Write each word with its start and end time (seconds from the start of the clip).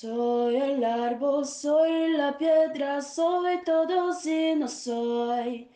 Soy 0.00 0.54
el 0.54 0.84
árbol, 0.84 1.44
soy 1.44 2.12
la 2.12 2.38
piedra, 2.38 3.02
soy 3.02 3.64
todo 3.64 4.12
si 4.12 4.54
no 4.54 4.68
soy. 4.68 5.68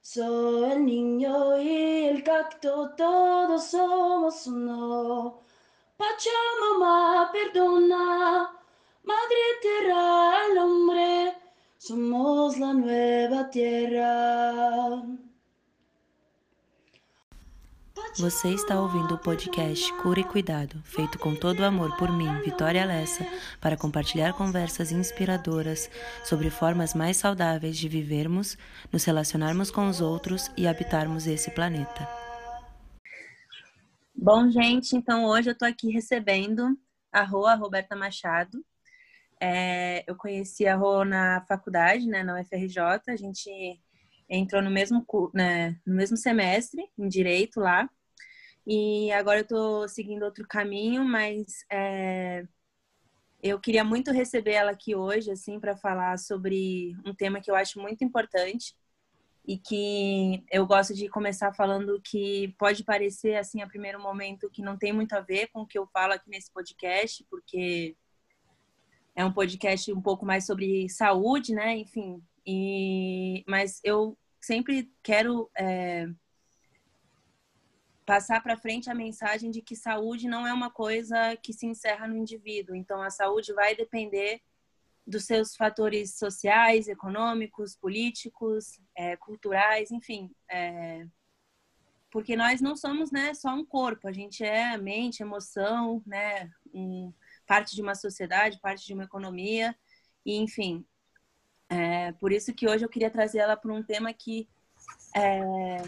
Soy 0.00 0.70
el 0.72 0.86
niño 0.86 1.60
y 1.60 2.06
el 2.06 2.22
cacto, 2.22 2.92
todos 2.96 3.64
somos 3.66 4.46
uno. 4.46 5.42
Pachamama, 5.98 7.30
perdona, 7.30 8.50
madre 9.04 9.44
tierra 9.60 10.44
al 10.46 10.56
hombre, 10.56 11.36
somos 11.76 12.58
la 12.58 12.72
nueva 12.72 13.50
tierra. 13.50 15.02
Você 18.18 18.48
está 18.48 18.80
ouvindo 18.80 19.14
o 19.14 19.18
podcast 19.18 19.92
Cura 20.00 20.20
e 20.20 20.24
Cuidado, 20.24 20.80
feito 20.84 21.18
com 21.18 21.34
todo 21.34 21.60
o 21.60 21.64
amor 21.66 21.94
por 21.98 22.10
mim, 22.10 22.32
Vitória 22.40 22.82
Lessa, 22.82 23.26
para 23.60 23.76
compartilhar 23.76 24.32
conversas 24.32 24.90
inspiradoras 24.90 25.90
sobre 26.24 26.48
formas 26.48 26.94
mais 26.94 27.18
saudáveis 27.18 27.76
de 27.76 27.90
vivermos, 27.90 28.56
nos 28.90 29.04
relacionarmos 29.04 29.70
com 29.70 29.86
os 29.86 30.00
outros 30.00 30.50
e 30.56 30.66
habitarmos 30.66 31.26
esse 31.26 31.50
planeta. 31.50 32.08
Bom, 34.14 34.48
gente, 34.50 34.96
então 34.96 35.26
hoje 35.26 35.50
eu 35.50 35.52
estou 35.52 35.68
aqui 35.68 35.90
recebendo 35.90 36.74
a 37.12 37.22
Rô, 37.22 37.54
Roberta 37.54 37.94
Machado. 37.94 38.64
É, 39.38 40.10
eu 40.10 40.16
conheci 40.16 40.66
a 40.66 40.74
Rô 40.74 41.04
na 41.04 41.44
faculdade, 41.46 42.06
né, 42.06 42.22
na 42.22 42.40
UFRJ, 42.40 42.80
a 43.08 43.16
gente 43.16 43.78
entrou 44.26 44.62
no 44.62 44.70
mesmo, 44.70 45.06
né, 45.34 45.78
no 45.86 45.94
mesmo 45.94 46.16
semestre, 46.16 46.82
em 46.98 47.08
Direito 47.08 47.60
lá, 47.60 47.86
e 48.66 49.12
agora 49.12 49.38
eu 49.38 49.42
estou 49.42 49.88
seguindo 49.88 50.24
outro 50.24 50.46
caminho, 50.46 51.04
mas 51.04 51.64
é, 51.70 52.46
eu 53.42 53.60
queria 53.60 53.84
muito 53.84 54.10
receber 54.10 54.52
ela 54.52 54.72
aqui 54.72 54.94
hoje, 54.94 55.30
assim, 55.30 55.60
para 55.60 55.76
falar 55.76 56.18
sobre 56.18 56.96
um 57.04 57.14
tema 57.14 57.40
que 57.40 57.50
eu 57.50 57.54
acho 57.54 57.80
muito 57.80 58.02
importante 58.02 58.74
e 59.46 59.56
que 59.56 60.44
eu 60.50 60.66
gosto 60.66 60.92
de 60.92 61.08
começar 61.08 61.52
falando 61.52 62.00
que 62.02 62.54
pode 62.58 62.82
parecer, 62.82 63.36
assim, 63.36 63.62
a 63.62 63.68
primeiro 63.68 64.00
momento 64.02 64.50
que 64.50 64.62
não 64.62 64.76
tem 64.76 64.92
muito 64.92 65.12
a 65.12 65.20
ver 65.20 65.46
com 65.48 65.60
o 65.60 65.66
que 65.66 65.78
eu 65.78 65.86
falo 65.86 66.14
aqui 66.14 66.28
nesse 66.28 66.50
podcast, 66.52 67.24
porque 67.30 67.96
é 69.14 69.24
um 69.24 69.32
podcast 69.32 69.92
um 69.92 70.02
pouco 70.02 70.26
mais 70.26 70.44
sobre 70.44 70.88
saúde, 70.88 71.54
né? 71.54 71.76
Enfim, 71.76 72.20
e 72.44 73.44
mas 73.46 73.80
eu 73.84 74.18
sempre 74.40 74.90
quero 75.02 75.48
é, 75.56 76.08
passar 78.06 78.40
para 78.40 78.56
frente 78.56 78.88
a 78.88 78.94
mensagem 78.94 79.50
de 79.50 79.60
que 79.60 79.74
saúde 79.74 80.28
não 80.28 80.46
é 80.46 80.52
uma 80.52 80.70
coisa 80.70 81.36
que 81.42 81.52
se 81.52 81.66
encerra 81.66 82.06
no 82.06 82.16
indivíduo. 82.16 82.76
Então, 82.76 83.02
a 83.02 83.10
saúde 83.10 83.52
vai 83.52 83.74
depender 83.74 84.40
dos 85.04 85.24
seus 85.24 85.56
fatores 85.56 86.16
sociais, 86.16 86.86
econômicos, 86.86 87.76
políticos, 87.76 88.80
é, 88.96 89.16
culturais, 89.16 89.90
enfim. 89.90 90.30
É, 90.48 91.04
porque 92.10 92.36
nós 92.36 92.60
não 92.60 92.76
somos 92.76 93.10
né, 93.10 93.34
só 93.34 93.50
um 93.50 93.64
corpo, 93.64 94.08
a 94.08 94.12
gente 94.12 94.44
é 94.44 94.78
mente, 94.78 95.22
emoção, 95.22 96.02
né, 96.06 96.50
um, 96.72 97.12
parte 97.46 97.74
de 97.74 97.82
uma 97.82 97.94
sociedade, 97.94 98.60
parte 98.60 98.86
de 98.86 98.94
uma 98.94 99.04
economia, 99.04 99.76
e 100.24 100.36
enfim. 100.36 100.84
É, 101.68 102.12
por 102.12 102.32
isso 102.32 102.54
que 102.54 102.68
hoje 102.68 102.84
eu 102.84 102.88
queria 102.88 103.10
trazer 103.10 103.38
ela 103.38 103.56
para 103.56 103.72
um 103.72 103.82
tema 103.82 104.12
que 104.12 104.48
é, 105.14 105.82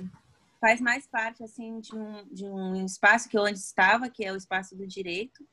faz 0.61 0.81
mais 0.81 1.07
parte 1.07 1.43
assim 1.43 1.81
de 1.81 1.95
um, 1.95 2.29
de 2.33 2.45
um 2.45 2.85
espaço 2.85 3.29
que 3.29 3.39
eu 3.39 3.43
antes 3.43 3.65
estava, 3.65 4.11
que 4.11 4.25
é 4.25 4.33
o 4.33 4.37
espaço 4.37 4.77
do 4.77 4.87
direito. 4.87 5.47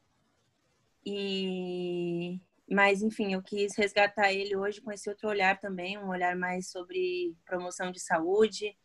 E 1.06 2.40
mas 2.70 3.04
enfim, 3.04 3.34
eu 3.34 3.44
quis 3.44 3.76
resgatar 3.76 4.34
ele 4.34 4.56
hoje 4.56 4.82
com 4.82 4.92
esse 4.92 5.08
outro 5.08 5.30
olhar 5.30 5.60
também, 5.60 5.98
um 5.98 6.10
olhar 6.10 6.36
mais 6.36 6.72
sobre 6.72 7.36
promoção 7.46 7.92
de 7.92 8.00
saúde 8.00 8.76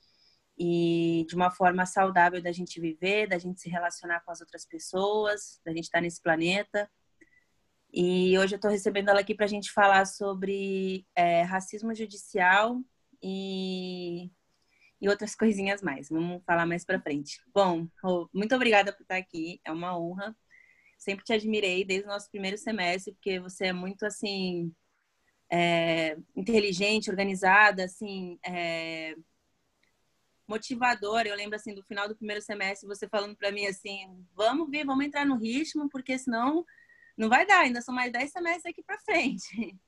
e 0.59 1.25
de 1.27 1.35
uma 1.35 1.51
forma 1.51 1.87
saudável 1.87 2.43
da 2.43 2.53
gente 2.53 2.79
viver, 2.79 3.27
da 3.27 3.39
gente 3.39 3.59
se 3.61 3.71
relacionar 3.71 4.21
com 4.21 4.31
as 4.31 4.43
outras 4.43 4.67
pessoas, 4.67 5.59
da 5.65 5.73
gente 5.73 5.85
estar 5.85 6.03
nesse 6.03 6.21
planeta. 6.21 6.91
E 7.93 8.39
hoje 8.39 8.55
eu 8.55 8.57
estou 8.57 8.71
recebendo 8.71 9.09
ela 9.09 9.21
aqui 9.21 9.35
para 9.35 9.47
a 9.47 9.49
gente 9.49 9.73
falar 9.73 10.05
sobre 10.07 11.07
é, 11.15 11.43
racismo 11.43 11.95
judicial 11.95 12.79
e 13.23 14.31
e 15.01 15.09
outras 15.09 15.35
coisinhas 15.35 15.83
mais. 15.83 16.09
Vamos 16.09 16.43
falar 16.45 16.67
mais 16.67 16.85
para 16.85 17.01
frente. 17.01 17.41
Bom, 17.55 17.89
muito 18.33 18.55
obrigada 18.55 18.93
por 18.93 19.03
estar 19.03 19.17
aqui. 19.17 19.61
É 19.65 19.73
uma 19.73 19.99
honra. 19.99 20.37
Sempre 20.99 21.25
te 21.25 21.33
admirei 21.33 21.85
desde 21.85 22.07
o 22.07 22.11
nosso 22.11 22.31
primeiro 22.31 22.59
semestre, 22.59 23.15
porque 23.15 23.41
você 23.41 23.67
é 23.67 23.73
muito 23.73 24.05
assim 24.05 24.73
é, 25.51 26.17
inteligente, 26.37 27.11
organizada, 27.11 27.85
assim, 27.85 28.39
é, 28.45 29.15
motivadora. 30.47 31.29
Eu 31.29 31.37
lembro 31.37 31.57
assim 31.57 31.75
do 31.75 31.83
final 31.85 32.07
do 32.09 32.17
primeiro 32.17 32.43
semestre 32.43 32.87
você 32.87 33.09
falando 33.09 33.37
para 33.37 33.53
mim 33.53 33.67
assim: 33.67 34.27
"Vamos 34.35 34.69
ver, 34.71 34.85
vamos 34.85 35.05
entrar 35.07 35.25
no 35.25 35.37
ritmo, 35.37 35.89
porque 35.89 36.19
senão 36.19 36.65
não 37.17 37.29
vai 37.29 37.47
dar. 37.47 37.61
Ainda 37.61 37.81
são 37.81 37.95
mais 37.95 38.13
10 38.13 38.31
semestres 38.31 38.67
aqui 38.67 38.83
para 38.83 38.99
frente." 39.01 39.79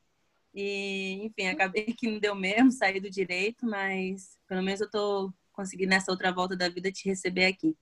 E, 0.54 1.24
enfim, 1.24 1.48
acabei 1.48 1.86
que 1.86 2.10
não 2.10 2.18
deu 2.18 2.34
mesmo, 2.34 2.70
sair 2.70 3.00
do 3.00 3.10
direito, 3.10 3.64
mas 3.66 4.38
pelo 4.46 4.62
menos 4.62 4.80
eu 4.80 4.90
tô 4.90 5.32
conseguindo 5.52 5.90
nessa 5.90 6.10
outra 6.10 6.32
volta 6.32 6.56
da 6.56 6.68
vida 6.68 6.90
te 6.90 7.08
receber 7.08 7.46
aqui. 7.46 7.76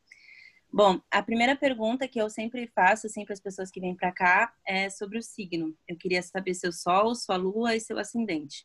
Bom, 0.73 1.01
a 1.11 1.21
primeira 1.21 1.57
pergunta 1.57 2.07
que 2.07 2.21
eu 2.21 2.31
sempre 2.31 2.69
faço, 2.69 3.09
assim, 3.09 3.25
para 3.25 3.33
as 3.33 3.41
pessoas 3.41 3.71
que 3.71 3.81
vêm 3.81 3.95
para 3.95 4.13
cá, 4.13 4.55
é 4.65 4.89
sobre 4.89 5.19
o 5.19 5.23
signo. 5.23 5.77
Eu 5.89 5.97
queria 5.97 6.23
saber 6.23 6.55
seu 6.55 6.71
sol, 6.71 7.15
sua 7.17 7.37
lua 7.37 7.75
e 7.75 7.81
seu 7.81 7.99
ascendente. 7.99 8.65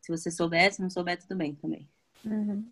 Se 0.00 0.10
você 0.10 0.32
soubesse, 0.32 0.82
não 0.82 0.90
souber, 0.90 1.16
tudo 1.16 1.36
bem 1.36 1.54
também. 1.54 1.88
Uhum. 2.24 2.66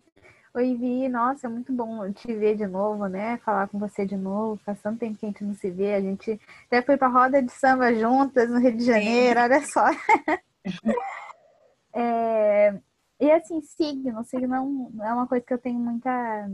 Oi, 0.53 0.75
Vi. 0.75 1.07
Nossa, 1.07 1.47
é 1.47 1.49
muito 1.49 1.71
bom 1.71 2.11
te 2.11 2.27
ver 2.35 2.57
de 2.57 2.67
novo, 2.67 3.07
né? 3.07 3.37
Falar 3.37 3.69
com 3.69 3.79
você 3.79 4.05
de 4.05 4.17
novo. 4.17 4.61
Faz 4.65 4.81
tanto 4.81 4.99
tempo 4.99 5.17
que 5.17 5.25
a 5.25 5.29
gente 5.29 5.43
não 5.43 5.55
se 5.55 5.71
vê. 5.71 5.93
A 5.93 6.01
gente 6.01 6.39
até 6.67 6.81
foi 6.81 6.97
para 6.97 7.07
roda 7.07 7.41
de 7.41 7.51
samba 7.51 7.93
juntas 7.95 8.49
no 8.49 8.59
Rio 8.59 8.75
de 8.77 8.83
Janeiro, 8.83 9.39
Sim. 9.39 9.45
olha 9.45 9.65
só. 9.65 9.85
é, 11.93 12.79
e 13.19 13.31
assim, 13.31 13.61
signo, 13.61 14.23
signo 14.23 14.47
não 14.47 15.05
é 15.05 15.13
uma 15.13 15.27
coisa 15.27 15.45
que 15.45 15.53
eu 15.53 15.57
tenho 15.57 15.79
muita 15.79 16.49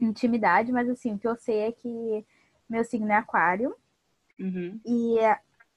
intimidade, 0.00 0.72
mas 0.72 0.88
assim, 0.88 1.14
o 1.14 1.18
que 1.18 1.26
eu 1.26 1.36
sei 1.36 1.60
é 1.60 1.72
que 1.72 2.24
meu 2.68 2.84
signo 2.84 3.10
é 3.10 3.16
aquário. 3.16 3.74
Uhum. 4.38 4.80
E 4.84 5.16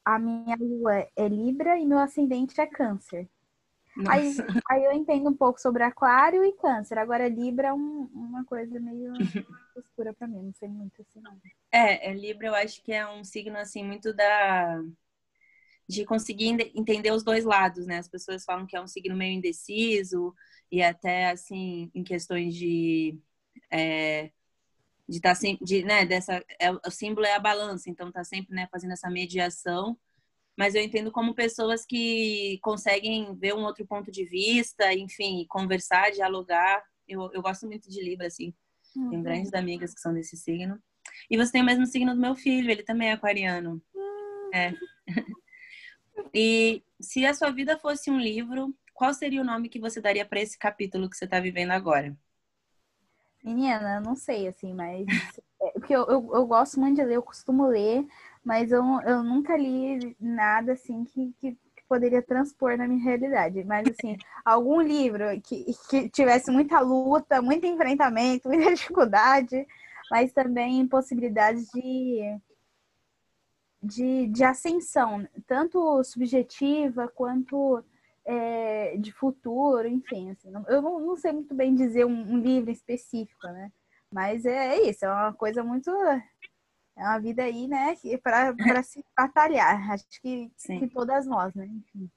a 0.04 0.20
minha 0.20 0.56
lua 0.60 1.08
é 1.16 1.28
Libra 1.28 1.78
e 1.78 1.86
meu 1.86 2.00
ascendente 2.00 2.60
é 2.60 2.66
câncer. 2.66 3.28
Aí, 4.08 4.34
aí 4.70 4.86
eu 4.86 4.92
entendo 4.94 5.30
um 5.30 5.36
pouco 5.36 5.60
sobre 5.60 5.84
aquário 5.84 6.44
e 6.44 6.54
câncer. 6.54 6.98
Agora, 6.98 7.28
Libra 7.28 7.70
é 7.70 7.74
um, 7.74 8.10
uma 8.14 8.44
coisa 8.46 8.80
meio 8.80 9.14
escura 9.78 10.14
para 10.14 10.28
mim, 10.28 10.44
não 10.44 10.54
sei 10.54 10.70
muito 10.70 11.02
assim. 11.02 11.22
Não. 11.22 11.38
É, 11.72 12.10
é, 12.10 12.14
Libra 12.14 12.48
eu 12.48 12.56
acho 12.56 12.82
que 12.84 12.92
é 12.92 13.08
um 13.08 13.24
signo 13.24 13.58
assim 13.58 13.84
muito 13.84 14.14
da 14.14 14.82
de 15.90 16.06
conseguir 16.06 16.56
entender 16.76 17.12
os 17.12 17.24
dois 17.24 17.44
lados, 17.44 17.88
né? 17.88 17.98
As 17.98 18.08
pessoas 18.08 18.46
falam 18.46 18.68
que 18.68 18.78
é 18.78 18.82
um 18.82 18.88
signo 18.88 19.18
meio 19.18 19.34
indeciso 19.34 20.36
e 20.72 20.84
até 20.84 21.32
assim 21.32 21.90
em 21.96 22.04
questões 22.04 22.54
de 22.54 23.18
é, 23.72 24.30
de 25.08 25.18
estar 25.18 25.30
tá 25.30 25.36
sempre, 25.36 25.66
de, 25.66 25.84
né? 25.84 26.06
Dessa, 26.06 26.46
é, 26.60 26.72
o 26.72 26.92
símbolo 26.92 27.26
é 27.26 27.34
a 27.34 27.40
balança, 27.40 27.90
então 27.90 28.12
tá 28.12 28.24
sempre, 28.24 28.54
né? 28.54 28.68
Fazendo 28.72 28.94
essa 28.94 29.10
mediação. 29.10 29.98
Mas 30.56 30.76
eu 30.76 30.84
entendo 30.84 31.12
como 31.12 31.34
pessoas 31.34 31.86
que 31.88 32.60
conseguem 32.62 33.36
ver 33.36 33.56
um 33.56 33.64
outro 33.64 33.84
ponto 33.88 34.12
de 34.12 34.26
vista, 34.26 34.94
enfim, 34.94 35.44
conversar, 35.50 36.12
dialogar. 36.12 36.84
Eu, 37.08 37.32
eu 37.34 37.42
gosto 37.42 37.66
muito 37.66 37.90
de 37.90 38.00
Libra, 38.04 38.28
assim. 38.28 38.54
Uhum. 38.96 39.10
Tenho 39.10 39.24
grandes 39.24 39.54
amigas 39.56 39.92
que 39.92 40.02
são 40.02 40.14
desse 40.14 40.38
signo. 40.38 40.80
E 41.32 41.36
você 41.36 41.54
tem 41.54 41.64
o 41.64 41.66
mesmo 41.66 41.88
signo 41.88 42.14
do 42.14 42.22
meu 42.22 42.36
filho, 42.36 42.70
ele 42.70 42.84
também 42.84 43.10
é 43.10 43.14
aquariano. 43.14 43.82
Uhum. 43.96 44.52
É. 44.54 44.74
E 46.34 46.84
se 47.00 47.26
a 47.26 47.34
sua 47.34 47.52
vida 47.52 47.78
fosse 47.78 48.10
um 48.12 48.20
livro, 48.20 48.74
qual 48.94 49.14
seria 49.14 49.42
o 49.42 49.46
nome 49.46 49.70
que 49.70 49.80
você 49.80 50.02
daria 50.02 50.26
para 50.26 50.42
esse 50.42 50.58
capítulo 50.58 51.10
que 51.10 51.16
você 51.16 51.26
está 51.26 51.40
vivendo 51.40 51.72
agora? 51.72 52.16
Menina, 53.44 54.02
não 54.02 54.16
sei, 54.16 54.48
assim, 54.48 54.74
mas. 54.74 55.06
É, 55.62 55.72
porque 55.72 55.94
eu, 55.94 56.06
eu, 56.06 56.32
eu, 56.36 56.48
gosto 56.48 56.80
muito 56.80 56.96
de 56.96 57.04
ler, 57.04 57.16
eu 57.16 57.22
costumo 57.22 57.68
ler, 57.68 58.08
mas 58.46 58.72
eu, 58.72 58.82
eu 59.02 59.22
nunca 59.22 59.58
li 59.58 60.16
nada, 60.18 60.72
assim, 60.72 61.04
que, 61.04 61.34
que, 61.38 61.52
que 61.52 61.84
poderia 61.86 62.22
transpor 62.22 62.78
na 62.78 62.88
minha 62.88 63.04
realidade. 63.04 63.66
Mas, 63.66 63.86
assim, 63.90 64.16
algum 64.46 64.80
livro 64.80 65.26
que, 65.42 65.66
que 65.90 66.08
tivesse 66.08 66.50
muita 66.50 66.80
luta, 66.80 67.42
muito 67.42 67.66
enfrentamento, 67.66 68.48
muita 68.48 68.72
dificuldade, 68.74 69.68
mas 70.10 70.32
também 70.32 70.88
possibilidades 70.88 71.68
de 71.74 72.40
de, 73.82 74.28
de 74.28 74.44
ascensão, 74.44 75.28
tanto 75.48 76.04
subjetiva 76.04 77.08
quanto 77.08 77.84
é, 78.26 78.98
de 78.98 79.12
futuro, 79.12 79.88
enfim. 79.88 80.32
Assim, 80.32 80.52
eu 80.68 80.82
não, 80.82 81.00
não, 81.00 81.16
sei 81.16 81.32
muito 81.32 81.54
bem 81.54 81.74
dizer 81.74 82.06
um, 82.06 82.34
um, 82.34 82.40
livro 82.40 82.70
específico, 82.70 83.48
né? 83.48 83.72
Mas 84.12 84.46
é, 84.46 84.76
é 84.76 84.90
isso, 84.90 85.06
é 85.06 85.10
uma 85.12 85.34
coisa 85.34 85.64
muito. 85.64 85.90
é 85.90 87.04
uma 87.04 87.20
vida 87.20 87.44
aí, 87.44 87.68
né, 87.68 87.96
para 88.22 88.84
se 88.84 89.04
batalhar. 89.18 89.92
Acho 89.92 90.06
que, 90.22 90.52
que 90.58 90.88
todas 90.90 91.26
nós, 91.26 91.54
né? 91.56 91.66
Enfim. 91.66 92.12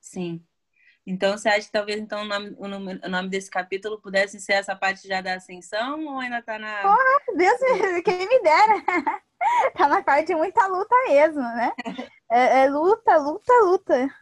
Sim. 0.00 0.44
Então, 1.06 1.36
você 1.36 1.48
acha 1.48 1.66
que 1.66 1.72
talvez 1.72 1.98
então, 1.98 2.22
o, 2.22 2.68
nome, 2.68 3.00
o 3.02 3.08
nome 3.08 3.28
desse 3.28 3.50
capítulo 3.50 4.00
pudesse 4.00 4.38
ser 4.38 4.52
essa 4.54 4.76
parte 4.76 5.08
já 5.08 5.20
da 5.20 5.34
ascensão 5.34 6.04
ou 6.06 6.18
ainda 6.18 6.42
tá 6.42 6.58
na. 6.58 6.82
Porra, 6.82 7.36
Deus 7.36 8.02
quem 8.04 8.28
me 8.28 8.42
dera! 8.42 9.22
tá 9.76 9.88
na 9.88 10.02
parte 10.02 10.28
de 10.28 10.34
muita 10.34 10.66
luta 10.66 10.94
mesmo, 11.08 11.42
né? 11.42 11.72
É, 12.30 12.62
é 12.62 12.70
luta, 12.70 13.16
luta, 13.16 13.52
luta. 13.64 14.14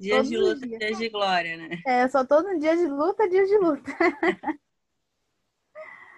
Dias 0.00 0.28
de 0.28 0.36
luta, 0.36 0.66
dias. 0.66 0.78
dias 0.78 0.98
de 0.98 1.08
glória, 1.08 1.56
né? 1.56 1.82
É, 1.86 2.08
só 2.08 2.24
todo 2.24 2.58
dia 2.58 2.76
de 2.76 2.86
luta, 2.86 3.28
dias 3.28 3.48
de 3.48 3.58
luta. 3.58 3.92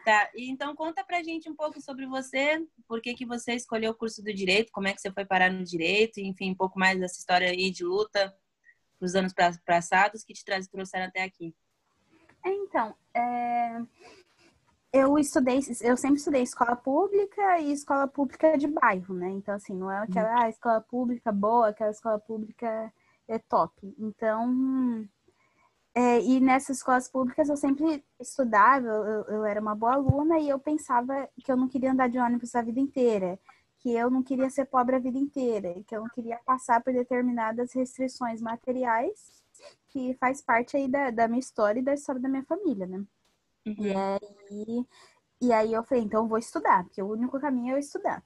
Tá, 0.03 0.31
e 0.35 0.51
então 0.51 0.75
conta 0.75 1.05
pra 1.05 1.23
gente 1.23 1.49
um 1.49 1.55
pouco 1.55 1.79
sobre 1.79 2.07
você, 2.07 2.67
por 2.89 3.03
que, 3.03 3.13
que 3.13 3.27
você 3.27 3.53
escolheu 3.53 3.93
o 3.93 3.95
curso 3.95 4.25
do 4.25 4.33
Direito, 4.33 4.73
como 4.73 4.89
é 4.89 4.95
que 4.95 5.01
você 5.01 5.13
foi 5.13 5.27
parar 5.27 5.53
no 5.53 5.63
Direito, 5.63 6.19
enfim, 6.21 6.53
um 6.53 6.55
pouco 6.55 6.79
mais 6.79 6.99
dessa 6.99 7.19
história 7.19 7.51
aí 7.51 7.71
de 7.71 7.85
luta 7.85 8.35
os 9.01 9.15
anos 9.15 9.33
passados 9.65 10.23
que 10.23 10.35
te 10.35 10.45
trouxeram 10.45 11.07
até 11.07 11.23
aqui. 11.23 11.55
Então, 12.45 12.95
é... 13.15 13.81
eu 14.93 15.19
estudei, 15.19 15.61
eu 15.83 15.97
sempre 15.97 16.19
estudei 16.19 16.43
escola 16.43 16.75
pública 16.75 17.59
e 17.61 17.73
escola 17.73 18.09
pública 18.09 18.59
de 18.59 18.67
bairro, 18.67 19.15
né? 19.15 19.31
Então, 19.31 19.55
assim, 19.55 19.75
não 19.75 19.91
é 19.91 19.99
aquela 19.99 20.31
uhum. 20.35 20.43
ah, 20.43 20.49
escola 20.49 20.81
pública 20.81 21.31
boa, 21.31 21.69
aquela 21.69 21.91
escola 21.91 22.19
pública 22.19 22.93
é 23.29 23.39
top. 23.39 23.73
Então, 23.99 25.09
é, 25.95 26.21
e 26.21 26.41
nessas 26.41 26.79
escolas 26.79 27.09
públicas 27.09 27.49
eu 27.49 27.57
sempre 27.57 28.05
estudava, 28.19 28.87
eu, 28.87 29.25
eu, 29.25 29.45
era 29.45 29.61
uma 29.61 29.75
boa 29.75 29.95
aluna 29.95 30.39
e 30.39 30.49
eu 30.49 30.59
pensava 30.59 31.29
que 31.45 31.51
eu 31.51 31.57
não 31.57 31.69
queria 31.69 31.93
andar 31.93 32.09
de 32.09 32.19
ônibus 32.19 32.55
a 32.55 32.63
vida 32.63 32.81
inteira, 32.81 33.39
que 33.79 33.93
eu 33.93 34.11
não 34.11 34.23
queria 34.23 34.51
ser 34.51 34.67
pobre 34.67 34.97
a 34.97 34.99
vida 35.01 35.19
inteira, 35.19 35.75
que 35.87 35.95
eu 35.95 36.01
não 36.01 36.09
queria 36.09 36.39
passar 36.45 36.83
por 36.83 36.93
determinadas 36.93 37.73
restrições 37.73 38.41
materiais, 38.41 39.43
que 39.89 40.15
faz 40.15 40.43
parte 40.43 40.77
aí 40.77 40.89
da, 40.89 41.11
da 41.11 41.29
minha 41.29 41.41
história 41.41 41.81
e 41.81 41.83
da 41.83 41.95
história 41.95 42.21
da 42.21 42.29
minha 42.29 42.45
família, 42.45 42.87
né? 42.87 43.05
Uhum. 43.67 43.75
E, 43.79 43.95
aí, 43.95 44.87
e 45.41 45.53
aí 45.53 45.73
eu 45.73 45.83
falei, 45.85 46.05
então 46.05 46.23
eu 46.23 46.29
vou 46.29 46.39
estudar, 46.39 46.85
porque 46.85 47.03
o 47.03 47.11
único 47.11 47.41
caminho 47.41 47.73
é 47.73 47.75
eu 47.75 47.79
estudar. 47.79 48.23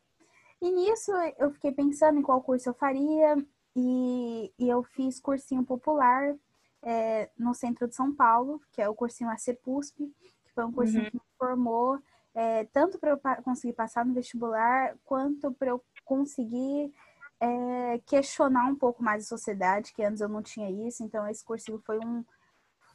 E 0.60 0.70
nisso 0.70 1.12
eu 1.38 1.50
fiquei 1.50 1.72
pensando 1.72 2.18
em 2.18 2.22
qual 2.22 2.42
curso 2.42 2.68
eu 2.68 2.74
faria, 2.74 3.36
e, 3.76 4.52
e 4.58 4.68
eu 4.68 4.82
fiz 4.82 5.20
cursinho 5.20 5.64
popular 5.64 6.34
é, 6.82 7.28
no 7.36 7.54
centro 7.54 7.88
de 7.88 7.94
São 7.94 8.14
Paulo, 8.14 8.60
que 8.72 8.80
é 8.80 8.88
o 8.88 8.94
cursinho 8.94 9.30
ACPUSP, 9.30 10.06
que 10.44 10.52
foi 10.54 10.64
um 10.64 10.72
cursinho 10.72 11.04
uhum. 11.04 11.10
que 11.10 11.16
me 11.16 11.22
formou 11.36 12.00
é, 12.34 12.64
tanto 12.64 12.98
para 12.98 13.10
eu 13.10 13.20
conseguir 13.42 13.74
passar 13.74 14.04
no 14.04 14.12
vestibular, 14.12 14.96
quanto 15.04 15.52
para 15.52 15.70
eu 15.70 15.82
conseguir 16.04 16.92
é, 17.40 17.98
questionar 18.06 18.66
um 18.66 18.74
pouco 18.74 19.02
mais 19.02 19.24
a 19.24 19.28
sociedade, 19.28 19.92
que 19.92 20.02
antes 20.02 20.20
eu 20.20 20.28
não 20.28 20.42
tinha 20.42 20.68
isso. 20.88 21.04
Então, 21.04 21.26
esse 21.28 21.44
cursinho 21.44 21.80
foi 21.86 21.98
um, 21.98 22.24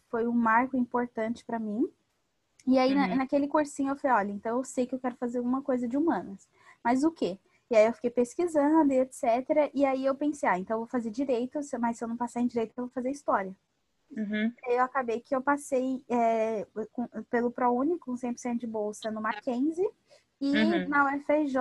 foi 0.09 0.27
um 0.27 0.33
marco 0.33 0.75
importante 0.75 1.45
para 1.45 1.57
mim. 1.57 1.89
E 2.67 2.77
aí, 2.77 2.91
uhum. 2.91 2.97
na, 2.97 3.15
naquele 3.15 3.47
cursinho, 3.47 3.91
eu 3.91 3.95
falei: 3.95 4.17
olha, 4.17 4.31
então 4.31 4.57
eu 4.57 4.63
sei 4.63 4.85
que 4.85 4.95
eu 4.95 4.99
quero 4.99 5.15
fazer 5.15 5.37
alguma 5.39 5.61
coisa 5.61 5.87
de 5.87 5.97
humanas, 5.97 6.47
mas 6.83 7.03
o 7.03 7.11
quê? 7.11 7.37
E 7.71 7.75
aí 7.75 7.85
eu 7.85 7.93
fiquei 7.93 8.09
pesquisando 8.09 8.91
e 8.91 8.99
etc. 8.99 9.69
E 9.73 9.85
aí 9.85 10.03
eu 10.05 10.15
pensei, 10.15 10.49
ah, 10.49 10.57
então 10.57 10.75
eu 10.75 10.79
vou 10.79 10.87
fazer 10.87 11.11
direito, 11.11 11.59
mas 11.79 11.97
se 11.97 12.03
eu 12.03 12.07
não 12.07 12.17
passar 12.17 12.41
em 12.41 12.47
direito, 12.47 12.73
eu 12.75 12.85
vou 12.85 12.91
fazer 12.91 13.11
história. 13.11 13.55
Uhum. 14.11 14.51
Eu 14.67 14.81
acabei 14.81 15.19
que 15.19 15.35
eu 15.35 15.41
passei 15.41 16.03
é, 16.09 16.65
com, 16.91 17.07
pelo 17.29 17.51
ProUni 17.51 17.99
com 17.99 18.13
100% 18.13 18.57
de 18.57 18.65
bolsa 18.65 19.11
no 19.11 19.21
Mackenzie 19.21 19.87
e 20.41 20.57
uhum. 20.57 20.87
na 20.87 21.05
UFRJ 21.05 21.57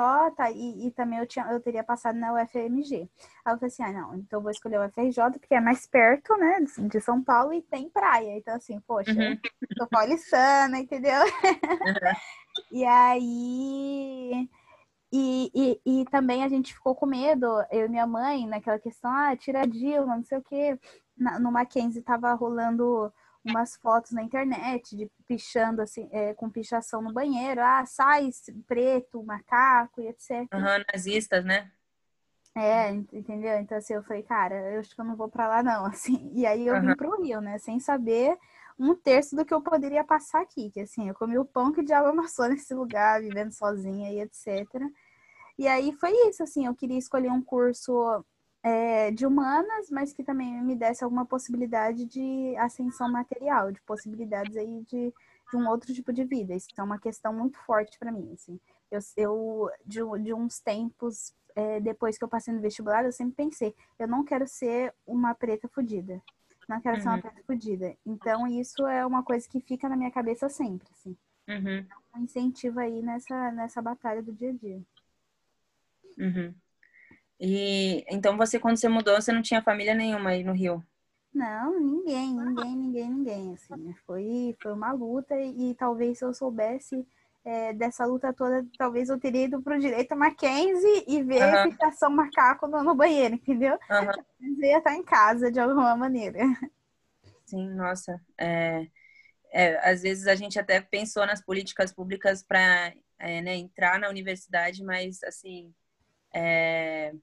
e, 0.54 0.86
e, 0.86 0.90
também 0.92 1.18
eu, 1.18 1.26
tinha, 1.26 1.44
eu 1.46 1.60
teria 1.60 1.82
passado 1.82 2.18
na 2.18 2.32
UFMG. 2.32 3.08
Aí 3.44 3.54
eu 3.54 3.58
falei 3.58 3.66
assim, 3.66 3.82
ah, 3.82 3.92
não, 3.92 4.14
então 4.16 4.38
eu 4.38 4.42
vou 4.42 4.50
escolher 4.50 4.78
o 4.78 4.86
UFRJ 4.86 5.38
porque 5.38 5.54
é 5.54 5.60
mais 5.60 5.86
perto, 5.86 6.36
né, 6.36 6.58
de 6.88 7.00
São 7.00 7.22
Paulo 7.22 7.52
e 7.52 7.62
tem 7.62 7.88
praia. 7.88 8.36
Então 8.36 8.54
assim, 8.54 8.80
poxa, 8.86 9.12
uhum. 9.12 9.38
tô 9.76 9.86
paulistana, 9.88 10.78
entendeu? 10.78 11.22
Uhum. 11.22 12.12
e 12.72 12.84
aí... 12.84 14.48
E, 15.10 15.50
e, 15.54 16.00
e, 16.00 16.04
também 16.10 16.44
a 16.44 16.48
gente 16.50 16.74
ficou 16.74 16.94
com 16.94 17.06
medo, 17.06 17.46
eu 17.70 17.86
e 17.86 17.88
minha 17.88 18.06
mãe, 18.06 18.46
naquela 18.46 18.78
questão, 18.78 19.10
ah, 19.10 19.34
tira 19.34 19.62
a 19.62 19.64
Dilma, 19.64 20.16
não 20.16 20.22
sei 20.22 20.36
o 20.36 20.42
quê 20.42 20.78
na, 21.18 21.38
no 21.38 21.50
Mackenzie 21.50 22.00
tava 22.00 22.32
rolando 22.32 23.12
umas 23.48 23.76
fotos 23.76 24.12
na 24.12 24.22
internet 24.22 24.96
de 24.96 25.10
pichando 25.26 25.82
assim, 25.82 26.08
é, 26.12 26.34
com 26.34 26.50
pichação 26.50 27.02
no 27.02 27.12
banheiro, 27.12 27.60
ah, 27.62 27.84
sai 27.86 28.30
preto, 28.66 29.22
macaco 29.22 30.00
e 30.00 30.08
etc. 30.08 30.48
Uhum, 30.52 30.84
nazistas, 30.92 31.44
né? 31.44 31.70
É, 32.56 32.90
entendeu? 32.90 33.58
Então 33.58 33.78
assim, 33.78 33.94
eu 33.94 34.02
falei, 34.02 34.22
cara, 34.22 34.72
eu 34.72 34.80
acho 34.80 34.94
que 34.94 35.00
eu 35.00 35.04
não 35.04 35.16
vou 35.16 35.28
para 35.28 35.48
lá 35.48 35.62
não, 35.62 35.84
assim. 35.86 36.30
E 36.34 36.46
aí 36.46 36.66
eu 36.66 36.74
uhum. 36.74 36.80
vim 36.80 36.96
pro 36.96 37.22
Rio, 37.22 37.40
né, 37.40 37.58
sem 37.58 37.78
saber 37.78 38.36
um 38.78 38.94
terço 38.94 39.34
do 39.34 39.44
que 39.44 39.52
eu 39.52 39.60
poderia 39.60 40.04
passar 40.04 40.42
aqui, 40.42 40.70
que 40.70 40.80
assim, 40.80 41.08
eu 41.08 41.14
comi 41.14 41.36
o 41.38 41.44
pão 41.44 41.72
que 41.72 41.80
o 41.80 41.84
diabo 41.84 42.08
amassou 42.08 42.48
nesse 42.48 42.74
lugar, 42.74 43.20
vivendo 43.20 43.52
sozinha 43.52 44.12
e 44.12 44.20
etc. 44.20 44.66
E 45.58 45.66
aí 45.66 45.92
foi 45.92 46.12
isso, 46.28 46.42
assim, 46.42 46.66
eu 46.66 46.74
queria 46.74 46.98
escolher 46.98 47.30
um 47.30 47.42
curso 47.42 48.24
é, 48.68 49.10
de 49.10 49.26
humanas, 49.26 49.90
mas 49.90 50.12
que 50.12 50.22
também 50.22 50.62
me 50.62 50.76
desse 50.76 51.02
alguma 51.02 51.24
possibilidade 51.24 52.04
de 52.04 52.54
ascensão 52.58 53.10
material, 53.10 53.72
de 53.72 53.80
possibilidades 53.80 54.56
aí 54.56 54.82
de, 54.82 55.12
de 55.50 55.56
um 55.56 55.66
outro 55.68 55.92
tipo 55.94 56.12
de 56.12 56.24
vida. 56.24 56.54
Isso 56.54 56.68
é 56.76 56.82
uma 56.82 56.98
questão 56.98 57.32
muito 57.32 57.58
forte 57.60 57.98
para 57.98 58.12
mim. 58.12 58.30
Assim. 58.34 58.60
Eu, 58.90 59.00
eu 59.16 59.70
de, 59.86 60.00
de 60.22 60.34
uns 60.34 60.60
tempos 60.60 61.32
é, 61.56 61.80
depois 61.80 62.18
que 62.18 62.24
eu 62.24 62.28
passei 62.28 62.52
no 62.52 62.60
vestibular, 62.60 63.04
eu 63.04 63.12
sempre 63.12 63.36
pensei, 63.36 63.74
eu 63.98 64.06
não 64.06 64.22
quero 64.22 64.46
ser 64.46 64.94
uma 65.06 65.34
preta 65.34 65.66
fodida. 65.68 66.22
Não 66.68 66.80
quero 66.82 66.96
uhum. 66.96 67.02
ser 67.02 67.08
uma 67.08 67.14
uhum. 67.14 67.22
preta 67.22 67.42
fodida. 67.46 67.96
Então, 68.04 68.46
isso 68.46 68.86
é 68.86 69.04
uma 69.06 69.22
coisa 69.22 69.48
que 69.48 69.60
fica 69.60 69.88
na 69.88 69.96
minha 69.96 70.10
cabeça 70.10 70.50
sempre, 70.50 70.86
assim. 70.92 71.16
Uhum. 71.48 71.86
Um 72.14 72.24
incentivo 72.24 72.78
aí 72.78 73.00
nessa, 73.00 73.50
nessa 73.52 73.80
batalha 73.80 74.22
do 74.22 74.32
dia 74.32 74.50
a 74.50 74.52
dia. 74.52 74.82
Uhum. 76.18 76.54
E 77.40 78.04
então 78.08 78.36
você, 78.36 78.58
quando 78.58 78.76
você 78.76 78.88
mudou, 78.88 79.14
você 79.14 79.32
não 79.32 79.42
tinha 79.42 79.62
família 79.62 79.94
nenhuma 79.94 80.30
aí 80.30 80.42
no 80.42 80.52
Rio? 80.52 80.84
Não, 81.32 81.78
ninguém, 81.78 82.34
ninguém, 82.34 82.76
ninguém, 82.76 83.10
ninguém. 83.10 83.54
Assim, 83.54 83.76
né? 83.76 83.94
foi, 84.06 84.56
foi 84.60 84.72
uma 84.72 84.92
luta 84.92 85.36
e, 85.36 85.70
e 85.70 85.74
talvez 85.74 86.18
se 86.18 86.24
eu 86.24 86.34
soubesse 86.34 87.06
é, 87.44 87.72
dessa 87.72 88.04
luta 88.04 88.32
toda, 88.32 88.66
talvez 88.76 89.08
eu 89.08 89.20
teria 89.20 89.44
ido 89.44 89.62
pro 89.62 89.78
direito 89.78 90.16
Mackenzie 90.16 91.04
e 91.06 91.22
ver 91.22 91.42
uhum. 91.42 91.58
a 91.58 91.62
fixação 91.62 92.10
macaco 92.10 92.66
no, 92.66 92.82
no, 92.82 92.94
banheiro, 92.94 93.36
entendeu? 93.36 93.78
Uhum. 93.88 94.56
Eu 94.60 94.68
ia 94.68 94.78
estar 94.78 94.94
em 94.94 95.04
casa 95.04 95.50
de 95.50 95.60
alguma 95.60 95.96
maneira. 95.96 96.40
Sim, 97.46 97.70
nossa. 97.70 98.20
É, 98.36 98.86
é, 99.52 99.90
às 99.90 100.02
vezes 100.02 100.26
a 100.26 100.34
gente 100.34 100.58
até 100.58 100.80
pensou 100.80 101.24
nas 101.24 101.40
políticas 101.40 101.92
públicas 101.92 102.42
para 102.42 102.92
é, 103.18 103.40
né, 103.40 103.54
entrar 103.54 103.98
na 103.98 104.08
universidade, 104.08 104.82
mas 104.82 105.22
assim. 105.22 105.72
É, 106.34 107.14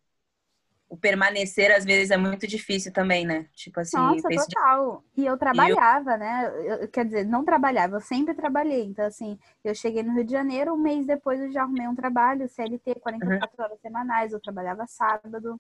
o 0.87 0.95
permanecer 0.95 1.75
às 1.75 1.83
vezes 1.83 2.11
é 2.11 2.17
muito 2.17 2.47
difícil 2.47 2.93
também, 2.93 3.25
né? 3.25 3.47
Tipo 3.53 3.79
assim. 3.79 3.97
Nossa, 3.97 4.29
total. 4.29 5.03
De... 5.15 5.23
E 5.23 5.25
eu 5.25 5.37
trabalhava, 5.37 6.11
eu... 6.13 6.17
né? 6.17 6.53
Eu, 6.65 6.87
quer 6.87 7.05
dizer, 7.05 7.25
não 7.25 7.43
trabalhava, 7.43 7.95
eu 7.95 8.01
sempre 8.01 8.33
trabalhei. 8.33 8.83
Então, 8.83 9.05
assim, 9.05 9.37
eu 9.63 9.73
cheguei 9.73 10.03
no 10.03 10.13
Rio 10.13 10.23
de 10.23 10.31
Janeiro, 10.31 10.73
um 10.73 10.77
mês 10.77 11.07
depois 11.07 11.39
eu 11.39 11.51
já 11.51 11.63
arrumei 11.63 11.87
um 11.87 11.95
trabalho, 11.95 12.47
CLT, 12.47 12.95
44 12.99 13.49
uhum. 13.57 13.65
horas 13.65 13.79
semanais, 13.81 14.31
eu 14.31 14.39
trabalhava 14.39 14.85
sábado. 14.87 15.59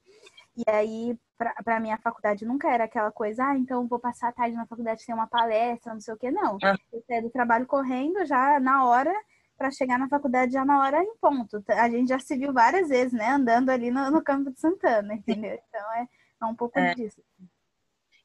E 0.55 0.63
aí, 0.69 1.17
para 1.37 1.79
minha 1.79 1.97
faculdade 1.97 2.45
nunca 2.45 2.69
era 2.69 2.85
aquela 2.85 3.11
coisa, 3.11 3.45
ah, 3.45 3.57
então 3.57 3.87
vou 3.87 3.99
passar 3.99 4.29
a 4.29 4.31
tarde 4.31 4.55
na 4.55 4.65
faculdade, 4.65 5.05
tem 5.05 5.13
uma 5.13 5.27
palestra, 5.27 5.93
não 5.93 5.99
sei 5.99 6.13
o 6.13 6.17
quê, 6.17 6.31
não. 6.31 6.53
Uhum. 6.53 6.75
Eu 6.93 7.03
saí 7.07 7.21
do 7.21 7.29
trabalho 7.29 7.65
correndo 7.65 8.25
já 8.25 8.59
na 8.59 8.85
hora 8.85 9.13
para 9.57 9.71
chegar 9.71 9.97
na 9.97 10.09
faculdade 10.09 10.53
já 10.53 10.65
na 10.65 10.79
hora 10.79 11.01
em 11.01 11.15
ponto. 11.17 11.63
A 11.67 11.89
gente 11.89 12.09
já 12.09 12.19
se 12.19 12.37
viu 12.37 12.53
várias 12.53 12.89
vezes, 12.89 13.13
né? 13.13 13.29
Andando 13.29 13.69
ali 13.69 13.89
no, 13.91 14.11
no 14.11 14.21
campo 14.23 14.51
de 14.51 14.59
Santana, 14.59 15.13
entendeu? 15.13 15.59
Então 15.69 15.93
é, 15.93 16.07
é 16.41 16.45
um 16.45 16.55
pouco 16.55 16.77
é. 16.77 16.93
disso. 16.93 17.21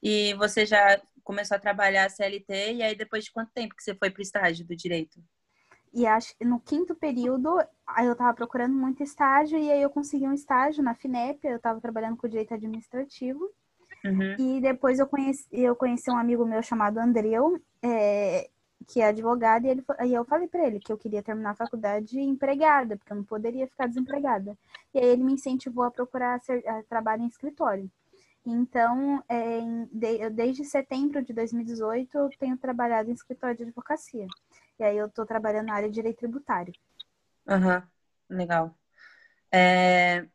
E 0.02 0.34
você 0.34 0.64
já 0.64 1.00
começou 1.22 1.56
a 1.56 1.60
trabalhar 1.60 2.06
a 2.06 2.08
CLT 2.08 2.74
e 2.74 2.82
aí 2.82 2.94
depois 2.94 3.24
de 3.24 3.32
quanto 3.32 3.52
tempo 3.52 3.74
que 3.76 3.82
você 3.82 3.94
foi 3.94 4.10
para 4.10 4.20
o 4.20 4.22
estágio 4.22 4.66
do 4.66 4.74
direito? 4.74 5.22
E 5.92 6.06
acho 6.06 6.36
que 6.36 6.44
no 6.44 6.60
quinto 6.60 6.94
período, 6.94 7.58
aí 7.86 8.06
eu 8.06 8.12
estava 8.12 8.32
procurando 8.32 8.74
muito 8.74 9.02
estágio 9.02 9.58
e 9.58 9.70
aí 9.70 9.82
eu 9.82 9.90
consegui 9.90 10.26
um 10.26 10.32
estágio 10.32 10.82
na 10.82 10.94
FINEP, 10.94 11.44
eu 11.44 11.56
estava 11.56 11.80
trabalhando 11.80 12.16
com 12.16 12.28
direito 12.28 12.54
administrativo. 12.54 13.50
Uhum. 14.04 14.36
E 14.38 14.60
depois 14.60 14.98
eu 14.98 15.06
conheci, 15.06 15.46
eu 15.52 15.74
conheci 15.76 16.10
um 16.10 16.16
amigo 16.16 16.46
meu 16.46 16.62
chamado 16.62 16.98
Andreu, 16.98 17.60
é, 17.82 18.48
que 18.86 19.00
é 19.00 19.08
advogado, 19.08 19.66
e, 19.66 19.68
ele, 19.68 19.84
e 20.06 20.14
eu 20.14 20.24
falei 20.24 20.48
para 20.48 20.66
ele 20.66 20.80
que 20.80 20.92
eu 20.92 20.98
queria 20.98 21.22
terminar 21.22 21.50
a 21.50 21.56
faculdade 21.56 22.18
empregada, 22.18 22.96
porque 22.96 23.12
eu 23.12 23.16
não 23.16 23.24
poderia 23.24 23.66
ficar 23.66 23.86
desempregada. 23.86 24.56
E 24.94 24.98
aí 24.98 25.04
ele 25.04 25.22
me 25.22 25.34
incentivou 25.34 25.84
a 25.84 25.90
procurar 25.90 26.40
ser, 26.40 26.66
a 26.66 26.82
trabalho 26.84 27.22
em 27.22 27.28
escritório. 27.28 27.90
Então, 28.44 29.22
é, 29.28 29.60
de, 29.92 30.30
desde 30.30 30.64
setembro 30.64 31.22
de 31.22 31.32
2018, 31.32 32.16
eu 32.16 32.30
tenho 32.38 32.56
trabalhado 32.56 33.10
em 33.10 33.14
escritório 33.14 33.56
de 33.56 33.64
advocacia. 33.64 34.26
E 34.78 34.84
aí 34.84 34.96
eu 34.96 35.06
estou 35.06 35.26
trabalhando 35.26 35.66
na 35.66 35.74
área 35.74 35.88
de 35.88 35.94
direito 35.94 36.18
tributário. 36.18 36.72
Aham, 37.46 37.86
uhum. 38.30 38.36
legal. 38.36 38.74
É... 39.52 40.26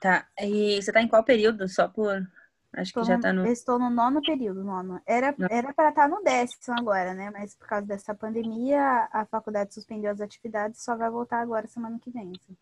Tá. 0.00 0.28
E 0.40 0.80
você 0.80 0.92
tá 0.92 1.02
em 1.02 1.08
qual 1.08 1.24
período? 1.24 1.68
Só 1.68 1.88
por. 1.88 2.26
Acho 2.74 2.92
que 2.92 3.00
Tô 3.00 3.04
já 3.04 3.16
no- 3.16 3.22
tá 3.22 3.32
no. 3.32 3.46
Estou 3.46 3.78
no 3.78 3.90
nono 3.90 4.20
período, 4.22 4.62
nono. 4.62 5.00
Era 5.06 5.34
era 5.50 5.72
para 5.72 5.88
estar 5.90 6.08
no 6.08 6.22
décimo 6.22 6.78
agora, 6.78 7.14
né? 7.14 7.30
Mas 7.30 7.54
por 7.54 7.66
causa 7.66 7.86
dessa 7.86 8.14
pandemia, 8.14 9.08
a 9.12 9.24
faculdade 9.26 9.74
suspendeu 9.74 10.10
as 10.12 10.20
atividades, 10.20 10.82
só 10.82 10.96
vai 10.96 11.10
voltar 11.10 11.40
agora 11.40 11.66
semana 11.66 11.98
que 11.98 12.10
vem. 12.10 12.32
assim. 12.32 12.56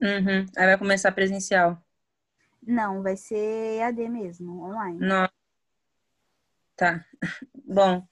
Uhum. 0.00 0.46
Aí 0.56 0.66
vai 0.66 0.78
começar 0.78 1.12
presencial. 1.12 1.80
Não, 2.66 3.02
vai 3.02 3.16
ser 3.16 3.36
EAD 3.78 4.08
mesmo, 4.08 4.62
online. 4.64 4.98
Não. 4.98 5.28
Tá. 6.76 7.04
Bom, 7.64 8.06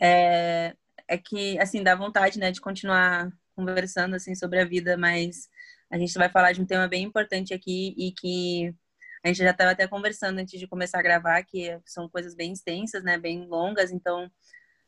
é, 0.00 0.74
é 1.08 1.18
que, 1.18 1.58
assim, 1.58 1.82
dá 1.82 1.94
vontade, 1.94 2.38
né, 2.38 2.50
de 2.50 2.60
continuar 2.60 3.30
conversando, 3.54 4.16
assim, 4.16 4.34
sobre 4.34 4.60
a 4.60 4.64
vida, 4.64 4.96
mas 4.96 5.48
a 5.90 5.98
gente 5.98 6.14
vai 6.14 6.28
falar 6.28 6.52
de 6.52 6.60
um 6.62 6.66
tema 6.66 6.88
bem 6.88 7.04
importante 7.04 7.54
aqui 7.54 7.94
e 7.96 8.12
que 8.12 8.74
a 9.26 9.28
gente 9.28 9.38
já 9.38 9.50
estava 9.50 9.72
até 9.72 9.88
conversando 9.88 10.38
antes 10.38 10.58
de 10.58 10.68
começar 10.68 11.00
a 11.00 11.02
gravar, 11.02 11.42
que 11.42 11.76
são 11.84 12.08
coisas 12.08 12.32
bem 12.32 12.52
extensas, 12.52 13.02
né, 13.02 13.18
bem 13.18 13.44
longas, 13.46 13.90
então 13.90 14.30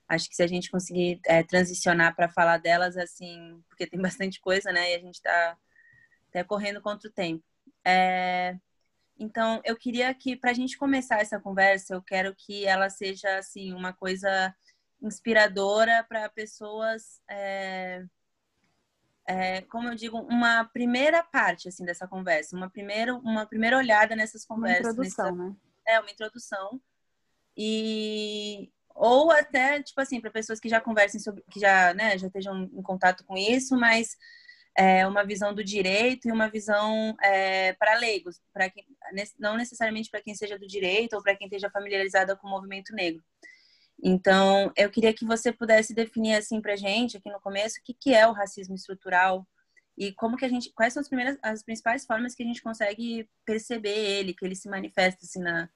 acho 0.09 0.29
que 0.29 0.37
se 0.37 0.43
a 0.45 0.47
gente 0.47 0.71
conseguir 0.71 1.21
é, 1.27 1.43
transicionar 1.43 2.15
para 2.15 2.29
falar 2.29 2.59
delas, 2.59 2.97
assim, 2.97 3.61
porque 3.69 3.87
tem 3.87 4.01
bastante 4.01 4.41
coisa, 4.41 4.71
né, 4.71 4.93
e 4.93 4.95
a 4.95 4.99
gente 5.01 5.17
está 5.17 5.59
até 6.29 6.45
correndo 6.45 6.81
contra 6.81 7.09
o 7.09 7.13
tempo. 7.13 7.45
É, 7.85 8.57
então, 9.19 9.61
eu 9.65 9.77
queria 9.77 10.15
que, 10.15 10.37
para 10.37 10.53
a 10.53 10.55
gente 10.55 10.79
começar 10.79 11.21
essa 11.21 11.41
conversa, 11.41 11.95
eu 11.95 12.03
quero 12.03 12.33
que 12.37 12.65
ela 12.65 12.89
seja, 12.89 13.39
assim, 13.39 13.73
uma 13.73 13.93
coisa 13.93 14.55
inspiradora 15.03 16.07
para 16.09 16.29
pessoas, 16.29 17.21
é, 17.29 18.05
é, 19.29 19.61
como 19.63 19.89
eu 19.89 19.95
digo, 19.95 20.17
uma 20.19 20.65
primeira 20.65 21.23
parte, 21.23 21.69
assim, 21.69 21.85
dessa 21.85 22.09
conversa, 22.09 22.57
uma 22.57 22.71
primeira, 22.71 23.15
uma 23.15 23.45
primeira 23.45 23.77
olhada 23.77 24.17
nessas 24.17 24.45
Uma 24.49 24.57
conversas. 24.57 24.93
introdução, 24.93 25.37
nessa- 25.37 25.49
né? 25.51 25.57
é, 25.87 26.01
uma 26.01 26.11
introdução. 26.11 26.81
E... 27.57 28.73
Ou 28.95 29.31
até, 29.31 29.81
tipo 29.83 30.01
assim, 30.01 30.21
para 30.21 30.31
pessoas 30.31 30.59
que 30.59 30.69
já 30.69 30.81
conversem 30.81 31.21
sobre, 31.21 31.45
que 31.53 31.61
já, 31.61 31.95
né, 31.95 32.19
já 32.19 32.27
estejam 32.27 32.65
em 32.65 32.83
contato 32.83 33.25
com 33.25 33.37
isso, 33.37 33.77
mas 33.77 34.17
é, 34.77 35.07
uma 35.07 35.25
visão 35.25 35.55
do 35.55 35.63
direito 35.63 36.27
e 36.27 36.33
uma 36.33 36.49
visão 36.49 37.15
é, 37.23 37.75
para 37.75 37.95
leigos, 37.95 38.41
para 38.53 38.69
quem, 38.71 38.85
não 39.39 39.57
necessariamente 39.57 40.11
para 40.11 40.21
quem 40.23 40.35
seja 40.35 40.59
do 40.59 40.67
direito 40.67 41.13
ou 41.15 41.23
para 41.23 41.37
quem 41.37 41.47
esteja 41.47 41.71
familiarizada 41.71 42.35
com 42.37 42.49
o 42.49 42.51
movimento 42.51 42.93
negro. 42.93 43.23
Então, 44.03 44.73
eu 44.77 44.91
queria 44.91 45.13
que 45.13 45.25
você 45.25 45.53
pudesse 45.53 45.93
definir 45.95 46.37
assim 46.37 46.61
para 46.61 46.77
gente 46.77 47.17
aqui 47.17 47.31
no 47.31 47.41
começo 47.41 47.81
o 47.81 47.83
que, 47.83 47.95
que 47.95 48.15
é 48.15 48.27
o 48.27 48.33
racismo 48.33 48.75
estrutural 48.75 49.47
e 49.97 50.13
como 50.13 50.37
que 50.37 50.45
a 50.45 50.49
gente, 50.49 50.73
quais 50.73 50.93
são 50.93 51.01
as 51.01 51.09
primeiras, 51.09 51.37
as 51.43 51.63
principais 51.65 52.07
formas 52.07 52.35
que 52.35 52.43
a 52.43 52.47
gente 52.47 52.63
consegue 52.63 53.29
perceber 53.45 53.91
ele, 53.91 54.35
que 54.35 54.45
ele 54.45 54.55
se 54.55 54.69
manifesta 54.69 55.25
assim 55.25 55.41
na, 55.41 55.69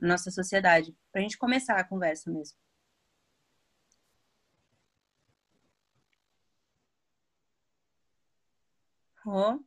na 0.00 0.08
nossa 0.08 0.30
sociedade, 0.30 0.94
para 1.12 1.20
a 1.20 1.22
gente 1.22 1.38
começar 1.38 1.76
a 1.78 1.84
conversa 1.84 2.30
mesmo. 2.30 2.56
Oh, 9.26 9.58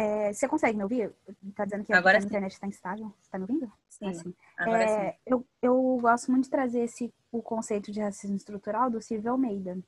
É, 0.00 0.32
você 0.32 0.48
consegue 0.48 0.76
me 0.76 0.82
ouvir? 0.82 1.12
Tá 1.54 1.64
dizendo 1.64 1.84
que 1.84 1.92
a 1.92 1.98
Agora 1.98 2.18
a 2.18 2.22
internet 2.22 2.52
está 2.52 2.66
instável. 2.66 3.12
Você 3.20 3.30
tá 3.30 3.38
me 3.38 3.44
ouvindo? 3.44 3.72
sim, 3.88 4.08
Ah, 4.08 4.12
sim. 4.14 4.34
agora 4.56 4.88
É, 4.88 5.10
sim. 5.10 5.12
eu, 5.26 5.46
eu 5.60 5.98
gosto 6.00 6.30
muito 6.30 6.44
de 6.44 6.50
trazer 6.50 6.80
esse, 6.80 7.12
o 7.30 7.42
conceito 7.42 7.92
de 7.92 8.00
racismo 8.00 8.36
estrutural 8.36 8.90
do 8.90 9.00
Silvio 9.02 9.30
Almeida, 9.32 9.78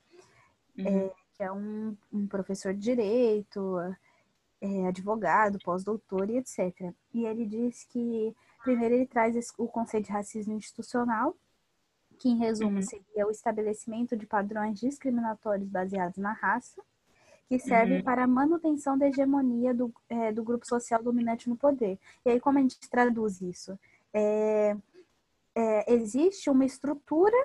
Uhum. 0.77 1.09
que 1.35 1.43
é 1.43 1.51
um, 1.51 1.95
um 2.11 2.27
professor 2.27 2.73
de 2.73 2.79
direito, 2.81 3.77
é, 4.61 4.87
advogado, 4.87 5.59
pós-doutor 5.63 6.29
e 6.29 6.37
etc. 6.37 6.93
E 7.13 7.25
ele 7.25 7.45
diz 7.45 7.85
que, 7.85 8.35
primeiro, 8.63 8.95
ele 8.95 9.07
traz 9.07 9.35
esse- 9.35 9.53
o 9.57 9.67
conceito 9.67 10.05
de 10.07 10.11
racismo 10.11 10.53
institucional, 10.53 11.35
que, 12.19 12.29
em 12.29 12.37
resumo, 12.37 12.77
Uhum. 12.77 12.81
seria 12.81 13.27
o 13.27 13.31
estabelecimento 13.31 14.15
de 14.17 14.25
padrões 14.27 14.79
discriminatórios 14.79 15.69
baseados 15.69 16.17
na 16.17 16.33
raça, 16.33 16.81
que 17.49 17.59
serve 17.59 17.97
Uhum. 17.97 18.03
para 18.03 18.23
a 18.23 18.27
manutenção 18.27 18.97
da 18.97 19.07
hegemonia 19.07 19.73
do, 19.73 19.93
é, 20.09 20.31
do 20.31 20.43
grupo 20.43 20.65
social 20.65 21.03
dominante 21.03 21.49
no 21.49 21.55
poder. 21.55 21.99
E 22.25 22.31
aí, 22.31 22.39
como 22.39 22.57
a 22.57 22.61
gente 22.61 22.79
traduz 22.89 23.41
isso? 23.41 23.77
É, 24.13 24.75
é, 25.55 25.93
existe 25.93 26.49
uma 26.49 26.65
estrutura 26.65 27.35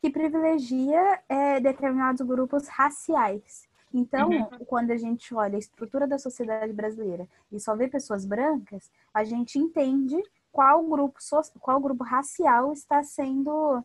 que 0.00 0.10
privilegia 0.10 1.20
é, 1.28 1.58
determinados 1.58 2.24
grupos 2.26 2.68
raciais. 2.68 3.66
Então, 3.92 4.30
Uhum. 4.30 4.64
quando 4.66 4.90
a 4.90 4.96
gente 4.96 5.34
olha 5.34 5.56
a 5.56 5.58
estrutura 5.58 6.06
da 6.06 6.18
sociedade 6.18 6.72
brasileira 6.72 7.26
e 7.50 7.58
só 7.58 7.74
vê 7.74 7.88
pessoas 7.88 8.24
brancas, 8.26 8.90
a 9.12 9.24
gente 9.24 9.58
entende 9.58 10.22
qual 10.52 10.82
grupo, 10.84 11.18
qual 11.60 11.80
grupo 11.80 12.04
racial 12.04 12.72
está 12.72 13.02
sendo 13.02 13.82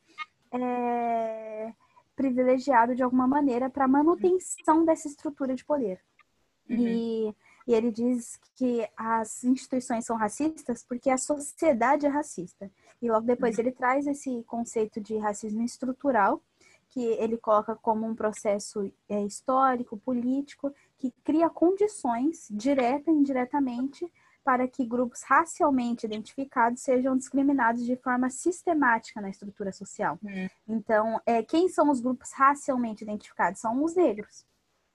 é, 0.52 1.74
privilegiado 2.22 2.96
de 2.96 3.02
alguma 3.02 3.28
maneira 3.28 3.70
para 3.70 3.86
a 3.86 3.88
manutenção 3.88 4.86
dessa 4.86 5.08
estrutura 5.08 5.56
de 5.56 5.66
poder. 5.66 6.00
Uhum. 6.70 6.78
E, 6.78 7.36
e 7.68 7.74
ele 7.74 7.92
diz 7.92 8.40
que 8.56 8.88
as 8.96 9.44
instituições 9.44 10.06
são 10.06 10.16
racistas 10.16 10.84
porque 10.84 11.10
a 11.10 11.18
sociedade 11.18 12.06
é 12.06 12.10
racista. 12.10 12.72
E 13.02 13.10
logo 13.10 13.26
depois 13.26 13.58
ele 13.58 13.72
traz 13.72 14.06
esse 14.06 14.44
conceito 14.44 15.02
de 15.02 15.18
racismo 15.18 15.64
estrutural, 15.64 16.40
que 16.90 17.04
ele 17.04 17.38
coloca 17.38 17.76
como 17.76 18.06
um 18.06 18.14
processo 18.14 18.92
é, 19.10 19.24
histórico, 19.24 19.98
político, 19.98 20.72
que 20.98 21.12
cria 21.24 21.50
condições, 21.50 22.48
direta 22.52 23.10
e 23.10 23.14
indiretamente, 23.14 24.06
para 24.44 24.68
que 24.68 24.86
grupos 24.86 25.22
racialmente 25.24 26.06
identificados 26.06 26.82
sejam 26.82 27.16
discriminados 27.18 27.86
de 27.86 27.96
forma 27.96 28.30
sistemática 28.30 29.22
na 29.22 29.30
estrutura 29.30 29.72
social. 29.72 30.18
Uhum. 30.24 30.48
Então, 30.68 31.22
é, 31.26 31.44
quem 31.44 31.70
são 31.70 31.90
os 31.90 32.02
grupos 32.02 32.32
racialmente 32.34 33.04
identificados? 33.04 33.62
São 33.62 33.84
os 33.84 33.96
negros. 33.96 34.46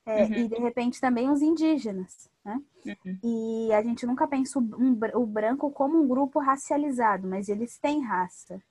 É, 0.05 0.25
Uhum. 0.25 0.35
E, 0.35 0.49
de 0.49 0.57
repente, 0.57 1.01
também 1.01 1.29
os 1.29 1.43
indígenas. 1.43 2.31
Né? 2.45 2.63
Uhum. 2.87 3.19
E 3.25 3.73
a 3.73 3.83
gente 3.83 4.07
nunca 4.07 4.27
pensa 4.29 4.59
o, 4.59 4.63
um 4.63 4.97
o 5.15 5.27
branco 5.27 5.71
como 5.73 6.01
um 6.01 6.07
grupo 6.07 6.39
racializado, 6.39 7.27
mas 7.27 7.49
eles 7.49 7.77
têm 7.77 8.05
raça. 8.05 8.63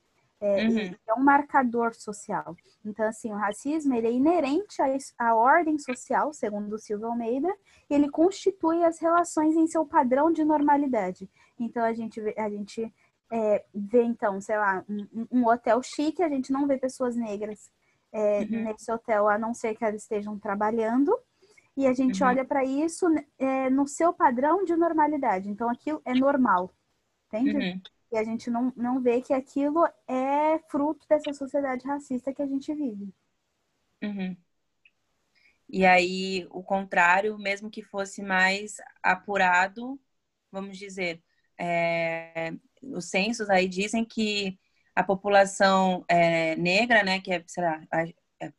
É, 0.48 0.68
Uhum. 0.68 0.96
é 1.08 1.14
um 1.16 1.24
marcador 1.24 1.94
social. 1.96 2.56
Então, 2.86 3.06
assim, 3.08 3.32
o 3.32 3.36
racismo 3.36 3.94
ele 3.96 4.08
é 4.08 4.12
inerente 4.12 4.80
à, 4.82 4.88
à 5.30 5.36
ordem 5.36 5.78
social, 5.80 6.32
segundo 6.34 6.74
o 6.74 6.80
Silvio 6.80 7.08
Almeida, 7.08 7.52
e 7.90 7.94
ele 7.96 8.10
constitui 8.10 8.84
as 8.84 9.00
relações 9.00 9.56
em 9.56 9.66
seu 9.68 9.86
padrão 9.86 10.32
de 10.32 10.44
normalidade. 10.44 11.30
Então, 11.60 11.84
a 11.84 11.94
gente 11.94 12.22
vê, 12.22 12.36
a 12.38 12.50
gente, 12.50 12.94
é, 13.32 13.66
vê 13.74 14.04
então, 14.04 14.40
sei 14.40 14.58
lá, 14.58 14.84
um, 14.88 15.08
um- 15.14 15.28
um 15.40 15.48
hotel 15.48 15.82
chique, 15.82 16.22
a 16.22 16.30
gente 16.30 16.52
não 16.52 16.68
vê 16.68 16.78
pessoas 16.78 17.16
negras 17.16 17.72
é, 18.12 18.42
Uhum. 18.44 18.64
nesse 18.64 18.90
hotel, 18.92 19.28
a 19.28 19.38
não 19.38 19.54
ser 19.54 19.76
que 19.76 19.84
elas 19.84 20.02
estejam 20.04 20.40
trabalhando. 20.40 21.12
E 21.76 21.86
a 21.88 21.94
gente 21.94 22.24
Uhum. 22.24 22.30
olha 22.30 22.46
para 22.46 22.64
isso 22.64 23.06
é, 23.38 23.70
no 23.70 23.86
seu 23.88 24.14
padrão 24.14 24.64
de 24.64 24.74
normalidade. 24.76 25.50
Então, 25.50 25.70
aquilo 25.70 26.02
é 26.06 26.14
normal, 26.14 26.72
entende? 27.28 27.58
Uhum. 27.58 27.82
E 28.12 28.18
a 28.18 28.24
gente 28.24 28.50
não, 28.50 28.74
não 28.76 29.02
vê 29.02 29.22
que 29.22 29.34
aquilo 29.34 29.86
é 30.08 30.60
fruto 30.70 31.08
dessa 31.08 31.34
sociedade 31.34 31.86
racista 31.88 32.34
que 32.34 32.42
a 32.42 32.48
gente 32.48 32.74
vive. 32.74 33.14
Uhum. 34.04 34.38
E 35.70 35.86
aí, 35.86 36.48
o 36.52 36.64
contrário, 36.64 37.38
mesmo 37.38 37.70
que 37.72 37.82
fosse 37.84 38.22
mais 38.22 38.76
apurado, 39.04 40.00
vamos 40.52 40.78
dizer, 40.78 41.24
é, 41.60 42.52
os 42.84 43.06
censos 43.10 43.50
aí 43.50 43.68
dizem 43.68 44.06
que 44.06 44.60
a 44.96 45.04
população 45.04 46.06
é, 46.08 46.56
negra, 46.56 47.04
né, 47.04 47.20
que 47.20 47.32
é, 47.34 47.44
será, 47.48 47.82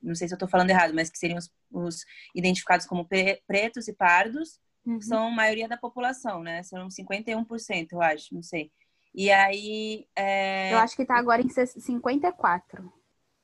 não 0.03 0.15
sei 0.15 0.29
se 0.29 0.35
eu 0.35 0.37
estou 0.37 0.49
falando 0.49 0.71
errado, 0.71 0.95
mas 0.95 1.09
que 1.11 1.19
seriam 1.19 1.39
os, 1.39 1.51
os 1.71 2.05
identificados 2.35 2.87
como 2.87 3.07
pre- 3.07 3.43
pretos 3.47 3.89
e 3.89 3.93
pardos, 3.95 4.61
Uhum. 4.87 5.01
são 5.01 5.29
a 5.29 5.31
maioria 5.31 5.69
da 5.69 5.77
população, 5.77 6.43
né? 6.43 6.63
São 6.65 6.91
51%, 6.91 7.93
eu 7.93 8.03
acho, 8.03 8.35
não 8.35 8.43
sei. 8.43 8.73
E 9.17 9.33
aí, 9.33 10.07
é, 10.15 10.75
Eu 10.75 10.79
acho 10.79 10.95
que 10.95 11.07
tá 11.07 11.17
agora 11.17 11.41
em 11.41 11.49
54. 11.49 12.93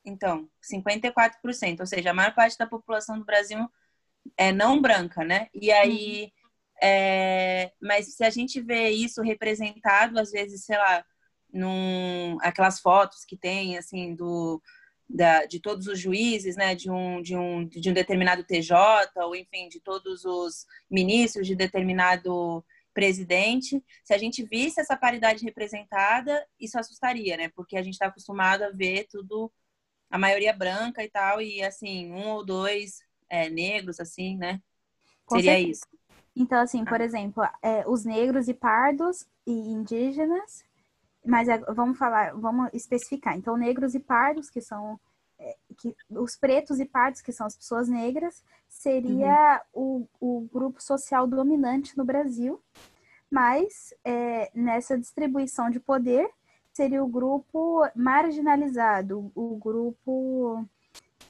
então, 0.05 0.47
54%, 0.62 1.81
ou 1.81 1.87
seja, 1.87 2.11
a 2.11 2.14
maior 2.14 2.35
parte 2.35 2.59
da 2.59 2.67
população 2.67 3.19
do 3.19 3.25
Brasil 3.25 3.59
é 4.37 4.52
não 4.52 4.83
branca, 4.83 5.25
né? 5.25 5.49
E 5.55 5.73
aí, 5.73 6.31
é, 6.83 7.73
mas 7.81 8.14
se 8.14 8.23
a 8.23 8.29
gente 8.29 8.61
vê 8.61 8.91
isso 8.91 9.23
representado, 9.23 10.19
às 10.21 10.31
vezes, 10.31 10.67
sei 10.67 10.76
lá, 10.76 11.02
num, 11.50 12.37
aquelas 12.43 12.79
fotos 12.79 13.25
que 13.25 13.37
tem, 13.37 13.79
assim, 13.79 14.14
do, 14.14 14.61
da, 15.09 15.47
de 15.47 15.59
todos 15.59 15.87
os 15.87 15.99
juízes, 15.99 16.55
né, 16.55 16.75
de 16.75 16.91
um, 16.91 17.23
de, 17.23 17.35
um, 17.35 17.64
de 17.67 17.88
um 17.88 17.95
determinado 17.95 18.45
TJ, 18.45 18.76
ou 19.17 19.35
enfim, 19.35 19.69
de 19.71 19.81
todos 19.81 20.25
os 20.26 20.67
ministros 20.91 21.47
de 21.47 21.57
determinado 21.57 22.62
presidente, 22.93 23.83
se 24.05 24.13
a 24.13 24.19
gente 24.19 24.43
visse 24.45 24.81
essa 24.81 24.97
paridade 24.97 25.45
representada, 25.45 26.47
isso 26.59 26.79
assustaria, 26.79 27.37
né? 27.37 27.49
Porque 27.51 27.77
a 27.77 27.83
gente 27.83 27.95
está 27.95 28.07
acostumado 28.07 28.63
a 28.63 28.71
ver 28.71 29.07
tudo, 29.11 29.51
a 30.11 30.19
maioria 30.19 30.53
branca 30.53 31.03
e 31.03 31.09
tal, 31.09 31.41
e 31.41 31.63
assim, 31.63 32.13
um 32.13 32.29
ou 32.29 32.45
dois 32.45 33.01
é, 33.29 33.49
negros, 33.49 33.99
assim, 33.99 34.37
né? 34.37 34.61
Com 35.25 35.37
Seria 35.37 35.53
certeza. 35.53 35.71
isso. 35.71 35.87
Então, 36.35 36.59
assim, 36.61 36.85
por 36.85 37.01
ah. 37.01 37.05
exemplo, 37.05 37.43
é, 37.63 37.85
os 37.87 38.05
negros 38.05 38.49
e 38.49 38.55
pardos 38.55 39.27
e 39.47 39.53
indígenas, 39.53 40.65
mas 41.25 41.49
é, 41.49 41.59
vamos 41.59 41.99
falar, 41.99 42.35
vamos 42.35 42.71
especificar. 42.73 43.37
Então, 43.37 43.57
negros 43.57 43.95
e 43.95 44.01
pardos, 44.01 44.51
que 44.51 44.61
são 44.61 44.99
que, 45.83 45.97
os 46.11 46.37
pretos 46.37 46.79
e 46.79 46.85
pardos, 46.85 47.21
que 47.21 47.33
são 47.33 47.47
as 47.47 47.57
pessoas 47.57 47.89
negras, 47.89 48.43
seria 48.69 49.61
uhum. 49.75 50.07
o, 50.21 50.39
o 50.39 50.49
grupo 50.53 50.83
social 50.83 51.27
dominante 51.27 51.99
no 51.99 52.05
Brasil, 52.05 52.62
mas 53.31 53.93
é, 54.05 54.51
nessa 54.55 54.97
distribuição 54.97 55.71
de 55.71 55.81
poder 55.81 56.31
seria 56.73 57.03
o 57.05 57.09
grupo 57.09 57.83
marginalizado, 57.95 59.31
o 59.35 59.57
grupo 59.57 60.67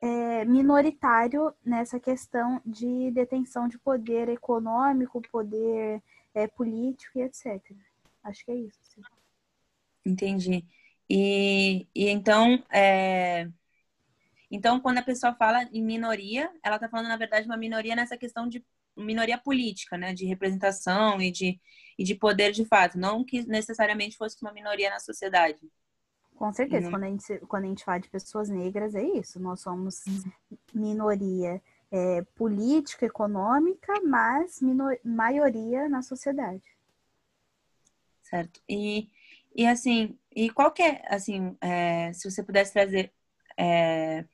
é, 0.00 0.44
minoritário 0.44 1.52
nessa 1.64 1.98
questão 1.98 2.60
de 2.64 3.10
detenção 3.10 3.66
de 3.66 3.78
poder 3.78 4.28
econômico, 4.28 5.22
poder 5.30 6.02
é, 6.34 6.46
político 6.46 7.18
e 7.18 7.22
etc. 7.22 7.60
Acho 8.22 8.44
que 8.44 8.52
é 8.52 8.56
isso. 8.56 8.78
Sim. 8.82 9.02
Entendi. 10.04 10.64
E, 11.08 11.86
e 11.94 12.08
então, 12.08 12.62
é... 12.70 13.48
então, 14.52 14.78
quando 14.78 14.98
a 14.98 15.02
pessoa 15.02 15.32
fala 15.32 15.64
em 15.72 15.82
minoria, 15.82 16.52
ela 16.62 16.76
está 16.76 16.86
falando, 16.86 17.08
na 17.08 17.16
verdade, 17.16 17.46
uma 17.46 17.56
minoria 17.56 17.96
nessa 17.96 18.18
questão 18.18 18.46
de 18.46 18.62
minoria 18.94 19.38
política, 19.38 19.96
né? 19.96 20.12
De 20.12 20.26
representação 20.26 21.22
e 21.22 21.30
de, 21.30 21.58
e 21.98 22.04
de 22.04 22.14
poder 22.14 22.52
de 22.52 22.66
fato. 22.66 22.98
Não 22.98 23.24
que 23.24 23.46
necessariamente 23.46 24.14
fosse 24.14 24.36
uma 24.42 24.52
minoria 24.52 24.90
na 24.90 25.00
sociedade. 25.00 25.58
Com 26.34 26.52
certeza, 26.52 26.90
quando, 26.90 27.04
a 27.04 27.08
gente, 27.08 27.38
quando 27.48 27.64
a 27.64 27.68
gente 27.68 27.82
fala 27.82 28.00
de 28.00 28.10
pessoas 28.10 28.50
negras, 28.50 28.94
é 28.94 29.02
isso. 29.02 29.40
Nós 29.40 29.62
somos 29.62 30.04
minoria 30.74 31.62
é, 31.90 32.20
política, 32.34 33.06
econômica, 33.06 34.02
mas 34.02 34.60
minor, 34.60 34.98
maioria 35.02 35.88
na 35.88 36.02
sociedade. 36.02 36.68
Certo. 38.20 38.60
E, 38.68 39.08
e 39.56 39.66
assim, 39.66 40.18
e 40.30 40.50
qual 40.50 40.70
que 40.70 40.82
é, 40.82 41.02
assim, 41.08 41.56
é, 41.58 42.12
se 42.12 42.30
você 42.30 42.42
pudesse 42.42 42.74
trazer 42.74 43.10
é, 43.56 44.24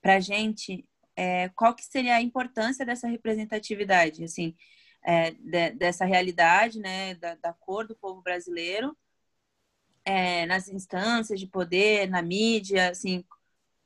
para 0.00 0.20
gente, 0.20 0.86
é, 1.16 1.48
qual 1.50 1.74
que 1.74 1.84
seria 1.84 2.16
a 2.16 2.22
importância 2.22 2.84
dessa 2.84 3.08
representatividade, 3.08 4.24
assim, 4.24 4.54
é, 5.02 5.30
de, 5.32 5.70
dessa 5.72 6.04
realidade, 6.04 6.78
né, 6.78 7.14
da, 7.14 7.34
da 7.36 7.52
cor 7.52 7.86
do 7.86 7.96
povo 7.96 8.22
brasileiro, 8.22 8.96
é, 10.04 10.46
nas 10.46 10.68
instâncias 10.68 11.38
de 11.38 11.46
poder, 11.46 12.08
na 12.08 12.22
mídia, 12.22 12.90
assim, 12.90 13.24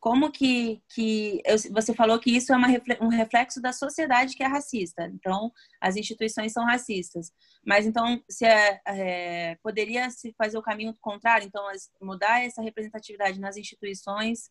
como 0.04 0.30
que, 0.30 0.82
que 0.90 1.40
eu, 1.46 1.56
você 1.72 1.94
falou 1.94 2.18
que 2.20 2.30
isso 2.30 2.52
é 2.52 2.56
uma, 2.58 2.68
um 3.00 3.08
reflexo 3.08 3.58
da 3.58 3.72
sociedade 3.72 4.36
que 4.36 4.42
é 4.42 4.46
racista, 4.46 5.06
então 5.06 5.50
as 5.80 5.96
instituições 5.96 6.52
são 6.52 6.62
racistas, 6.66 7.32
mas 7.66 7.86
então 7.86 8.22
se 8.28 8.44
é, 8.44 8.82
é, 8.86 9.54
poderia 9.62 10.10
se 10.10 10.34
fazer 10.36 10.58
o 10.58 10.62
caminho 10.62 10.94
contrário, 11.00 11.46
então 11.46 11.64
mudar 12.02 12.44
essa 12.44 12.60
representatividade 12.60 13.40
nas 13.40 13.56
instituições 13.56 14.50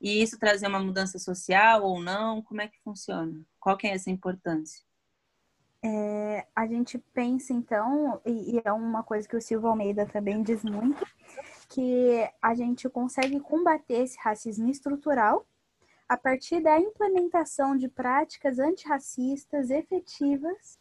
e 0.00 0.22
isso 0.22 0.38
trazer 0.38 0.66
uma 0.68 0.78
mudança 0.78 1.18
social 1.18 1.82
ou 1.82 2.00
não, 2.00 2.42
como 2.42 2.60
é 2.60 2.68
que 2.68 2.80
funciona? 2.82 3.44
Qual 3.58 3.76
que 3.76 3.86
é 3.86 3.94
essa 3.94 4.10
importância? 4.10 4.86
É, 5.82 6.46
a 6.54 6.66
gente 6.66 6.98
pensa, 6.98 7.52
então, 7.52 8.20
e, 8.24 8.56
e, 8.56 8.62
é 8.64 8.72
uma 8.72 9.02
coisa 9.02 9.28
que 9.28 9.36
o 9.36 9.40
Silvio 9.40 9.68
Almeida 9.68 10.06
também 10.06 10.42
diz 10.42 10.64
muito, 10.64 11.04
que 11.68 12.28
a 12.42 12.54
gente 12.54 12.88
consegue 12.88 13.38
combater 13.40 14.02
esse 14.02 14.18
racismo 14.18 14.68
estrutural 14.68 15.46
a 16.08 16.16
partir 16.16 16.60
da 16.60 16.80
implementação 16.80 17.76
de 17.76 17.88
práticas 17.88 18.58
antirracistas 18.58 19.70
efetivas 19.70 20.78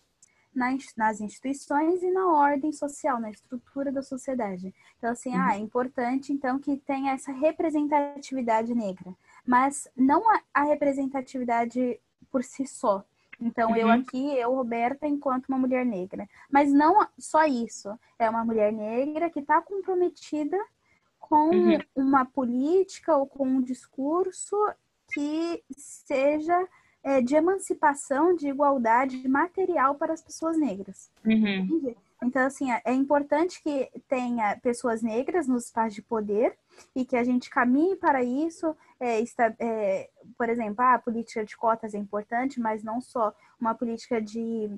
nas, 0.58 1.22
instituições 1.22 2.02
e 2.02 2.10
na 2.12 2.28
ordem 2.28 2.72
social, 2.72 3.20
na 3.20 3.30
estrutura 3.30 3.92
da 3.92 4.02
sociedade. 4.02 4.74
Então, 4.98 5.12
assim, 5.12 5.30
uhum. 5.30 5.42
ah, 5.42 5.56
é 5.56 5.60
importante, 5.60 6.34
então, 6.34 6.60
que 6.60 6.78
tenha 6.78 7.14
essa 7.14 7.32
representatividade 7.32 8.74
negra, 8.74 9.14
mas 9.46 9.88
não 9.96 10.30
a, 10.30 10.42
a 10.54 10.64
representatividade 10.64 12.00
por 12.32 12.44
si 12.44 12.66
só, 12.66 13.06
então, 13.40 13.70
uhum. 13.70 13.76
eu 13.76 13.90
aqui, 13.90 14.36
eu, 14.36 14.54
Roberta, 14.54 15.08
enquanto 15.08 15.48
uma 15.48 15.60
mulher 15.60 15.86
negra. 15.86 16.28
Mas 16.50 16.74
não 16.74 17.08
só 17.20 17.46
isso. 17.46 17.90
É 18.18 18.30
uma 18.30 18.44
mulher 18.44 18.74
negra 18.74 19.30
que 19.30 19.40
está 19.40 19.62
comprometida 19.62 20.58
com 21.20 21.50
uhum. 21.50 21.80
uma 21.96 22.26
política 22.26 23.16
ou 23.16 23.28
com 23.28 23.48
um 23.48 23.62
discurso 23.62 24.56
que 25.14 25.64
seja 25.72 26.68
é, 27.08 27.22
de 27.22 27.36
emancipação, 27.38 28.36
de 28.36 28.50
igualdade 28.50 29.26
material 29.30 29.96
para 29.96 30.12
as 30.12 30.22
pessoas 30.22 30.58
negras. 30.60 31.10
Uhum. 31.26 31.96
Então, 32.22 32.46
assim, 32.46 32.70
é, 32.70 32.82
é 32.84 32.94
importante 32.94 33.64
que 33.64 33.90
tenha 34.10 34.58
pessoas 34.58 35.02
negras 35.02 35.48
nos 35.48 35.68
espaços 35.68 35.94
de 35.94 36.02
poder 36.02 36.58
e 36.94 37.06
que 37.06 37.16
a 37.16 37.24
gente 37.24 37.50
caminhe 37.50 37.96
para 37.96 38.22
isso. 38.22 38.76
É, 39.00 39.22
está, 39.22 39.56
é, 39.58 40.10
por 40.38 40.50
exemplo, 40.50 40.84
ah, 40.84 40.96
a 40.96 41.00
política 41.00 41.46
de 41.46 41.56
cotas 41.56 41.94
é 41.94 41.98
importante, 41.98 42.60
mas 42.60 42.84
não 42.84 43.00
só 43.00 43.34
uma 43.58 43.74
política 43.74 44.22
de, 44.22 44.70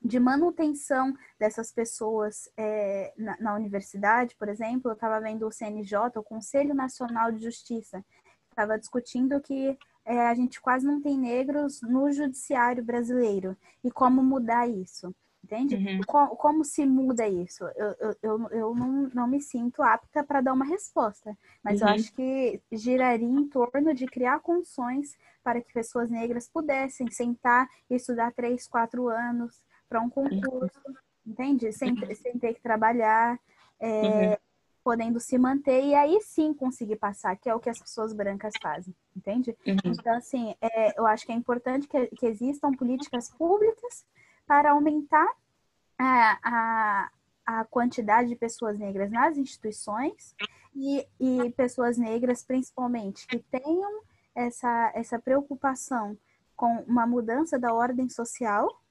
de 0.00 0.20
manutenção 0.20 1.12
dessas 1.36 1.72
pessoas 1.72 2.48
é, 2.56 3.12
na, 3.16 3.36
na, 3.40 3.54
universidade, 3.56 4.36
por 4.36 4.48
exemplo. 4.48 4.88
Eu 4.88 4.94
estava 4.94 5.20
vendo 5.20 5.48
o 5.48 5.50
CNJ, 5.50 5.98
o 6.14 6.22
Conselho 6.22 6.74
Nacional 6.74 7.32
de 7.32 7.42
Justiça, 7.42 8.04
estava 8.50 8.78
discutindo 8.78 9.40
que 9.40 9.76
é, 10.04 10.26
a 10.26 10.34
gente 10.34 10.60
quase 10.60 10.86
não 10.86 11.00
tem 11.00 11.18
negros 11.18 11.80
no 11.82 12.10
judiciário 12.10 12.84
brasileiro 12.84 13.56
e 13.84 13.90
como 13.90 14.22
mudar 14.22 14.68
isso 14.68 15.14
entende? 15.44 15.74
Uhum. 15.74 16.00
Como, 16.06 16.36
como, 16.36 16.64
se 16.64 16.86
muda 16.86 17.26
isso? 17.26 17.64
Eu, 17.74 17.96
eu, 17.98 18.16
eu, 18.22 18.48
eu 18.50 18.74
não, 18.74 19.10
não 19.12 19.26
me 19.26 19.40
sinto 19.40 19.82
apta 19.82 20.22
para 20.22 20.40
dar 20.40 20.52
uma 20.52 20.64
resposta, 20.64 21.36
mas 21.62 21.80
uhum. 21.80 21.88
eu 21.88 21.94
acho 21.94 22.12
que 22.12 22.60
giraria 22.70 23.26
em 23.26 23.48
torno 23.48 23.92
de 23.92 24.06
criar 24.06 24.40
condições 24.40 25.16
para 25.42 25.60
que 25.60 25.72
pessoas 25.72 26.10
negras 26.10 26.48
pudessem 26.48 27.10
sentar 27.10 27.68
e 27.90 27.96
estudar 27.96 28.32
três, 28.32 28.68
quatro 28.68 29.08
anos 29.08 29.64
para 29.88 30.00
um 30.00 30.08
concurso, 30.08 30.80
uhum. 30.86 30.94
entende? 31.26 31.72
Sem, 31.72 31.90
uhum. 31.92 32.14
sem 32.14 32.38
ter 32.38 32.54
que 32.54 32.62
trabalhar, 32.62 33.38
é, 33.80 34.30
uhum. 34.30 34.36
Podendo 34.82 35.20
se 35.20 35.38
manter 35.38 35.84
e 35.84 35.94
aí 35.94 36.20
sim 36.20 36.52
conseguir 36.52 36.96
passar, 36.96 37.36
que 37.36 37.48
é 37.48 37.54
o 37.54 37.60
que 37.60 37.70
as 37.70 37.78
pessoas 37.78 38.12
brancas 38.12 38.54
fazem, 38.60 38.94
entende? 39.16 39.56
Uhum. 39.66 39.76
Então, 39.84 40.14
assim, 40.16 40.54
é, 40.60 40.98
eu 40.98 41.06
acho 41.06 41.24
que 41.24 41.32
é 41.32 41.34
importante 41.34 41.86
que, 41.86 42.06
que 42.08 42.26
existam 42.26 42.72
políticas 42.72 43.30
públicas 43.30 44.04
para 44.46 44.72
aumentar 44.72 45.28
a, 45.98 46.38
a, 46.42 47.10
a 47.46 47.64
quantidade 47.64 48.28
de 48.28 48.36
pessoas 48.36 48.78
negras 48.78 49.10
nas 49.10 49.38
instituições 49.38 50.34
e, 50.74 51.06
e 51.20 51.50
pessoas 51.52 51.96
negras, 51.96 52.42
principalmente, 52.42 53.26
que 53.26 53.38
tenham 53.38 54.02
essa, 54.34 54.92
essa 54.94 55.18
preocupação 55.18 56.16
com 56.56 56.84
uma 56.86 57.06
mudança 57.06 57.58
da 57.58 57.72
ordem 57.72 58.08
social, 58.08 58.81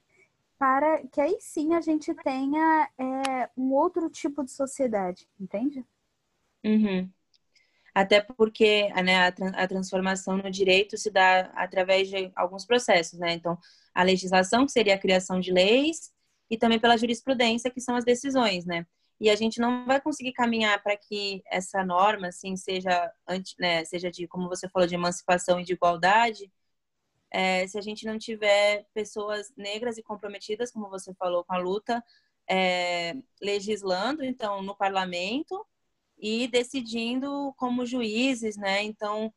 para 0.62 1.08
que 1.08 1.20
aí 1.20 1.38
sim 1.40 1.74
a 1.74 1.82
gente 1.82 2.14
tenha 2.14 2.88
é, 2.96 3.50
um 3.58 3.74
outro 3.74 4.08
tipo 4.12 4.44
de 4.44 4.52
sociedade, 4.52 5.28
entende? 5.40 5.84
Uhum. 6.64 7.10
Até 7.96 8.22
porque 8.22 8.94
né, 9.02 9.28
a, 9.28 9.34
a 9.56 9.68
transformação 9.68 10.38
no 10.38 10.52
direito 10.52 11.00
se 11.00 11.10
dá 11.10 11.52
através 11.56 12.10
de 12.10 12.32
alguns 12.36 12.64
processos, 12.64 13.18
né? 13.18 13.34
Então, 13.34 13.58
a 13.92 14.04
legislação, 14.04 14.64
que 14.64 14.72
seria 14.72 14.94
a 14.94 15.00
criação 15.00 15.40
de 15.40 15.52
leis, 15.52 16.14
e 16.48 16.56
também 16.56 16.80
pela 16.80 16.96
jurisprudência, 16.96 17.72
que 17.72 17.82
são 17.82 17.96
as 17.96 18.06
decisões, 18.06 18.64
né? 18.64 18.86
E 19.20 19.32
a 19.32 19.36
gente 19.36 19.60
não 19.60 19.88
vai 19.88 20.00
conseguir 20.00 20.34
caminhar 20.34 20.80
para 20.84 20.96
que 20.96 21.42
essa 21.48 21.84
norma, 21.84 22.28
assim, 22.28 22.56
seja, 22.56 23.12
anti, 23.28 23.56
né, 23.60 23.84
seja 23.84 24.12
de, 24.12 24.28
como 24.28 24.48
você 24.48 24.70
falou, 24.70 24.88
de 24.88 24.94
emancipação 24.94 25.60
e 25.60 25.64
de 25.64 25.74
igualdade, 25.74 26.52
é, 27.32 27.66
se 27.66 27.78
a 27.78 27.82
gente 27.82 28.06
não 28.06 28.18
tiver 28.20 28.86
pessoas 28.94 29.54
negras 29.56 29.98
e 29.98 30.04
comprometidas, 30.04 30.72
como 30.72 30.90
você 30.90 31.14
falou, 31.14 31.44
com 31.46 31.54
a 31.54 31.58
luta, 31.58 32.04
é, 32.50 33.16
legislando, 33.42 34.24
então, 34.24 34.62
no 34.62 34.76
parlamento 34.76 35.66
e 36.20 36.48
decidindo 36.50 37.54
como 37.58 37.86
juízes, 37.86 38.58
né? 38.58 38.84
Então, 38.84 39.34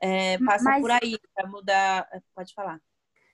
é, 0.00 0.36
passa 0.38 0.64
Mas... 0.64 0.82
por 0.82 0.90
aí 0.90 1.18
para 1.34 1.48
mudar. 1.48 2.22
Pode 2.34 2.52
falar. 2.52 2.80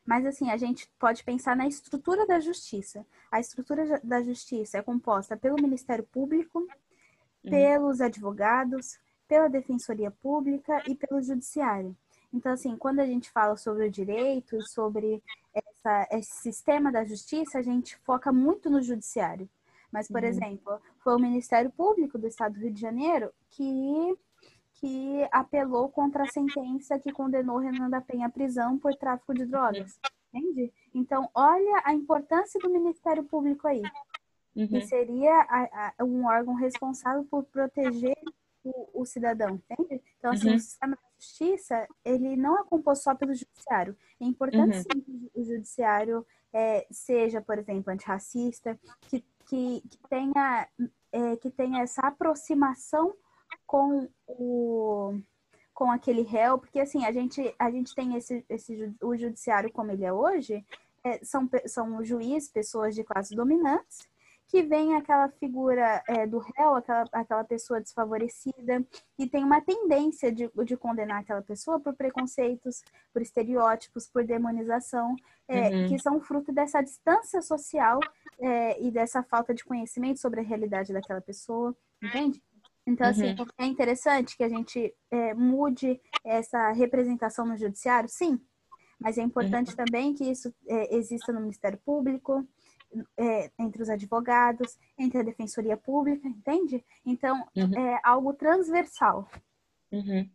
Mas 0.04 0.26
assim, 0.26 0.50
a 0.50 0.56
gente 0.56 0.88
pode 0.98 1.22
pensar 1.24 1.56
na 1.56 1.66
estrutura 1.66 2.26
da 2.26 2.40
justiça. 2.40 3.06
A 3.30 3.40
estrutura 3.40 4.00
da 4.02 4.22
justiça 4.22 4.78
é 4.78 4.82
composta 4.82 5.36
pelo 5.36 5.62
Ministério 5.62 6.04
Público, 6.04 6.58
uhum. 6.58 7.50
pelos 7.50 8.00
advogados, 8.00 8.98
pela 9.28 9.48
Defensoria 9.48 10.10
Pública 10.10 10.82
e 10.88 10.94
pelo 10.94 11.22
Judiciário. 11.22 11.96
Então, 12.32 12.52
assim, 12.52 12.76
quando 12.76 13.00
a 13.00 13.06
gente 13.06 13.30
fala 13.30 13.56
sobre 13.56 13.86
o 13.86 13.90
direito 13.90 14.60
sobre 14.62 15.22
essa, 15.54 16.08
esse 16.12 16.32
sistema 16.42 16.90
da 16.90 17.04
justiça, 17.04 17.58
a 17.58 17.62
gente 17.62 17.96
foca 17.98 18.32
muito 18.32 18.70
no 18.70 18.82
judiciário. 18.82 19.48
Mas, 19.92 20.08
por 20.08 20.22
uhum. 20.22 20.28
exemplo, 20.28 20.80
foi 21.00 21.14
o 21.14 21.20
Ministério 21.20 21.70
Público 21.70 22.18
do 22.18 22.26
Estado 22.26 22.54
do 22.54 22.60
Rio 22.60 22.72
de 22.72 22.80
Janeiro 22.80 23.30
que 23.50 24.16
que 24.82 25.28
apelou 25.30 25.88
contra 25.88 26.24
a 26.24 26.26
sentença 26.28 26.98
que 26.98 27.12
condenou 27.12 27.58
Renan 27.58 27.88
da 27.88 28.00
Penha 28.00 28.26
à 28.26 28.28
prisão 28.28 28.76
por 28.76 28.92
tráfico 28.96 29.32
de 29.32 29.46
drogas. 29.46 29.96
entende? 30.32 30.72
Então, 30.92 31.30
olha 31.32 31.82
a 31.84 31.94
importância 31.94 32.58
do 32.58 32.68
Ministério 32.68 33.22
Público 33.22 33.68
aí, 33.68 33.80
uhum. 34.56 34.66
que 34.66 34.80
seria 34.80 35.32
a, 35.48 35.94
a, 35.98 36.04
um 36.04 36.26
órgão 36.26 36.54
responsável 36.54 37.24
por 37.30 37.44
proteger 37.44 38.18
o, 38.64 39.02
o 39.02 39.04
cidadão, 39.04 39.60
entende? 39.70 40.02
Então, 40.18 40.32
assim, 40.32 40.48
uhum. 40.48 40.56
o 40.56 40.58
sistema 40.58 40.96
da 40.96 41.11
justiça, 41.22 41.86
ele 42.04 42.36
não 42.36 42.58
é 42.58 42.64
composto 42.64 43.04
só 43.04 43.14
pelo 43.14 43.32
judiciário. 43.32 43.96
É 44.20 44.24
importante, 44.24 44.76
uhum. 44.76 44.82
sim, 44.82 45.00
que 45.00 45.30
o 45.34 45.44
judiciário 45.44 46.26
é, 46.52 46.86
seja, 46.90 47.40
por 47.40 47.58
exemplo, 47.58 47.92
antirracista, 47.92 48.78
que, 49.02 49.24
que, 49.46 49.80
que 49.88 49.98
tenha, 50.10 50.68
é, 51.12 51.36
que 51.36 51.50
tenha 51.50 51.82
essa 51.82 52.02
aproximação 52.02 53.14
com 53.66 54.08
o 54.26 55.18
com 55.74 55.90
aquele 55.90 56.20
réu, 56.20 56.58
porque 56.58 56.78
assim, 56.78 57.06
a 57.06 57.10
gente, 57.10 57.54
a 57.58 57.70
gente 57.70 57.94
tem 57.94 58.14
esse, 58.14 58.44
esse 58.46 58.94
o 59.00 59.16
judiciário 59.16 59.72
como 59.72 59.90
ele 59.90 60.04
é 60.04 60.12
hoje, 60.12 60.64
é, 61.02 61.24
são, 61.24 61.48
são 61.66 62.04
juiz, 62.04 62.46
pessoas 62.46 62.94
de 62.94 63.02
classes 63.02 63.34
dominantes, 63.34 64.06
que 64.52 64.62
vem 64.62 64.94
aquela 64.94 65.30
figura 65.30 66.02
é, 66.06 66.26
do 66.26 66.38
réu, 66.38 66.74
aquela, 66.74 67.04
aquela 67.10 67.42
pessoa 67.42 67.80
desfavorecida, 67.80 68.84
e 69.18 69.26
tem 69.26 69.42
uma 69.42 69.62
tendência 69.62 70.30
de, 70.30 70.46
de 70.66 70.76
condenar 70.76 71.22
aquela 71.22 71.40
pessoa 71.40 71.80
por 71.80 71.96
preconceitos, 71.96 72.82
por 73.14 73.22
estereótipos, 73.22 74.06
por 74.06 74.26
demonização, 74.26 75.16
é, 75.48 75.70
uhum. 75.70 75.88
que 75.88 75.98
são 75.98 76.20
fruto 76.20 76.52
dessa 76.52 76.82
distância 76.82 77.40
social 77.40 77.98
é, 78.38 78.78
e 78.78 78.90
dessa 78.90 79.22
falta 79.22 79.54
de 79.54 79.64
conhecimento 79.64 80.20
sobre 80.20 80.40
a 80.40 80.44
realidade 80.44 80.92
daquela 80.92 81.22
pessoa, 81.22 81.74
entende? 82.02 82.42
Então, 82.86 83.08
assim, 83.08 83.30
uhum. 83.30 83.46
é 83.56 83.64
interessante 83.64 84.36
que 84.36 84.44
a 84.44 84.50
gente 84.50 84.94
é, 85.10 85.32
mude 85.32 85.98
essa 86.22 86.72
representação 86.72 87.46
no 87.46 87.56
judiciário, 87.56 88.10
sim, 88.10 88.38
mas 89.00 89.16
é 89.16 89.22
importante 89.22 89.70
uhum. 89.70 89.76
também 89.76 90.12
que 90.12 90.30
isso 90.30 90.54
é, 90.68 90.94
exista 90.94 91.32
no 91.32 91.40
Ministério 91.40 91.78
Público, 91.78 92.46
é, 93.16 93.50
entre 93.58 93.82
os 93.82 93.88
advogados, 93.88 94.78
entre 94.98 95.18
a 95.18 95.22
defensoria 95.22 95.76
pública, 95.76 96.26
entende? 96.28 96.84
Então, 97.04 97.46
uhum. 97.56 97.78
é 97.78 98.00
algo 98.04 98.32
transversal. 98.34 99.28
Uhum. 99.90 100.28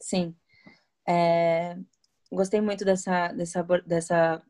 Sim. 0.00 0.34
É, 1.08 1.76
gostei 2.30 2.60
muito 2.60 2.84
dessa, 2.84 3.28
dessa, 3.28 3.62
dessa 3.86 4.42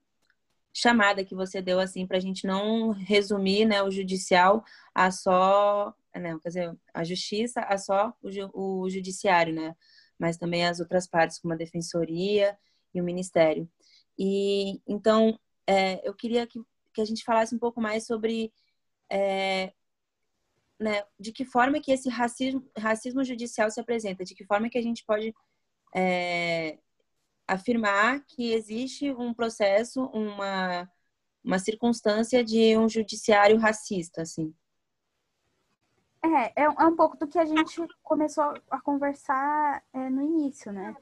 chamada 0.73 1.25
que 1.25 1.35
você 1.35 1.63
deu, 1.63 1.79
assim, 1.79 2.07
para 2.07 2.17
a 2.17 2.21
gente 2.21 2.47
não 2.47 2.91
resumir 2.91 3.65
né, 3.65 3.83
o 3.83 3.91
judicial 3.91 4.65
a 4.95 5.11
só, 5.11 5.95
né, 6.15 6.39
quer 6.43 6.49
dizer, 6.49 6.77
a 6.93 7.05
justiça 7.05 7.61
a 7.61 7.79
só 7.79 8.15
o, 8.23 8.83
o 8.85 8.91
judiciário, 8.91 9.55
né? 9.55 9.75
Mas 10.19 10.37
também 10.37 10.67
as 10.67 10.81
outras 10.81 11.07
partes, 11.07 11.39
como 11.39 11.55
a 11.55 11.57
defensoria 11.57 12.59
e 12.95 13.01
o 13.01 13.05
ministério. 13.05 13.69
E 14.19 14.81
então, 14.87 15.39
é, 15.67 16.07
eu 16.07 16.15
queria 16.15 16.47
que 16.47 16.61
que 16.97 17.03
a 17.03 17.05
gente 17.05 17.23
falasse 17.23 17.55
um 17.55 17.59
pouco 17.59 17.79
mais 17.79 18.07
sobre 18.07 18.51
é, 19.13 19.71
né, 20.81 21.05
de 21.21 21.31
que 21.31 21.45
forma 21.45 21.79
que 21.79 21.93
esse 21.93 22.09
racismo, 22.09 22.67
racismo 22.77 23.23
judicial 23.23 23.71
se 23.71 23.79
apresenta, 23.79 24.25
de 24.25 24.35
que 24.35 24.47
forma 24.47 24.71
que 24.71 24.79
a 24.79 24.83
gente 24.83 25.05
pode 25.05 25.35
é, 25.95 26.79
afirmar 27.47 28.25
que 28.27 28.55
existe 28.55 29.13
um 29.13 29.35
processo, 29.35 30.07
uma, 30.07 30.91
uma 31.45 31.59
circunstância 31.59 32.43
de 32.43 32.77
um 32.79 32.89
judiciário 32.89 33.59
racista, 33.59 34.23
assim. 34.23 34.55
É, 36.25 36.63
é, 36.63 36.65
é 36.65 36.85
um 36.87 36.97
pouco 36.97 37.17
do 37.19 37.29
que 37.29 37.39
a 37.39 37.45
gente 37.45 37.81
começou 38.03 38.55
a 38.71 38.81
conversar 38.81 39.85
é, 39.93 40.09
no 40.09 40.23
início, 40.23 40.73
né? 40.73 40.97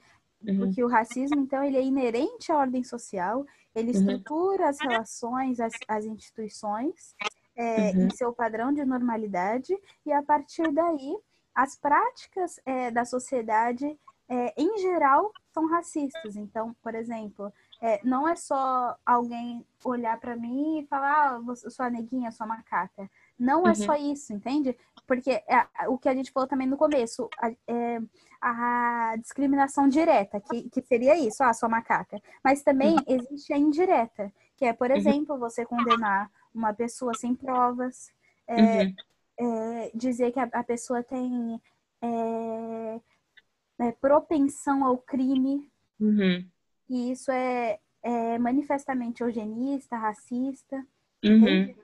Uhum. 0.46 0.58
Porque 0.58 0.84
o 0.84 0.88
racismo, 0.88 1.40
então, 1.40 1.64
ele 1.64 1.78
é 1.78 1.82
inerente 1.82 2.52
à 2.52 2.58
ordem 2.58 2.84
social, 2.84 3.46
ele 3.74 3.92
uhum. 3.92 3.98
estrutura 3.98 4.68
as 4.68 4.78
relações, 4.80 5.60
as, 5.60 5.72
as 5.88 6.04
instituições 6.04 7.14
é, 7.56 7.90
uhum. 7.90 8.06
em 8.06 8.10
seu 8.10 8.32
padrão 8.32 8.72
de 8.72 8.84
normalidade 8.84 9.76
e 10.04 10.12
a 10.12 10.22
partir 10.22 10.70
daí 10.72 11.16
as 11.54 11.76
práticas 11.76 12.60
é, 12.64 12.90
da 12.90 13.04
sociedade 13.04 13.86
é, 14.28 14.54
em 14.56 14.78
geral 14.78 15.30
são 15.52 15.68
racistas. 15.68 16.36
Então, 16.36 16.74
por 16.82 16.94
exemplo, 16.94 17.52
é, 17.80 18.00
não 18.02 18.26
é 18.26 18.34
só 18.34 18.96
alguém 19.04 19.64
olhar 19.84 20.18
para 20.18 20.36
mim 20.36 20.80
e 20.80 20.86
falar, 20.86 21.36
ah, 21.36 21.40
eu 21.46 21.70
sou 21.70 21.84
a 21.84 21.90
neguinha, 21.90 22.28
eu 22.28 22.32
sou 22.32 22.44
a 22.44 22.48
macaca. 22.48 23.08
Não 23.38 23.60
é 23.60 23.64
uhum. 23.64 23.70
é 23.70 23.74
só 23.74 23.94
isso, 23.96 24.32
entende? 24.32 24.76
Porque 25.06 25.30
é, 25.30 25.66
o 25.88 25.98
que 25.98 26.08
a 26.08 26.14
gente 26.14 26.32
falou 26.32 26.48
também 26.48 26.66
no 26.66 26.76
começo, 26.76 27.28
a, 27.38 27.50
é, 27.66 28.00
a 28.40 29.16
discriminação 29.16 29.88
direta, 29.88 30.40
que, 30.40 30.68
que 30.70 30.80
seria 30.82 31.16
isso, 31.18 31.42
ah, 31.42 31.52
sua 31.52 31.68
macaca. 31.68 32.20
Mas 32.42 32.62
também 32.62 32.94
uhum. 32.94 33.04
existe 33.06 33.52
a 33.52 33.58
indireta, 33.58 34.32
que 34.56 34.64
é, 34.64 34.72
por 34.72 34.90
uhum. 34.90 34.96
exemplo, 34.96 35.38
você 35.38 35.64
condenar 35.64 36.30
uma 36.54 36.72
pessoa 36.72 37.12
sem 37.14 37.34
provas, 37.34 38.12
é, 38.46 38.84
uhum. 38.84 38.94
é, 39.38 39.90
dizer 39.94 40.32
que 40.32 40.38
a, 40.38 40.48
a 40.52 40.62
pessoa 40.62 41.02
tem 41.02 41.60
é, 42.00 43.92
propensão 44.00 44.84
ao 44.84 44.96
crime, 44.98 45.68
uhum. 46.00 46.46
e 46.88 47.10
isso 47.10 47.32
é, 47.32 47.78
é 48.02 48.38
manifestamente 48.38 49.22
eugenista, 49.22 49.96
racista. 49.96 50.76
Uhum. 51.24 51.74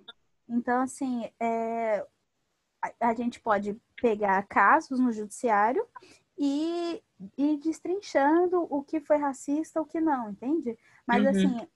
Então, 0.51 0.83
assim, 0.83 1.31
é, 1.39 2.05
a, 2.83 3.09
a, 3.09 3.15
gente 3.15 3.41
pode 3.41 3.81
pegar 4.01 4.43
casos 4.49 4.99
no 4.99 5.13
judiciário 5.13 5.87
e 6.37 7.01
ir 7.39 7.57
destrinchando 7.59 8.67
o 8.69 8.83
que 8.83 9.01
foi 9.01 9.17
racista, 9.17 9.81
o 9.81 9.87
que 9.87 10.01
não, 10.01 10.31
entende? 10.31 10.77
Mas, 11.07 11.23
uhum. 11.23 11.31
assim, 11.31 11.69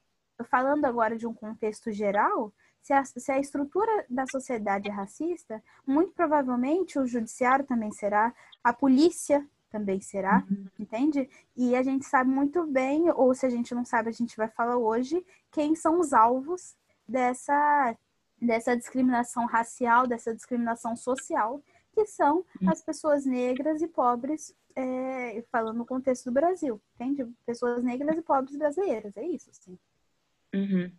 falando 0.50 0.84
agora 0.86 1.16
de 1.16 1.26
um 1.26 1.32
contexto 1.32 1.92
geral, 1.92 2.52
se 2.82 2.92
a, 2.92 3.04
se 3.04 3.30
a, 3.30 3.38
estrutura 3.38 4.04
da 4.10 4.26
sociedade 4.26 4.88
é 4.88 4.92
racista, 4.92 5.62
muito 5.86 6.12
provavelmente 6.12 6.98
o 6.98 7.06
judiciário 7.06 7.64
também 7.64 7.92
será, 7.92 8.34
a 8.62 8.72
polícia 8.72 9.46
também 9.70 10.00
será, 10.00 10.44
uhum. 10.50 10.66
entende? 10.78 11.30
E 11.56 11.74
a 11.76 11.82
gente 11.82 12.04
sabe 12.04 12.30
muito 12.30 12.66
bem, 12.66 13.10
ou 13.10 13.34
se 13.34 13.46
a 13.46 13.50
gente 13.50 13.74
não 13.74 13.84
sabe, 13.84 14.08
a 14.08 14.12
gente 14.12 14.36
vai 14.36 14.48
falar 14.48 14.76
hoje, 14.76 15.24
quem 15.50 15.74
são 15.74 15.98
os 15.98 16.12
alvos 16.12 16.76
dessa 17.08 17.96
dessa 18.44 18.76
discriminação 18.76 19.46
racial, 19.46 20.06
dessa 20.06 20.34
discriminação 20.34 20.96
social, 20.96 21.62
que 21.92 22.06
são 22.06 22.44
uhum. 22.60 22.70
as 22.70 22.82
pessoas 22.82 23.24
negras 23.24 23.80
e 23.80 23.88
pobres, 23.88 24.54
é, 24.76 25.42
falando 25.50 25.78
no 25.78 25.86
contexto 25.86 26.26
do 26.26 26.32
Brasil, 26.32 26.80
entende? 26.94 27.30
Pessoas 27.46 27.82
negras 27.82 28.16
e 28.18 28.22
pobres 28.22 28.56
brasileiras, 28.56 29.16
é 29.16 29.24
isso, 29.24 29.48
sim. 29.52 29.78
Uhum. 30.54 30.90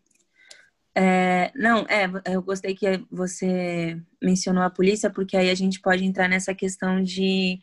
É, 0.98 1.52
não, 1.54 1.86
é, 1.90 2.06
eu 2.34 2.42
gostei 2.42 2.74
que 2.74 3.06
você 3.12 4.02
mencionou 4.22 4.64
a 4.64 4.70
polícia, 4.70 5.10
porque 5.10 5.36
aí 5.36 5.50
a 5.50 5.56
gente 5.56 5.82
pode 5.82 6.06
entrar 6.06 6.30
nessa 6.30 6.56
questão 6.56 7.04
de. 7.04 7.60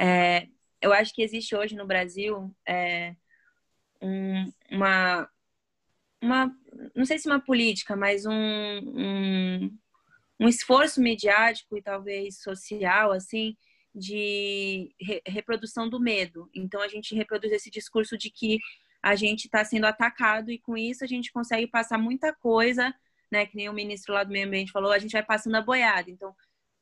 É, 0.00 0.48
eu 0.80 0.92
acho 0.92 1.14
que 1.14 1.22
existe 1.22 1.54
hoje 1.54 1.76
no 1.76 1.86
Brasil 1.86 2.52
é, 2.66 3.14
um, 4.02 4.52
uma, 4.72 5.28
uma, 6.20 6.56
não 6.94 7.04
sei 7.04 7.18
se 7.18 7.28
uma 7.28 7.40
política, 7.40 7.96
mas 7.96 8.26
um, 8.26 8.32
um, 8.32 9.78
um 10.40 10.48
esforço 10.48 11.00
mediático 11.00 11.76
e 11.76 11.82
talvez 11.82 12.40
social, 12.40 13.12
assim, 13.12 13.56
de 13.94 14.94
re 15.00 15.22
reprodução 15.26 15.88
do 15.88 16.00
medo. 16.00 16.50
Então, 16.54 16.80
a 16.82 16.88
gente 16.88 17.14
reproduz 17.14 17.52
esse 17.52 17.70
discurso 17.70 18.18
de 18.18 18.30
que 18.30 18.58
a 19.02 19.14
gente 19.14 19.44
está 19.44 19.64
sendo 19.64 19.84
atacado 19.86 20.50
e 20.50 20.58
com 20.58 20.76
isso 20.76 21.04
a 21.04 21.06
gente 21.06 21.30
consegue 21.30 21.66
passar 21.66 21.98
muita 21.98 22.32
coisa, 22.32 22.94
né? 23.30 23.46
Que 23.46 23.56
nem 23.56 23.68
o 23.68 23.72
ministro 23.72 24.14
lá 24.14 24.24
do 24.24 24.32
meio 24.32 24.46
ambiente 24.46 24.72
falou, 24.72 24.90
a 24.90 24.98
gente 24.98 25.12
vai 25.12 25.22
passando 25.22 25.56
a 25.56 25.62
boiada. 25.62 26.10
Então, 26.10 26.34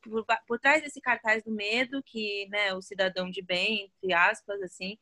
por, 0.03 0.25
por 0.47 0.59
trás 0.59 0.83
desse 0.83 1.01
cartaz 1.01 1.43
do 1.43 1.51
medo, 1.51 2.03
que 2.03 2.47
né, 2.49 2.73
o 2.75 2.83
cidadão 2.83 3.31
de 3.31 3.43
bem, 3.43 3.91
entre 3.99 4.13
aspas, 4.15 4.63
assim, 4.63 4.97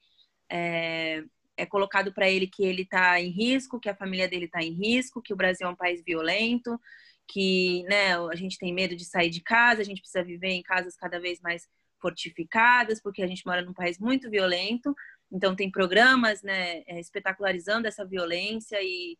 é, 0.50 1.22
é 1.60 1.66
colocado 1.66 2.12
para 2.12 2.28
ele 2.28 2.46
que 2.46 2.64
ele 2.64 2.82
está 2.82 3.20
em 3.20 3.28
risco, 3.28 3.78
que 3.78 3.88
a 3.88 3.94
família 3.94 4.26
dele 4.26 4.46
está 4.46 4.62
em 4.62 4.72
risco, 4.72 5.20
que 5.20 5.32
o 5.32 5.36
Brasil 5.36 5.66
é 5.66 5.70
um 5.70 5.76
país 5.76 6.02
violento, 6.02 6.80
que 7.28 7.82
né, 7.84 8.16
a 8.16 8.34
gente 8.34 8.58
tem 8.58 8.72
medo 8.72 8.96
de 8.96 9.04
sair 9.04 9.28
de 9.28 9.42
casa, 9.42 9.82
a 9.82 9.84
gente 9.84 10.00
precisa 10.00 10.24
viver 10.24 10.48
em 10.48 10.62
casas 10.62 10.96
cada 10.96 11.20
vez 11.20 11.38
mais 11.40 11.68
fortificadas, 12.00 13.00
porque 13.00 13.22
a 13.22 13.26
gente 13.26 13.44
mora 13.44 13.62
num 13.62 13.74
país 13.74 13.98
muito 13.98 14.30
violento. 14.30 14.96
Então 15.30 15.54
tem 15.54 15.70
programas, 15.70 16.42
né, 16.42 16.82
é, 16.86 16.98
espetacularizando 16.98 17.86
essa 17.86 18.06
violência 18.06 18.78
e, 18.80 19.18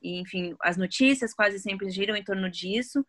e, 0.00 0.20
enfim, 0.20 0.54
as 0.62 0.76
notícias 0.76 1.34
quase 1.34 1.58
sempre 1.58 1.90
giram 1.90 2.14
em 2.14 2.22
torno 2.22 2.48
disso. 2.48 3.04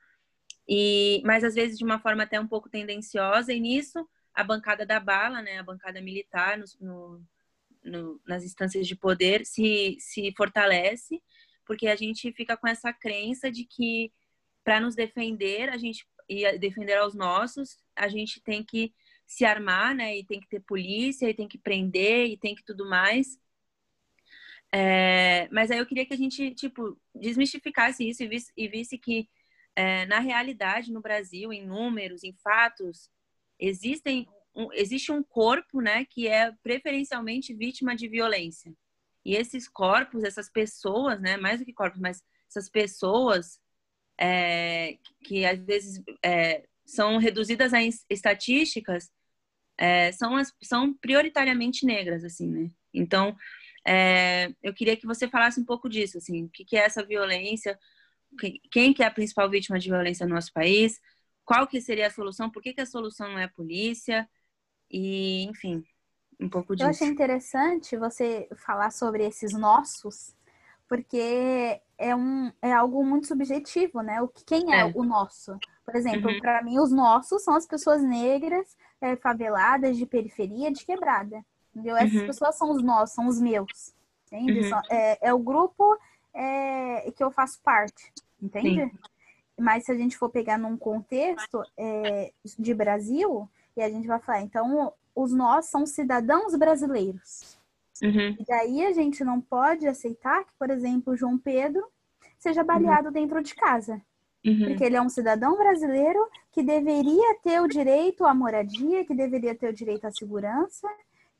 E, 0.67 1.21
mas 1.23 1.43
às 1.43 1.53
vezes 1.53 1.77
de 1.77 1.85
uma 1.85 1.99
forma 1.99 2.23
até 2.23 2.39
um 2.39 2.47
pouco 2.47 2.67
tendenciosa. 2.67 3.53
E 3.53 3.59
nisso 3.59 4.05
a 4.33 4.43
bancada 4.43 4.85
da 4.85 4.99
bala, 4.99 5.41
né, 5.41 5.59
a 5.59 5.63
bancada 5.63 6.01
militar 6.01 6.57
no, 6.57 6.65
no 6.79 7.23
no, 7.83 8.21
nas 8.25 8.43
instâncias 8.43 8.87
de 8.87 8.95
poder 8.95 9.45
se, 9.45 9.97
se 9.99 10.33
fortalece, 10.35 11.21
porque 11.65 11.87
a 11.87 11.95
gente 11.95 12.31
fica 12.33 12.57
com 12.57 12.67
essa 12.67 12.91
crença 12.91 13.51
de 13.51 13.65
que 13.65 14.11
para 14.63 14.79
nos 14.79 14.95
defender, 14.95 15.69
a 15.69 15.77
gente 15.77 16.05
e 16.29 16.57
defender 16.57 16.97
aos 16.97 17.13
nossos, 17.13 17.77
a 17.93 18.07
gente 18.07 18.41
tem 18.41 18.63
que 18.63 18.93
se 19.27 19.43
armar, 19.43 19.93
né? 19.93 20.17
E 20.17 20.25
tem 20.25 20.39
que 20.39 20.47
ter 20.47 20.61
polícia, 20.61 21.29
e 21.29 21.33
tem 21.33 21.47
que 21.47 21.57
prender, 21.57 22.27
e 22.27 22.37
tem 22.37 22.55
que 22.55 22.63
tudo 22.63 22.87
mais. 22.87 23.37
É, 24.73 25.49
mas 25.51 25.69
aí 25.69 25.79
eu 25.79 25.85
queria 25.85 26.05
que 26.05 26.13
a 26.13 26.17
gente, 26.17 26.51
tipo, 26.55 26.97
desmistificasse 27.13 28.07
isso 28.07 28.23
e 28.23 28.27
visse, 28.27 28.51
e 28.55 28.67
visse 28.69 28.97
que, 28.97 29.27
é, 29.75 30.05
na 30.05 30.19
realidade, 30.19 30.91
no 30.91 31.01
Brasil, 31.01 31.51
em 31.51 31.65
números, 31.65 32.23
em 32.23 32.33
fatos, 32.33 33.09
existem, 33.59 34.27
um, 34.55 34.71
existe 34.73 35.11
um 35.11 35.23
corpo, 35.23 35.81
né, 35.81 36.05
que 36.05 36.27
é 36.27 36.51
preferencialmente 36.63 37.53
vítima 37.53 37.95
de 37.95 38.07
violência. 38.07 38.73
E 39.23 39.35
esses 39.35 39.67
corpos, 39.67 40.23
essas 40.23 40.49
pessoas, 40.49 41.21
né, 41.21 41.37
mais 41.37 41.59
do 41.59 41.65
que 41.65 41.73
corpos, 41.73 41.99
mas 41.99 42.23
essas 42.49 42.69
pessoas 42.69 43.59
é, 44.19 44.97
que 45.23 45.45
às 45.45 45.59
vezes 45.63 46.03
é, 46.23 46.65
são 46.85 47.17
reduzidas 47.17 47.73
a 47.73 47.79
estatísticas, 48.09 49.11
é, 49.77 50.11
são, 50.11 50.35
as, 50.35 50.53
são 50.61 50.93
prioritariamente 50.93 51.85
negras, 51.85 52.23
assim, 52.23 52.47
né? 52.47 52.71
Então, 52.93 53.35
é, 53.87 54.53
eu 54.61 54.73
queria 54.73 54.97
que 54.97 55.07
você 55.07 55.27
falasse 55.27 55.59
um 55.59 55.65
pouco 55.65 55.89
disso, 55.89 56.17
assim, 56.17 56.45
o 56.45 56.49
que, 56.49 56.65
que 56.65 56.77
é 56.77 56.85
essa 56.85 57.03
violência, 57.03 57.79
quem 58.71 58.93
que 58.93 59.03
é 59.03 59.07
a 59.07 59.11
principal 59.11 59.49
vítima 59.49 59.79
de 59.79 59.89
violência 59.89 60.25
no 60.25 60.35
nosso 60.35 60.53
país, 60.53 60.99
qual 61.43 61.67
que 61.67 61.81
seria 61.81 62.07
a 62.07 62.11
solução, 62.11 62.49
por 62.49 62.61
que, 62.61 62.73
que 62.73 62.81
a 62.81 62.85
solução 62.85 63.29
não 63.29 63.39
é 63.39 63.45
a 63.45 63.49
polícia, 63.49 64.29
e, 64.91 65.43
enfim, 65.45 65.83
um 66.39 66.49
pouco 66.49 66.75
disso. 66.75 66.85
Eu 66.85 66.89
achei 66.89 67.07
interessante 67.07 67.97
você 67.97 68.47
falar 68.57 68.91
sobre 68.91 69.25
esses 69.25 69.53
nossos, 69.53 70.35
porque 70.87 71.79
é, 71.97 72.15
um, 72.15 72.51
é 72.61 72.73
algo 72.73 73.05
muito 73.05 73.27
subjetivo, 73.27 74.01
né? 74.01 74.21
O 74.21 74.27
que, 74.27 74.43
quem 74.43 74.73
é, 74.73 74.81
é. 74.81 74.91
o 74.93 75.03
nosso? 75.03 75.57
Por 75.85 75.95
exemplo, 75.95 76.31
uhum. 76.31 76.39
para 76.39 76.63
mim, 76.63 76.79
os 76.79 76.91
nossos 76.91 77.43
são 77.43 77.53
as 77.53 77.65
pessoas 77.65 78.03
negras, 78.03 78.75
é, 78.99 79.15
faveladas, 79.15 79.97
de 79.97 80.05
periferia, 80.05 80.71
de 80.71 80.85
quebrada. 80.85 81.43
Entendeu? 81.73 81.95
Essas 81.95 82.21
uhum. 82.21 82.27
pessoas 82.27 82.57
são 82.57 82.71
os 82.71 82.83
nossos, 82.83 83.15
são 83.15 83.27
os 83.27 83.39
meus. 83.39 83.93
Entende? 84.25 84.71
Uhum. 84.71 84.81
É, 84.89 85.29
é, 85.29 85.33
o 85.33 85.39
grupo 85.39 85.97
é, 86.33 87.11
que 87.11 87.23
eu 87.23 87.31
faço 87.31 87.61
parte. 87.61 88.11
Entende? 88.41 88.89
Sim. 88.89 88.99
Mas 89.59 89.85
se 89.85 89.91
a 89.91 89.95
gente 89.95 90.17
for 90.17 90.29
pegar 90.29 90.57
num 90.57 90.75
contexto 90.75 91.63
é, 91.77 92.33
de 92.57 92.73
Brasil, 92.73 93.47
e 93.75 93.81
a 93.81 93.89
gente 93.89 94.07
vai 94.07 94.19
falar, 94.19 94.41
então, 94.41 94.93
os 95.15 95.33
nós 95.33 95.65
são 95.65 95.85
cidadãos 95.85 96.55
brasileiros. 96.55 97.57
Uhum. 98.01 98.35
E 98.39 98.45
daí 98.47 98.85
a 98.85 98.93
gente 98.93 99.23
não 99.23 99.39
pode 99.39 99.87
aceitar 99.87 100.43
que, 100.43 100.53
por 100.57 100.69
exemplo, 100.69 101.15
João 101.15 101.37
Pedro 101.37 101.83
seja 102.39 102.63
baleado 102.63 103.07
uhum. 103.07 103.13
dentro 103.13 103.41
de 103.43 103.53
casa. 103.53 104.01
Uhum. 104.43 104.69
Porque 104.69 104.83
ele 104.83 104.95
é 104.95 105.01
um 105.01 105.09
cidadão 105.09 105.55
brasileiro 105.55 106.19
que 106.51 106.63
deveria 106.63 107.35
ter 107.43 107.61
o 107.61 107.67
direito 107.67 108.25
à 108.25 108.33
moradia, 108.33 109.05
que 109.05 109.13
deveria 109.13 109.53
ter 109.53 109.69
o 109.69 109.73
direito 109.73 110.05
à 110.05 110.11
segurança, 110.11 110.89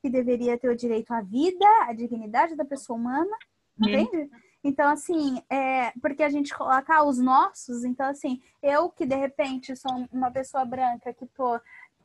que 0.02 0.10
deveria 0.10 0.58
ter 0.58 0.70
o 0.70 0.76
direito 0.76 1.12
à 1.12 1.22
vida, 1.22 1.65
à 1.88 1.94
dignidade 1.94 2.56
da 2.56 2.63
pessoa 2.63 2.98
humana, 2.98 3.36
uhum. 3.80 3.89
entende? 3.89 4.30
Então, 4.63 4.89
assim, 4.91 5.41
é, 5.50 5.91
porque 6.00 6.22
a 6.22 6.30
gente 6.30 6.54
coloca 6.54 7.04
os 7.04 7.17
nossos, 7.17 7.84
então, 7.84 8.08
assim, 8.08 8.39
eu 8.62 8.89
que 8.89 9.08
de 9.08 9.15
repente 9.15 9.76
sou 9.76 9.91
uma 10.12 10.30
pessoa 10.30 10.63
branca 10.63 11.12
que 11.13 11.26
tô 11.26 11.60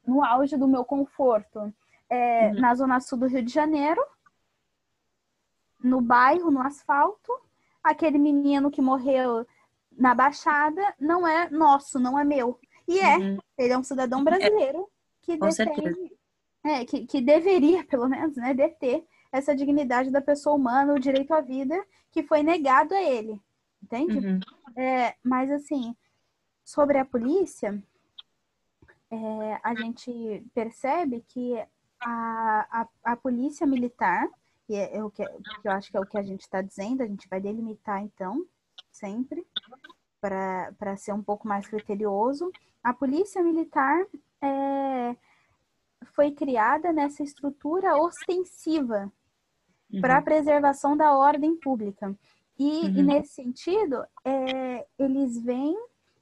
no 0.06 0.24
auge 0.24 0.56
do 0.56 0.68
meu 0.68 0.84
conforto 0.84 1.72
é, 2.08 2.48
uhum. 2.48 2.60
na 2.60 2.74
zona 2.74 3.00
sul 3.00 3.18
do 3.18 3.26
Rio 3.26 3.42
de 3.42 3.52
Janeiro, 3.52 4.02
no 5.82 6.00
bairro, 6.00 6.50
no 6.50 6.60
asfalto, 6.60 7.32
aquele 7.82 8.18
menino 8.18 8.70
que 8.70 8.82
morreu 8.82 9.46
na 9.92 10.14
Baixada 10.14 10.94
não 10.98 11.26
é 11.26 11.48
nosso, 11.50 11.98
não 11.98 12.18
é 12.18 12.24
meu. 12.24 12.58
E 12.86 12.98
é, 13.00 13.16
uhum. 13.16 13.38
ele 13.58 13.72
é 13.72 13.78
um 13.78 13.82
cidadão 13.82 14.22
brasileiro 14.22 14.88
que 15.22 15.36
detém, 15.36 16.12
é, 16.64 16.84
que, 16.84 17.06
que 17.06 17.20
deveria, 17.20 17.84
pelo 17.86 18.08
menos, 18.08 18.36
né, 18.36 18.54
deter 18.54 19.04
essa 19.32 19.54
dignidade 19.54 20.10
da 20.10 20.20
pessoa 20.20 20.56
humana, 20.56 20.94
o 20.94 21.00
direito 21.00 21.32
à 21.32 21.40
vida 21.40 21.76
que 22.10 22.22
foi 22.22 22.42
negado 22.42 22.94
a 22.94 23.02
ele. 23.02 23.40
Entende? 23.82 24.18
Uhum. 24.18 24.40
É, 24.76 25.14
mas 25.22 25.50
assim, 25.50 25.94
sobre 26.64 26.98
a 26.98 27.04
polícia, 27.04 27.82
é, 29.10 29.60
a 29.62 29.74
gente 29.74 30.44
percebe 30.54 31.24
que 31.28 31.58
a, 32.00 32.82
a, 32.82 33.12
a 33.12 33.16
polícia 33.16 33.66
militar, 33.66 34.28
e 34.68 34.74
é, 34.74 34.96
é 34.96 35.04
o 35.04 35.10
que, 35.10 35.24
que 35.24 35.68
eu 35.68 35.72
acho 35.72 35.90
que 35.90 35.96
é 35.96 36.00
o 36.00 36.06
que 36.06 36.18
a 36.18 36.22
gente 36.22 36.40
está 36.40 36.60
dizendo, 36.60 37.02
a 37.02 37.06
gente 37.06 37.28
vai 37.28 37.40
delimitar 37.40 38.02
então, 38.02 38.44
sempre, 38.90 39.46
para 40.20 40.96
ser 40.96 41.12
um 41.12 41.22
pouco 41.22 41.46
mais 41.46 41.66
criterioso. 41.66 42.50
A 42.82 42.92
polícia 42.92 43.42
militar 43.42 44.04
é, 44.42 45.16
foi 46.14 46.32
criada 46.32 46.92
nessa 46.92 47.22
estrutura 47.22 47.96
ostensiva 47.96 49.12
uhum. 49.92 50.00
para 50.00 50.18
a 50.18 50.22
preservação 50.22 50.96
da 50.96 51.16
ordem 51.16 51.56
pública. 51.56 52.16
E, 52.58 52.64
uhum. 52.64 52.96
e 52.96 53.02
nesse 53.02 53.34
sentido, 53.34 54.04
é, 54.24 54.86
eles 54.98 55.40
vêm, 55.42 55.76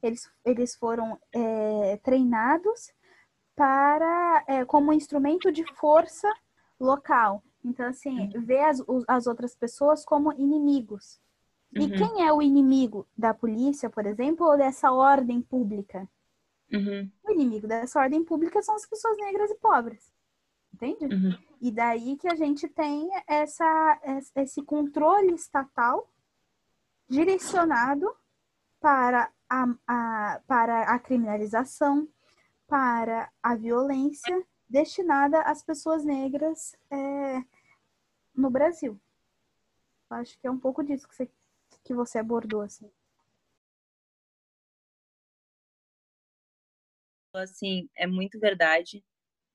eles, 0.07 0.31
eles 0.45 0.77
foram 0.77 1.19
é, 1.33 1.97
treinados 1.99 2.93
para 3.57 4.45
é, 4.47 4.65
como 4.65 4.93
instrumento 4.93 5.51
de 5.51 5.65
força 5.75 6.29
local. 6.79 7.43
Então, 7.65 7.87
assim, 7.87 8.31
uhum. 8.35 8.45
ver 8.45 8.65
as, 8.65 8.83
as 9.09 9.27
outras 9.27 9.55
pessoas 9.55 10.05
como 10.05 10.33
inimigos. 10.33 11.21
E 11.73 11.85
uhum. 11.85 11.91
quem 11.91 12.27
é 12.27 12.33
o 12.33 12.43
inimigo 12.43 13.07
da 13.17 13.33
polícia, 13.33 13.89
por 13.89 14.07
exemplo, 14.07 14.47
ou 14.47 14.57
dessa 14.57 14.93
ordem 14.93 15.41
pública? 15.41 16.09
Uhum. 16.73 17.11
O 17.25 17.33
inimigo 17.33 17.67
dessa 17.67 18.01
ordem 18.01 18.23
pública 18.23 18.63
são 18.63 18.75
as 18.75 18.87
pessoas 18.87 19.17
negras 19.19 19.51
e 19.51 19.55
pobres. 19.57 20.13
Entende? 20.73 21.07
Uhum. 21.07 21.39
E 21.61 21.71
daí 21.71 22.17
que 22.17 22.29
a 22.29 22.35
gente 22.35 22.69
tem 22.69 23.09
essa, 23.27 24.01
esse 24.37 24.63
controle 24.63 25.35
estatal 25.35 26.11
direcionado 27.09 28.13
para 28.81 29.31
a, 29.49 29.67
a, 29.87 30.41
para 30.47 30.83
a 30.85 30.99
criminalização, 30.99 32.09
para 32.67 33.31
a 33.43 33.55
violência 33.55 34.45
destinada 34.69 35.41
às 35.43 35.63
pessoas 35.63 36.05
negras 36.05 36.75
é, 36.91 37.45
no 38.35 38.51
Brasil. 38.51 39.01
Acho 40.11 40.39
que 40.39 40.47
é 40.47 40.51
um 40.51 40.59
pouco 40.59 40.83
disso 40.83 41.09
que 41.09 41.15
você 41.15 41.31
que 41.85 41.95
você 41.95 42.19
abordou 42.19 42.63
assim? 42.63 42.91
Assim, 47.35 47.89
é 47.97 48.07
muito 48.07 48.39
verdade, 48.39 49.05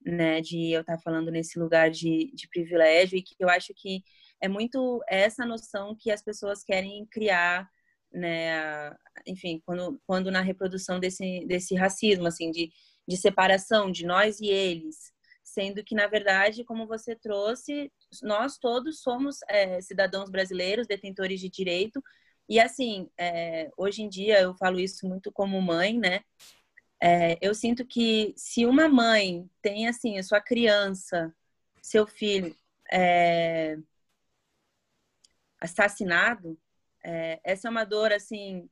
né, 0.06 0.42
de 0.42 0.72
eu 0.72 0.82
estar 0.82 1.00
falando 1.00 1.32
nesse 1.32 1.58
lugar 1.58 1.90
de, 1.90 2.30
de 2.36 2.48
privilégio 2.50 3.18
e 3.18 3.24
que 3.24 3.36
eu 3.40 3.50
acho 3.50 3.74
que 3.74 4.04
é 4.42 4.48
muito 4.48 5.02
essa 5.08 5.46
noção 5.46 5.96
que 5.96 6.12
as 6.12 6.22
pessoas 6.22 6.64
querem 6.64 7.06
criar, 7.06 7.70
né, 8.12 8.96
enfim, 9.26 9.62
quando, 9.66 10.02
quando 10.06 10.32
na 10.32 10.42
reprodução 10.42 11.00
desse, 11.00 11.46
desse 11.46 11.76
racismo, 11.76 12.28
assim, 12.28 12.52
de, 12.52 12.72
de 13.08 13.18
separação 13.18 13.92
de 13.92 14.06
nós 14.06 14.40
e 14.40 14.48
eles, 14.48 15.12
sendo 15.44 15.84
que, 15.84 15.96
na 15.96 16.08
verdade, 16.08 16.64
como 16.64 16.88
você 16.88 17.16
trouxe, 17.16 17.92
nós 18.22 18.58
todos 18.58 19.02
somos 19.02 19.38
é, 19.48 19.82
cidadãos 19.82 20.30
brasileiros, 20.30 20.88
detentores 20.88 21.40
de 21.40 21.50
direito, 21.50 22.02
e 22.48 22.60
assim, 22.60 23.10
é, 23.18 23.70
hoje 23.78 24.02
em 24.02 24.10
dia 24.10 24.42
eu 24.42 24.56
falo 24.56 24.80
isso 24.80 25.08
muito 25.08 25.32
como 25.32 25.62
mãe, 25.62 26.00
né? 26.00 26.22
É, 27.02 27.38
eu 27.42 27.54
sinto 27.54 27.86
que 27.86 28.34
se 28.36 28.66
uma 28.66 28.90
mãe 28.90 29.48
tem 29.62 29.88
assim 29.88 30.18
a 30.18 30.24
sua 30.24 30.42
criança, 30.42 31.34
seu 31.82 32.08
filho 32.08 32.56
é, 32.92 33.78
assassinado, 35.62 36.58
é, 37.04 37.40
essa 37.44 37.68
é 37.68 37.72
uma 37.72 37.84
dor 37.84 38.12
assim 38.12 38.70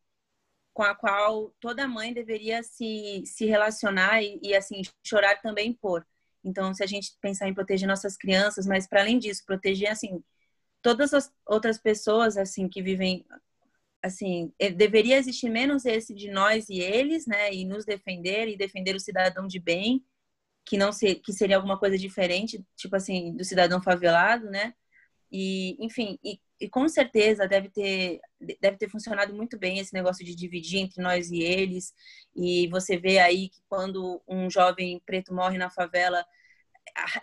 com 0.73 0.83
a 0.83 0.93
qual 0.93 1.53
toda 1.59 1.87
mãe 1.87 2.13
deveria 2.13 2.61
se, 2.61 3.23
se 3.25 3.45
relacionar 3.45 4.21
e, 4.21 4.39
e 4.43 4.55
assim 4.55 4.81
chorar 5.03 5.41
também 5.41 5.73
por. 5.73 6.05
Então, 6.43 6.73
se 6.73 6.83
a 6.83 6.87
gente 6.87 7.17
pensar 7.19 7.47
em 7.47 7.53
proteger 7.53 7.87
nossas 7.87 8.15
crianças, 8.15 8.67
mas 8.67 8.87
para 8.87 9.01
além 9.01 9.17
disso, 9.19 9.43
proteger 9.45 9.89
assim 9.89 10.23
todas 10.81 11.13
as 11.13 11.31
outras 11.45 11.77
pessoas 11.77 12.37
assim 12.37 12.69
que 12.69 12.81
vivem 12.81 13.25
assim, 14.03 14.53
deveria 14.75 15.17
existir 15.17 15.49
menos 15.49 15.85
esse 15.85 16.13
de 16.13 16.29
nós 16.29 16.69
e 16.69 16.79
eles, 16.79 17.25
né, 17.25 17.53
e 17.53 17.65
nos 17.65 17.83
defender 17.83 18.47
e 18.47 18.57
defender 18.57 18.95
o 18.95 18.99
cidadão 18.99 19.47
de 19.47 19.59
bem, 19.59 20.05
que 20.65 20.77
não 20.77 20.91
se, 20.91 21.15
que 21.15 21.33
seria 21.33 21.55
alguma 21.55 21.79
coisa 21.79 21.97
diferente, 21.97 22.63
tipo 22.75 22.95
assim, 22.95 23.35
do 23.35 23.43
cidadão 23.43 23.81
favelado, 23.81 24.49
né? 24.49 24.73
E, 25.31 25.77
enfim, 25.83 26.19
e, 26.23 26.39
e 26.59 26.67
com 26.67 26.87
certeza 26.89 27.47
deve 27.47 27.69
ter 27.69 28.19
deve 28.59 28.77
ter 28.77 28.89
funcionado 28.89 29.33
muito 29.33 29.57
bem 29.57 29.79
esse 29.79 29.93
negócio 29.93 30.25
de 30.25 30.35
dividir 30.35 30.79
entre 30.79 31.01
nós 31.01 31.29
e 31.31 31.41
eles. 31.41 31.93
E 32.35 32.67
você 32.69 32.97
vê 32.97 33.19
aí 33.19 33.49
que 33.49 33.61
quando 33.67 34.21
um 34.27 34.49
jovem 34.49 34.99
preto 35.05 35.33
morre 35.33 35.57
na 35.57 35.69
favela, 35.69 36.25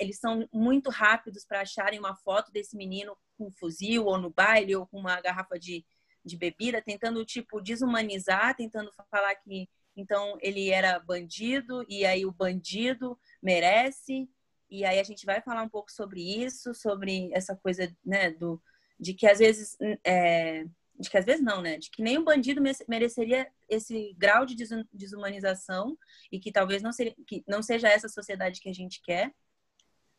eles 0.01 0.19
são 0.19 0.49
muito 0.53 0.91
rápidos 0.91 1.45
para 1.45 1.61
acharem 1.61 1.99
uma 1.99 2.15
foto 2.17 2.53
desse 2.53 2.77
menino 2.77 3.17
com 3.37 3.47
um 3.47 3.51
fuzil 3.51 4.07
ou 4.07 4.19
no 4.19 4.31
baile 4.31 4.77
ou 4.77 4.87
com 4.87 4.99
uma 4.99 5.21
garrafa 5.21 5.59
de, 5.59 5.85
de 6.25 6.37
bebida, 6.37 6.83
tentando 6.83 7.25
tipo 7.25 7.61
desumanizar, 7.61 8.57
tentando 8.57 8.91
falar 9.11 9.35
que 9.37 9.69
então 9.97 10.37
ele 10.41 10.71
era 10.71 10.99
bandido 10.99 11.85
e 11.89 12.05
aí 12.05 12.27
o 12.27 12.33
bandido 12.33 13.19
merece. 13.43 14.29
E 14.71 14.85
aí 14.85 14.99
a 14.99 15.05
gente 15.05 15.25
vai 15.25 15.41
falar 15.41 15.63
um 15.63 15.69
pouco 15.69 15.93
sobre 15.93 16.21
isso, 16.21 16.75
sobre 16.75 17.31
essa 17.33 17.55
coisa, 17.55 17.95
né, 18.05 18.31
do 18.31 18.61
de 19.05 19.13
que 19.13 19.27
às 19.27 19.39
vezes 19.39 19.77
é, 20.03 20.65
de 20.99 21.11
que 21.11 21.19
às 21.19 21.25
vezes 21.25 21.45
não, 21.45 21.61
né? 21.61 21.77
De 21.77 21.91
que 21.91 22.19
o 22.19 22.25
bandido 22.25 22.63
mereceria 22.89 23.47
esse 23.69 24.15
grau 24.17 24.47
de 24.47 24.57
desumanização 24.93 25.99
e 26.33 26.39
que 26.41 26.51
talvez 26.51 26.83
não, 26.83 26.91
que 27.27 27.45
não 27.47 27.63
seja 27.63 27.89
essa 27.89 28.09
sociedade 28.09 28.61
que 28.61 28.69
a 28.69 28.73
gente 28.73 29.03
quer. 29.03 29.33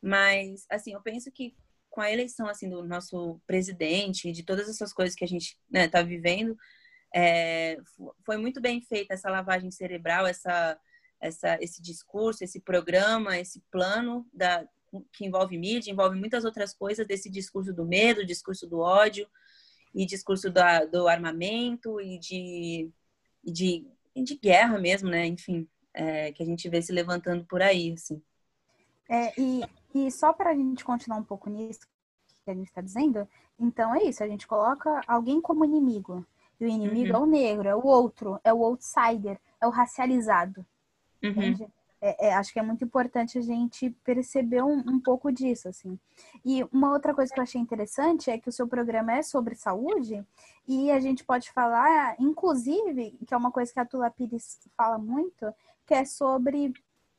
Mas, 0.00 0.66
assim, 0.70 0.92
eu 0.92 1.00
penso 1.00 1.30
que 1.32 1.56
com 1.90 2.00
a 2.00 2.12
eleição, 2.12 2.46
assim, 2.46 2.68
do 2.68 2.84
nosso 2.84 3.40
presidente, 3.46 4.30
de 4.30 4.42
todas 4.42 4.68
essas 4.68 4.92
coisas 4.92 5.16
que 5.16 5.24
a 5.24 5.28
gente 5.28 5.58
né, 5.68 5.88
tá 5.88 6.02
vivendo, 6.02 6.56
é, 7.14 7.78
foi 8.24 8.36
muito 8.36 8.60
bem 8.60 8.82
feita 8.82 9.14
essa 9.14 9.30
lavagem 9.30 9.70
cerebral, 9.70 10.26
essa, 10.26 10.78
essa, 11.18 11.58
esse 11.60 11.80
discurso, 11.80 12.44
esse 12.44 12.60
programa, 12.60 13.38
esse 13.38 13.60
plano 13.70 14.28
da, 14.32 14.68
que 15.12 15.26
envolve 15.26 15.56
mídia, 15.58 15.90
envolve 15.90 16.18
muitas 16.18 16.44
outras 16.44 16.74
coisas 16.74 17.06
desse 17.06 17.30
discurso 17.30 17.72
do 17.72 17.84
medo, 17.84 18.24
discurso 18.24 18.66
do 18.66 18.78
ódio, 18.78 19.28
e 19.94 20.04
discurso 20.04 20.50
da, 20.50 20.84
do 20.84 21.08
armamento 21.08 21.98
e 22.00 22.18
de, 22.18 22.90
de, 23.42 23.86
de 24.14 24.36
guerra 24.36 24.78
mesmo, 24.78 25.08
né? 25.08 25.26
Enfim, 25.26 25.66
é, 25.94 26.32
que 26.32 26.42
a 26.42 26.46
gente 26.46 26.68
vê 26.68 26.82
se 26.82 26.92
levantando 26.92 27.44
por 27.46 27.62
aí, 27.62 27.92
assim. 27.92 28.22
É, 29.08 29.32
e, 29.40 29.62
e 29.94 30.10
só 30.10 30.32
para 30.32 30.50
a 30.50 30.54
gente 30.54 30.84
continuar 30.84 31.18
um 31.18 31.24
pouco 31.24 31.48
nisso 31.48 31.80
que 32.44 32.50
a 32.50 32.54
gente 32.54 32.68
está 32.68 32.80
dizendo, 32.80 33.26
então 33.58 33.94
é 33.94 34.04
isso, 34.04 34.22
a 34.22 34.28
gente 34.28 34.46
coloca 34.46 35.00
alguém 35.06 35.40
como 35.40 35.64
inimigo. 35.64 36.24
E 36.60 36.64
o 36.64 36.68
inimigo 36.68 37.10
uhum. 37.10 37.16
é 37.16 37.22
o 37.22 37.26
negro, 37.26 37.68
é 37.68 37.74
o 37.74 37.84
outro, 37.84 38.40
é 38.44 38.52
o 38.52 38.64
outsider, 38.64 39.38
é 39.60 39.66
o 39.66 39.70
racializado. 39.70 40.64
Uhum. 41.22 41.30
Entende? 41.30 41.66
É, 42.00 42.28
é, 42.28 42.34
acho 42.34 42.52
que 42.52 42.58
é 42.58 42.62
muito 42.62 42.84
importante 42.84 43.38
a 43.38 43.40
gente 43.40 43.90
perceber 44.04 44.62
um, 44.62 44.78
um, 44.78 45.00
pouco 45.00 45.32
disso, 45.32 45.68
assim. 45.68 45.98
E 46.44 46.62
uma 46.72 46.92
outra 46.92 47.14
coisa 47.14 47.32
que 47.32 47.40
eu 47.40 47.42
achei 47.42 47.60
interessante 47.60 48.30
é 48.30 48.38
que 48.38 48.48
o 48.48 48.52
seu 48.52 48.68
programa 48.68 49.14
é 49.14 49.22
sobre 49.22 49.54
saúde 49.54 50.24
e 50.68 50.90
a 50.90 51.00
gente 51.00 51.24
pode 51.24 51.50
falar, 51.50 52.14
inclusive, 52.18 53.18
que 53.26 53.32
é 53.32 53.36
uma 53.36 53.50
coisa 53.50 53.72
que 53.72 53.80
a 53.80 53.84
Tula 53.84 54.10
Pires 54.10 54.60
fala 54.76 54.98
muito, 54.98 55.52
que 55.86 55.94
é 55.94 56.04
sobre 56.04 56.74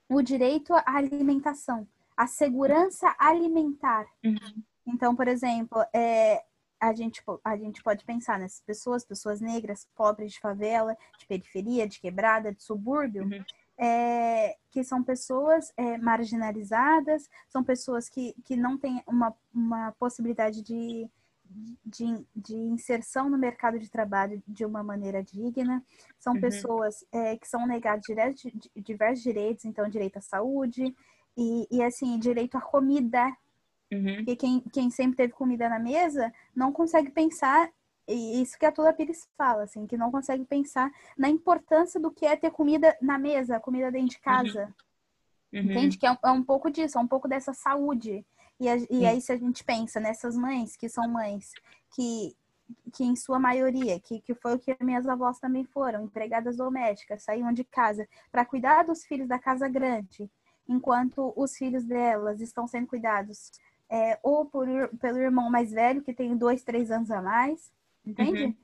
o 0.09 0.21
direito 0.21 0.73
à 0.73 0.83
alimentação, 0.97 1.87
a 2.15 2.27
segurança 2.27 3.15
alimentar. 3.17 4.05
Uhum. 4.23 4.63
Então, 4.85 5.15
por 5.15 5.27
exemplo, 5.27 5.83
é, 5.93 6.43
a 6.79 6.93
gente, 6.93 7.21
a 7.43 7.57
gente 7.57 7.81
pode 7.81 8.05
pensar 8.05 8.37
nessas 8.37 8.61
pessoas, 8.61 9.03
pessoas 9.03 9.41
negras, 9.41 9.87
pobres 9.95 10.33
de 10.33 10.39
favela, 10.39 10.95
de 11.17 11.25
periferia, 11.25 11.87
de 11.87 11.99
quebrada, 11.99 12.53
de 12.53 12.61
subúrbio, 12.61 13.23
uhum 13.23 13.43
é, 13.77 14.55
que 14.71 14.83
são 14.83 15.03
pessoas 15.03 15.71
é, 15.77 15.97
marginalizadas, 15.97 17.29
são 17.47 17.63
pessoas 17.63 18.09
que, 18.09 18.33
que 18.43 18.55
não 18.55 18.77
têm 18.77 19.01
uma, 19.07 19.35
uma 19.53 19.91
possibilidade 19.99 20.63
de, 20.63 21.09
de, 21.85 22.25
de, 22.35 22.55
inserção 22.55 23.29
no 23.29 23.37
mercado 23.37 23.79
de 23.79 23.89
trabalho 23.89 24.41
de 24.47 24.65
uma 24.65 24.83
maneira 24.83 25.23
digna, 25.23 25.83
são 26.19 26.33
uhum. 26.33 26.41
pessoas 26.41 27.05
é, 27.11 27.37
que 27.37 27.47
são 27.47 27.67
negadas 27.67 28.03
diversos 28.75 29.23
direitos, 29.23 29.65
então 29.65 29.87
direito 29.89 30.17
à 30.17 30.21
saúde 30.21 30.93
e, 31.37 31.67
e 31.69 31.83
assim, 31.83 32.17
direito 32.17 32.57
à 32.57 32.61
comida. 32.61 33.25
Uhum. 33.91 34.17
Porque 34.17 34.35
quem, 34.35 34.59
quem 34.73 34.89
sempre 34.89 35.15
teve 35.15 35.31
comida 35.31 35.69
na 35.69 35.79
mesa 35.79 36.33
não 36.53 36.73
consegue 36.73 37.09
pensar 37.09 37.71
e 38.07 38.41
isso 38.41 38.57
que 38.57 38.65
a 38.65 38.71
Tula 38.71 38.93
Pires 38.93 39.27
fala, 39.37 39.63
assim, 39.63 39.85
que 39.85 39.97
não 39.97 40.09
consegue 40.09 40.45
pensar 40.45 40.89
na 41.17 41.29
importância 41.29 41.99
do 41.99 42.09
que 42.09 42.25
é 42.25 42.35
ter 42.35 42.51
comida 42.51 42.95
na 43.01 43.17
mesa, 43.17 43.59
comida 43.59 43.91
dentro 43.91 44.09
de 44.09 44.19
casa. 44.19 44.73
Uhum. 45.51 45.59
uhum. 45.59 45.71
Entende? 45.71 45.97
Que 45.97 46.05
é 46.05 46.11
um, 46.11 46.17
é 46.23 46.31
um, 46.31 46.43
pouco 46.43 46.71
disso, 46.71 46.97
é 46.97 47.01
um 47.01 47.07
pouco 47.07 47.27
dessa 47.27 47.53
saúde. 47.53 48.25
E, 48.59 48.69
a, 48.69 48.77
e 48.89 49.05
aí, 49.05 49.19
se 49.19 49.31
a 49.31 49.37
gente 49.37 49.63
pensa 49.63 49.99
nessas 49.99 50.37
mães, 50.37 50.77
que 50.77 50.87
são 50.87 51.07
mães 51.07 51.51
que, 51.93 52.35
que 52.93 53.03
em 53.03 53.15
sua 53.15 53.39
maioria, 53.39 53.99
que, 53.99 54.21
que 54.21 54.33
foi 54.33 54.55
o 54.55 54.59
que 54.59 54.75
minhas 54.81 55.05
avós 55.05 55.37
também 55.39 55.65
foram, 55.65 56.05
empregadas 56.05 56.55
domésticas, 56.55 57.23
saíam 57.23 57.51
de 57.51 57.65
casa 57.65 58.07
para 58.31 58.45
cuidar 58.45 58.83
dos 58.83 59.03
filhos 59.03 59.27
da 59.27 59.37
casa 59.37 59.67
grande, 59.67 60.29
enquanto 60.67 61.33
os 61.35 61.55
filhos 61.57 61.83
delas 61.83 62.39
estão 62.39 62.67
sendo 62.67 62.87
cuidados 62.87 63.51
é, 63.89 64.17
ou 64.23 64.45
por, 64.45 64.67
pelo 64.99 65.17
irmão 65.17 65.49
mais 65.49 65.71
velho, 65.71 66.01
que 66.01 66.13
tem 66.13 66.35
dois, 66.35 66.63
três 66.63 66.91
anos 66.91 67.11
a 67.11 67.21
mais, 67.21 67.71
Entende? 68.07 68.45
Uhum. 68.45 68.55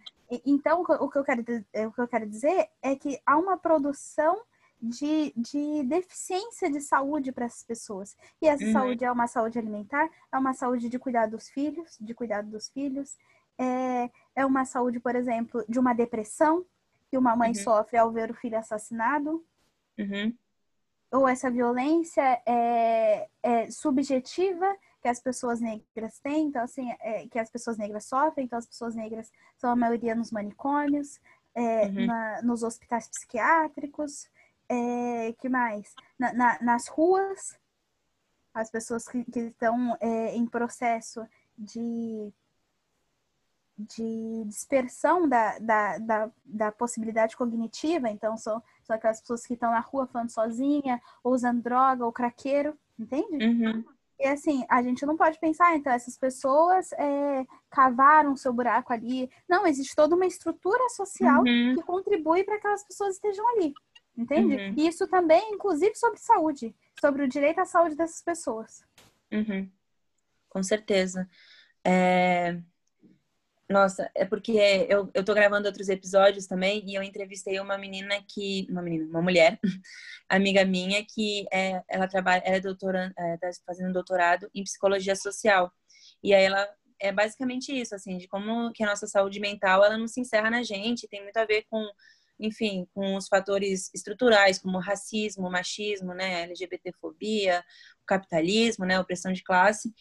Então, 0.46 0.82
o 0.82 1.10
que, 1.10 1.18
eu 1.18 1.24
quero, 1.24 1.42
o 1.42 1.92
que 1.92 2.02
eu 2.02 2.08
quero 2.08 2.26
dizer 2.28 2.70
é 2.82 2.96
que 2.96 3.20
há 3.26 3.38
uma 3.38 3.58
produção 3.58 4.42
de, 4.82 5.34
de 5.36 5.84
deficiência 5.84 6.70
de 6.70 6.82
saúde 6.82 7.32
para 7.32 7.46
essas 7.46 7.64
pessoas. 7.64 8.18
E 8.42 8.48
essa 8.48 8.66
uhum. 8.66 8.74
saúde 8.74 9.06
é 9.06 9.12
uma 9.12 9.28
saúde 9.28 9.60
alimentar, 9.60 10.10
é 10.32 10.38
uma 10.38 10.54
saúde 10.54 10.90
de 10.90 10.98
cuidar 10.98 11.28
dos 11.28 11.50
filhos, 11.50 11.98
de 12.00 12.14
cuidado 12.14 12.50
dos 12.50 12.70
filhos, 12.70 13.18
é, 13.58 14.10
é 14.36 14.46
uma 14.46 14.66
saúde, 14.66 15.00
por 15.00 15.16
exemplo, 15.16 15.64
de 15.70 15.80
uma 15.80 15.94
depressão 15.94 16.66
que 17.10 17.18
uma 17.18 17.36
mãe 17.36 17.50
uhum. 17.50 17.56
sofre 17.56 17.98
ao 17.98 18.12
ver 18.12 18.32
o 18.32 18.34
filho 18.34 18.58
assassinado. 18.58 19.46
Uhum. 19.98 20.36
Ou 21.12 21.28
essa 21.28 21.50
violência 21.52 22.42
é, 22.46 23.30
é 23.44 23.70
subjetiva 23.70 24.76
que 25.04 25.10
as 25.10 25.20
pessoas 25.20 25.60
negras 25.60 26.18
têm, 26.20 26.48
então 26.48 26.64
assim, 26.64 26.90
é, 27.02 27.28
que 27.28 27.38
as 27.38 27.50
pessoas 27.50 27.78
negras 27.78 28.06
sofrem, 28.06 28.46
então 28.46 28.58
as 28.58 28.66
pessoas 28.66 28.96
negras 28.96 29.30
são 29.58 29.70
a 29.70 29.76
maioria 29.76 30.16
nos 30.16 30.32
manicômios, 30.32 31.20
é, 31.54 31.88
uhum. 31.88 32.06
na, 32.06 32.42
nos 32.42 32.64
hospitais 32.64 33.10
psiquiátricos, 33.10 34.30
é, 34.70 35.34
que 35.34 35.50
mais? 35.50 35.94
Na, 36.18 36.32
na, 36.32 36.62
nas 36.62 36.88
ruas, 36.88 37.60
as 38.54 38.72
pessoas 38.72 39.06
que, 39.06 39.26
que 39.26 39.40
estão 39.42 39.98
é, 40.00 40.38
em 40.38 40.46
processo 40.46 41.28
de, 41.58 42.32
de 43.78 44.46
dispersão 44.46 45.28
da, 45.28 45.60
da, 45.60 45.98
da, 45.98 46.32
da, 46.46 46.72
possibilidade 46.72 47.36
cognitiva, 47.36 48.10
então 48.10 48.38
são, 48.38 48.64
são 48.84 48.96
aquelas 48.96 49.20
pessoas 49.20 49.46
que 49.46 49.56
estão 49.56 49.72
na 49.72 49.82
rua 49.82 50.08
falando 50.08 50.30
sozinha, 50.30 51.02
ou 51.22 51.34
usando 51.34 51.62
droga, 51.62 52.06
ou 52.06 52.14
craqueiro, 52.14 52.80
entende? 52.98 53.46
Uhum. 53.46 53.84
E 54.24 54.26
assim, 54.26 54.64
a 54.70 54.82
gente 54.82 55.06
não 55.06 55.18
pode 55.18 55.38
pensar, 55.38 55.68
ah, 55.68 55.76
então, 55.76 55.92
essas 55.92 56.18
pessoas 56.18 56.94
é, 56.94 57.46
cavaram 57.70 58.38
seu 58.38 58.54
buraco 58.54 58.94
ali. 58.94 59.30
Não, 59.50 59.68
existe 59.68 59.94
toda 59.94 60.16
uma 60.16 60.26
estrutura 60.26 60.88
social 60.92 61.40
uhum. 61.40 61.76
que 61.76 61.84
contribui 61.84 62.46
para 62.46 62.54
que 62.54 62.60
aquelas 62.60 62.88
pessoas 62.88 63.16
estejam 63.16 63.46
ali. 63.50 63.74
Entende? 64.18 64.56
Uhum. 64.56 64.76
E 64.78 64.88
isso 64.88 65.06
também, 65.10 65.54
inclusive, 65.54 65.94
sobre 65.96 66.20
saúde, 66.20 66.74
sobre 67.02 67.24
o 67.24 67.28
direito 67.28 67.60
à 67.60 67.66
saúde 67.66 67.98
dessas 67.98 68.22
pessoas. 68.22 68.86
Uhum. 69.30 69.70
Com 70.48 70.64
certeza. 70.64 71.28
É... 71.84 72.62
Nossa, 73.70 74.12
é 74.16 74.26
porque 74.26 74.52
eu, 74.90 75.10
eu 75.14 75.24
tô 75.24 75.34
gravando 75.34 75.68
outros 75.68 75.90
episódios 75.90 76.46
também 76.48 76.84
e 76.86 76.96
eu 76.96 77.02
entrevistei 77.04 77.60
uma 77.60 77.78
menina 77.78 78.22
que. 78.28 78.68
Uma 78.70 78.82
menina, 78.82 79.06
uma 79.10 79.22
mulher, 79.22 79.60
amiga 80.30 80.66
minha, 80.66 81.04
que 81.06 81.46
é, 81.52 81.82
ela 81.90 82.08
trabalha, 82.08 82.44
ela 82.46 82.58
é 82.58 83.14
é, 83.18 83.38
tá 83.38 83.50
fazendo 83.66 83.94
doutorado 83.94 84.50
em 84.54 84.64
psicologia 84.64 85.16
social. 85.16 85.72
E 86.22 86.34
aí 86.34 86.44
ela 86.44 86.68
é 87.00 87.12
basicamente 87.12 87.72
isso, 87.78 87.96
assim, 87.96 88.18
de 88.18 88.28
como 88.28 88.72
que 88.74 88.84
a 88.84 88.88
nossa 88.88 89.08
saúde 89.08 89.40
mental 89.40 89.84
ela 89.84 89.98
não 89.98 90.08
se 90.08 90.22
encerra 90.22 90.50
na 90.50 90.64
gente, 90.64 91.08
tem 91.08 91.22
muito 91.22 91.38
a 91.38 91.46
ver 91.46 91.66
com, 91.70 91.86
enfim, 92.40 92.88
com 92.94 93.16
os 93.16 93.28
fatores 93.28 93.90
estruturais, 93.94 94.60
como 94.60 94.80
racismo, 94.80 95.50
machismo, 95.50 96.14
né, 96.14 96.44
LGBTfobia, 96.44 97.64
o 98.02 98.06
capitalismo, 98.06 98.86
né, 98.86 99.00
opressão 99.00 99.34
de 99.34 99.44
classe. 99.44 99.94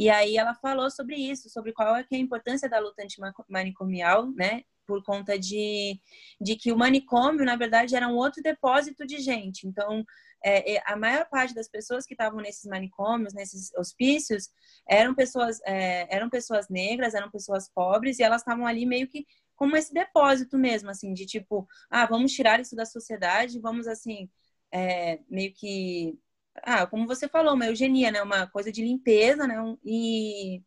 E 0.00 0.08
aí 0.08 0.38
ela 0.38 0.54
falou 0.54 0.90
sobre 0.90 1.14
isso, 1.14 1.50
sobre 1.50 1.74
qual 1.74 1.94
é, 1.94 2.06
é 2.10 2.16
a 2.16 2.18
importância 2.18 2.70
da 2.70 2.78
luta 2.78 3.02
antimanicomial, 3.02 4.32
né? 4.32 4.62
Por 4.86 5.04
conta 5.04 5.38
de, 5.38 6.00
de 6.40 6.56
que 6.56 6.72
o 6.72 6.78
manicômio, 6.78 7.44
na 7.44 7.54
verdade, 7.54 7.94
era 7.94 8.08
um 8.08 8.16
outro 8.16 8.42
depósito 8.42 9.06
de 9.06 9.18
gente. 9.18 9.66
Então, 9.66 10.02
é, 10.42 10.76
é 10.76 10.82
a 10.86 10.96
maior 10.96 11.28
parte 11.28 11.54
das 11.54 11.68
pessoas 11.68 12.06
que 12.06 12.14
estavam 12.14 12.40
nesses 12.40 12.64
manicômios, 12.64 13.34
nesses 13.34 13.74
hospícios, 13.74 14.48
eram 14.88 15.14
pessoas, 15.14 15.60
é, 15.66 16.06
eram 16.16 16.30
pessoas 16.30 16.70
negras, 16.70 17.12
eram 17.12 17.30
pessoas 17.30 17.68
pobres, 17.68 18.18
e 18.18 18.22
elas 18.22 18.40
estavam 18.40 18.66
ali 18.66 18.86
meio 18.86 19.06
que 19.06 19.26
como 19.54 19.76
esse 19.76 19.92
depósito 19.92 20.56
mesmo, 20.56 20.88
assim, 20.88 21.12
de 21.12 21.26
tipo, 21.26 21.68
ah, 21.90 22.06
vamos 22.06 22.32
tirar 22.32 22.58
isso 22.58 22.74
da 22.74 22.86
sociedade, 22.86 23.60
vamos, 23.60 23.86
assim, 23.86 24.30
é, 24.72 25.20
meio 25.28 25.52
que 25.52 26.18
ah, 26.62 26.86
como 26.86 27.06
você 27.06 27.28
falou, 27.28 27.54
uma 27.54 27.66
eugenia, 27.66 28.10
né? 28.10 28.22
Uma 28.22 28.46
coisa 28.46 28.72
de 28.72 28.82
limpeza, 28.82 29.46
né? 29.46 29.56
E 29.84 30.62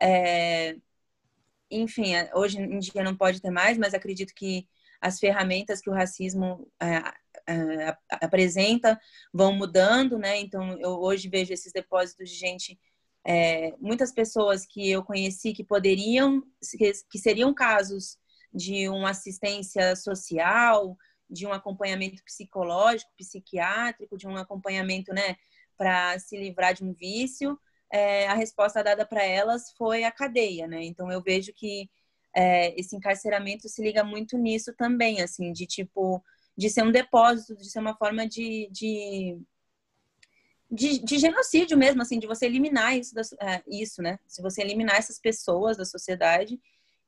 é, 0.00 0.76
enfim, 1.70 2.14
é, 2.14 2.30
hoje 2.34 2.58
em 2.60 2.78
dia 2.78 3.02
não 3.04 3.16
pode 3.16 3.40
ter 3.40 3.50
mais, 3.50 3.78
mas 3.78 3.94
acredito 3.94 4.34
que 4.34 4.66
as 5.00 5.18
ferramentas 5.18 5.80
que 5.80 5.90
o 5.90 5.92
racismo 5.92 6.70
é, 6.80 6.96
é, 7.52 7.96
apresenta 8.10 8.98
vão 9.32 9.52
mudando, 9.52 10.18
né? 10.18 10.38
Então, 10.38 10.78
eu 10.80 10.90
hoje 11.00 11.28
vejo 11.28 11.52
esses 11.52 11.72
depósitos 11.72 12.30
de 12.30 12.36
gente, 12.36 12.78
é, 13.24 13.72
muitas 13.78 14.12
pessoas 14.12 14.66
que 14.66 14.90
eu 14.90 15.04
conheci 15.04 15.52
que 15.52 15.64
poderiam, 15.64 16.42
que 17.10 17.18
seriam 17.18 17.54
casos 17.54 18.18
de 18.52 18.88
uma 18.88 19.10
assistência 19.10 19.94
social, 19.94 20.96
de 21.28 21.46
um 21.46 21.52
acompanhamento 21.52 22.22
psicológico, 22.24 23.10
psiquiátrico, 23.16 24.16
de 24.16 24.26
um 24.26 24.36
acompanhamento, 24.36 25.12
né, 25.12 25.36
para 25.76 26.18
se 26.18 26.36
livrar 26.36 26.74
de 26.74 26.84
um 26.84 26.92
vício, 26.92 27.58
é, 27.92 28.26
a 28.26 28.34
resposta 28.34 28.82
dada 28.82 29.06
para 29.06 29.24
elas 29.24 29.70
foi 29.72 30.04
a 30.04 30.10
cadeia, 30.10 30.66
né? 30.66 30.84
Então 30.84 31.10
eu 31.10 31.22
vejo 31.22 31.52
que 31.54 31.88
é, 32.34 32.78
esse 32.78 32.94
encarceramento 32.94 33.68
se 33.68 33.82
liga 33.82 34.04
muito 34.04 34.36
nisso 34.36 34.74
também, 34.74 35.22
assim, 35.22 35.52
de 35.52 35.66
tipo, 35.66 36.22
de 36.56 36.68
ser 36.68 36.82
um 36.82 36.92
depósito, 36.92 37.56
de 37.56 37.70
ser 37.70 37.80
uma 37.80 37.96
forma 37.96 38.28
de, 38.28 38.68
de, 38.70 39.38
de, 40.70 40.98
de 40.98 41.18
genocídio 41.18 41.78
mesmo, 41.78 42.02
assim, 42.02 42.18
de 42.18 42.26
você 42.26 42.46
eliminar 42.46 42.96
isso, 42.96 43.14
da, 43.14 43.22
é, 43.40 43.62
isso, 43.66 44.02
né? 44.02 44.18
Se 44.26 44.42
você 44.42 44.60
eliminar 44.62 44.96
essas 44.96 45.18
pessoas 45.18 45.76
da 45.76 45.84
sociedade 45.84 46.60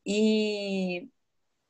e 0.07 1.09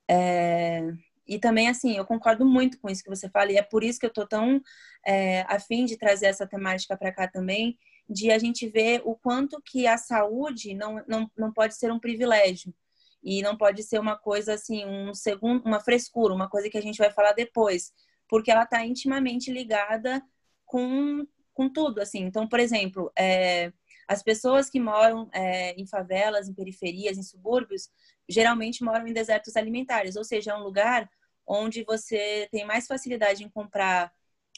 é, 0.09 0.83
e 1.31 1.39
também, 1.39 1.69
assim, 1.69 1.97
eu 1.97 2.05
concordo 2.05 2.45
muito 2.45 2.77
com 2.81 2.91
isso 2.91 3.05
que 3.05 3.09
você 3.09 3.31
fala, 3.31 3.53
e 3.53 3.57
é 3.57 3.63
por 3.63 3.85
isso 3.85 4.01
que 4.01 4.07
eu 4.07 4.13
tô 4.13 4.27
tão 4.27 4.61
é, 5.07 5.43
afim 5.43 5.85
de 5.85 5.97
trazer 5.97 6.27
essa 6.27 6.45
temática 6.45 6.97
para 6.97 7.13
cá 7.13 7.29
também, 7.29 7.79
de 8.09 8.33
a 8.33 8.39
gente 8.39 8.67
ver 8.69 9.01
o 9.05 9.15
quanto 9.15 9.63
que 9.65 9.87
a 9.87 9.97
saúde 9.97 10.75
não, 10.75 11.05
não, 11.07 11.31
não 11.39 11.53
pode 11.53 11.77
ser 11.77 11.93
um 11.93 12.01
privilégio. 12.01 12.75
E 13.23 13.43
não 13.43 13.57
pode 13.57 13.85
ser 13.85 14.01
uma 14.01 14.17
coisa 14.19 14.55
assim, 14.55 14.85
um 14.85 15.15
segundo, 15.15 15.65
uma 15.65 15.79
frescura, 15.79 16.35
uma 16.35 16.49
coisa 16.49 16.69
que 16.69 16.77
a 16.77 16.83
gente 16.83 16.99
vai 16.99 17.13
falar 17.13 17.33
depois, 17.33 17.93
porque 18.29 18.51
ela 18.51 18.65
está 18.65 18.85
intimamente 18.85 19.53
ligada 19.53 20.21
com, 20.67 21.25
com 21.55 21.73
tudo, 21.73 22.01
assim. 22.01 22.25
Então, 22.25 22.49
por 22.49 22.59
exemplo, 22.59 23.13
é, 23.17 23.73
as 24.09 24.21
pessoas 24.21 24.69
que 24.69 24.81
moram 24.81 25.31
é, 25.33 25.81
em 25.81 25.87
favelas, 25.87 26.49
em 26.49 26.55
periferias, 26.55 27.17
em 27.17 27.23
subúrbios, 27.23 27.89
geralmente 28.29 28.83
moram 28.83 29.07
em 29.07 29.13
desertos 29.13 29.55
alimentares, 29.55 30.17
ou 30.17 30.25
seja, 30.25 30.51
é 30.51 30.57
um 30.57 30.65
lugar 30.65 31.09
onde 31.51 31.83
você 31.83 32.49
tem 32.53 32.65
mais 32.65 32.87
facilidade 32.87 33.43
em 33.43 33.49
comprar 33.49 34.13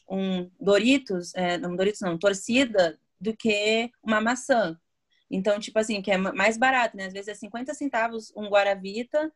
um 0.09 0.51
Doritos, 0.61 1.35
é, 1.35 1.57
não 1.57 1.75
Doritos 1.75 2.03
não, 2.03 2.19
torcida, 2.19 2.99
do 3.19 3.35
que 3.35 3.91
uma 4.03 4.21
maçã. 4.21 4.79
Então, 5.31 5.59
tipo 5.59 5.79
assim, 5.79 6.03
que 6.03 6.11
é 6.11 6.19
mais 6.19 6.59
barato, 6.59 6.97
né? 6.97 7.07
Às 7.07 7.13
vezes 7.15 7.29
é 7.29 7.35
50 7.35 7.73
centavos 7.73 8.33
um 8.37 8.49
Guaravita 8.49 9.33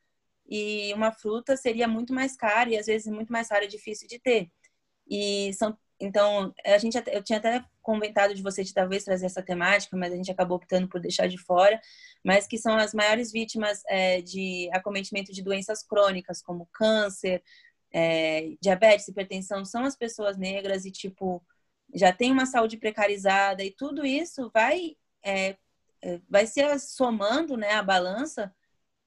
e 0.49 0.93
uma 0.95 1.13
fruta 1.13 1.57
seria 1.57 1.89
muito 1.89 2.13
mais 2.13 2.37
cara 2.37 2.71
e 2.71 2.79
às 2.79 2.87
vezes 2.87 3.07
muito 3.11 3.33
mais 3.33 3.49
e 3.49 3.67
difícil 3.67 4.07
de 4.07 4.19
ter. 4.19 4.51
E 5.09 5.53
são 5.55 5.77
então, 5.99 6.55
a 6.65 6.77
gente 6.79 6.99
eu 7.11 7.23
tinha 7.23 7.39
até 7.39 7.65
comentado 7.87 8.35
de 8.35 8.43
você 8.43 8.65
de 8.65 8.75
talvez 8.75 9.05
trazer 9.05 9.27
essa 9.27 9.41
temática, 9.41 9.97
mas 9.97 10.13
a 10.13 10.17
gente 10.17 10.31
acabou 10.31 10.57
optando 10.57 10.89
por 10.89 11.01
deixar 11.01 11.29
de 11.29 11.39
fora, 11.39 11.81
mas 12.25 12.47
que 12.49 12.59
são 12.59 12.77
as 12.77 12.93
maiores 12.93 13.31
vítimas 13.31 13.85
é, 13.87 14.21
de 14.21 14.69
acometimento 14.73 15.33
de 15.33 15.41
doenças 15.41 15.85
crônicas, 15.85 16.43
como 16.43 16.69
câncer, 16.73 17.45
é, 17.93 18.57
diabetes, 18.61 19.07
hipertensão, 19.07 19.65
são 19.65 19.85
as 19.85 19.97
pessoas 19.97 20.37
negras 20.37 20.85
e, 20.85 20.91
tipo, 20.91 21.41
já 21.95 22.13
tem 22.13 22.33
uma 22.33 22.45
saúde 22.45 22.77
precarizada 22.77 23.63
e 23.65 23.71
tudo 23.71 24.05
isso 24.05 24.51
vai, 24.53 24.97
é, 25.23 25.57
é 26.03 26.21
vai 26.29 26.45
ser 26.47 26.79
somando, 26.81 27.57
né, 27.57 27.73
a 27.75 27.83
balança 27.85 28.53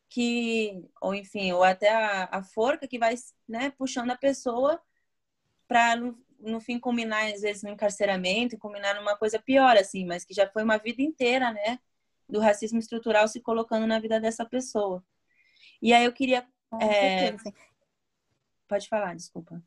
que, 0.09 0.89
ou 1.01 1.13
enfim, 1.13 1.51
ou 1.51 1.63
até 1.63 1.89
a, 1.89 2.29
a 2.31 2.43
forca 2.43 2.87
que 2.87 2.97
vai, 2.97 3.15
né, 3.47 3.71
puxando 3.71 4.11
a 4.11 4.17
pessoa 4.17 4.81
para 5.67 5.95
no 6.39 6.59
fim 6.59 6.79
culminar 6.79 7.31
às 7.31 7.41
vezes 7.41 7.63
no 7.63 7.69
encarceramento 7.69 8.55
e 8.55 8.57
culminar 8.57 8.95
numa 8.95 9.15
coisa 9.15 9.39
pior 9.39 9.75
assim, 9.77 10.05
mas 10.05 10.23
que 10.23 10.33
já 10.33 10.49
foi 10.49 10.63
uma 10.63 10.77
vida 10.77 11.01
inteira, 11.01 11.51
né, 11.51 11.79
do 12.27 12.39
racismo 12.39 12.79
estrutural 12.79 13.27
se 13.27 13.41
colocando 13.41 13.85
na 13.85 13.99
vida 13.99 14.19
dessa 14.19 14.45
pessoa. 14.45 15.03
E 15.81 15.93
aí 15.93 16.05
eu 16.05 16.13
queria 16.13 16.47
é... 16.81 17.35
pode 18.67 18.87
falar, 18.87 19.15
desculpa. 19.15 19.61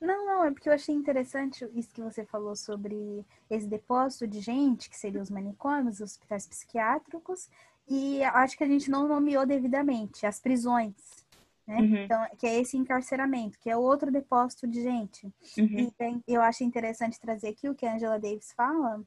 Não, 0.00 0.24
não, 0.24 0.44
é 0.46 0.50
porque 0.50 0.68
eu 0.68 0.72
achei 0.72 0.94
interessante 0.94 1.68
isso 1.74 1.92
que 1.92 2.00
você 2.00 2.24
falou 2.24 2.56
sobre 2.56 3.24
esse 3.50 3.66
depósito 3.66 4.26
de 4.26 4.40
gente, 4.40 4.88
que 4.88 4.96
seriam 4.96 5.22
os 5.22 5.30
manicômios, 5.30 5.96
os 5.96 6.12
hospitais 6.12 6.46
psiquiátricos, 6.46 7.50
e 7.86 8.22
acho 8.24 8.56
que 8.56 8.64
a 8.64 8.66
gente 8.66 8.90
não 8.90 9.06
nomeou 9.06 9.44
devidamente 9.44 10.24
as 10.24 10.40
prisões 10.40 11.19
né? 11.66 11.78
Uhum. 11.78 11.96
Então, 12.04 12.26
que 12.38 12.46
é 12.46 12.60
esse 12.60 12.76
encarceramento, 12.76 13.58
que 13.58 13.70
é 13.70 13.76
outro 13.76 14.10
depósito 14.10 14.66
de 14.66 14.82
gente. 14.82 15.26
Uhum. 15.58 15.92
E 16.26 16.34
eu 16.34 16.42
acho 16.42 16.64
interessante 16.64 17.20
trazer 17.20 17.48
aqui 17.48 17.68
o 17.68 17.74
que 17.74 17.86
a 17.86 17.94
Angela 17.94 18.18
Davis 18.18 18.52
fala, 18.52 19.04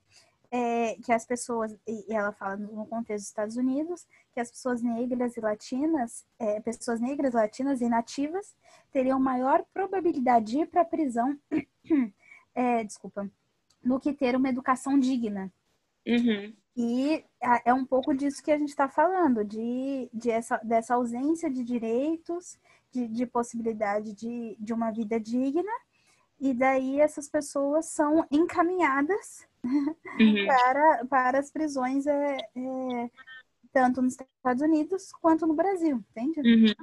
é, 0.51 0.95
que 1.03 1.11
as 1.11 1.25
pessoas, 1.25 1.75
e 1.87 2.13
ela 2.13 2.31
fala 2.31 2.55
no 2.55 2.85
contexto 2.85 3.23
dos 3.23 3.27
Estados 3.27 3.57
Unidos, 3.57 4.05
que 4.33 4.39
as 4.39 4.51
pessoas 4.51 4.81
negras 4.81 5.35
e 5.35 5.41
latinas, 5.41 6.25
é, 6.37 6.59
pessoas 6.59 6.99
negras, 7.01 7.33
latinas 7.33 7.81
e 7.81 7.89
nativas 7.89 8.55
teriam 8.91 9.19
maior 9.19 9.65
probabilidade 9.73 10.51
de 10.51 10.59
ir 10.59 10.67
para 10.67 10.81
a 10.81 10.85
prisão, 10.85 11.37
é, 12.53 12.83
desculpa, 12.83 13.29
do 13.83 13.99
que 13.99 14.13
ter 14.13 14.35
uma 14.35 14.49
educação 14.49 14.97
digna. 14.99 15.51
Uhum. 16.07 16.53
E 16.75 17.23
é 17.65 17.73
um 17.73 17.85
pouco 17.85 18.15
disso 18.15 18.41
que 18.43 18.51
a 18.51 18.57
gente 18.57 18.69
está 18.69 18.89
falando, 18.89 19.45
de, 19.45 20.09
de 20.11 20.31
essa, 20.31 20.57
dessa 20.57 20.95
ausência 20.95 21.49
de 21.49 21.63
direitos, 21.63 22.57
de, 22.91 23.07
de 23.07 23.25
possibilidade 23.27 24.13
de, 24.13 24.55
de 24.59 24.73
uma 24.73 24.91
vida 24.91 25.19
digna, 25.19 25.71
e 26.39 26.53
daí 26.53 26.99
essas 26.99 27.29
pessoas 27.29 27.85
são 27.87 28.27
encaminhadas 28.31 29.47
uhum. 29.63 30.47
para, 30.47 31.05
para 31.05 31.39
as 31.39 31.51
prisões, 31.51 32.07
é, 32.07 32.37
é, 32.37 33.11
tanto 33.71 34.01
nos 34.01 34.13
Estados 34.13 34.63
Unidos 34.63 35.11
quanto 35.21 35.45
no 35.45 35.53
Brasil, 35.53 36.03
entende? 36.09 36.39
Uhum. 36.41 36.73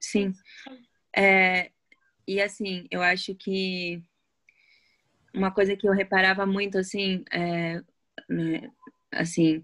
Sim. 0.00 0.34
É, 1.16 1.70
e 2.26 2.42
assim, 2.42 2.86
eu 2.90 3.00
acho 3.00 3.34
que 3.34 4.02
uma 5.32 5.50
coisa 5.50 5.76
que 5.76 5.88
eu 5.88 5.92
reparava 5.92 6.44
muito, 6.44 6.78
assim, 6.78 7.24
é, 7.32 7.82
né, 8.28 8.70
assim, 9.12 9.62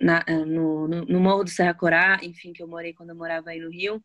na, 0.00 0.24
eh, 0.26 0.44
no, 0.44 0.88
no, 0.88 1.04
no, 1.04 1.20
Morro 1.20 1.44
do 1.44 1.50
Serra 1.50 1.74
Corá, 1.74 2.18
enfim, 2.22 2.52
que 2.52 2.62
eu 2.62 2.68
morei 2.68 2.92
quando 2.94 3.10
eu 3.10 3.16
morava 3.16 3.50
aí 3.50 3.60
no 3.60 3.70
Rio, 3.70 4.02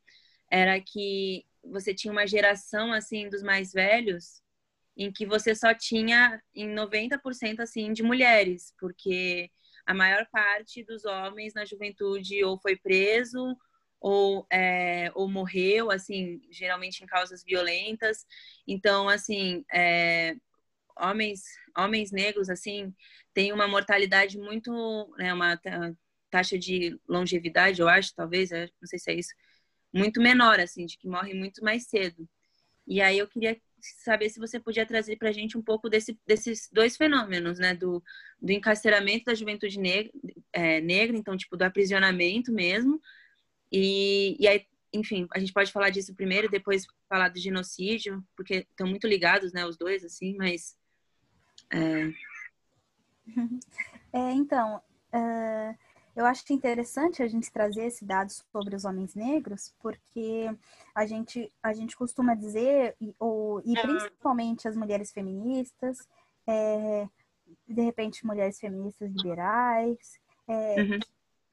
era 0.49 0.79
que 0.81 1.45
você 1.63 1.93
tinha 1.93 2.11
uma 2.11 2.27
geração, 2.27 2.93
assim, 2.93 3.29
dos 3.29 3.43
mais 3.43 3.73
velhos, 3.73 4.41
em 4.97 5.11
que 5.11 5.25
você 5.25 5.55
só 5.55 5.73
tinha 5.73 6.41
em 6.53 6.69
90% 6.69 7.59
assim 7.61 7.91
de 7.93 8.03
mulheres, 8.03 8.73
porque 8.79 9.51
a 9.85 9.93
maior 9.93 10.25
parte 10.31 10.83
dos 10.83 11.05
homens 11.05 11.53
na 11.53 11.65
juventude 11.65 12.43
ou 12.43 12.57
foi 12.57 12.75
preso 12.77 13.57
ou, 13.99 14.45
é, 14.51 15.11
ou 15.15 15.27
morreu, 15.27 15.91
assim, 15.91 16.41
geralmente 16.51 17.03
em 17.03 17.07
causas 17.07 17.43
violentas. 17.43 18.25
Então, 18.67 19.09
assim, 19.09 19.65
é, 19.73 20.35
homens, 20.97 21.43
homens 21.77 22.11
negros, 22.11 22.49
assim, 22.49 22.93
têm 23.33 23.51
uma 23.51 23.67
mortalidade 23.67 24.37
muito, 24.37 24.71
né, 25.17 25.33
uma 25.33 25.59
taxa 26.29 26.57
de 26.57 26.99
longevidade, 27.07 27.81
eu 27.81 27.87
acho, 27.87 28.13
talvez, 28.15 28.49
não 28.51 28.87
sei 28.87 28.99
se 28.99 29.11
é 29.11 29.15
isso, 29.15 29.33
muito 29.93 30.21
menor, 30.21 30.59
assim, 30.59 30.85
de 30.85 30.97
que 30.97 31.07
morrem 31.07 31.33
muito 31.33 31.63
mais 31.63 31.87
cedo. 31.87 32.27
E 32.87 33.01
aí 33.01 33.17
eu 33.17 33.27
queria 33.27 33.59
saber 33.79 34.29
se 34.29 34.39
você 34.39 34.59
podia 34.59 34.85
trazer 34.85 35.17
para 35.17 35.29
a 35.29 35.31
gente 35.31 35.57
um 35.57 35.61
pouco 35.61 35.89
desse, 35.89 36.19
desses 36.25 36.69
dois 36.71 36.97
fenômenos, 36.97 37.59
né, 37.59 37.73
do, 37.73 38.03
do 38.41 38.51
encarceramento 38.51 39.25
da 39.25 39.33
juventude 39.33 39.79
negra, 39.79 40.11
é, 40.51 40.81
negra, 40.81 41.17
então, 41.17 41.37
tipo, 41.37 41.55
do 41.55 41.63
aprisionamento 41.63 42.51
mesmo, 42.51 43.01
e, 43.71 44.35
e 44.39 44.47
aí, 44.47 44.65
enfim, 44.93 45.27
a 45.33 45.39
gente 45.39 45.53
pode 45.53 45.71
falar 45.71 45.89
disso 45.89 46.15
primeiro, 46.15 46.49
depois 46.49 46.85
falar 47.09 47.29
do 47.29 47.39
genocídio, 47.39 48.23
porque 48.35 48.65
estão 48.69 48.87
muito 48.87 49.07
ligados, 49.07 49.53
né, 49.53 49.65
os 49.65 49.77
dois, 49.77 50.03
assim, 50.03 50.35
mas 50.35 50.75
é... 51.69 52.11
é 54.13 54.31
então, 54.31 54.81
uh, 55.13 55.77
eu 56.15 56.25
acho 56.25 56.51
interessante 56.53 57.21
a 57.21 57.27
gente 57.27 57.51
trazer 57.51 57.85
esse 57.85 58.05
dado 58.05 58.31
sobre 58.31 58.75
os 58.75 58.85
homens 58.85 59.15
negros, 59.15 59.73
porque 59.79 60.49
a 60.93 61.05
gente, 61.05 61.51
a 61.61 61.73
gente 61.73 61.95
costuma 61.95 62.35
dizer, 62.35 62.95
e, 63.01 63.13
ou, 63.19 63.61
e 63.65 63.73
principalmente 63.73 64.67
as 64.67 64.75
mulheres 64.75 65.11
feministas, 65.11 66.07
é, 66.47 67.07
de 67.67 67.81
repente 67.81 68.25
mulheres 68.25 68.59
feministas 68.59 69.11
liberais, 69.11 70.19
é, 70.47 70.81
uhum. 70.81 70.99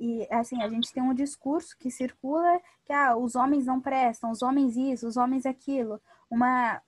E 0.04 0.26
assim, 0.32 0.60
a 0.60 0.68
gente 0.68 0.92
tem 0.92 1.00
um 1.00 1.14
discurso 1.14 1.76
que 1.78 1.88
circula 1.88 2.60
que 2.84 2.92
ah, 2.92 3.16
os 3.16 3.36
homens 3.36 3.66
não 3.66 3.80
prestam, 3.80 4.32
os 4.32 4.42
homens 4.42 4.76
isso, 4.76 5.06
os 5.06 5.16
homens 5.16 5.46
aquilo. 5.46 6.00
Uma, 6.28 6.82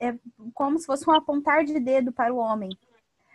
é 0.00 0.14
como 0.54 0.78
se 0.78 0.86
fosse 0.86 1.08
um 1.08 1.12
apontar 1.12 1.64
de 1.64 1.78
dedo 1.78 2.12
para 2.12 2.32
o 2.32 2.38
homem. 2.38 2.70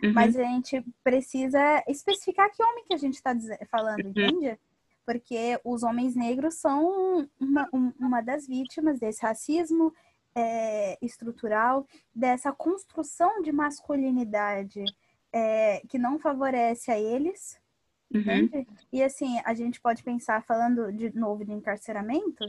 Uhum. 0.03 0.13
Mas 0.13 0.37
a 0.37 0.43
gente 0.43 0.83
precisa 1.03 1.83
especificar 1.87 2.51
que 2.51 2.63
homem 2.63 2.85
que 2.85 2.93
a 2.93 2.97
gente 2.97 3.15
está 3.15 3.35
falando, 3.69 4.03
uhum. 4.03 4.09
entende? 4.09 4.59
Porque 5.05 5.59
os 5.63 5.83
homens 5.83 6.15
negros 6.15 6.55
são 6.55 7.27
uma, 7.39 7.69
uma 7.99 8.21
das 8.21 8.47
vítimas 8.47 8.99
desse 8.99 9.21
racismo 9.21 9.93
é, 10.35 10.97
estrutural, 11.01 11.87
dessa 12.13 12.51
construção 12.51 13.41
de 13.41 13.51
masculinidade 13.51 14.85
é, 15.33 15.81
que 15.87 15.97
não 15.97 16.19
favorece 16.19 16.91
a 16.91 16.99
eles. 16.99 17.59
Uhum. 18.13 18.49
E 18.91 19.01
assim, 19.03 19.39
a 19.43 19.53
gente 19.53 19.81
pode 19.81 20.03
pensar, 20.03 20.43
falando 20.43 20.91
de 20.91 21.13
novo 21.17 21.43
de 21.43 21.51
encarceramento, 21.51 22.45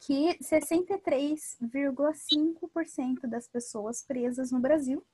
que 0.00 0.36
63,5% 0.38 3.26
das 3.26 3.46
pessoas 3.46 4.02
presas 4.02 4.50
no 4.50 4.58
Brasil 4.58 5.04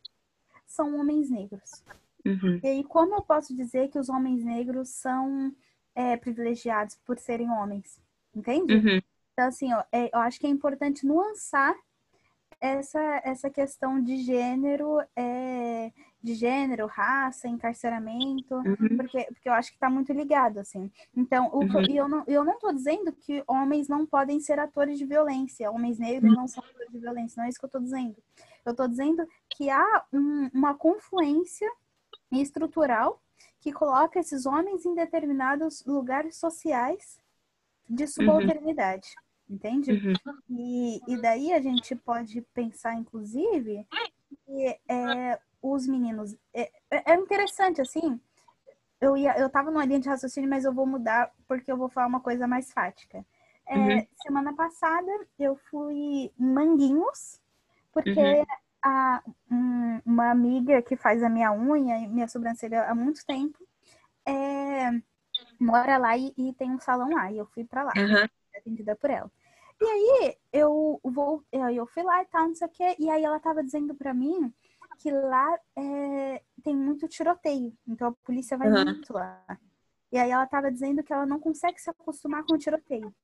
são 0.66 0.98
homens 0.98 1.28
negros. 1.28 1.84
Uhum. 2.24 2.58
E 2.62 2.66
aí, 2.66 2.82
como 2.84 3.16
eu 3.16 3.22
posso 3.22 3.54
dizer 3.54 3.88
que 3.88 3.98
os 3.98 4.08
homens 4.08 4.42
negros 4.44 4.88
são 4.88 5.54
é, 5.94 6.16
privilegiados 6.16 6.96
por 7.04 7.18
serem 7.18 7.50
homens? 7.50 8.00
Entende? 8.34 8.74
Uhum. 8.74 9.02
Então, 9.32 9.48
assim, 9.48 9.70
ó, 9.72 9.84
é, 9.92 10.08
eu 10.14 10.20
acho 10.20 10.40
que 10.40 10.46
é 10.46 10.50
importante 10.50 11.04
nuançar 11.04 11.76
essa, 12.60 13.20
essa 13.24 13.50
questão 13.50 14.00
de 14.02 14.18
gênero, 14.18 15.00
é, 15.14 15.92
de 16.26 16.34
gênero, 16.34 16.86
raça, 16.86 17.46
encarceramento, 17.46 18.56
Uhum. 18.56 18.96
porque, 18.96 19.24
porque 19.32 19.48
eu 19.48 19.52
acho 19.52 19.70
que 19.70 19.76
está 19.76 19.88
muito 19.88 20.12
ligado, 20.12 20.58
assim. 20.58 20.90
Então, 21.16 21.48
o, 21.52 21.60
Uhum. 21.60 21.86
eu 21.88 22.08
não, 22.08 22.24
eu 22.26 22.44
não 22.44 22.58
tô 22.58 22.72
dizendo 22.72 23.12
que 23.12 23.44
homens 23.46 23.86
não 23.88 24.04
podem 24.04 24.40
ser 24.40 24.58
atores 24.58 24.98
de 24.98 25.06
violência, 25.06 25.70
homens 25.70 25.98
negros 25.98 26.32
não 26.34 26.48
são 26.48 26.64
atores 26.64 26.90
de 26.92 26.98
violência, 26.98 27.40
não 27.40 27.46
é 27.46 27.48
isso 27.48 27.58
que 27.60 27.64
eu 27.64 27.68
estou 27.68 27.80
dizendo. 27.80 28.16
Eu 28.64 28.72
estou 28.72 28.88
dizendo 28.88 29.24
que 29.50 29.70
há 29.70 30.04
um- 30.12 30.50
uma 30.52 30.74
confluência 30.74 31.70
estrutural 32.32 33.22
que 33.60 33.72
coloca 33.72 34.18
esses 34.18 34.46
homens 34.46 34.84
em 34.84 34.94
determinados 34.94 35.84
lugares 35.86 36.36
sociais 36.36 37.20
de 37.88 38.06
subalternidade, 38.08 39.08
entende? 39.48 39.92
Uhum. 39.92 40.14
E, 40.50 41.00
e 41.06 41.16
daí 41.20 41.52
a 41.52 41.60
gente 41.60 41.94
pode 41.94 42.40
pensar, 42.52 42.94
inclusive, 42.94 43.86
que 44.44 44.78
é, 44.88 45.38
os 45.62 45.86
meninos. 45.86 46.36
É, 46.54 46.70
é 47.12 47.14
interessante, 47.14 47.80
assim. 47.80 48.20
Eu, 49.00 49.16
ia, 49.16 49.38
eu 49.38 49.50
tava 49.50 49.70
numa 49.70 49.84
linha 49.84 50.00
de 50.00 50.08
raciocínio, 50.08 50.48
mas 50.50 50.64
eu 50.64 50.72
vou 50.72 50.86
mudar 50.86 51.32
porque 51.48 51.70
eu 51.70 51.76
vou 51.76 51.88
falar 51.88 52.06
uma 52.06 52.20
coisa 52.20 52.46
mais 52.48 52.72
fática. 52.72 53.24
É, 53.66 53.74
Uhum. 53.74 54.06
Semana 54.22 54.54
passada 54.54 55.10
eu 55.38 55.56
fui 55.70 55.94
em 55.96 56.32
Manguinhos, 56.38 57.40
porque 57.92 58.20
Uhum. 58.22 58.46
a, 58.82 59.22
um- 59.50 60.00
uma 60.06 60.30
amiga 60.30 60.82
que 60.82 60.96
faz 60.96 61.22
a 61.22 61.28
minha 61.28 61.52
unha 61.52 61.98
e 62.00 62.08
minha 62.08 62.28
sobrancelha 62.28 62.84
há 62.84 62.94
muito 62.94 63.24
tempo 63.26 63.58
é, 64.26 64.90
mora 65.60 65.98
lá 65.98 66.16
e, 66.16 66.32
e 66.36 66.52
tem 66.54 66.70
um 66.72 66.80
salão 66.80 67.10
lá. 67.10 67.30
E 67.32 67.38
eu 67.38 67.46
fui 67.46 67.64
pra 67.64 67.82
lá 67.84 67.96
Aham. 67.96 68.28
atendida 68.56 68.96
por 68.96 69.10
ela. 69.10 69.30
E 69.80 69.84
aí 69.86 70.36
eu 70.52 71.00
vou, 71.04 71.44
eu 71.52 71.70
eu 71.70 71.86
fui 71.86 72.02
lá 72.02 72.22
e 72.22 72.26
tal, 72.26 72.48
não 72.48 72.54
sei 72.54 72.66
o 72.66 72.70
quê, 72.70 72.96
e 72.98 73.10
aí 73.10 73.24
ela 73.24 73.40
tava 73.40 73.62
dizendo 73.64 73.94
pra 73.94 74.14
mim 74.14 74.52
que 74.98 75.10
lá 75.10 75.58
é, 75.76 76.42
tem 76.62 76.76
muito 76.76 77.08
tiroteio, 77.08 77.72
então 77.86 78.08
a 78.08 78.12
polícia 78.12 78.56
vai 78.56 78.68
Aham. 78.68 78.84
muito 78.84 79.12
lá. 79.12 79.44
E 80.10 80.18
aí 80.18 80.30
ela 80.30 80.46
tava 80.46 80.70
dizendo 80.70 81.02
que 81.02 81.12
ela 81.12 81.26
não 81.26 81.38
consegue 81.38 81.80
se 81.80 81.90
acostumar 81.90 82.44
com 82.44 82.54
o 82.54 82.58
tiroteio. 82.58 83.14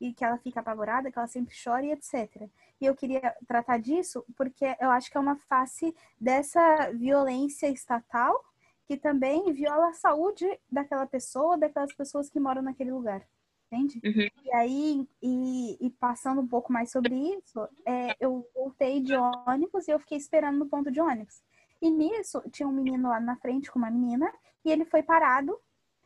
E 0.00 0.12
que 0.12 0.24
ela 0.24 0.38
fica 0.38 0.60
apavorada, 0.60 1.10
que 1.10 1.18
ela 1.18 1.26
sempre 1.26 1.54
chora 1.62 1.84
e 1.86 1.92
etc. 1.92 2.48
E 2.80 2.84
eu 2.86 2.94
queria 2.94 3.34
tratar 3.46 3.78
disso 3.78 4.24
porque 4.36 4.76
eu 4.80 4.90
acho 4.90 5.10
que 5.10 5.16
é 5.16 5.20
uma 5.20 5.36
face 5.36 5.94
dessa 6.20 6.90
violência 6.92 7.68
estatal 7.68 8.44
que 8.86 8.96
também 8.96 9.52
viola 9.52 9.88
a 9.88 9.94
saúde 9.94 10.46
daquela 10.70 11.06
pessoa, 11.06 11.56
daquelas 11.56 11.92
pessoas 11.94 12.28
que 12.28 12.38
moram 12.38 12.60
naquele 12.60 12.92
lugar. 12.92 13.26
Entende? 13.74 14.00
Uhum. 14.04 14.28
E 14.44 14.52
aí, 14.52 15.08
e, 15.20 15.86
e 15.86 15.90
passando 15.90 16.40
um 16.40 16.46
pouco 16.46 16.72
mais 16.72 16.90
sobre 16.90 17.14
isso, 17.14 17.68
é, 17.84 18.14
eu 18.20 18.48
voltei 18.54 19.00
de 19.00 19.14
ônibus 19.14 19.88
e 19.88 19.90
eu 19.90 19.98
fiquei 19.98 20.16
esperando 20.16 20.58
no 20.58 20.66
ponto 20.66 20.90
de 20.90 21.00
ônibus. 21.00 21.42
E 21.82 21.90
nisso, 21.90 22.40
tinha 22.52 22.68
um 22.68 22.72
menino 22.72 23.08
lá 23.08 23.20
na 23.20 23.36
frente 23.36 23.70
com 23.70 23.78
uma 23.78 23.90
menina, 23.90 24.32
e 24.64 24.70
ele 24.70 24.84
foi 24.84 25.02
parado. 25.02 25.58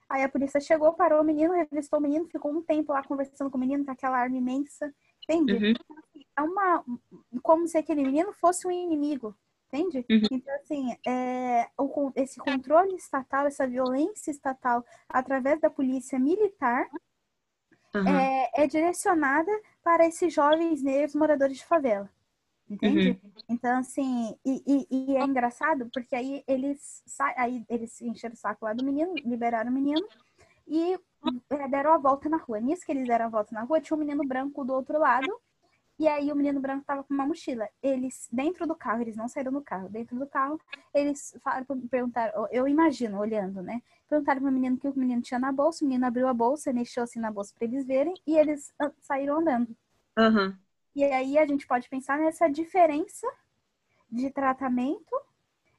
Aí 0.09 0.23
a 0.23 0.29
polícia 0.29 0.61
chegou, 0.61 0.95
parou 0.95 1.21
o 1.21 1.25
menino, 1.25 1.53
revistou 1.53 1.99
o 1.99 2.03
menino, 2.03 2.27
ficou 2.27 2.51
um 2.51 2.63
tempo 2.63 2.93
lá 2.93 3.03
conversando 3.03 3.51
com 3.51 3.59
o 3.59 3.61
menino, 3.61 3.85
com 3.85 3.91
aquela 3.91 4.19
arma 4.19 4.37
imensa. 4.37 4.93
Entende? 5.23 5.53
Uhum. 5.53 5.75
É 6.37 6.43
uma. 6.43 6.85
Como 7.43 7.69
se 7.69 7.77
aquele 7.77 8.03
menino 8.03 8.33
fosse 8.33 8.67
um 8.67 8.71
inimigo. 8.71 9.37
Entende? 9.71 10.07
Uhum. 10.11 10.23
Então, 10.33 10.55
assim, 10.55 10.97
é, 11.07 11.69
o, 11.77 12.11
esse 12.17 12.39
controle 12.39 12.95
estatal, 12.95 13.47
essa 13.47 13.67
violência 13.67 14.31
estatal 14.31 14.83
através 15.11 15.61
da 15.61 15.69
polícia 15.69 16.19
militar 16.19 16.89
Aham. 17.95 18.09
é, 18.21 18.63
é 18.65 18.67
direcionada 18.67 19.51
para 19.83 20.07
esses 20.07 20.33
jovens 20.33 20.83
negros 20.83 21.15
moradores 21.15 21.59
de 21.59 21.65
favela. 21.67 22.09
Entende? 22.69 23.19
Então, 23.49 23.79
assim, 23.79 24.37
e, 24.45 24.63
e- 24.67 24.87
e 25.13 25.17
é 25.17 25.25
engraçado 25.25 25.89
porque 25.93 26.15
aí 26.15 26.45
eles 26.47 27.03
aí 27.37 27.65
eles 27.69 28.01
encheram 28.03 28.35
o 28.35 28.37
saco 28.37 28.65
lá 28.67 28.75
do 28.75 28.83
menino, 28.83 29.15
liberaram 29.25 29.71
o 29.71 29.75
menino 29.75 30.07
e 30.67 30.99
é, 31.51 31.69
deram 31.69 31.95
a 31.95 31.99
volta 31.99 32.29
na 32.29 32.37
rua. 32.37 32.61
Nisso 32.61 32.85
que 32.85 32.93
eles 32.93 33.07
deram 33.07 33.27
a 33.27 33.29
volta 33.31 33.55
na 33.55 33.63
rua, 33.63 33.81
tinha 33.81 33.97
um 33.97 34.01
menino 34.01 34.25
branco 34.25 34.65
do 34.65 34.75
outro 34.75 34.99
lado. 34.99 35.29
E 35.99 36.07
aí 36.07 36.31
o 36.31 36.37
menino 36.37 36.61
branco 36.61 36.85
tava 36.85 37.03
com 37.03 37.13
uma 37.13 37.27
mochila. 37.27 37.69
Eles, 37.83 38.29
dentro 38.31 38.67
do 38.67 38.75
carro, 38.75 39.03
eles 39.03 39.17
não 39.17 39.27
saíram 39.29 39.51
do 39.53 39.61
carro. 39.61 39.89
Dentro 39.89 40.17
do 40.17 40.27
carro, 40.27 40.61
eles 40.95 41.37
falaram, 41.43 41.67
perguntaram, 41.89 42.47
eu 42.53 42.69
imagino, 42.69 43.19
olhando, 43.19 43.61
né? 43.63 43.83
Perguntaram 44.09 44.41
pro 44.41 44.53
menino 44.53 44.77
o 44.77 44.79
que 44.79 44.89
o 44.89 44.97
menino 44.99 45.21
tinha 45.23 45.41
na 45.41 45.51
bolsa. 45.51 45.85
O 45.85 45.89
menino 45.89 46.07
abriu 46.07 46.29
a 46.29 46.33
bolsa, 46.35 46.73
mexeu 46.73 47.03
assim 47.03 47.19
na 47.19 47.33
bolsa 47.33 47.53
para 47.57 47.67
eles 47.67 47.85
verem. 47.85 48.15
E 48.25 48.37
eles 48.37 48.73
saíram 49.01 49.41
andando. 49.41 49.77
Aham. 50.17 50.57
E 50.95 51.03
aí 51.05 51.37
a 51.37 51.47
gente 51.47 51.67
pode 51.67 51.89
pensar 51.89 52.19
nessa 52.19 52.49
diferença 52.49 53.27
de 54.11 54.31
tratamento 54.31 55.15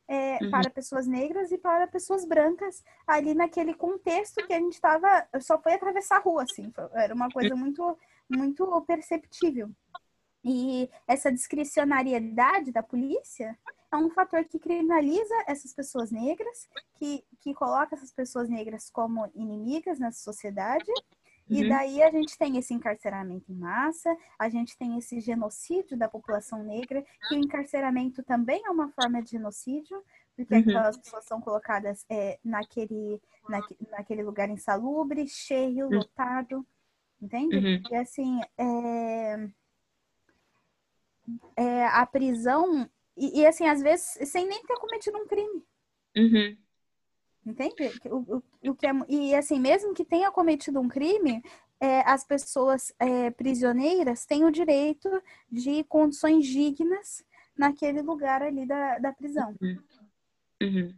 é, 0.07 0.43
Uhum. 0.43 0.49
para 0.51 0.70
pessoas 0.70 1.05
negras 1.07 1.51
e 1.51 1.57
para 1.57 1.88
pessoas 1.88 2.26
brancas 2.26 2.84
ali 3.05 3.34
naquele 3.34 3.74
contexto 3.74 4.45
que 4.45 4.53
a 4.53 4.59
gente 4.59 4.74
estava 4.74 5.28
só 5.39 5.61
foi 5.61 5.74
atravessar 5.74 6.17
a 6.17 6.20
rua 6.20 6.43
assim 6.43 6.72
foi- 6.72 6.89
era 6.93 7.13
uma 7.13 7.30
coisa 7.30 7.55
muito 7.55 7.95
muito 8.28 8.82
perceptível 8.88 9.70
e 10.43 10.89
essa 11.07 11.31
discricionariedade 11.31 12.71
da 12.71 12.81
polícia 12.83 13.57
é 13.91 13.97
um 13.97 14.09
fator 14.09 14.43
que 14.45 14.59
criminaliza 14.59 15.33
essas 15.47 15.73
pessoas 15.73 16.11
negras 16.11 16.67
que 16.95 17.23
que 17.41 17.53
coloca 17.53 17.95
essas 17.95 18.11
pessoas 18.11 18.49
negras 18.49 18.89
como 18.89 19.29
inimigas 19.35 19.99
nessa 19.99 20.19
sociedade 20.19 20.91
e 21.49 21.63
Uhum. 21.63 21.69
daí 21.69 22.03
a 22.03 22.11
gente 22.11 22.37
tem 22.37 22.57
esse 22.57 22.73
encarceramento 22.75 23.51
em 23.51 23.55
massa, 23.55 24.15
a 24.37 24.47
gente 24.49 24.77
tem 24.77 24.99
esse 24.99 25.19
genocídio 25.19 25.97
da 25.97 26.07
população 26.07 26.63
negra, 26.63 27.03
que 27.27 27.33
o 27.33 27.37
encarceramento 27.39 28.21
também 28.21 28.61
é 28.63 28.69
uma 28.69 28.89
forma 28.89 29.19
de 29.23 29.31
genocídio, 29.31 30.03
porque 30.35 30.53
Uhum. 30.53 30.61
aquelas 30.61 30.97
pessoas 30.97 31.25
são 31.25 31.41
colocadas 31.41 32.05
é, 32.07 32.37
naquele, 32.43 33.19
naque- 33.49 33.75
naquele 33.89 34.21
lugar 34.21 34.47
insalubre, 34.49 35.27
cheio, 35.27 35.89
lotado, 35.89 36.63
entende? 37.19 37.57
Uhum. 37.57 37.81
E 37.89 37.95
assim, 37.95 38.39
é, 38.55 39.49
é, 41.55 41.86
a 41.88 42.05
prisão, 42.05 42.89
e, 43.15 43.41
e, 43.41 43.45
assim, 43.45 43.67
às 43.67 43.82
vezes, 43.82 44.17
sem 44.30 44.47
nem 44.47 44.63
ter 44.65 44.77
cometido 44.77 45.17
um 45.17 45.27
crime. 45.27 45.63
Uhum. 46.15 46.57
Entende? 47.45 47.91
O, 48.05 48.38
o, 48.38 48.43
o 48.71 48.75
que 48.75 48.86
é, 48.86 48.91
e 49.07 49.34
assim, 49.34 49.59
mesmo 49.59 49.93
que 49.93 50.05
tenha 50.05 50.32
cometido 50.32 50.80
um 50.80 50.88
crime, 50.88 51.41
é, 51.80 52.01
as 52.01 52.23
pessoas 52.23 52.93
é, 52.99 53.32
prisioneiras 53.32 54.25
têm 54.25 54.43
o 54.43 54.51
direito 54.51 55.09
de 55.51 55.84
condições 55.86 56.45
dignas 56.45 57.23
naquele 57.57 58.01
lugar 58.01 58.41
ali 58.41 58.65
da, 58.65 58.99
da 58.99 59.13
prisão. 59.13 59.55
Uhum. 60.61 60.95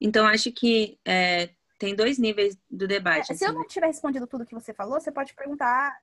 Então, 0.00 0.26
acho 0.26 0.50
que 0.52 0.98
é, 1.04 1.50
tem 1.78 1.94
dois 1.94 2.18
níveis 2.18 2.56
do 2.70 2.84
É, 2.84 2.88
debate. 2.88 3.26
se 3.36 3.44
eu 3.44 3.50
assim. 3.50 3.58
não 3.58 3.66
tiver 3.66 3.86
respondido 3.86 4.26
tudo 4.26 4.46
que 4.46 4.54
você 4.54 4.72
falou, 4.72 5.00
você 5.00 5.10
pode 5.12 5.34
perguntar. 5.34 5.96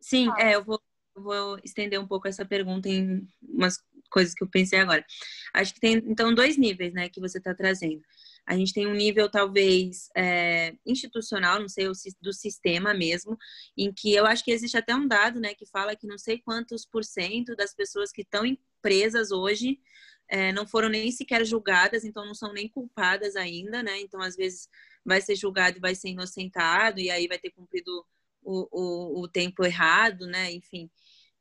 Sim, 0.00 0.26
Fala. 0.26 0.40
é, 0.40 0.54
eu 0.54 0.64
vou, 0.64 0.74
eu 0.76 0.85
vou 1.22 1.58
estender 1.64 2.00
um 2.00 2.06
pouco 2.06 2.28
essa 2.28 2.44
pergunta 2.44 2.88
em 2.88 3.26
umas 3.42 3.78
coisas 4.10 4.34
que 4.34 4.44
eu 4.44 4.48
pensei 4.48 4.78
agora. 4.78 5.04
Acho 5.52 5.74
que 5.74 5.80
tem, 5.80 5.96
então, 6.06 6.34
dois 6.34 6.56
níveis, 6.56 6.92
né, 6.92 7.08
que 7.08 7.20
você 7.20 7.38
está 7.38 7.54
trazendo. 7.54 8.02
A 8.46 8.56
gente 8.56 8.72
tem 8.72 8.86
um 8.86 8.94
nível, 8.94 9.28
talvez, 9.28 10.08
é, 10.16 10.74
institucional, 10.86 11.58
não 11.58 11.68
sei, 11.68 11.86
do 12.20 12.32
sistema 12.32 12.94
mesmo, 12.94 13.36
em 13.76 13.92
que 13.92 14.14
eu 14.14 14.24
acho 14.24 14.44
que 14.44 14.52
existe 14.52 14.76
até 14.76 14.94
um 14.94 15.08
dado, 15.08 15.40
né, 15.40 15.54
que 15.54 15.66
fala 15.66 15.96
que 15.96 16.06
não 16.06 16.18
sei 16.18 16.38
quantos 16.38 16.86
por 16.86 17.04
cento 17.04 17.56
das 17.56 17.74
pessoas 17.74 18.12
que 18.12 18.22
estão 18.22 18.44
presas 18.80 19.32
hoje 19.32 19.80
é, 20.28 20.52
não 20.52 20.66
foram 20.66 20.88
nem 20.88 21.10
sequer 21.10 21.44
julgadas, 21.44 22.04
então 22.04 22.24
não 22.24 22.34
são 22.34 22.52
nem 22.52 22.68
culpadas 22.68 23.36
ainda, 23.36 23.82
né? 23.82 24.00
Então, 24.00 24.20
às 24.20 24.36
vezes, 24.36 24.68
vai 25.04 25.20
ser 25.20 25.36
julgado 25.36 25.78
e 25.78 25.80
vai 25.80 25.94
ser 25.94 26.08
inocentado, 26.08 27.00
e 27.00 27.10
aí 27.10 27.28
vai 27.28 27.38
ter 27.38 27.50
cumprido 27.50 28.04
o, 28.42 28.68
o, 28.70 29.22
o 29.22 29.28
tempo 29.28 29.64
errado, 29.64 30.26
né? 30.26 30.52
Enfim, 30.52 30.90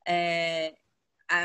é, 0.06 0.76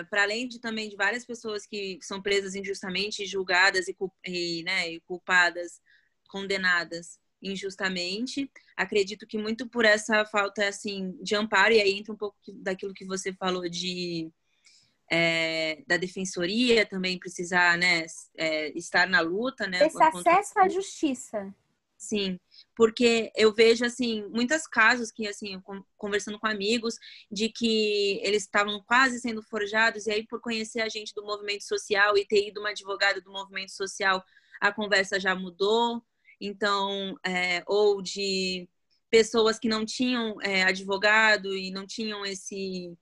para 0.09 0.23
além 0.23 0.47
de 0.47 0.59
também 0.59 0.89
de 0.89 0.97
várias 0.97 1.25
pessoas 1.25 1.67
que 1.67 1.99
são 2.03 2.21
presas 2.21 2.55
injustamente, 2.55 3.27
julgadas 3.27 3.89
e, 3.89 3.97
e, 4.27 4.63
né, 4.63 4.91
e 4.91 5.01
culpadas, 5.01 5.81
condenadas 6.29 7.19
injustamente, 7.43 8.51
acredito 8.77 9.27
que 9.27 9.39
muito 9.39 9.67
por 9.67 9.85
essa 9.85 10.27
falta 10.27 10.69
assim 10.69 11.17
de 11.23 11.35
amparo 11.35 11.73
e 11.73 11.81
aí 11.81 11.93
entra 11.93 12.13
um 12.13 12.17
pouco 12.17 12.37
daquilo 12.53 12.93
que 12.93 13.07
você 13.07 13.33
falou 13.33 13.67
de 13.69 14.31
é, 15.11 15.83
da 15.89 15.97
defensoria 15.97 16.87
também 16.87 17.19
precisar, 17.19 17.77
né, 17.77 18.07
é, 18.37 18.69
estar 18.79 19.09
na 19.09 19.21
luta, 19.21 19.67
né? 19.67 19.85
Esse 19.85 20.01
acesso 20.01 20.59
à 20.59 20.69
justiça. 20.69 21.53
Sim, 21.99 22.39
porque 22.81 23.31
eu 23.37 23.53
vejo 23.53 23.85
assim 23.85 24.27
muitos 24.31 24.67
casos 24.67 25.13
que 25.13 25.29
assim 25.29 25.63
conversando 25.99 26.39
com 26.39 26.47
amigos 26.47 26.95
de 27.31 27.51
que 27.51 28.19
eles 28.23 28.45
estavam 28.45 28.83
quase 28.83 29.21
sendo 29.21 29.43
forjados 29.43 30.07
e 30.07 30.11
aí 30.11 30.27
por 30.27 30.41
conhecer 30.41 30.81
a 30.81 30.89
gente 30.89 31.13
do 31.13 31.23
movimento 31.23 31.63
social 31.63 32.17
e 32.17 32.25
ter 32.25 32.49
ido 32.49 32.59
uma 32.59 32.71
advogada 32.71 33.21
do 33.21 33.31
movimento 33.31 33.71
social 33.73 34.25
a 34.59 34.73
conversa 34.73 35.21
já 35.21 35.35
mudou 35.35 36.03
então 36.41 37.19
é, 37.23 37.63
ou 37.67 38.01
de 38.01 38.67
pessoas 39.11 39.59
que 39.59 39.69
não 39.69 39.85
tinham 39.85 40.41
é, 40.41 40.63
advogado 40.63 41.55
e 41.55 41.71
não 41.71 41.87
tinham 41.87 42.25
esse 42.25 42.97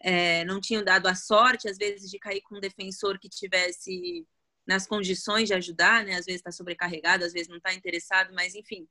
é, 0.00 0.44
não 0.44 0.60
tinham 0.60 0.84
dado 0.84 1.06
a 1.06 1.14
sorte 1.14 1.66
às 1.66 1.78
vezes 1.78 2.10
de 2.10 2.18
cair 2.18 2.42
com 2.42 2.58
um 2.58 2.60
defensor 2.60 3.18
que 3.18 3.30
tivesse 3.30 4.26
nas 4.66 4.86
condições 4.86 5.48
de 5.48 5.54
ajudar, 5.54 6.04
né? 6.06 6.12
Às 6.12 6.24
vezes 6.24 6.40
está 6.40 6.50
sobrecarregado, 6.50 7.22
às 7.22 7.34
vezes 7.34 7.48
não 7.48 7.58
está 7.58 7.74
interessado, 7.74 8.32
mas 8.32 8.54
enfim. 8.54 8.88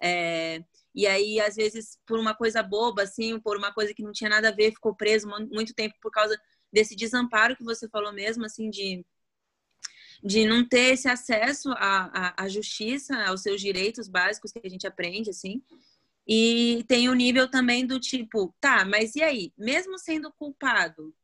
É, 0.00 0.62
e 0.94 1.06
aí, 1.06 1.40
às 1.40 1.56
vezes, 1.56 1.98
por 2.06 2.18
uma 2.18 2.34
coisa 2.34 2.62
boba, 2.62 3.02
assim, 3.02 3.38
por 3.38 3.56
uma 3.56 3.72
coisa 3.72 3.92
que 3.94 4.02
não 4.02 4.12
tinha 4.12 4.30
nada 4.30 4.48
a 4.48 4.52
ver, 4.52 4.72
ficou 4.72 4.94
preso 4.94 5.28
muito 5.28 5.74
tempo 5.74 5.94
por 6.00 6.10
causa 6.10 6.38
desse 6.72 6.96
desamparo 6.96 7.56
que 7.56 7.64
você 7.64 7.88
falou 7.88 8.12
mesmo, 8.12 8.44
assim, 8.44 8.70
de, 8.70 9.04
de 10.22 10.46
não 10.46 10.66
ter 10.66 10.94
esse 10.94 11.08
acesso 11.08 11.70
à, 11.72 12.34
à, 12.36 12.44
à 12.44 12.48
justiça, 12.48 13.14
aos 13.26 13.42
seus 13.42 13.60
direitos 13.60 14.08
básicos 14.08 14.52
que 14.52 14.60
a 14.64 14.68
gente 14.68 14.86
aprende, 14.86 15.30
assim. 15.30 15.62
E 16.26 16.84
tem 16.88 17.08
o 17.08 17.14
nível 17.14 17.48
também 17.48 17.86
do 17.86 18.00
tipo, 18.00 18.54
tá, 18.60 18.84
mas 18.84 19.14
e 19.14 19.22
aí? 19.22 19.52
Mesmo 19.56 19.98
sendo 19.98 20.32
culpado, 20.32 21.14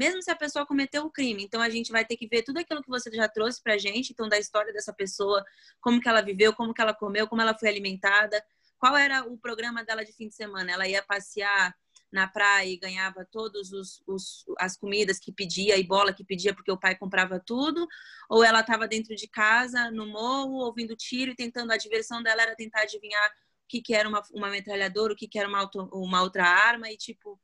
mesmo 0.00 0.22
se 0.22 0.30
a 0.30 0.34
pessoa 0.34 0.64
cometeu 0.64 1.04
o 1.04 1.10
crime. 1.10 1.44
Então 1.44 1.60
a 1.60 1.68
gente 1.68 1.92
vai 1.92 2.06
ter 2.06 2.16
que 2.16 2.26
ver 2.26 2.42
tudo 2.42 2.56
aquilo 2.56 2.82
que 2.82 2.88
você 2.88 3.10
já 3.12 3.28
trouxe 3.28 3.62
pra 3.62 3.76
gente, 3.76 4.12
então 4.12 4.30
da 4.30 4.38
história 4.38 4.72
dessa 4.72 4.94
pessoa, 4.94 5.44
como 5.78 6.00
que 6.00 6.08
ela 6.08 6.22
viveu, 6.22 6.54
como 6.54 6.72
que 6.72 6.80
ela 6.80 6.94
comeu, 6.94 7.28
como 7.28 7.42
ela 7.42 7.54
foi 7.54 7.68
alimentada, 7.68 8.42
qual 8.78 8.96
era 8.96 9.22
o 9.30 9.36
programa 9.36 9.84
dela 9.84 10.02
de 10.02 10.10
fim 10.10 10.26
de 10.26 10.34
semana? 10.34 10.72
Ela 10.72 10.88
ia 10.88 11.02
passear 11.02 11.76
na 12.10 12.26
praia 12.26 12.66
e 12.66 12.78
ganhava 12.78 13.26
todos 13.30 13.72
os, 13.72 14.02
os, 14.06 14.46
as 14.58 14.74
comidas 14.74 15.18
que 15.18 15.30
pedia 15.30 15.76
e 15.76 15.84
bola 15.84 16.14
que 16.14 16.24
pedia 16.24 16.54
porque 16.54 16.72
o 16.72 16.78
pai 16.78 16.96
comprava 16.96 17.38
tudo, 17.38 17.86
ou 18.26 18.42
ela 18.42 18.60
estava 18.60 18.88
dentro 18.88 19.14
de 19.14 19.28
casa 19.28 19.90
no 19.90 20.06
morro 20.06 20.64
ouvindo 20.64 20.96
tiro 20.96 21.32
e 21.32 21.36
tentando 21.36 21.72
a 21.72 21.76
diversão 21.76 22.22
dela 22.22 22.40
era 22.40 22.56
tentar 22.56 22.80
adivinhar 22.80 23.30
o 23.64 23.68
que, 23.68 23.82
que 23.82 23.94
era 23.94 24.08
uma, 24.08 24.22
uma 24.32 24.48
metralhadora, 24.48 25.12
o 25.12 25.16
que, 25.16 25.28
que 25.28 25.38
era 25.38 25.46
uma, 25.46 25.58
auto, 25.58 25.90
uma 25.92 26.22
outra 26.22 26.44
arma 26.46 26.90
e 26.90 26.96
tipo 26.96 27.38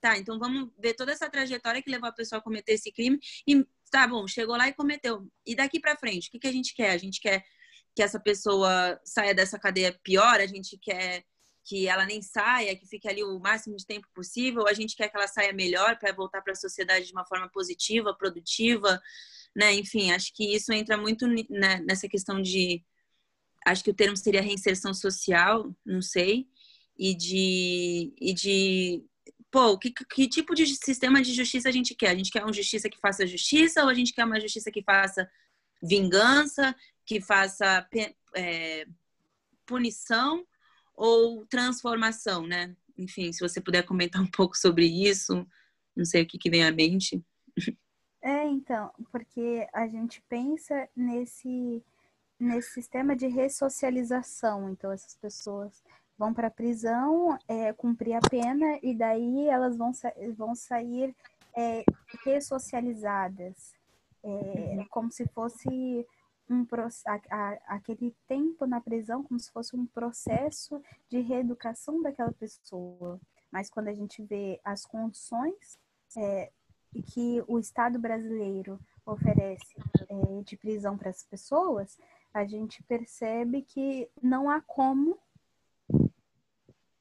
Tá, 0.00 0.16
então 0.16 0.38
vamos 0.38 0.70
ver 0.78 0.94
toda 0.94 1.12
essa 1.12 1.28
trajetória 1.28 1.82
que 1.82 1.90
levou 1.90 2.08
a 2.08 2.12
pessoa 2.12 2.38
a 2.38 2.42
cometer 2.42 2.72
esse 2.72 2.90
crime 2.90 3.18
e 3.46 3.66
tá 3.90 4.06
bom, 4.06 4.26
chegou 4.26 4.56
lá 4.56 4.66
e 4.68 4.72
cometeu. 4.72 5.30
E 5.44 5.54
daqui 5.54 5.78
para 5.78 5.96
frente, 5.96 6.28
o 6.28 6.30
que, 6.30 6.38
que 6.38 6.46
a 6.46 6.52
gente 6.52 6.74
quer? 6.74 6.92
A 6.92 6.98
gente 6.98 7.20
quer 7.20 7.44
que 7.94 8.02
essa 8.02 8.18
pessoa 8.18 8.98
saia 9.04 9.34
dessa 9.34 9.58
cadeia 9.58 9.92
pior, 10.02 10.40
a 10.40 10.46
gente 10.46 10.78
quer 10.78 11.24
que 11.64 11.86
ela 11.86 12.06
nem 12.06 12.22
saia, 12.22 12.74
que 12.74 12.86
fique 12.86 13.06
ali 13.08 13.22
o 13.22 13.38
máximo 13.38 13.76
de 13.76 13.86
tempo 13.86 14.08
possível, 14.14 14.66
a 14.66 14.72
gente 14.72 14.96
quer 14.96 15.08
que 15.08 15.16
ela 15.16 15.28
saia 15.28 15.52
melhor 15.52 15.98
para 15.98 16.12
voltar 16.12 16.40
para 16.40 16.52
a 16.52 16.56
sociedade 16.56 17.06
de 17.06 17.12
uma 17.12 17.26
forma 17.26 17.48
positiva, 17.50 18.14
produtiva, 18.14 19.00
né? 19.54 19.74
Enfim, 19.74 20.10
acho 20.12 20.32
que 20.34 20.54
isso 20.54 20.72
entra 20.72 20.96
muito 20.96 21.26
né, 21.26 21.80
nessa 21.86 22.08
questão 22.08 22.40
de 22.40 22.82
acho 23.66 23.84
que 23.84 23.90
o 23.90 23.94
termo 23.94 24.16
seria 24.16 24.40
reinserção 24.40 24.94
social, 24.94 25.74
não 25.84 26.00
sei, 26.00 26.48
e 26.98 27.14
de, 27.14 28.14
e 28.18 28.32
de 28.32 29.04
pô, 29.50 29.76
que, 29.78 29.90
que 29.90 30.28
tipo 30.28 30.54
de 30.54 30.66
sistema 30.66 31.20
de 31.20 31.32
justiça 31.32 31.68
a 31.68 31.72
gente 31.72 31.94
quer? 31.94 32.10
A 32.10 32.14
gente 32.14 32.30
quer 32.30 32.42
uma 32.42 32.52
justiça 32.52 32.88
que 32.88 32.98
faça 32.98 33.26
justiça 33.26 33.82
ou 33.82 33.88
a 33.88 33.94
gente 33.94 34.12
quer 34.12 34.24
uma 34.24 34.40
justiça 34.40 34.70
que 34.70 34.82
faça 34.82 35.28
vingança, 35.82 36.74
que 37.04 37.20
faça 37.20 37.88
é, 38.36 38.86
punição 39.66 40.46
ou 40.94 41.46
transformação, 41.46 42.46
né? 42.46 42.76
Enfim, 42.96 43.32
se 43.32 43.40
você 43.40 43.60
puder 43.60 43.82
comentar 43.84 44.20
um 44.22 44.30
pouco 44.30 44.56
sobre 44.56 44.86
isso, 44.86 45.46
não 45.96 46.04
sei 46.04 46.22
o 46.22 46.26
que, 46.26 46.38
que 46.38 46.50
vem 46.50 46.64
à 46.64 46.70
mente. 46.70 47.24
É, 48.22 48.44
então, 48.46 48.92
porque 49.10 49.66
a 49.72 49.88
gente 49.88 50.22
pensa 50.28 50.88
nesse, 50.94 51.82
nesse 52.38 52.70
sistema 52.74 53.16
de 53.16 53.26
ressocialização, 53.26 54.70
então 54.70 54.92
essas 54.92 55.16
pessoas 55.16 55.82
vão 56.20 56.34
para 56.34 56.48
a 56.48 56.50
prisão, 56.50 57.38
é, 57.48 57.72
cumprir 57.72 58.12
a 58.12 58.20
pena 58.20 58.78
e 58.82 58.94
daí 58.94 59.48
elas 59.48 59.74
vão, 59.74 59.90
sa 59.90 60.12
vão 60.36 60.54
sair 60.54 61.16
é, 61.56 61.82
ressocializadas, 62.22 63.72
é, 64.22 64.84
como 64.90 65.10
se 65.10 65.26
fosse 65.28 66.06
um 66.50 66.66
a, 67.06 67.20
a, 67.30 67.58
aquele 67.74 68.14
tempo 68.28 68.66
na 68.66 68.82
prisão 68.82 69.22
como 69.22 69.40
se 69.40 69.50
fosse 69.50 69.74
um 69.74 69.86
processo 69.86 70.82
de 71.08 71.20
reeducação 71.20 72.02
daquela 72.02 72.32
pessoa. 72.32 73.18
Mas 73.50 73.70
quando 73.70 73.88
a 73.88 73.94
gente 73.94 74.22
vê 74.22 74.60
as 74.62 74.84
condições 74.84 75.78
é, 76.18 76.50
que 77.14 77.42
o 77.48 77.58
Estado 77.58 77.98
brasileiro 77.98 78.78
oferece 79.06 79.74
é, 80.06 80.42
de 80.42 80.54
prisão 80.54 80.98
para 80.98 81.08
as 81.08 81.24
pessoas, 81.24 81.96
a 82.34 82.44
gente 82.44 82.82
percebe 82.82 83.62
que 83.62 84.06
não 84.22 84.50
há 84.50 84.60
como 84.60 85.18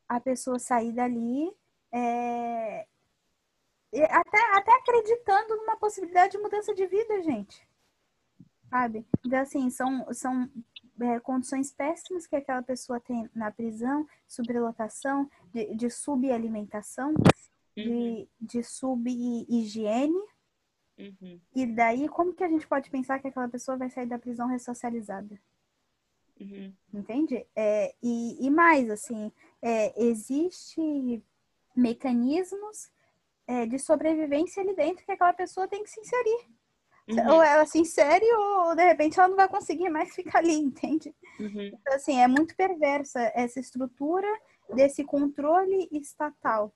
a 0.10 0.20
pessoa 0.20 0.58
sair 0.58 0.92
dali 0.92 1.56
é, 1.92 2.88
até, 4.10 4.58
até 4.58 4.72
acreditando 4.74 5.56
numa 5.58 5.78
possibilidade 5.78 6.32
de 6.34 6.38
mudança 6.40 6.74
de 6.74 6.86
vida, 6.88 7.22
gente. 7.22 7.68
Sabe? 8.70 9.06
Então, 9.26 9.40
assim, 9.40 9.70
são, 9.70 10.06
são 10.14 10.50
é, 11.02 11.20
condições 11.20 11.72
péssimas 11.72 12.28
que 12.28 12.36
aquela 12.36 12.62
pessoa 12.62 13.00
tem 13.00 13.30
na 13.34 13.52
prisão, 13.52 14.08
sublotação, 14.28 15.30
de, 15.52 15.74
de 15.76 15.90
subalimentação, 15.90 17.10
uhum. 17.10 17.16
de, 17.76 18.30
de 18.40 18.64
sub-higiene. 18.64 20.22
Uhum. 20.98 21.40
E 21.56 21.66
daí, 21.66 22.08
como 22.10 22.34
que 22.34 22.44
a 22.44 22.50
gente 22.50 22.68
pode 22.68 22.90
pensar 22.92 23.20
que 23.20 23.28
aquela 23.28 23.48
pessoa 23.48 23.78
vai 23.78 23.90
sair 23.90 24.06
da 24.06 24.20
prisão 24.20 24.48
ressocializada? 24.48 25.40
Uhum. 26.40 26.72
Entende? 26.94 27.46
É, 27.56 27.96
e, 28.04 28.46
e 28.46 28.50
mais, 28.52 28.90
assim, 28.90 29.32
é, 29.62 30.04
existe 30.04 31.24
mecanismos 31.76 32.90
é, 33.48 33.66
de 33.66 33.80
sobrevivência 33.80 34.62
ali 34.62 34.76
dentro 34.76 35.06
que 35.06 35.12
aquela 35.12 35.34
pessoa 35.34 35.68
tem 35.68 35.84
que 35.84 35.90
se 35.90 36.00
inserir. 36.00 36.48
Uhum. 37.10 37.34
Ou 37.34 37.44
ela 37.44 37.66
se 37.66 37.80
insere 37.80 38.26
ou 38.36 38.76
de 38.76 38.84
repente 38.84 39.20
ela 39.20 39.30
não 39.30 39.36
vai 39.36 39.48
conseguir 39.48 39.90
mais 39.90 40.14
ficar 40.16 40.40
ali, 40.40 40.54
entende? 40.54 41.14
Uhum. 41.40 41.72
Então, 41.74 41.94
assim, 41.94 42.20
é 42.20 42.28
muito 42.28 42.56
perversa 42.56 43.32
essa 43.34 43.60
estrutura 43.60 44.28
desse 44.74 45.04
controle 45.04 45.90
estatal 45.92 46.72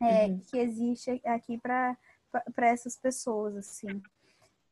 é, 0.00 0.26
uhum. 0.26 0.40
que 0.40 0.58
existe 0.58 1.22
aqui 1.24 1.58
para 1.58 1.96
essas 2.58 2.96
pessoas, 2.96 3.56
assim. 3.56 4.02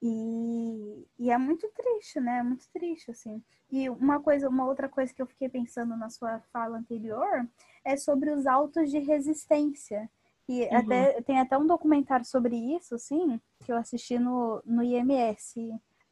E, 0.06 1.08
e 1.18 1.30
é 1.30 1.38
muito 1.38 1.66
triste, 1.74 2.20
né? 2.20 2.40
É 2.40 2.42
muito 2.42 2.68
triste, 2.68 3.10
assim. 3.10 3.42
E 3.72 3.88
uma 3.88 4.20
coisa, 4.20 4.50
uma 4.50 4.66
outra 4.66 4.86
coisa 4.86 5.14
que 5.14 5.22
eu 5.22 5.26
fiquei 5.26 5.48
pensando 5.48 5.96
na 5.96 6.10
sua 6.10 6.40
fala 6.52 6.76
anterior 6.76 7.48
é 7.82 7.96
sobre 7.96 8.30
os 8.30 8.46
autos 8.46 8.90
de 8.90 8.98
resistência. 8.98 10.10
E 10.46 10.64
uhum. 10.64 10.76
até, 10.76 11.22
tem 11.22 11.40
até 11.40 11.56
um 11.56 11.66
documentário 11.66 12.26
sobre 12.26 12.54
isso, 12.76 12.96
assim, 12.96 13.40
que 13.64 13.72
eu 13.72 13.78
assisti 13.78 14.18
no, 14.18 14.62
no 14.66 14.82
IMS 14.82 15.54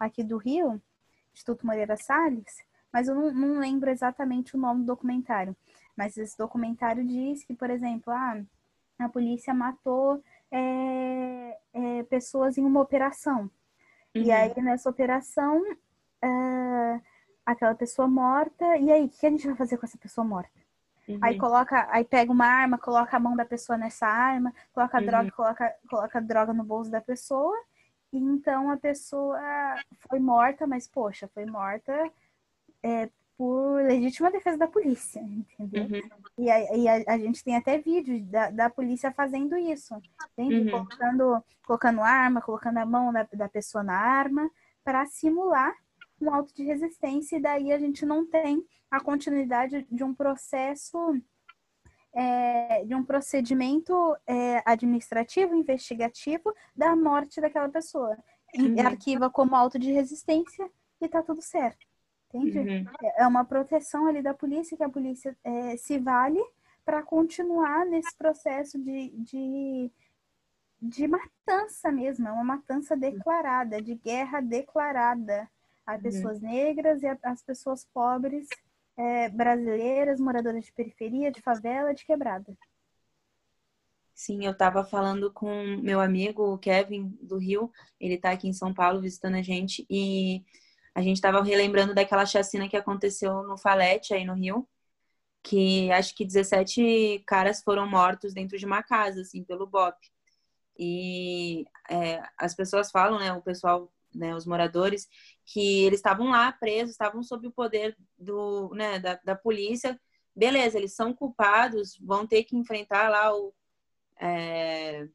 aqui 0.01 0.25
do 0.25 0.39
Rio, 0.39 0.81
Instituto 1.35 1.67
Moreira 1.67 1.99
Salles, 1.99 2.65
mas 2.91 3.09
eu 3.09 3.15
não, 3.15 3.31
não 3.31 3.59
lembro 3.61 3.91
exatamente 3.91 4.57
o 4.57 4.59
nome 4.59 4.81
do 4.81 4.87
documentário. 4.87 5.55
Mas 5.95 6.17
esse 6.17 6.39
documentário 6.39 7.07
diz 7.07 7.45
que, 7.45 7.53
por 7.53 7.69
exemplo, 7.69 8.11
ah, 8.11 8.41
a 8.99 9.09
polícia 9.11 9.53
matou 9.53 10.25
é, 10.51 11.59
é, 11.75 12.03
pessoas 12.05 12.57
em 12.57 12.65
uma 12.65 12.81
operação. 12.81 13.51
Uhum. 14.15 14.23
E 14.23 14.31
aí, 14.31 14.53
nessa 14.63 14.91
operação, 14.91 15.63
uh, 15.63 17.03
aquela 17.45 17.75
pessoa 17.75 18.07
morta, 18.07 18.77
e 18.77 18.91
aí, 18.91 19.05
o 19.05 19.09
que 19.09 19.27
a 19.27 19.31
gente 19.31 19.47
vai 19.47 19.57
fazer 19.57 19.79
com 19.79 19.87
essa 19.87 19.99
pessoa 19.99 20.25
morta? 20.25 20.51
Uhum. 21.09 21.19
Aí 21.21 21.39
coloca, 21.39 21.89
aí 21.91 22.05
pega 22.05 22.31
uma 22.31 22.47
arma, 22.47 22.79
coloca 22.79 23.17
a 23.17 23.21
mão 23.21 23.35
da 23.35 23.45
pessoa 23.45 23.77
nessa 23.77 24.07
arma, 24.07 24.53
coloca 24.73 24.97
a 24.97 25.01
uhum. 25.01 25.07
droga, 25.07 25.31
coloca, 25.33 25.75
coloca 25.89 26.19
a 26.19 26.23
droga 26.23 26.53
no 26.53 26.63
bolso 26.63 26.91
da 26.91 27.01
pessoa, 27.01 27.57
e 28.13 28.19
então 28.19 28.71
a 28.71 28.77
pessoa 28.77 29.41
foi 30.09 30.21
morta, 30.21 30.67
mas 30.67 30.87
poxa, 30.87 31.29
foi 31.29 31.47
morta 31.47 31.93
é, 32.83 33.09
por 33.37 33.83
legítima 33.83 34.31
defesa 34.31 34.59
da 34.59 34.67
polícia, 34.67 35.21
entendeu? 35.21 35.85
Uhum. 35.85 36.01
E, 36.39 36.51
a, 36.51 36.77
e 36.77 36.89
a, 36.89 37.15
a, 37.15 37.19
gente 37.19 37.43
tem 37.43 37.57
até 37.57 37.79
vídeos 37.79 38.23
da, 38.27 38.51
da 38.51 38.71
polícia 38.71 39.13
fazendo 39.13 39.57
isso, 39.57 39.95
uhum. 40.37 40.71
colocando, 40.71 41.45
colocando 41.67 42.01
arma, 42.03 42.43
colocando 42.43 42.79
a 42.79 42.87
mão 42.87 43.13
da, 43.13 43.27
da 43.33 43.49
pessoa 43.49 43.83
na 43.83 43.97
arma, 43.97 44.51
para 44.85 45.07
simular 45.07 45.75
um 46.21 46.33
auto 46.33 46.55
de 46.55 46.63
resistência, 46.65 47.37
e 47.37 47.43
daí 47.43 47.73
a 47.73 47.79
gente 47.79 48.05
não 48.07 48.27
tem 48.27 48.65
a 48.91 49.01
continuidade 49.01 49.87
de 49.91 50.05
um 50.05 50.15
processo, 50.15 51.21
é, 52.15 52.85
de 52.85 52.95
um 52.95 53.03
procedimento 53.03 53.95
é, 54.27 54.63
administrativo, 54.65 55.55
investigativo 55.55 56.55
da 56.77 56.95
morte 56.95 57.41
daquela 57.41 57.69
pessoa. 57.69 58.17
Uhum. 58.55 58.79
Arquiva 58.87 59.31
como 59.31 59.57
auto 59.57 59.79
de 59.79 59.91
resistência 59.91 60.71
e 61.01 61.09
tá 61.09 61.23
tudo 61.23 61.41
certo 61.41 61.92
Entende? 62.33 62.89
Uhum. 62.89 63.11
É, 63.17 63.27
uma 63.27 63.45
proteção 63.45 64.07
ali 64.07 64.23
da 64.23 64.33
polícia, 64.33 64.77
que 64.77 64.83
a 64.83 64.89
polícia 64.89 65.37
é, 65.45 65.77
se 65.77 65.99
vale 65.99 66.43
para 66.85 67.03
continuar 67.03 67.85
nesse 67.87 68.17
processo 68.17 68.79
de, 68.79 69.11
de, 69.11 69.91
de 70.81 71.07
matança 71.07 71.93
mesmo, 71.93 72.27
é 72.27 72.33
uma 72.33 72.45
matança 72.45 72.97
declarada, 72.97 73.81
de 73.81 73.95
guerra 73.95 74.41
declarada 74.41 75.49
a 75.87 75.95
uhum. 75.95 76.01
pessoas 76.01 76.41
uhum. 76.41 76.49
negras 76.49 77.03
e 77.03 77.07
às 77.23 77.43
pessoas 77.43 77.85
pobres 77.93 78.49
é, 78.97 79.29
brasileiras, 79.29 80.21
moradoras 80.21 80.65
de 80.65 80.73
periferia, 80.73 81.31
de 81.31 81.43
favela, 81.43 81.95
de 81.95 82.05
quebrada. 82.05 82.57
Sim, 84.15 84.45
eu 84.45 84.53
estava 84.53 84.85
falando 84.85 85.33
com 85.33 85.77
meu 85.83 86.01
amigo 86.01 86.59
Kevin 86.59 87.17
do 87.21 87.39
Rio, 87.39 87.73
ele 87.99 88.15
está 88.15 88.31
aqui 88.31 88.47
em 88.47 88.53
São 88.53 88.73
Paulo 88.73 89.01
visitando 89.01 89.37
a 89.37 89.43
gente 89.43 89.87
e 89.89 90.45
a 90.95 91.01
gente 91.01 91.17
estava 91.17 91.43
relembrando 91.43 91.95
daquela 91.95 92.27
chacina 92.27 92.69
que 92.69 92.77
aconteceu 92.77 93.43
no 93.45 93.57
Falete 93.57 94.13
aí 94.15 94.25
no 94.25 94.35
Rio, 94.35 94.69
que 95.43 95.91
acho 95.93 96.15
que 96.15 96.25
17 96.25 97.25
caras 97.27 97.63
foram 97.63 97.87
mortos 97.89 98.33
dentro 98.35 98.59
de 98.59 98.67
uma 98.67 98.83
casa, 98.83 99.23
assim, 99.23 99.43
pelo 99.45 99.67
BOP. 99.67 99.97
E 100.79 101.65
é, 101.91 102.23
as 102.39 102.55
pessoas 102.55 102.91
falam, 102.91 103.19
né, 103.19 103.33
o 103.33 103.43
pessoal, 103.43 103.93
né, 104.15 104.35
os 104.35 104.47
moradores, 104.47 105.09
que 105.45 105.85
eles 105.85 105.99
estavam 105.99 106.31
lá 106.31 106.53
presos, 106.53 106.93
estavam 106.93 107.23
sob 107.23 107.47
o 107.49 107.53
poder 107.53 107.97
do, 108.19 108.71
né, 108.75 108.99
da, 108.99 109.19
da 109.25 109.37
polícia. 109.37 110.01
Beleza, 110.35 110.79
eles 110.79 110.95
são 110.95 111.13
culpados, 111.13 111.99
vão 112.01 112.27
ter 112.27 112.45
que 112.45 112.57
enfrentar 112.57 113.09
lá 113.11 113.35
o, 113.35 113.53
é, 114.21 115.09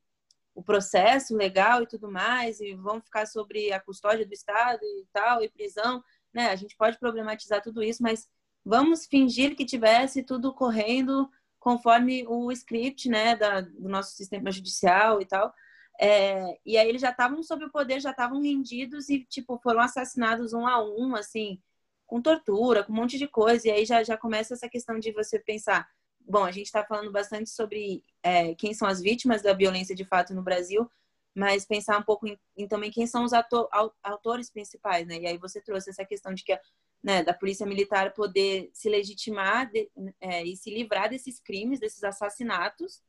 o 0.57 0.63
processo 0.63 1.35
legal 1.35 1.83
e 1.83 1.87
tudo 1.87 2.11
mais, 2.11 2.59
e 2.59 2.73
vão 2.73 2.99
ficar 2.99 3.27
sobre 3.27 3.71
a 3.71 3.79
custódia 3.79 4.25
do 4.25 4.33
Estado 4.33 4.81
e 4.83 5.05
tal, 5.13 5.43
e 5.43 5.49
prisão. 5.49 6.03
Né? 6.33 6.49
A 6.49 6.55
gente 6.55 6.75
pode 6.75 6.97
problematizar 6.97 7.61
tudo 7.61 7.83
isso, 7.83 8.01
mas 8.01 8.27
vamos 8.65 9.05
fingir 9.05 9.55
que 9.55 9.63
tivesse 9.63 10.23
tudo 10.23 10.51
correndo 10.51 11.29
conforme 11.59 12.25
o 12.27 12.51
script 12.51 13.07
né, 13.07 13.35
da, 13.35 13.61
do 13.61 13.87
nosso 13.87 14.15
sistema 14.15 14.51
judicial 14.51 15.21
e 15.21 15.27
tal. 15.27 15.53
É, 16.01 16.57
e 16.65 16.75
aí 16.75 16.89
eles 16.89 17.01
já 17.01 17.11
estavam 17.11 17.43
sob 17.43 17.65
o 17.65 17.71
poder, 17.71 17.99
já 17.99 18.09
estavam 18.09 18.41
rendidos 18.41 19.09
e 19.09 19.23
tipo 19.25 19.59
foram 19.59 19.81
assassinados 19.81 20.53
um 20.53 20.65
a 20.65 20.83
um, 20.83 21.15
assim, 21.15 21.61
com 22.07 22.19
tortura, 22.19 22.83
com 22.83 22.91
um 22.91 22.95
monte 22.95 23.19
de 23.19 23.27
coisa. 23.27 23.67
E 23.67 23.71
aí 23.71 23.85
já, 23.85 24.01
já 24.01 24.17
começa 24.17 24.55
essa 24.55 24.67
questão 24.67 24.97
de 24.97 25.11
você 25.11 25.37
pensar, 25.37 25.87
bom, 26.27 26.43
a 26.43 26.51
gente 26.51 26.65
está 26.65 26.83
falando 26.83 27.11
bastante 27.11 27.49
sobre 27.49 28.03
é, 28.21 28.53
quem 28.55 28.73
são 28.73 28.87
as 28.87 29.01
vítimas 29.01 29.41
da 29.41 29.53
violência 29.53 29.95
de 29.95 30.05
fato 30.05 30.33
no 30.33 30.43
Brasil, 30.43 30.89
mas 31.33 31.65
pensar 31.65 31.97
um 31.97 32.03
pouco 32.03 32.27
em, 32.27 32.37
em 32.57 32.67
também 32.67 32.91
quem 32.91 33.05
são 33.05 33.23
os 33.23 33.31
ator, 33.31 33.69
autores 34.03 34.49
principais, 34.49 35.07
né? 35.07 35.19
E 35.19 35.27
aí 35.27 35.37
você 35.37 35.61
trouxe 35.61 35.89
essa 35.89 36.03
questão 36.03 36.33
de 36.33 36.43
que 36.43 36.59
né, 37.03 37.23
da 37.23 37.33
polícia 37.33 37.65
militar 37.65 38.13
poder 38.13 38.69
se 38.73 38.89
legitimar 38.89 39.71
de, 39.71 39.89
é, 40.19 40.43
e 40.43 40.57
se 40.57 40.69
livrar 40.71 41.09
desses 41.09 41.39
crimes, 41.39 41.79
desses 41.79 42.03
assassinatos, 42.03 43.01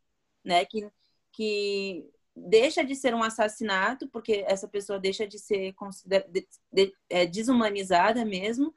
né? 0.45 0.65
Que, 0.65 0.89
que 1.33 2.07
deixa 2.37 2.85
de 2.85 2.95
ser 2.95 3.15
um 3.15 3.23
assassinato, 3.23 4.09
porque 4.09 4.45
essa 4.47 4.69
pessoa 4.69 4.99
deixa 4.99 5.27
de 5.27 5.39
ser 5.39 5.75
de, 6.07 6.47
de, 6.73 6.95
é, 7.09 7.27
desumanizada 7.27 8.25
mesmo, 8.25 8.75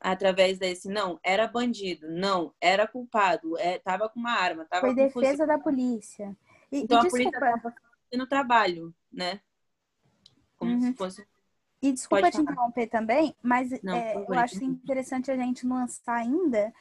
através 0.00 0.58
desse 0.58 0.88
não 0.88 1.18
era 1.22 1.46
bandido 1.46 2.08
não 2.08 2.54
era 2.60 2.86
culpado 2.86 3.58
é, 3.58 3.78
tava 3.78 4.08
com 4.08 4.20
uma 4.20 4.32
arma 4.32 4.64
tava 4.64 4.86
foi 4.86 4.94
defesa 4.94 5.46
da 5.46 5.58
polícia 5.58 6.36
e, 6.70 6.82
então 6.82 7.02
e 7.02 7.06
a 7.06 7.10
polícia 7.10 7.30
estava 7.30 7.74
fazendo 8.10 8.26
trabalho 8.28 8.94
né 9.12 9.40
como 10.56 10.72
uhum. 10.72 10.80
se 10.80 10.94
fosse 10.94 11.26
e 11.80 11.92
desculpa 11.92 12.22
Pode 12.22 12.32
te 12.32 12.36
falar. 12.38 12.52
interromper 12.52 12.86
também 12.86 13.34
mas 13.42 13.70
não, 13.82 13.94
é, 13.94 14.14
eu 14.16 14.34
acho 14.34 14.62
interessante 14.64 15.30
a 15.30 15.36
gente 15.36 15.66
nuançar 15.66 16.16
ainda 16.16 16.72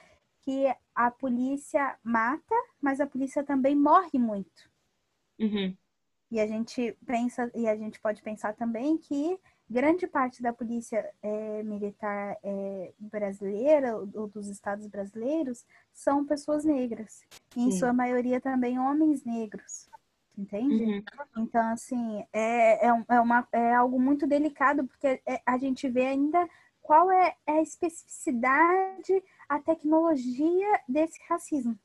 que 0.41 0.73
a 0.93 1.09
polícia 1.09 1.97
mata 2.03 2.55
mas 2.79 2.99
a 2.99 3.07
polícia 3.07 3.43
também 3.43 3.75
morre 3.75 4.19
muito 4.19 4.69
uhum. 5.39 5.75
e 6.29 6.39
a 6.39 6.45
gente 6.45 6.95
pensa 7.05 7.51
e 7.55 7.67
a 7.67 7.75
gente 7.75 7.99
pode 7.99 8.21
pensar 8.21 8.53
também 8.53 8.97
que 8.97 9.39
grande 9.69 10.07
parte 10.07 10.41
da 10.41 10.53
polícia 10.53 11.09
é, 11.21 11.63
militar 11.63 12.37
é, 12.43 12.93
brasileira, 12.99 13.97
ou 13.97 14.27
dos 14.27 14.47
estados 14.47 14.87
brasileiros, 14.87 15.65
são 15.91 16.25
pessoas 16.25 16.63
negras. 16.63 17.21
E, 17.55 17.67
em 17.67 17.71
Sim. 17.71 17.79
sua 17.79 17.93
maioria 17.93 18.39
também 18.39 18.79
homens 18.79 19.23
negros. 19.23 19.89
Entende? 20.37 20.83
Uhum. 20.83 21.03
Então, 21.37 21.71
assim, 21.71 22.23
é, 22.31 22.87
é, 22.87 23.03
é, 23.09 23.19
uma, 23.19 23.47
é 23.51 23.73
algo 23.73 23.99
muito 23.99 24.27
delicado, 24.27 24.85
porque 24.85 25.19
é, 25.25 25.41
a 25.43 25.57
gente 25.57 25.89
vê 25.89 26.05
ainda 26.05 26.47
qual 26.79 27.11
é, 27.11 27.35
é 27.45 27.53
a 27.53 27.61
especificidade, 27.61 29.23
a 29.49 29.59
tecnologia 29.59 30.79
desse 30.87 31.19
racismo, 31.27 31.77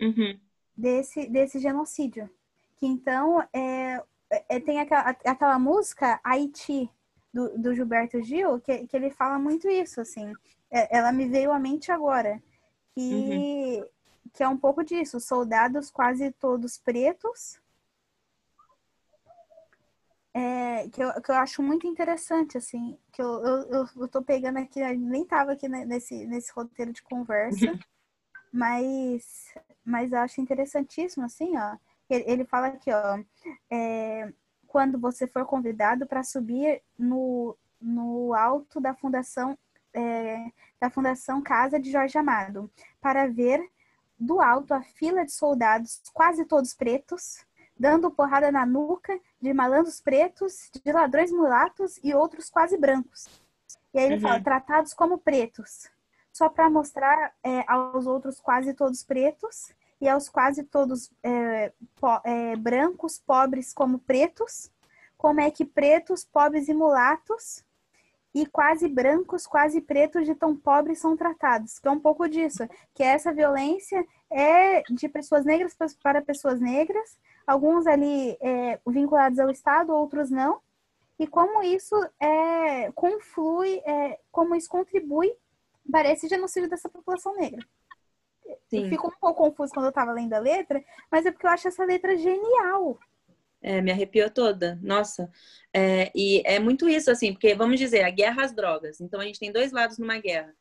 uhum. 0.00 0.40
desse, 0.76 1.28
desse 1.28 1.58
genocídio. 1.60 2.28
Que 2.76 2.86
então, 2.86 3.46
é, 3.52 4.02
é, 4.48 4.58
tem 4.58 4.80
aquela, 4.80 5.10
aquela 5.10 5.58
música 5.58 6.18
Haiti, 6.24 6.90
do, 7.32 7.58
do 7.58 7.74
Gilberto 7.74 8.22
Gil, 8.22 8.60
que, 8.60 8.86
que 8.86 8.96
ele 8.96 9.10
fala 9.10 9.38
muito 9.38 9.68
isso, 9.68 10.00
assim. 10.00 10.32
É, 10.70 10.96
ela 10.96 11.12
me 11.12 11.28
veio 11.28 11.52
à 11.52 11.58
mente 11.58 11.90
agora. 11.90 12.42
Que, 12.94 13.80
uhum. 13.80 13.88
que 14.32 14.42
é 14.42 14.48
um 14.48 14.56
pouco 14.56 14.84
disso. 14.84 15.20
Soldados 15.20 15.90
quase 15.90 16.32
todos 16.32 16.78
pretos. 16.78 17.58
É, 20.32 20.88
que, 20.88 21.02
eu, 21.02 21.20
que 21.20 21.30
eu 21.30 21.34
acho 21.36 21.62
muito 21.62 21.86
interessante, 21.88 22.56
assim, 22.56 22.96
que 23.12 23.20
eu, 23.20 23.44
eu, 23.44 23.86
eu 23.96 24.08
tô 24.08 24.22
pegando 24.22 24.58
aqui, 24.58 24.80
nem 24.96 25.24
tava 25.24 25.52
aqui 25.52 25.68
nesse, 25.68 26.24
nesse 26.24 26.52
roteiro 26.52 26.92
de 26.92 27.02
conversa, 27.02 27.58
mas, 28.52 29.52
mas 29.84 30.12
eu 30.12 30.18
acho 30.20 30.40
interessantíssimo, 30.40 31.24
assim, 31.24 31.56
ó. 31.58 31.76
Ele, 32.08 32.24
ele 32.28 32.44
fala 32.44 32.68
aqui, 32.68 32.92
ó, 32.92 33.18
é, 33.70 34.32
quando 34.70 35.00
você 35.00 35.26
for 35.26 35.44
convidado 35.44 36.06
para 36.06 36.22
subir 36.22 36.80
no, 36.96 37.56
no 37.80 38.32
alto 38.32 38.80
da 38.80 38.94
fundação 38.94 39.58
é, 39.92 40.52
da 40.80 40.88
Fundação 40.88 41.42
Casa 41.42 41.80
de 41.80 41.90
Jorge 41.90 42.16
Amado, 42.16 42.70
para 43.00 43.26
ver 43.26 43.68
do 44.16 44.40
alto 44.40 44.72
a 44.72 44.80
fila 44.80 45.24
de 45.24 45.32
soldados, 45.32 46.00
quase 46.14 46.44
todos 46.44 46.72
pretos, 46.72 47.44
dando 47.76 48.12
porrada 48.12 48.52
na 48.52 48.64
nuca 48.64 49.18
de 49.40 49.52
malandros 49.52 50.00
pretos, 50.00 50.70
de 50.84 50.92
ladrões 50.92 51.32
mulatos 51.32 51.98
e 52.04 52.14
outros 52.14 52.48
quase 52.48 52.78
brancos. 52.78 53.26
E 53.92 53.98
aí 53.98 54.04
ele 54.04 54.14
uhum. 54.14 54.20
fala, 54.20 54.40
tratados 54.40 54.94
como 54.94 55.18
pretos, 55.18 55.90
só 56.32 56.48
para 56.48 56.70
mostrar 56.70 57.34
é, 57.42 57.64
aos 57.66 58.06
outros 58.06 58.38
quase 58.38 58.72
todos 58.72 59.02
pretos 59.02 59.74
e 60.00 60.08
aos 60.08 60.28
quase 60.28 60.62
todos 60.64 61.10
é, 61.22 61.72
po 61.96 62.20
é, 62.24 62.56
brancos, 62.56 63.18
pobres 63.18 63.72
como 63.72 63.98
pretos, 63.98 64.70
como 65.16 65.40
é 65.40 65.50
que 65.50 65.64
pretos, 65.64 66.24
pobres 66.24 66.68
e 66.68 66.74
mulatos. 66.74 67.64
E 68.32 68.46
quase 68.46 68.86
brancos, 68.86 69.44
quase 69.44 69.80
pretos 69.80 70.24
de 70.24 70.36
tão 70.36 70.56
pobres 70.56 71.00
são 71.00 71.16
tratados, 71.16 71.80
que 71.80 71.88
é 71.88 71.90
um 71.90 71.98
pouco 71.98 72.28
disso, 72.28 72.62
que 72.94 73.02
essa 73.02 73.32
violência 73.32 74.06
é 74.30 74.82
de 74.82 75.08
pessoas 75.08 75.44
negras 75.44 75.76
para 76.00 76.22
pessoas 76.22 76.60
negras, 76.60 77.18
alguns 77.44 77.88
ali 77.88 78.38
é, 78.40 78.78
vinculados 78.86 79.40
ao 79.40 79.50
Estado, 79.50 79.92
outros 79.92 80.30
não, 80.30 80.60
e 81.18 81.26
como 81.26 81.60
isso 81.60 81.96
é, 82.20 82.92
conflui, 82.92 83.82
é, 83.84 84.20
como 84.30 84.54
isso 84.54 84.70
contribui 84.70 85.34
para 85.90 86.12
esse 86.12 86.28
genocídio 86.28 86.70
dessa 86.70 86.88
população 86.88 87.36
negra. 87.36 87.66
Sim. 88.68 88.84
Eu 88.84 88.88
fico 88.88 89.08
um 89.08 89.20
pouco 89.20 89.44
confuso 89.44 89.72
quando 89.72 89.86
eu 89.86 89.90
estava 89.90 90.12
lendo 90.12 90.32
a 90.32 90.38
letra, 90.38 90.82
mas 91.10 91.26
é 91.26 91.30
porque 91.30 91.46
eu 91.46 91.50
acho 91.50 91.68
essa 91.68 91.84
letra 91.84 92.16
genial. 92.16 92.98
É, 93.62 93.80
me 93.80 93.90
arrepiou 93.90 94.30
toda. 94.30 94.78
Nossa. 94.82 95.30
É, 95.72 96.10
e 96.14 96.42
é 96.46 96.58
muito 96.58 96.88
isso, 96.88 97.10
assim, 97.10 97.32
porque 97.32 97.54
vamos 97.54 97.78
dizer, 97.78 98.02
a 98.02 98.10
guerra 98.10 98.44
às 98.44 98.54
drogas. 98.54 99.00
Então 99.00 99.20
a 99.20 99.24
gente 99.24 99.38
tem 99.38 99.52
dois 99.52 99.72
lados 99.72 99.98
numa 99.98 100.18
guerra. 100.18 100.54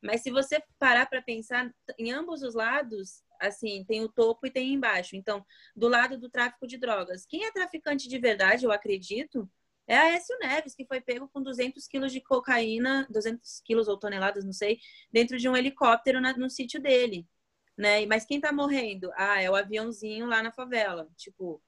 Mas 0.00 0.22
se 0.22 0.30
você 0.30 0.62
parar 0.78 1.06
para 1.06 1.22
pensar, 1.22 1.72
em 1.98 2.12
ambos 2.12 2.42
os 2.42 2.54
lados, 2.54 3.22
assim, 3.40 3.84
tem 3.84 4.02
o 4.02 4.08
topo 4.08 4.46
e 4.46 4.50
tem 4.50 4.74
embaixo. 4.74 5.16
Então, 5.16 5.44
do 5.74 5.88
lado 5.88 6.18
do 6.18 6.28
tráfico 6.28 6.66
de 6.66 6.76
drogas, 6.76 7.24
quem 7.26 7.44
é 7.44 7.50
traficante 7.50 8.06
de 8.08 8.18
verdade, 8.18 8.66
eu 8.66 8.72
acredito, 8.72 9.50
é 9.86 9.96
a 9.96 10.10
Écio 10.10 10.36
Neves, 10.38 10.74
que 10.74 10.86
foi 10.86 11.00
pego 11.00 11.28
com 11.28 11.42
200 11.42 11.86
quilos 11.86 12.12
de 12.12 12.20
cocaína, 12.20 13.06
200 13.10 13.60
quilos 13.64 13.88
ou 13.88 13.98
toneladas, 13.98 14.44
não 14.44 14.52
sei, 14.52 14.78
dentro 15.12 15.38
de 15.38 15.48
um 15.48 15.56
helicóptero 15.56 16.20
na, 16.20 16.36
no 16.36 16.48
sítio 16.50 16.80
dele 16.80 17.26
né? 17.76 18.06
Mas 18.06 18.24
quem 18.24 18.40
tá 18.40 18.52
morrendo? 18.52 19.10
Ah, 19.16 19.42
é 19.42 19.50
o 19.50 19.54
aviãozinho 19.54 20.26
lá 20.26 20.42
na 20.42 20.52
favela. 20.52 21.08
Tipo, 21.16 21.62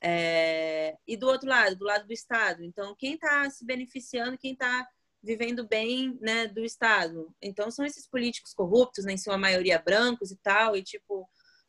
é... 0.00 0.96
e 1.06 1.16
do 1.16 1.26
outro 1.28 1.48
lado, 1.48 1.76
do 1.76 1.84
lado 1.84 2.06
do 2.06 2.12
Estado. 2.12 2.62
Então, 2.64 2.94
quem 2.96 3.18
tá 3.18 3.48
se 3.50 3.64
beneficiando, 3.64 4.38
quem 4.38 4.56
tá 4.56 4.88
vivendo 5.22 5.66
bem, 5.66 6.18
né, 6.20 6.46
do 6.46 6.64
Estado. 6.64 7.34
Então, 7.42 7.70
são 7.70 7.84
esses 7.84 8.06
políticos 8.06 8.52
corruptos, 8.54 9.04
né, 9.04 9.14
em 9.14 9.18
sua 9.18 9.38
maioria 9.38 9.78
brancos 9.78 10.30
e 10.30 10.36
tal, 10.36 10.76
e 10.76 10.82
tipo, 10.82 11.28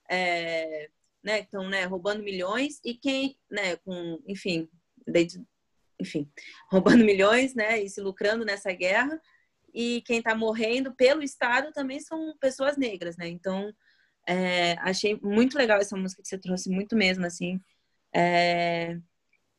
é... 0.09 0.89
né, 1.23 1.41
estão, 1.41 1.69
né, 1.69 1.85
roubando 1.85 2.23
milhões, 2.23 2.79
e 2.83 2.95
quem, 2.95 3.37
né, 3.49 3.77
com, 3.77 4.21
enfim, 4.27 4.69
enfim, 5.99 6.29
roubando 6.71 7.03
milhões, 7.03 7.53
né, 7.53 7.81
e 7.81 7.89
se 7.89 8.01
lucrando 8.01 8.45
nessa 8.45 8.71
guerra, 8.71 9.19
e 9.73 10.01
quem 10.05 10.19
está 10.19 10.33
morrendo 10.33 10.93
pelo 10.95 11.21
Estado 11.21 11.71
também 11.73 11.99
são 11.99 12.35
pessoas 12.39 12.77
negras, 12.77 13.17
né? 13.17 13.27
Então, 13.27 13.73
é, 14.25 14.73
achei 14.79 15.19
muito 15.21 15.57
legal 15.57 15.79
essa 15.79 15.97
música 15.97 16.21
que 16.21 16.27
você 16.29 16.37
trouxe, 16.37 16.69
muito 16.69 16.95
mesmo, 16.95 17.25
assim. 17.25 17.59
É, 18.13 18.97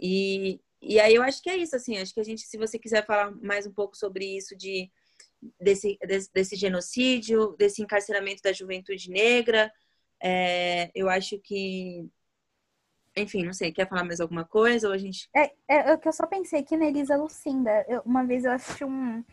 e, 0.00 0.58
e 0.80 0.98
aí 0.98 1.14
eu 1.14 1.22
acho 1.22 1.42
que 1.42 1.50
é 1.50 1.56
isso, 1.56 1.76
assim, 1.76 1.98
acho 1.98 2.14
que 2.14 2.20
a 2.20 2.24
gente, 2.24 2.42
se 2.42 2.56
você 2.56 2.78
quiser 2.78 3.04
falar 3.04 3.30
mais 3.42 3.66
um 3.66 3.72
pouco 3.72 3.94
sobre 3.94 4.24
isso 4.24 4.56
de 4.56 4.90
desse, 5.60 5.98
desse, 6.06 6.32
desse 6.32 6.56
genocídio, 6.56 7.54
desse 7.58 7.82
encarceramento 7.82 8.42
da 8.42 8.52
juventude 8.52 9.10
negra, 9.10 9.70
é, 10.22 10.90
eu 10.94 11.08
acho 11.08 11.38
que 11.38 12.08
enfim, 13.16 13.44
não 13.44 13.52
sei, 13.52 13.72
quer 13.72 13.88
falar 13.88 14.04
mais 14.04 14.20
alguma 14.20 14.44
coisa 14.44 14.88
ou 14.88 14.94
a 14.94 14.98
gente. 14.98 15.28
É, 15.34 15.44
é, 15.68 15.90
é 15.90 15.96
que 15.96 16.06
eu 16.06 16.12
só 16.12 16.26
pensei 16.26 16.62
que 16.62 16.76
na 16.76 16.86
Elisa 16.86 17.16
Lucinda. 17.16 17.84
Eu, 17.88 18.02
uma 18.04 18.24
vez 18.24 18.44
eu 18.44 18.52
assisti 18.52 18.84
um, 18.84 19.24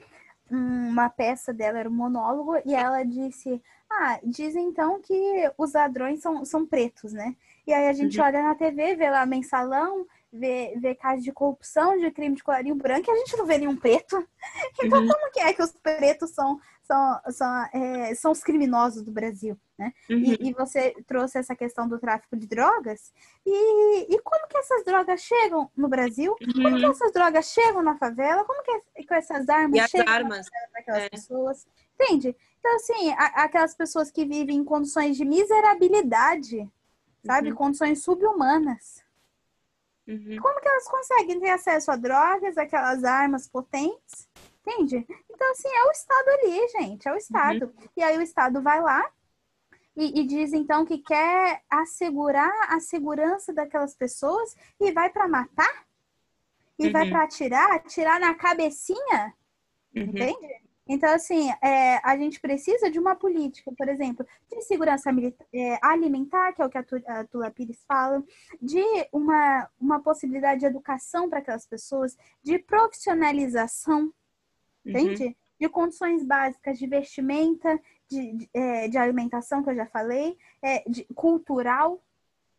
uma 0.50 1.10
peça 1.10 1.54
dela, 1.54 1.80
era 1.80 1.90
um 1.90 1.94
monólogo, 1.94 2.56
e 2.66 2.74
ela 2.74 3.04
disse: 3.04 3.62
Ah, 3.92 4.20
diz 4.24 4.56
então 4.56 5.02
que 5.02 5.52
os 5.58 5.74
ladrões 5.74 6.22
são, 6.22 6.46
são 6.46 6.66
pretos, 6.66 7.12
né? 7.12 7.36
E 7.66 7.74
aí 7.74 7.88
a 7.88 7.94
gente 7.94 8.20
uhum. 8.20 8.26
olha 8.26 8.44
na 8.44 8.56
TV, 8.56 8.96
vê 8.96 9.10
lá 9.10 9.26
mensalão, 9.26 10.06
vê, 10.32 10.74
vê 10.80 10.96
casos 10.96 11.24
de 11.24 11.32
corrupção, 11.32 11.98
de 11.98 12.10
crime 12.12 12.36
de 12.36 12.44
colarinho 12.44 12.76
branco, 12.76 13.10
e 13.10 13.12
a 13.12 13.18
gente 13.18 13.38
não 13.38 13.46
vê 13.46 13.58
nenhum 13.58 13.76
preto. 13.76 14.26
Então, 14.84 15.02
uhum. 15.02 15.08
como 15.08 15.32
que 15.32 15.40
é 15.40 15.54
que 15.54 15.62
os 15.62 15.72
pretos 15.72 16.32
são, 16.32 16.60
são, 16.84 17.22
são, 17.32 17.66
é, 17.74 18.14
são 18.16 18.32
os 18.32 18.44
criminosos 18.44 19.02
do 19.02 19.12
Brasil? 19.12 19.58
Né? 19.78 19.92
Uhum. 20.10 20.18
E, 20.18 20.50
e, 20.50 20.54
você 20.54 20.94
trouxe 21.08 21.40
essa 21.40 21.56
questão 21.56 21.88
do 21.88 21.98
tráfico 21.98 22.36
de 22.38 22.46
drogas. 22.46 23.12
E, 23.46 24.14
e 24.14 24.20
como 24.22 24.48
que 24.48 24.58
essas 24.58 24.86
drogas 24.86 25.22
chegam 25.22 25.72
no 25.76 25.88
Brasil? 25.88 26.36
Uhum. 26.40 26.64
Como 26.64 26.78
que 26.78 26.86
essas 26.86 27.12
drogas 27.12 27.46
chegam 27.48 27.82
na 27.82 27.98
favela? 27.98 28.46
Como 28.46 28.62
que, 28.64 29.04
que 29.04 29.14
essas 29.14 29.50
armas 29.50 29.80
e 29.80 29.88
chegam 29.90 30.14
armas. 30.14 30.50
para 30.50 30.82
aquelas 30.82 31.04
é. 31.04 31.10
pessoas? 31.10 31.68
Entende? 32.00 32.36
Então, 32.60 32.76
assim, 32.76 33.12
a, 33.14 33.26
aquelas 33.44 33.74
pessoas 33.74 34.12
que 34.12 34.26
vivem 34.26 34.58
em 34.58 34.64
condições 34.64 35.18
de 35.18 35.26
miserabilidade, 35.26 36.70
sabe? 37.26 37.50
Uhum. 37.50 37.56
Condições 37.56 38.04
subhumanas. 38.04 39.04
Uhum. 40.08 40.38
Como 40.42 40.60
que 40.60 40.68
elas 40.68 40.88
conseguem 40.88 41.40
ter 41.40 41.50
acesso 41.50 41.92
a 41.92 41.96
drogas, 41.96 42.58
aquelas 42.58 43.04
armas 43.04 43.48
potentes? 43.48 44.28
Entende? 44.66 45.06
Então, 45.30 45.52
assim, 45.52 45.68
é 45.68 45.84
o 45.84 45.92
Estado 45.92 46.30
ali, 46.30 46.68
gente, 46.70 47.08
é 47.08 47.14
o 47.14 47.18
Estado. 47.18 47.66
Uhum. 47.66 47.88
E 47.98 48.04
aí 48.04 48.18
o 48.18 48.22
Estado 48.22 48.62
vai 48.62 48.82
lá 48.82 49.12
e, 49.96 50.22
e, 50.22 50.26
diz, 50.26 50.54
então, 50.54 50.86
que 50.86 50.98
quer 51.00 51.62
assegurar 51.70 52.52
a 52.70 52.80
segurança 52.80 53.54
daquelas 53.54 53.94
pessoas 53.96 54.56
e 54.80 54.92
vai 54.92 55.10
para 55.10 55.28
matar? 55.28 55.86
E 56.80 56.88
uhum. 56.88 56.92
vai 56.92 57.10
para 57.10 57.24
atirar? 57.24 57.72
Atirar 57.72 58.20
na 58.20 58.34
cabecinha? 58.34 59.34
Uhum. 59.96 60.04
Entende? 60.04 60.64
Então, 60.88 61.14
assim, 61.14 61.50
é, 61.62 61.98
a 62.04 62.18
gente 62.18 62.42
precisa 62.42 62.90
de 62.90 63.00
uma 63.00 63.16
política, 63.16 63.72
por 63.78 63.88
exemplo, 63.88 64.26
de 64.50 64.62
segurança 64.64 65.10
é, 65.54 65.80
alimentar, 65.82 66.52
que 66.54 66.62
é 66.62 66.66
o 66.66 66.70
que 66.70 66.78
a, 66.78 66.84
a 67.08 67.24
Tula 67.26 67.52
Pires 67.52 67.84
fala, 67.88 68.22
de 68.62 68.84
uma, 69.12 69.70
uma 69.80 70.02
possibilidade 70.02 70.62
de 70.62 70.66
educação 70.66 71.30
para 71.30 71.40
aquelas 71.40 71.66
pessoas, 71.66 72.18
de 72.42 72.60
profissionalização, 72.60 74.14
uhum. 74.86 74.92
entende? 74.92 75.38
De 75.60 75.70
condições 75.70 76.24
básicas 76.24 76.78
de 76.78 76.88
vestimenta, 76.88 77.80
de, 78.10 78.34
de, 78.34 78.50
é, 78.54 78.88
de 78.88 78.98
alimentação, 78.98 79.64
que 79.64 79.70
eu 79.70 79.76
já 79.76 79.86
falei, 79.86 80.38
é, 80.62 80.84
de, 80.90 81.06
cultural. 81.16 82.04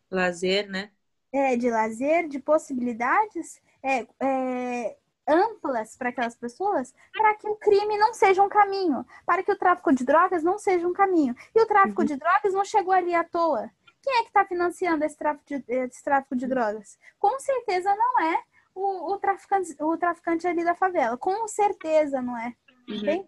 Lazer, 0.09 0.69
né? 0.69 0.91
É, 1.31 1.55
de 1.55 1.69
lazer, 1.69 2.27
de 2.27 2.39
possibilidades. 2.39 3.61
É, 3.83 4.07
é, 4.19 4.97
amplas 5.27 5.95
para 5.95 6.09
aquelas 6.09 6.35
pessoas 6.35 6.93
para 7.11 7.33
que 7.35 7.47
o 7.47 7.55
crime 7.55 7.97
não 7.97 8.13
seja 8.13 8.43
um 8.43 8.49
caminho, 8.49 9.05
para 9.25 9.41
que 9.41 9.51
o 9.51 9.57
tráfico 9.57 9.91
de 9.93 10.05
drogas 10.05 10.43
não 10.43 10.57
seja 10.57 10.87
um 10.87 10.93
caminho. 10.93 11.35
E 11.53 11.61
o 11.61 11.65
tráfico 11.65 12.01
uhum. 12.01 12.07
de 12.07 12.15
drogas 12.15 12.53
não 12.53 12.63
chegou 12.63 12.93
ali 12.93 13.13
à 13.13 13.23
toa. 13.23 13.69
Quem 14.01 14.19
é 14.19 14.21
que 14.21 14.27
está 14.27 14.45
financiando 14.45 15.03
esse 15.03 15.17
tráfico, 15.17 15.45
de, 15.47 15.63
esse 15.67 16.03
tráfico 16.03 16.35
de 16.35 16.45
drogas? 16.47 16.99
Com 17.17 17.39
certeza 17.39 17.95
não 17.95 18.21
é 18.21 18.43
o, 18.75 19.13
o, 19.13 19.17
traficante, 19.17 19.75
o 19.79 19.97
traficante 19.97 20.45
ali 20.45 20.63
da 20.63 20.75
favela. 20.75 21.17
Com 21.17 21.47
certeza 21.47 22.21
não 22.21 22.37
é. 22.37 22.53
Uhum. 22.87 23.27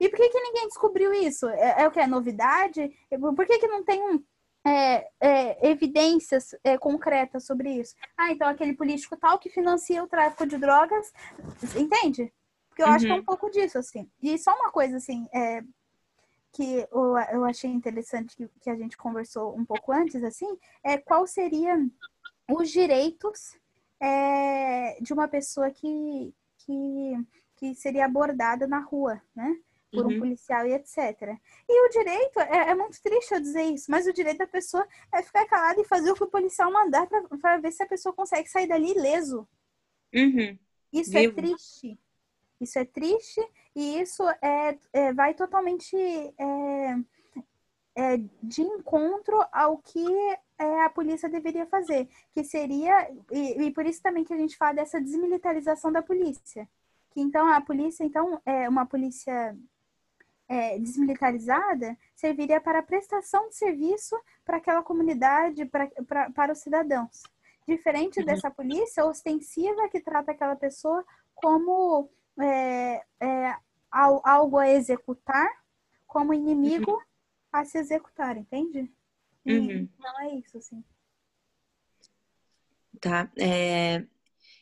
E 0.00 0.08
por 0.08 0.16
que, 0.16 0.28
que 0.28 0.40
ninguém 0.40 0.68
descobriu 0.68 1.12
isso? 1.14 1.48
É, 1.48 1.82
é 1.82 1.88
o 1.88 1.90
que? 1.90 2.00
É 2.00 2.06
novidade? 2.06 2.92
Por 3.34 3.46
que, 3.46 3.58
que 3.58 3.68
não 3.68 3.82
tem 3.82 4.02
um 4.02 4.22
é, 4.66 5.08
é, 5.20 5.70
evidências 5.70 6.54
é, 6.62 6.76
concretas 6.76 7.46
sobre 7.46 7.70
isso. 7.70 7.94
Ah, 8.16 8.30
então 8.30 8.48
aquele 8.48 8.74
político 8.74 9.16
tal 9.16 9.38
que 9.38 9.48
financia 9.48 10.02
o 10.02 10.08
tráfico 10.08 10.46
de 10.46 10.58
drogas, 10.58 11.12
entende? 11.76 12.32
Porque 12.68 12.82
eu 12.82 12.86
uhum. 12.86 12.92
acho 12.92 13.06
que 13.06 13.10
é 13.10 13.14
um 13.14 13.18
uhum. 13.18 13.24
pouco 13.24 13.50
disso, 13.50 13.78
assim. 13.78 14.10
E 14.22 14.36
só 14.38 14.54
uma 14.54 14.70
coisa, 14.70 14.96
assim, 14.98 15.26
é, 15.32 15.62
que 16.52 16.86
eu, 16.92 17.16
eu 17.32 17.44
achei 17.44 17.70
interessante 17.70 18.36
que, 18.36 18.48
que 18.60 18.70
a 18.70 18.76
gente 18.76 18.96
conversou 18.96 19.56
um 19.56 19.64
pouco 19.64 19.92
antes, 19.92 20.22
assim, 20.22 20.58
é 20.84 20.98
qual 20.98 21.26
seria 21.26 21.74
os 22.50 22.70
direitos 22.70 23.58
é, 24.00 24.98
de 25.00 25.12
uma 25.12 25.28
pessoa 25.28 25.70
que, 25.70 26.34
que, 26.58 27.26
que 27.56 27.74
seria 27.74 28.06
abordada 28.06 28.66
na 28.66 28.80
rua, 28.80 29.20
né? 29.34 29.58
por 29.90 30.06
uhum. 30.06 30.16
um 30.16 30.18
policial 30.18 30.66
e 30.66 30.74
etc. 30.74 30.98
E 31.68 31.86
o 31.86 31.90
direito, 31.90 32.38
é, 32.40 32.70
é, 32.70 32.74
muito 32.74 33.00
triste 33.02 33.32
eu 33.32 33.40
dizer 33.40 33.62
isso, 33.62 33.90
mas 33.90 34.06
o 34.06 34.12
direito 34.12 34.38
da 34.38 34.46
pessoa 34.46 34.86
é 35.12 35.22
ficar 35.22 35.46
calada 35.46 35.80
e 35.80 35.84
fazer 35.84 36.10
o 36.10 36.14
que 36.14 36.24
o 36.24 36.30
policial 36.30 36.70
mandar 36.70 37.06
para 37.06 37.56
ver 37.58 37.72
se 37.72 37.82
a 37.82 37.86
pessoa 37.86 38.12
consegue 38.12 38.48
sair 38.48 38.66
dali 38.66 38.90
ileso. 38.90 39.48
Uhum. 40.14 40.58
Isso 40.92 41.16
é 41.16 41.22
Vivo. 41.22 41.32
é 41.32 41.42
triste. 41.42 41.98
Isso 42.60 42.78
é 42.78 42.84
triste 42.84 43.40
e 43.74 44.00
isso 44.00 44.22
é, 44.42 44.78
é 44.92 45.12
vai 45.12 45.32
totalmente 45.32 45.96
é, 45.96 46.96
é, 47.98 48.16
de 48.40 48.62
encontro 48.62 49.44
ao 49.50 49.78
que 49.78 50.06
é, 50.56 50.84
a 50.84 50.88
polícia 50.88 51.28
deveria 51.28 51.66
fazer, 51.66 52.08
que 52.32 52.44
seria 52.44 53.10
e, 53.32 53.64
e 53.64 53.70
por 53.72 53.84
isso 53.84 54.00
também 54.00 54.22
que 54.22 54.32
a 54.32 54.36
gente 54.36 54.56
fala 54.56 54.74
dessa 54.74 55.00
desmilitarização 55.00 55.90
da 55.90 56.00
polícia. 56.00 56.68
Que 57.10 57.20
então 57.20 57.52
a 57.52 57.60
polícia 57.60 58.04
então 58.04 58.40
é 58.46 58.68
uma 58.68 58.86
polícia 58.86 59.56
é, 60.48 60.78
desmilitarizada 60.78 61.98
serviria 62.14 62.60
para 62.60 62.84
prestação 62.84 63.48
de 63.48 63.56
serviço 63.56 64.16
para 64.44 64.58
aquela 64.58 64.82
comunidade, 64.82 65.64
pra, 65.64 65.88
pra, 66.06 66.30
para 66.30 66.52
os 66.52 66.60
cidadãos. 66.60 67.24
Diferente 67.66 68.20
uhum. 68.20 68.26
dessa 68.26 68.48
polícia 68.48 69.04
ostensiva 69.04 69.88
que 69.88 69.98
trata 70.00 70.30
aquela 70.30 70.54
pessoa 70.54 71.04
como 71.34 72.08
é, 72.40 73.02
é, 73.20 73.56
algo 73.90 74.56
a 74.56 74.70
executar, 74.70 75.50
como 76.06 76.32
inimigo 76.32 76.92
uhum. 76.92 77.07
A 77.52 77.64
se 77.64 77.78
executar, 77.78 78.36
entende? 78.36 78.90
Uhum. 79.46 79.88
Não 79.98 80.20
é 80.20 80.34
isso, 80.34 80.58
assim. 80.58 80.84
Tá. 83.00 83.30
É... 83.38 84.04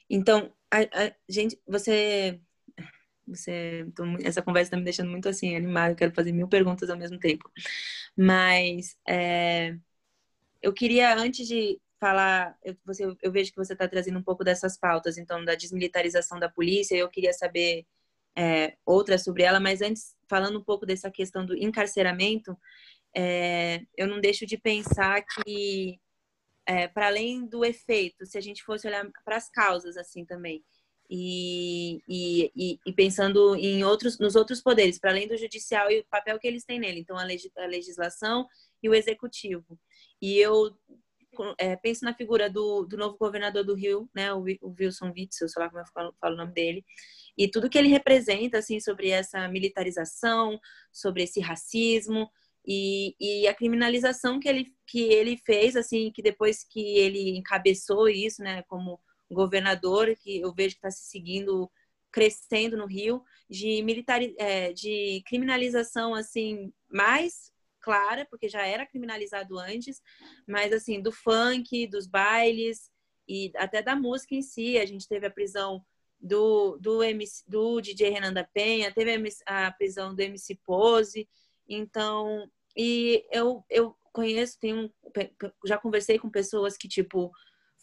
Então, 0.08 0.52
a, 0.70 0.78
a, 0.78 1.12
gente, 1.28 1.60
você 1.66 2.40
você, 3.26 3.86
tô, 3.94 4.04
essa 4.22 4.40
conversa 4.40 4.68
está 4.68 4.76
me 4.76 4.84
deixando 4.84 5.10
muito 5.10 5.28
assim 5.28 5.56
animada. 5.56 5.92
Eu 5.92 5.96
quero 5.96 6.14
fazer 6.14 6.32
mil 6.32 6.48
perguntas 6.48 6.88
ao 6.88 6.96
mesmo 6.96 7.18
tempo. 7.18 7.50
Mas 8.16 8.96
é, 9.06 9.76
eu 10.62 10.72
queria 10.72 11.14
antes 11.16 11.46
de 11.48 11.80
falar, 11.98 12.56
eu, 12.62 12.76
você, 12.84 13.04
eu 13.22 13.32
vejo 13.32 13.50
que 13.50 13.56
você 13.56 13.72
está 13.72 13.88
trazendo 13.88 14.18
um 14.18 14.22
pouco 14.22 14.44
dessas 14.44 14.76
pautas, 14.76 15.18
então 15.18 15.44
da 15.44 15.54
desmilitarização 15.54 16.38
da 16.38 16.48
polícia. 16.48 16.96
Eu 16.96 17.08
queria 17.08 17.32
saber 17.32 17.86
é, 18.36 18.76
outras 18.84 19.24
sobre 19.24 19.42
ela, 19.42 19.58
mas 19.58 19.80
antes 19.80 20.14
falando 20.28 20.58
um 20.58 20.64
pouco 20.64 20.84
dessa 20.84 21.10
questão 21.10 21.46
do 21.46 21.56
encarceramento, 21.56 22.56
é, 23.16 23.82
eu 23.96 24.06
não 24.06 24.20
deixo 24.20 24.44
de 24.44 24.58
pensar 24.58 25.22
que 25.22 25.98
é, 26.66 26.88
para 26.88 27.06
além 27.06 27.46
do 27.46 27.64
efeito, 27.64 28.26
se 28.26 28.36
a 28.36 28.40
gente 28.40 28.62
fosse 28.62 28.86
olhar 28.86 29.08
para 29.24 29.36
as 29.36 29.48
causas 29.48 29.96
assim 29.96 30.24
também, 30.24 30.64
e, 31.08 32.02
e, 32.08 32.80
e, 32.84 32.92
pensando 32.92 33.54
em 33.54 33.84
outros, 33.84 34.18
nos 34.18 34.34
outros 34.34 34.60
poderes, 34.60 34.98
para 34.98 35.10
além 35.10 35.28
do 35.28 35.36
judicial 35.36 35.88
e 35.90 36.00
o 36.00 36.06
papel 36.06 36.38
que 36.38 36.46
eles 36.48 36.64
têm 36.64 36.80
nele, 36.80 37.00
então 37.00 37.16
a, 37.16 37.24
legislação 37.24 38.46
e 38.82 38.88
o 38.88 38.94
executivo. 38.94 39.78
E 40.20 40.36
eu 40.36 40.76
é, 41.58 41.76
penso 41.76 42.04
na 42.04 42.14
figura 42.14 42.50
do, 42.50 42.84
do 42.84 42.96
novo 42.96 43.16
governador 43.16 43.64
do 43.64 43.74
Rio, 43.74 44.10
né, 44.14 44.32
o 44.32 44.44
Wilson 44.78 45.12
Witzel, 45.16 45.48
sei 45.48 45.62
lá 45.62 45.68
como 45.68 45.80
eu 45.80 45.86
falo, 45.86 46.14
falo, 46.20 46.34
o 46.34 46.38
nome 46.38 46.52
dele, 46.52 46.84
e 47.36 47.48
tudo 47.48 47.68
que 47.68 47.76
ele 47.76 47.88
representa, 47.88 48.58
assim, 48.58 48.80
sobre 48.80 49.10
essa 49.10 49.46
militarização, 49.48 50.58
sobre 50.92 51.22
esse 51.22 51.40
racismo 51.40 52.30
e, 52.66 53.14
e 53.20 53.46
a 53.46 53.54
criminalização 53.54 54.40
que 54.40 54.48
ele, 54.48 54.74
que 54.86 55.02
ele 55.02 55.36
fez, 55.44 55.76
assim, 55.76 56.10
que 56.10 56.22
depois 56.22 56.64
que 56.64 56.80
ele 56.98 57.36
encabeçou 57.36 58.08
isso, 58.08 58.42
né, 58.42 58.62
como 58.64 59.00
governador, 59.30 60.14
que 60.16 60.40
eu 60.40 60.52
vejo 60.52 60.74
que 60.74 60.78
está 60.78 60.90
se 60.90 61.10
seguindo, 61.10 61.70
crescendo 62.10 62.76
no 62.76 62.86
Rio, 62.86 63.22
de, 63.48 63.82
militar, 63.82 64.20
é, 64.38 64.72
de 64.72 65.22
criminalização 65.26 66.14
assim 66.14 66.72
mais 66.90 67.52
clara, 67.80 68.26
porque 68.28 68.48
já 68.48 68.66
era 68.66 68.86
criminalizado 68.86 69.58
antes, 69.58 70.00
mas 70.46 70.72
assim, 70.72 71.00
do 71.00 71.12
funk, 71.12 71.86
dos 71.86 72.06
bailes 72.06 72.90
e 73.28 73.52
até 73.56 73.80
da 73.80 73.94
música 73.94 74.34
em 74.34 74.42
si. 74.42 74.76
A 74.76 74.86
gente 74.86 75.06
teve 75.06 75.26
a 75.26 75.30
prisão 75.30 75.84
do, 76.20 76.76
do, 76.78 77.02
MC, 77.02 77.44
do 77.46 77.80
DJ 77.80 78.10
Renan 78.10 78.32
da 78.32 78.44
Penha, 78.44 78.92
teve 78.92 79.12
a, 79.46 79.70
prisão 79.70 80.14
do 80.14 80.20
MC 80.20 80.54
Pose. 80.64 81.28
Então, 81.68 82.50
e 82.76 83.24
eu, 83.30 83.64
eu 83.70 83.96
conheço, 84.12 84.58
tenho, 84.58 84.92
já 85.64 85.78
conversei 85.78 86.18
com 86.18 86.30
pessoas 86.30 86.76
que, 86.76 86.88
tipo, 86.88 87.30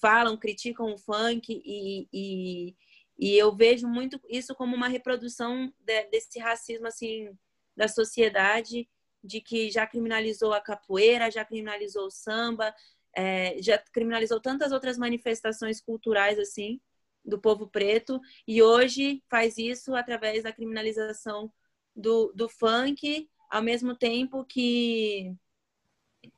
falam, 0.01 0.37
criticam 0.37 0.93
o 0.93 0.97
funk 0.97 1.61
e, 1.65 2.07
e, 2.11 2.75
e 3.17 3.37
eu 3.37 3.55
vejo 3.55 3.87
muito 3.87 4.19
isso 4.27 4.55
como 4.55 4.75
uma 4.75 4.87
reprodução 4.87 5.71
de, 5.79 6.03
desse 6.05 6.39
racismo, 6.39 6.87
assim, 6.87 7.29
da 7.75 7.87
sociedade, 7.87 8.87
de 9.23 9.39
que 9.39 9.71
já 9.71 9.87
criminalizou 9.87 10.53
a 10.53 10.59
capoeira, 10.59 11.31
já 11.31 11.45
criminalizou 11.45 12.07
o 12.07 12.11
samba, 12.11 12.73
é, 13.15 13.61
já 13.61 13.77
criminalizou 13.77 14.39
tantas 14.41 14.71
outras 14.71 14.97
manifestações 14.97 15.79
culturais, 15.79 16.37
assim, 16.39 16.81
do 17.23 17.39
povo 17.39 17.67
preto, 17.67 18.19
e 18.47 18.61
hoje 18.61 19.23
faz 19.29 19.57
isso 19.57 19.95
através 19.95 20.43
da 20.43 20.51
criminalização 20.51 21.51
do, 21.95 22.31
do 22.33 22.49
funk, 22.49 23.29
ao 23.49 23.61
mesmo 23.61 23.95
tempo 23.95 24.43
que 24.45 25.33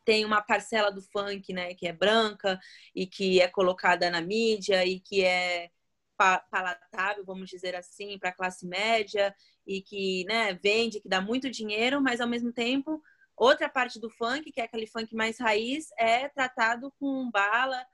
tem 0.04 0.26
uma 0.26 0.42
parcela 0.42 0.92
do 0.92 1.02
funk, 1.02 1.54
né, 1.54 1.74
que 1.74 1.88
é 1.88 1.94
branca 1.94 2.60
e 2.94 3.08
que 3.08 3.42
é 3.42 3.48
colocada 3.48 4.10
na 4.10 4.22
mídia 4.22 4.86
e 4.86 5.00
que 5.00 5.24
é 5.24 5.70
palatável, 6.18 7.26
vamos 7.26 7.50
dizer 7.50 7.76
assim, 7.76 8.18
para 8.18 8.30
a 8.30 8.34
classe 8.34 8.66
média 8.66 9.36
e 9.68 9.82
que, 9.82 10.24
né, 10.26 10.54
vende, 10.54 11.02
que 11.02 11.10
dá 11.10 11.20
muito 11.20 11.50
dinheiro, 11.50 12.02
mas 12.02 12.22
ao 12.22 12.28
mesmo 12.28 12.54
tempo 12.54 13.02
outra 13.36 13.68
parte 13.68 14.00
do 14.00 14.10
funk, 14.10 14.52
que 14.52 14.62
é 14.62 14.64
aquele 14.64 14.88
funk 14.88 15.14
mais 15.14 15.40
raiz, 15.40 15.90
é 15.98 16.30
tratado 16.30 16.92
com 17.00 17.30
bala. 17.30 17.86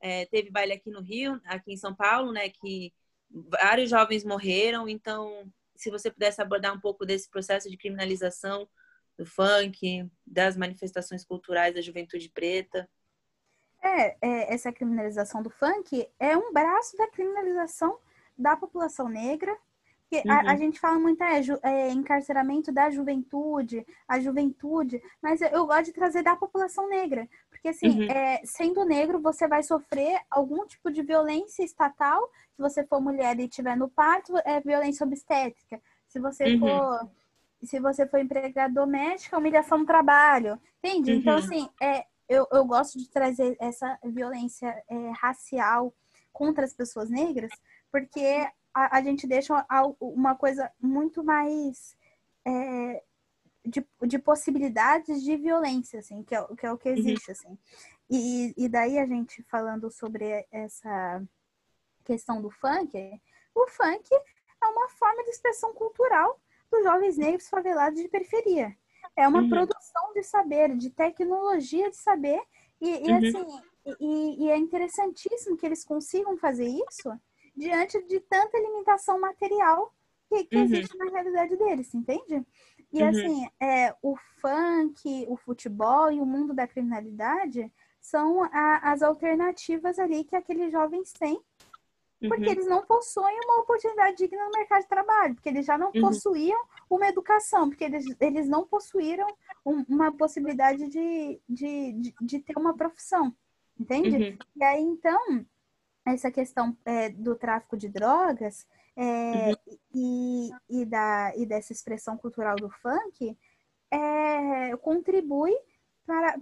É, 0.00 0.26
teve 0.26 0.50
baile 0.50 0.72
aqui 0.72 0.90
no 0.90 1.00
Rio, 1.00 1.40
aqui 1.44 1.72
em 1.72 1.76
São 1.76 1.94
Paulo, 1.94 2.32
né, 2.32 2.48
que 2.48 2.92
vários 3.30 3.90
jovens 3.90 4.24
morreram. 4.24 4.88
Então, 4.88 5.50
se 5.76 5.90
você 5.90 6.10
pudesse 6.10 6.40
abordar 6.40 6.74
um 6.74 6.80
pouco 6.80 7.06
desse 7.06 7.28
processo 7.30 7.70
de 7.70 7.76
criminalização 7.76 8.68
do 9.16 9.26
funk, 9.26 10.10
das 10.26 10.56
manifestações 10.56 11.24
culturais 11.24 11.74
da 11.74 11.82
juventude 11.82 12.30
preta. 12.30 12.88
É, 13.82 14.16
é, 14.20 14.54
essa 14.54 14.72
criminalização 14.72 15.42
do 15.42 15.50
funk 15.50 16.08
é 16.18 16.36
um 16.36 16.52
braço 16.52 16.96
da 16.96 17.06
criminalização 17.08 17.98
da 18.36 18.56
população 18.56 19.08
negra. 19.08 19.56
Uhum. 20.12 20.32
a, 20.32 20.40
a, 20.40 20.52
uhum. 20.52 20.58
gente 20.58 20.80
fala 20.80 20.98
muito 20.98 21.22
é, 21.22 21.40
é, 21.62 21.90
encarceramento 21.92 22.72
da 22.72 22.90
juventude, 22.90 23.86
a 24.08 24.18
juventude, 24.18 25.00
mas 25.22 25.40
eu 25.40 25.66
gosto 25.66 25.84
de 25.86 25.92
trazer 25.92 26.22
da 26.22 26.34
população 26.34 26.88
negra, 26.88 27.28
porque 27.48 27.68
assim, 27.68 28.02
uhum. 28.02 28.10
é, 28.10 28.40
sendo 28.44 28.84
negro, 28.84 29.20
você 29.20 29.46
vai 29.46 29.62
sofrer 29.62 30.20
algum 30.30 30.66
tipo 30.66 30.90
de 30.90 31.02
violência 31.02 31.62
estatal. 31.62 32.28
Se 32.56 32.62
você 32.62 32.84
for 32.84 33.00
mulher 33.00 33.38
e 33.38 33.44
estiver 33.44 33.76
no 33.76 33.88
parto, 33.88 34.34
é 34.44 34.60
violência 34.60 35.06
obstétrica. 35.06 35.80
Se 36.08 36.18
você 36.18 36.54
uhum. 36.54 36.60
for 36.60 37.10
se 37.62 37.78
você 37.78 38.06
for 38.06 38.18
empregada 38.18 38.72
doméstica, 38.72 39.36
humilhação 39.36 39.78
no 39.78 39.86
trabalho, 39.86 40.58
entende? 40.78 41.12
Então, 41.12 41.34
uhum. 41.34 41.40
Então, 41.40 41.58
assim, 41.58 41.68
é, 41.80 42.06
eu, 42.26 42.46
eu 42.50 42.64
gosto 42.64 42.98
de 42.98 43.08
trazer 43.10 43.56
essa 43.60 43.98
violência 44.04 44.82
é, 44.88 45.10
racial 45.10 45.92
contra 46.32 46.64
as 46.64 46.72
pessoas 46.72 47.10
negras, 47.10 47.50
porque 47.92 48.48
a, 48.74 48.98
a 48.98 49.02
gente 49.02 49.26
deixa 49.26 49.66
uma 50.00 50.34
coisa 50.34 50.70
muito 50.80 51.22
mais 51.22 51.96
é, 52.46 53.02
de, 53.64 53.86
de 54.06 54.18
possibilidades 54.18 55.22
de 55.22 55.36
violência, 55.36 56.00
assim, 56.00 56.22
que 56.22 56.34
é, 56.34 56.46
que 56.56 56.66
é 56.66 56.72
o 56.72 56.78
que 56.78 56.88
uhum. 56.88 56.96
existe, 56.96 57.28
uhum. 57.28 57.32
assim. 57.32 57.58
E, 58.08 58.54
e 58.56 58.68
daí 58.68 58.98
a 58.98 59.06
gente 59.06 59.42
falando 59.44 59.90
sobre 59.90 60.46
essa 60.50 61.22
questão 62.04 62.40
do 62.40 62.50
funk, 62.50 62.98
o 63.54 63.66
funk 63.68 64.08
é 64.62 64.66
uma 64.66 64.88
forma 64.88 65.22
de 65.24 65.30
expressão 65.30 65.72
cultural 65.74 66.40
dos 66.70 66.82
jovens 66.82 67.16
negros 67.16 67.48
favelados 67.48 68.00
de 68.00 68.08
periferia. 68.08 68.76
É 69.16 69.26
uma 69.26 69.40
uhum. 69.40 69.48
produção 69.48 70.12
de 70.14 70.22
saber, 70.22 70.76
de 70.76 70.90
tecnologia 70.90 71.90
de 71.90 71.96
saber, 71.96 72.40
e, 72.80 72.88
e 72.88 73.10
uhum. 73.10 73.18
assim, 73.18 73.62
e, 74.00 74.44
e, 74.44 74.50
é 74.50 74.56
interessantíssimo 74.56 75.56
que 75.56 75.66
eles 75.66 75.84
consigam 75.84 76.36
fazer 76.36 76.66
isso 76.66 77.10
diante 77.56 78.02
de 78.06 78.20
tanta 78.20 78.58
limitação 78.58 79.20
material 79.20 79.92
que, 80.28 80.44
que 80.44 80.56
uhum. 80.56 80.64
existe 80.64 80.96
na 80.96 81.10
realidade 81.10 81.56
deles, 81.56 81.94
entende? 81.94 82.44
E 82.92 83.02
uhum. 83.02 83.08
assim, 83.08 83.48
é, 83.60 83.94
o 84.02 84.16
funk, 84.40 85.26
o 85.28 85.36
futebol 85.36 86.10
e 86.10 86.20
o 86.20 86.26
mundo 86.26 86.52
da 86.54 86.66
criminalidade 86.66 87.70
são 88.00 88.42
a, 88.44 88.92
as 88.92 89.02
alternativas 89.02 89.98
ali 89.98 90.24
que 90.24 90.34
aqueles 90.34 90.72
jovens 90.72 91.12
têm 91.12 91.40
porque 92.28 92.44
uhum. 92.44 92.52
eles 92.52 92.66
não 92.66 92.84
possuem 92.84 93.38
uma 93.44 93.60
oportunidade 93.60 94.18
digna 94.18 94.44
no 94.44 94.50
mercado 94.50 94.82
de 94.82 94.88
trabalho, 94.88 95.34
porque 95.34 95.48
eles 95.48 95.64
já 95.64 95.78
não 95.78 95.90
uhum. 95.94 96.02
possuíam 96.02 96.60
uma 96.88 97.08
educação, 97.08 97.70
porque 97.70 97.84
eles, 97.84 98.04
eles 98.20 98.46
não 98.46 98.66
possuíram 98.66 99.26
um, 99.64 99.84
uma 99.88 100.12
possibilidade 100.12 100.86
de, 100.88 101.40
de, 101.48 101.92
de, 101.92 102.14
de, 102.20 102.38
ter 102.40 102.58
uma 102.58 102.76
profissão, 102.76 103.34
entende? 103.78 104.16
Uhum. 104.16 104.38
E 104.56 104.64
aí, 104.64 104.82
então, 104.82 105.46
essa 106.14 106.30
questão 106.30 106.76
é, 106.84 107.08
do 107.08 107.34
tráfico 107.34 107.76
de 107.76 107.88
drogas 107.88 108.66
é, 108.96 109.02
uhum. 109.02 109.54
e, 109.94 110.50
e, 110.68 110.84
da, 110.84 111.32
e 111.36 111.46
dessa 111.46 111.72
expressão 111.72 112.16
cultural 112.16 112.56
do 112.56 112.70
funk 112.70 113.36
é, 113.90 114.76
contribui 114.78 115.54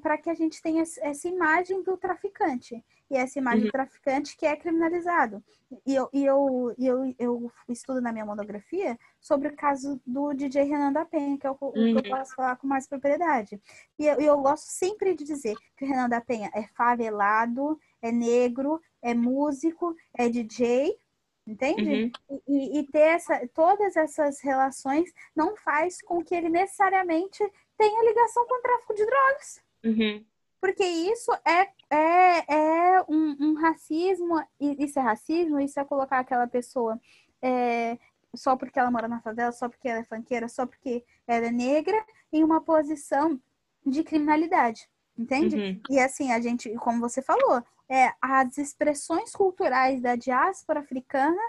para 0.01 0.17
que 0.17 0.31
a 0.31 0.35
gente 0.35 0.63
tenha 0.63 0.83
essa 0.83 1.29
imagem 1.29 1.83
do 1.83 1.97
traficante. 1.97 2.83
E 3.11 3.17
essa 3.17 3.39
imagem 3.39 3.61
uhum. 3.61 3.67
do 3.67 3.73
traficante 3.73 4.37
que 4.37 4.45
é 4.45 4.55
criminalizado. 4.55 5.43
E, 5.87 5.95
eu, 5.95 6.09
e 6.13 6.25
eu, 6.25 6.75
eu, 6.79 7.15
eu 7.19 7.53
estudo 7.69 8.01
na 8.01 8.13
minha 8.13 8.25
monografia 8.25 8.99
sobre 9.21 9.49
o 9.49 9.57
caso 9.57 10.01
do 10.07 10.33
DJ 10.35 10.65
Renan 10.65 10.93
da 10.93 11.05
Penha, 11.05 11.39
que 11.39 11.47
é 11.47 11.51
o, 11.51 11.57
uhum. 11.61 11.73
que 11.73 11.79
eu 11.79 12.13
uhum. 12.13 12.19
posso 12.19 12.35
falar 12.35 12.57
com 12.57 12.67
mais 12.67 12.87
propriedade. 12.87 13.61
E 13.99 14.07
eu, 14.07 14.21
eu 14.21 14.39
gosto 14.41 14.67
sempre 14.67 15.15
de 15.15 15.25
dizer 15.25 15.55
que 15.77 15.85
o 15.85 15.89
Renan 15.89 16.09
da 16.09 16.21
Penha 16.21 16.51
é 16.55 16.67
favelado, 16.69 17.79
é 18.03 18.13
negro, 18.13 18.81
é 19.03 19.15
músico, 19.15 19.95
é 20.15 20.29
DJ, 20.29 20.99
entende? 21.47 22.13
Uhum. 22.29 22.41
E, 22.47 22.79
e, 22.79 22.87
ter 22.87 22.99
essa, 22.99 23.49
todas 23.55 23.97
essas 23.97 24.41
relações 24.41 25.11
não 25.35 25.57
faz 25.57 26.03
com 26.03 26.23
que 26.23 26.35
ele 26.35 26.49
necessariamente 26.49 27.39
tenha 27.77 28.05
ligação 28.05 28.47
com 28.47 28.59
o 28.59 28.63
tráfico 28.63 28.95
de 28.95 29.07
drogas. 29.07 29.63
Uhum. 29.85 30.25
Porque 30.61 30.85
isso 30.85 31.33
é, 31.45 31.69
é, 31.89 32.55
é 32.55 33.05
um, 33.09 33.37
um, 33.41 33.55
racismo, 33.55 34.43
isso 34.61 34.99
é 34.99 35.03
racismo, 35.03 35.61
isso 35.61 35.79
é 35.79 35.85
colocar 35.85 36.19
aquela 36.19 36.49
pessoa 36.49 37.01
é, 37.41 37.97
só 38.35 38.57
porque 38.57 38.79
ela 38.79 38.91
mora 38.91 39.09
na 39.09 39.21
favela, 39.21 39.53
só 39.53 39.69
porque 39.69 39.89
ela 39.89 40.01
é 40.01 40.05
fanqueira, 40.05 40.49
só 40.49 40.67
porque 40.67 41.05
ela 41.27 41.47
é 41.47 41.51
negra, 41.51 42.05
em 42.33 42.43
uma 42.43 42.61
posição 42.61 43.41
de 43.87 44.03
criminalidade, 44.03 44.89
entende? 45.17 45.57
Uhum. 45.57 45.81
E 45.91 45.99
assim, 45.99 46.33
a 46.33 46.41
gente, 46.41 46.75
como 46.77 47.01
você 47.01 47.23
falou, 47.23 47.63
é, 47.89 48.13
as 48.21 48.59
expressões 48.59 49.33
culturais 49.33 50.01
da 50.01 50.15
diáspora 50.15 50.81
africana 50.81 51.41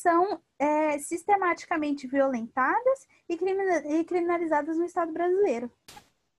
são 0.00 0.40
é, 0.58 0.98
sistematicamente 0.98 2.06
violentadas 2.06 3.06
e, 3.28 3.36
criminalizadas 4.04 4.76
no 4.76 4.84
Estado 4.84 5.12
brasileiro. 5.12 5.70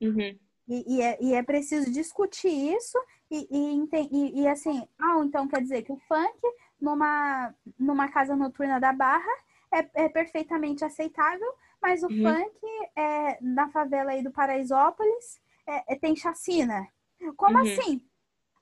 Uhum. 0.01 0.37
E, 0.67 0.95
e, 0.95 1.01
é, 1.01 1.17
e, 1.21 1.33
é, 1.33 1.43
preciso 1.43 1.91
discutir 1.91 2.75
isso 2.75 2.97
e, 3.29 3.47
e, 3.51 4.41
e, 4.41 4.47
assim, 4.47 4.87
ah, 4.99 5.21
então 5.23 5.47
quer 5.47 5.61
dizer 5.61 5.83
que 5.83 5.91
o 5.91 6.01
funk 6.07 6.39
numa, 6.81 7.53
numa 7.77 8.09
casa 8.09 8.35
noturna 8.35 8.79
da 8.79 8.91
Barra 8.91 9.31
é, 9.71 10.05
é 10.05 10.09
perfeitamente 10.09 10.83
aceitável, 10.83 11.53
mas 11.81 12.01
o 12.03 12.07
uhum. 12.07 12.23
funk 12.23 12.59
é, 12.95 13.37
na 13.41 13.69
favela 13.69 14.11
aí 14.11 14.23
do 14.23 14.31
Paraisópolis 14.31 15.39
é, 15.67 15.93
é 15.93 15.95
tem 15.95 16.15
chacina. 16.15 16.87
Como 17.37 17.57
uhum. 17.57 17.63
assim? 17.63 18.01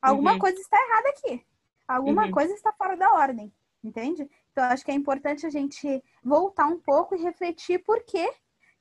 Alguma 0.04 0.34
uhum. 0.34 0.40
coisa 0.40 0.60
está 0.60 0.78
errada 0.78 1.10
aqui. 1.10 1.46
Alguma 1.88 2.26
uhum. 2.26 2.32
coisa 2.32 2.54
está 2.54 2.74
fora 2.74 2.98
da 2.98 3.14
ordem, 3.14 3.54
entende? 3.82 4.30
Então, 4.52 4.66
acho 4.66 4.84
que 4.84 4.92
é 4.92 4.94
importante 4.94 5.46
a 5.46 5.50
gente 5.50 6.04
voltar 6.22 6.68
um 6.68 6.78
pouco 6.78 7.16
e 7.16 7.22
refletir 7.22 7.80
por 7.80 8.04
que 8.04 8.30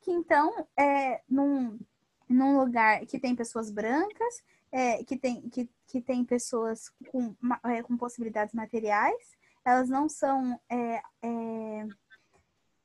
que 0.00 0.10
então, 0.10 0.66
é, 0.76 1.22
num, 1.28 1.78
num 2.28 2.58
lugar 2.58 3.06
que 3.06 3.20
tem 3.20 3.36
pessoas 3.36 3.70
brancas, 3.70 4.42
é, 4.72 5.04
que, 5.04 5.16
tem, 5.16 5.48
que, 5.48 5.70
que 5.86 6.00
tem 6.00 6.24
pessoas 6.24 6.90
com, 7.08 7.36
é, 7.64 7.84
com 7.84 7.96
possibilidades 7.96 8.52
materiais, 8.52 9.36
elas 9.64 9.88
não 9.88 10.08
são 10.08 10.60
é, 10.68 11.00
é 11.22 11.86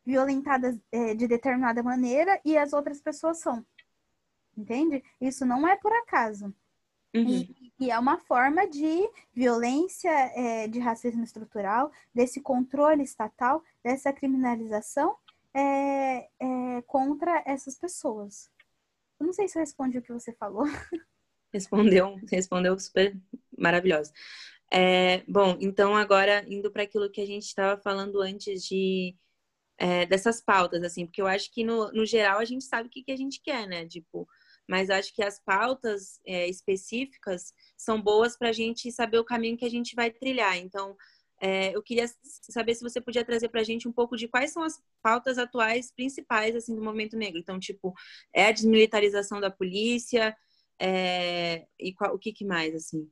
violentadas 0.05 0.79
é, 0.91 1.15
de 1.15 1.27
determinada 1.27 1.81
maneira 1.81 2.39
e 2.45 2.55
as 2.55 2.71
outras 2.71 3.01
pessoas 3.01 3.39
são. 3.39 3.65
Entende? 4.55 5.03
Isso 5.19 5.43
não 5.43 5.67
é 5.67 5.75
por 5.75 5.91
acaso. 5.91 6.53
Uhum. 7.15 7.23
E, 7.27 7.66
e, 7.79 7.91
é 7.91 7.99
uma 7.99 8.17
forma 8.19 8.67
de 8.67 9.07
violência, 9.33 10.09
é, 10.09 10.67
de 10.67 10.79
racismo 10.79 11.23
estrutural, 11.23 11.91
desse 12.13 12.41
controle 12.41 13.03
estatal, 13.03 13.63
dessa 13.83 14.11
criminalização 14.11 15.15
é, 15.53 16.27
é, 16.39 16.81
contra 16.85 17.43
essas 17.45 17.77
pessoas. 17.77 18.49
Eu 19.19 19.25
não 19.25 19.33
sei 19.33 19.47
se 19.47 19.57
eu 19.57 19.61
respondi 19.61 19.97
o 19.97 20.01
que 20.01 20.13
você 20.13 20.31
falou. 20.33 20.63
Respondeu, 21.53 22.19
respondeu 22.29 22.77
super 22.77 23.17
maravilhosa. 23.57 24.11
É, 24.69 25.23
bom, 25.27 25.57
então 25.61 25.95
agora 25.95 26.45
indo 26.47 26.69
para 26.69 26.83
aquilo 26.83 27.09
que 27.09 27.21
a 27.21 27.25
gente 27.25 27.45
estava 27.45 27.81
falando 27.81 28.21
antes 28.21 28.63
de 28.63 29.15
é, 29.77 30.05
dessas 30.05 30.41
pautas, 30.41 30.83
assim, 30.83 31.05
porque 31.05 31.21
eu 31.21 31.27
acho 31.27 31.51
que 31.51 31.63
no, 31.63 31.91
no 31.93 32.05
geral 32.05 32.39
a 32.39 32.45
gente 32.45 32.65
sabe 32.65 32.87
o 32.87 32.91
que, 32.91 33.03
que 33.03 33.11
a 33.11 33.15
gente 33.15 33.41
quer, 33.41 33.65
né? 33.65 33.85
Tipo, 33.87 34.27
mas 34.67 34.89
acho 34.89 35.13
que 35.13 35.23
as 35.23 35.39
pautas 35.39 36.19
é, 36.25 36.47
específicas 36.47 37.53
são 37.77 38.01
boas 38.01 38.37
para 38.37 38.49
a 38.49 38.53
gente 38.53 38.91
saber 38.91 39.19
o 39.19 39.25
caminho 39.25 39.57
que 39.57 39.65
a 39.65 39.69
gente 39.69 39.95
vai 39.95 40.11
trilhar. 40.11 40.57
Então, 40.57 40.95
é, 41.39 41.75
eu 41.75 41.83
queria 41.83 42.05
saber 42.49 42.73
se 42.73 42.83
você 42.83 42.99
podia 42.99 43.23
trazer 43.23 43.49
para 43.49 43.61
a 43.61 43.63
gente 43.63 43.87
um 43.87 43.91
pouco 43.93 44.17
de 44.17 44.27
quais 44.27 44.51
são 44.51 44.63
as 44.63 44.81
pautas 45.01 45.37
atuais 45.37 45.91
principais 45.91 46.55
assim 46.55 46.75
do 46.75 46.83
movimento 46.83 47.15
negro. 47.15 47.39
Então, 47.39 47.59
tipo, 47.59 47.93
é 48.33 48.47
a 48.47 48.51
desmilitarização 48.51 49.39
da 49.39 49.51
polícia 49.51 50.35
é, 50.79 51.65
e 51.79 51.93
qual, 51.93 52.13
o 52.15 52.19
que, 52.19 52.33
que 52.33 52.45
mais 52.45 52.75
assim? 52.75 53.09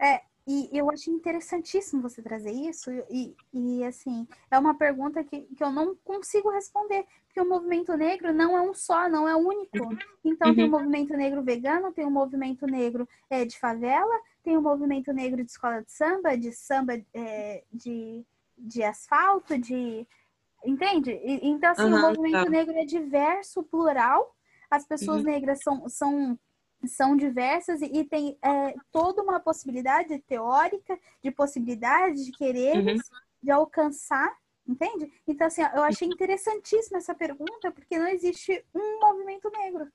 É, 0.00 0.22
e 0.46 0.68
eu 0.72 0.90
achei 0.90 1.12
interessantíssimo 1.12 2.02
você 2.02 2.22
trazer 2.22 2.50
isso, 2.50 2.90
e, 3.10 3.34
e 3.52 3.84
assim, 3.84 4.26
é 4.50 4.58
uma 4.58 4.74
pergunta 4.74 5.22
que, 5.22 5.42
que 5.42 5.62
eu 5.62 5.70
não 5.70 5.94
consigo 6.04 6.50
responder, 6.50 7.04
porque 7.26 7.40
o 7.40 7.48
movimento 7.48 7.96
negro 7.96 8.32
não 8.32 8.56
é 8.56 8.60
um 8.60 8.74
só, 8.74 9.08
não 9.08 9.28
é 9.28 9.36
único. 9.36 9.78
Então, 10.24 10.48
uhum. 10.48 10.54
tem 10.54 10.64
o 10.64 10.66
uhum. 10.66 10.72
movimento 10.72 11.16
negro 11.16 11.42
vegano, 11.42 11.92
tem 11.92 12.04
o 12.04 12.10
movimento 12.10 12.66
negro 12.66 13.08
é, 13.28 13.44
de 13.44 13.58
favela, 13.58 14.20
tem 14.42 14.56
o 14.56 14.62
movimento 14.62 15.12
negro 15.12 15.44
de 15.44 15.50
escola 15.50 15.82
de 15.82 15.92
samba, 15.92 16.36
de 16.36 16.52
samba 16.52 17.00
é, 17.14 17.62
de, 17.72 18.24
de 18.58 18.82
asfalto, 18.82 19.56
de. 19.56 20.06
Entende? 20.64 21.12
E, 21.12 21.48
então, 21.48 21.70
assim, 21.70 21.84
uhum, 21.84 21.94
o 21.94 22.00
movimento 22.00 22.44
tá. 22.44 22.50
negro 22.50 22.74
é 22.76 22.84
diverso, 22.84 23.62
plural. 23.62 24.34
As 24.68 24.84
pessoas 24.84 25.18
uhum. 25.18 25.30
negras 25.30 25.60
são, 25.62 25.88
são 25.88 26.38
são 26.86 27.16
diversas 27.16 27.80
e, 27.82 28.04
tem 28.04 28.38
é, 28.42 28.74
toda 28.90 29.22
uma 29.22 29.40
possibilidade 29.40 30.18
teórica 30.20 30.98
de 31.22 31.30
possibilidade 31.30 32.24
de 32.24 32.32
quereres, 32.32 33.00
uhum. 33.00 33.18
de 33.42 33.50
alcançar, 33.50 34.34
entende? 34.66 35.12
Então, 35.26 35.46
assim, 35.46 35.62
eu 35.62 35.82
achei 35.82 36.08
interessantíssima 36.08 36.98
essa 36.98 37.14
pergunta, 37.14 37.70
porque 37.70 37.98
não 37.98 38.08
existe 38.08 38.64
um 38.74 39.00
movimento 39.00 39.50
negro. 39.50 39.90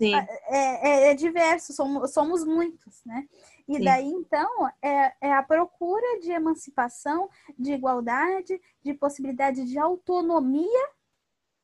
Sim. 0.00 0.14
É, 0.14 0.28
é, 0.48 1.10
é 1.10 1.14
diverso, 1.14 1.74
somos, 1.74 2.10
somos 2.12 2.42
muitos, 2.42 3.04
né? 3.04 3.28
E 3.68 3.76
Sim. 3.76 3.84
daí, 3.84 4.08
então, 4.08 4.66
é, 4.82 5.12
é 5.20 5.32
a 5.32 5.42
procura 5.42 6.20
de 6.20 6.32
emancipação, 6.32 7.28
de 7.58 7.72
igualdade, 7.72 8.58
de 8.82 8.94
possibilidade 8.94 9.64
de 9.66 9.78
autonomia 9.78 10.88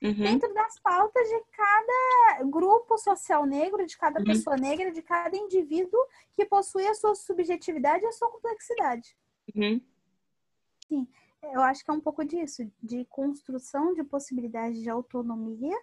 uhum. 0.03 0.15
dentro 0.15 0.53
das 0.55 0.79
pautas 0.81 1.29
de 1.29 1.43
cada 1.53 2.45
grupo 2.45 2.99
social 2.99 3.45
negro, 3.47 3.87
de 3.87 3.97
cada 3.97 4.21
uhum. 4.21 4.27
pessoa 4.27 4.57
negra, 4.57 4.91
de 4.91 5.03
cada 5.03 5.37
indivíduo 5.37 6.01
que 6.35 6.45
possui 6.45 6.87
a 6.87 6.95
sua 6.95 7.15
subjetividade 7.15 8.05
e 8.05 8.07
a 8.09 8.13
sua 8.13 8.31
complexidade. 8.31 9.17
Uhum. 9.55 9.81
Sim, 10.89 11.09
eu 11.43 11.61
acho 11.61 11.85
que 11.85 11.91
é 11.91 11.95
um 11.95 12.01
pouco 12.01 12.25
disso, 12.25 12.71
de 12.83 13.05
construção 13.07 13.95
de 13.95 14.05
possibilidades 14.05 14.83
de 14.83 14.91
autonomia 14.91 15.77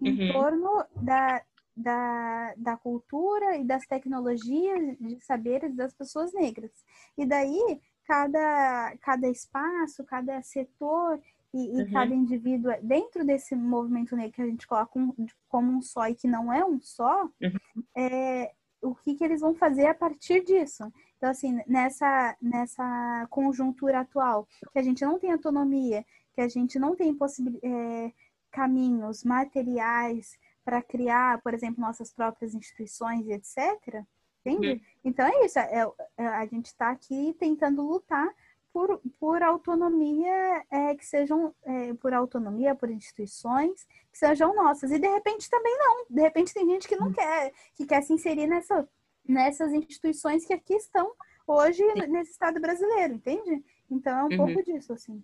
em 0.00 0.26
uhum. 0.26 0.32
torno 0.32 0.84
da, 0.96 1.42
da, 1.76 2.54
da 2.56 2.76
cultura 2.76 3.56
e 3.56 3.64
das 3.64 3.86
tecnologias 3.86 4.98
de 4.98 5.20
saberes 5.20 5.74
das 5.74 5.94
pessoas 5.94 6.32
negras. 6.32 6.72
E 7.16 7.24
daí, 7.24 7.80
cada, 8.04 8.96
cada 9.00 9.28
espaço, 9.28 10.04
cada 10.04 10.42
setor 10.42 11.20
e, 11.52 11.78
e 11.78 11.82
uhum. 11.82 11.92
cada 11.92 12.14
indivíduo 12.14 12.70
é, 12.70 12.80
dentro 12.80 13.24
desse 13.24 13.54
movimento 13.54 14.16
negro 14.16 14.32
que 14.32 14.42
a 14.42 14.46
gente 14.46 14.66
coloca 14.66 14.98
um, 14.98 15.12
como 15.48 15.70
um 15.72 15.82
só 15.82 16.08
e 16.08 16.14
que 16.14 16.26
não 16.26 16.52
é 16.52 16.64
um 16.64 16.80
só, 16.80 17.24
uhum. 17.24 17.84
é, 17.96 18.52
o 18.80 18.94
que, 18.94 19.14
que 19.14 19.24
eles 19.24 19.40
vão 19.40 19.54
fazer 19.54 19.86
a 19.86 19.94
partir 19.94 20.44
disso. 20.44 20.92
Então, 21.16 21.30
assim, 21.30 21.60
nessa, 21.66 22.36
nessa 22.40 23.26
conjuntura 23.30 24.00
atual, 24.00 24.48
que 24.72 24.78
a 24.78 24.82
gente 24.82 25.04
não 25.04 25.18
tem 25.18 25.32
autonomia, 25.32 26.04
que 26.34 26.40
a 26.40 26.48
gente 26.48 26.78
não 26.78 26.96
tem 26.96 27.16
é, 27.62 28.12
caminhos 28.50 29.22
materiais 29.22 30.36
para 30.64 30.82
criar, 30.82 31.40
por 31.42 31.54
exemplo, 31.54 31.80
nossas 31.80 32.12
próprias 32.12 32.54
instituições 32.54 33.28
etc. 33.28 34.04
Entende? 34.44 34.72
Uhum. 34.72 34.80
Então 35.04 35.26
é 35.26 35.44
isso, 35.44 35.58
é, 35.58 35.86
é, 36.16 36.26
a 36.26 36.46
gente 36.46 36.66
está 36.66 36.90
aqui 36.90 37.34
tentando 37.38 37.82
lutar 37.82 38.28
por, 38.72 39.00
por 39.20 39.42
autonomia 39.42 40.64
é, 40.70 40.94
que 40.94 41.04
sejam 41.04 41.54
é, 41.62 41.94
por 41.94 42.12
autonomia, 42.14 42.74
por 42.74 42.90
instituições 42.90 43.84
que 44.10 44.18
sejam 44.18 44.54
nossas. 44.54 44.90
E 44.90 44.98
de 44.98 45.08
repente 45.08 45.48
também 45.50 45.76
não. 45.78 46.06
De 46.08 46.20
repente 46.22 46.54
tem 46.54 46.66
gente 46.66 46.88
que 46.88 46.96
não 46.96 47.08
hum. 47.08 47.12
quer, 47.12 47.52
que 47.74 47.86
quer 47.86 48.02
se 48.02 48.12
inserir 48.12 48.46
nessa, 48.46 48.88
nessas 49.28 49.72
instituições 49.72 50.46
que 50.46 50.54
aqui 50.54 50.74
estão 50.74 51.12
hoje 51.46 51.82
Sim. 51.82 52.06
nesse 52.08 52.32
Estado 52.32 52.60
brasileiro, 52.60 53.14
entende? 53.14 53.62
Então 53.90 54.18
é 54.18 54.24
um 54.24 54.28
uhum. 54.28 54.54
pouco 54.54 54.64
disso, 54.64 54.92
assim. 54.92 55.22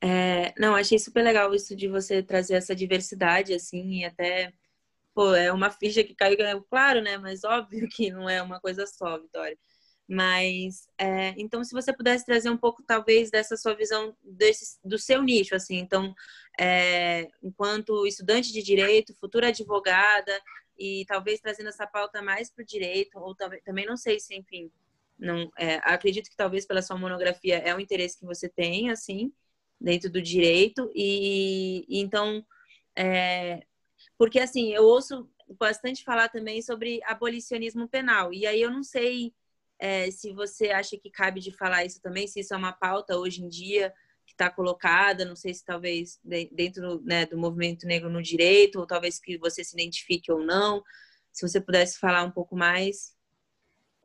É, 0.00 0.52
não, 0.58 0.74
achei 0.74 0.98
super 0.98 1.22
legal 1.22 1.54
isso 1.54 1.74
de 1.74 1.88
você 1.88 2.22
trazer 2.22 2.54
essa 2.54 2.74
diversidade, 2.74 3.54
assim, 3.54 4.00
e 4.00 4.04
até, 4.04 4.52
pô, 5.14 5.34
é 5.34 5.50
uma 5.50 5.70
ficha 5.70 6.04
que 6.04 6.14
caiu, 6.14 6.36
claro, 6.68 7.00
né? 7.00 7.16
Mas 7.16 7.42
óbvio 7.42 7.88
que 7.88 8.10
não 8.10 8.28
é 8.28 8.42
uma 8.42 8.60
coisa 8.60 8.86
só, 8.86 9.18
Vitória. 9.18 9.56
Mas, 10.06 10.86
é, 10.98 11.34
então, 11.38 11.64
se 11.64 11.72
você 11.72 11.92
pudesse 11.92 12.26
trazer 12.26 12.50
um 12.50 12.58
pouco, 12.58 12.82
talvez, 12.82 13.30
dessa 13.30 13.56
sua 13.56 13.74
visão 13.74 14.14
desse, 14.22 14.78
do 14.84 14.98
seu 14.98 15.22
nicho, 15.22 15.54
assim, 15.54 15.76
então, 15.76 16.14
é, 16.60 17.28
enquanto 17.42 18.06
estudante 18.06 18.52
de 18.52 18.62
direito, 18.62 19.14
futura 19.18 19.48
advogada, 19.48 20.38
e 20.78 21.04
talvez 21.06 21.40
trazendo 21.40 21.70
essa 21.70 21.86
pauta 21.86 22.20
mais 22.20 22.50
para 22.50 22.62
o 22.62 22.66
direito, 22.66 23.18
ou 23.18 23.34
também 23.64 23.86
não 23.86 23.96
sei 23.96 24.20
se, 24.20 24.34
enfim, 24.34 24.70
não, 25.18 25.50
é, 25.56 25.76
acredito 25.84 26.28
que 26.28 26.36
talvez 26.36 26.66
pela 26.66 26.82
sua 26.82 26.98
monografia 26.98 27.56
é 27.58 27.74
um 27.74 27.80
interesse 27.80 28.18
que 28.18 28.26
você 28.26 28.48
tem, 28.48 28.90
assim, 28.90 29.32
dentro 29.80 30.10
do 30.10 30.20
direito, 30.20 30.90
e, 30.94 31.86
e 31.88 32.00
então, 32.00 32.44
é, 32.94 33.64
porque, 34.18 34.38
assim, 34.38 34.72
eu 34.74 34.84
ouço 34.84 35.30
bastante 35.58 36.04
falar 36.04 36.28
também 36.28 36.60
sobre 36.60 37.00
abolicionismo 37.04 37.88
penal, 37.88 38.34
e 38.34 38.46
aí 38.46 38.60
eu 38.60 38.70
não 38.70 38.82
sei 38.82 39.32
é, 39.78 40.10
se 40.10 40.32
você 40.32 40.70
acha 40.70 40.96
que 40.96 41.10
cabe 41.10 41.40
de 41.40 41.52
falar 41.52 41.84
isso 41.84 42.00
também, 42.00 42.26
se 42.26 42.40
isso 42.40 42.54
é 42.54 42.56
uma 42.56 42.72
pauta 42.72 43.16
hoje 43.16 43.42
em 43.42 43.48
dia 43.48 43.92
que 44.26 44.32
está 44.32 44.50
colocada, 44.50 45.24
não 45.24 45.36
sei 45.36 45.52
se 45.52 45.64
talvez 45.64 46.18
dentro 46.22 47.02
né, 47.02 47.26
do 47.26 47.36
movimento 47.36 47.86
negro 47.86 48.08
no 48.08 48.22
direito, 48.22 48.80
ou 48.80 48.86
talvez 48.86 49.18
que 49.18 49.36
você 49.38 49.62
se 49.62 49.74
identifique 49.74 50.32
ou 50.32 50.42
não. 50.42 50.82
Se 51.30 51.46
você 51.46 51.60
pudesse 51.60 51.98
falar 51.98 52.24
um 52.24 52.30
pouco 52.30 52.56
mais. 52.56 53.14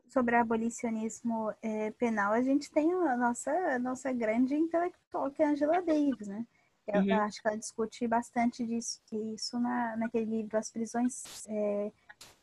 Sobre 0.07 0.35
abolicionismo 0.35 1.53
é, 1.61 1.91
penal, 1.91 2.33
a 2.33 2.41
gente 2.41 2.69
tem 2.71 2.91
a 2.91 3.15
nossa, 3.15 3.51
a 3.51 3.79
nossa 3.79 4.11
grande 4.11 4.55
intelectual, 4.55 5.31
que 5.31 5.41
é 5.41 5.45
a 5.45 5.49
Angela 5.51 5.81
Davis, 5.81 6.27
né? 6.27 6.45
Eu, 6.87 7.01
uhum. 7.01 7.09
eu 7.09 7.21
acho 7.21 7.41
que 7.41 7.47
ela 7.47 7.57
discute 7.57 8.07
bastante 8.07 8.65
disso, 8.65 8.99
isso 9.11 9.59
na, 9.59 9.95
naquele 9.95 10.25
livro 10.25 10.57
As 10.57 10.71
Prisões 10.71 11.45
é, 11.47 11.91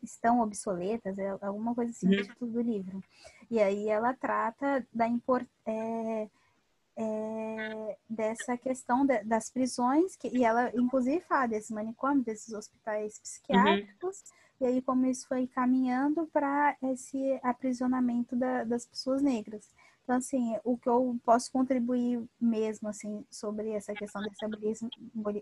estão 0.03 0.41
obsoletas, 0.41 1.19
é 1.19 1.37
alguma 1.43 1.75
coisa 1.75 1.91
assim 1.91 2.07
no 2.07 2.17
uhum. 2.17 2.23
título 2.23 2.51
do 2.51 2.61
livro. 2.61 3.03
E 3.51 3.61
aí 3.61 3.89
ela 3.89 4.15
trata 4.15 4.87
da 4.93 5.07
import, 5.07 5.47
é, 5.65 6.29
é, 6.97 7.97
dessa 8.09 8.57
questão 8.57 9.05
de, 9.05 9.23
das 9.25 9.51
prisões, 9.51 10.17
que, 10.17 10.29
e 10.29 10.45
ela 10.45 10.71
inclusive 10.75 11.21
fala 11.21 11.47
desses 11.47 11.71
manicômios, 11.71 12.25
desses 12.25 12.53
hospitais 12.55 13.19
psiquiátricos, 13.19 14.21
uhum. 14.21 14.67
e 14.67 14.67
aí 14.67 14.83
como 14.83 15.07
isso 15.07 15.29
foi 15.29 15.47
caminhando 15.47 16.27
para 16.33 16.77
esse 16.83 17.39
aprisionamento 17.43 18.35
da, 18.35 18.65
das 18.65 18.87
pessoas 18.87 19.23
negras. 19.23 19.69
Então, 20.07 20.19
assim, 20.19 20.57
o 20.63 20.79
que 20.79 20.89
eu 20.89 21.19
posso 21.25 21.51
contribuir 21.51 22.23
mesmo, 22.41 22.89
assim, 22.89 23.27
sobre 23.29 23.71
essa 23.71 23.93
questão 23.93 24.23
desse 24.23 24.89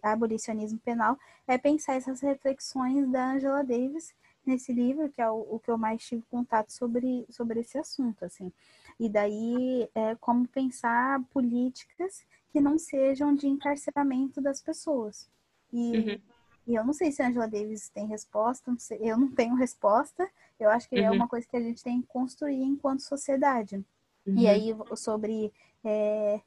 abolicionismo 0.03 0.79
penal 0.79 1.19
é 1.47 1.59
pensar 1.59 1.97
essas 1.97 2.23
reflexões 2.23 3.07
da 3.11 3.33
Angela 3.33 3.63
Davis 3.63 4.15
nesse 4.47 4.73
livro, 4.73 5.11
que 5.11 5.21
é 5.21 5.31
o, 5.31 5.47
o 5.51 5.59
que 5.59 5.71
eu 5.71 5.79
mais 5.79 6.05
tive 6.05 6.23
contato 6.31 6.71
sobre, 6.71 7.27
sobre 7.31 7.61
esse 7.61 7.79
assunto, 7.79 8.25
assim. 8.25 8.53
E 8.99 9.09
daí, 9.09 9.89
é, 9.95 10.15
como 10.17 10.47
pensar 10.47 11.23
políticas 11.33 12.25
que 12.53 12.61
não 12.61 12.79
sejam 12.79 13.35
de 13.35 13.49
encarceramento 13.49 14.41
das 14.41 14.61
pessoas. 14.63 15.29
E, 15.73 15.99
uhum. 15.99 16.21
e 16.69 16.75
eu 16.75 16.85
não 16.85 16.93
sei 16.93 17.11
se 17.11 17.21
a 17.21 17.29
Angela 17.29 17.49
Davis 17.49 17.89
tem 17.89 18.07
resposta, 18.07 18.71
não 18.71 18.79
sei, 18.79 18.99
eu 19.01 19.19
não 19.19 19.31
tenho 19.31 19.55
resposta. 19.55 20.29
Eu 20.59 20.71
acho 20.71 20.89
que 20.89 20.97
é 20.97 21.09
uhum. 21.09 21.15
é 21.15 21.19
uma 21.19 21.29
coisa 21.29 21.47
que 21.47 21.57
a 21.57 21.61
gente 21.61 21.83
tem 21.83 22.01
que 22.01 22.07
construir 22.07 22.63
enquanto 22.63 23.01
sociedade. 23.01 23.85
Uhum. 24.25 24.39
E 24.39 24.47
aí, 24.47 24.75
sobre 24.97 25.53
é, 25.85 26.41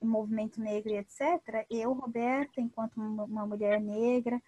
movimento 0.00 0.60
negro 0.60 0.92
e 0.92 0.98
etc., 0.98 1.66
eu, 1.70 1.92
Roberta, 1.92 2.60
enquanto 2.60 2.96
uma 2.96 3.46
mulher 3.46 3.80
negra, 3.80 4.40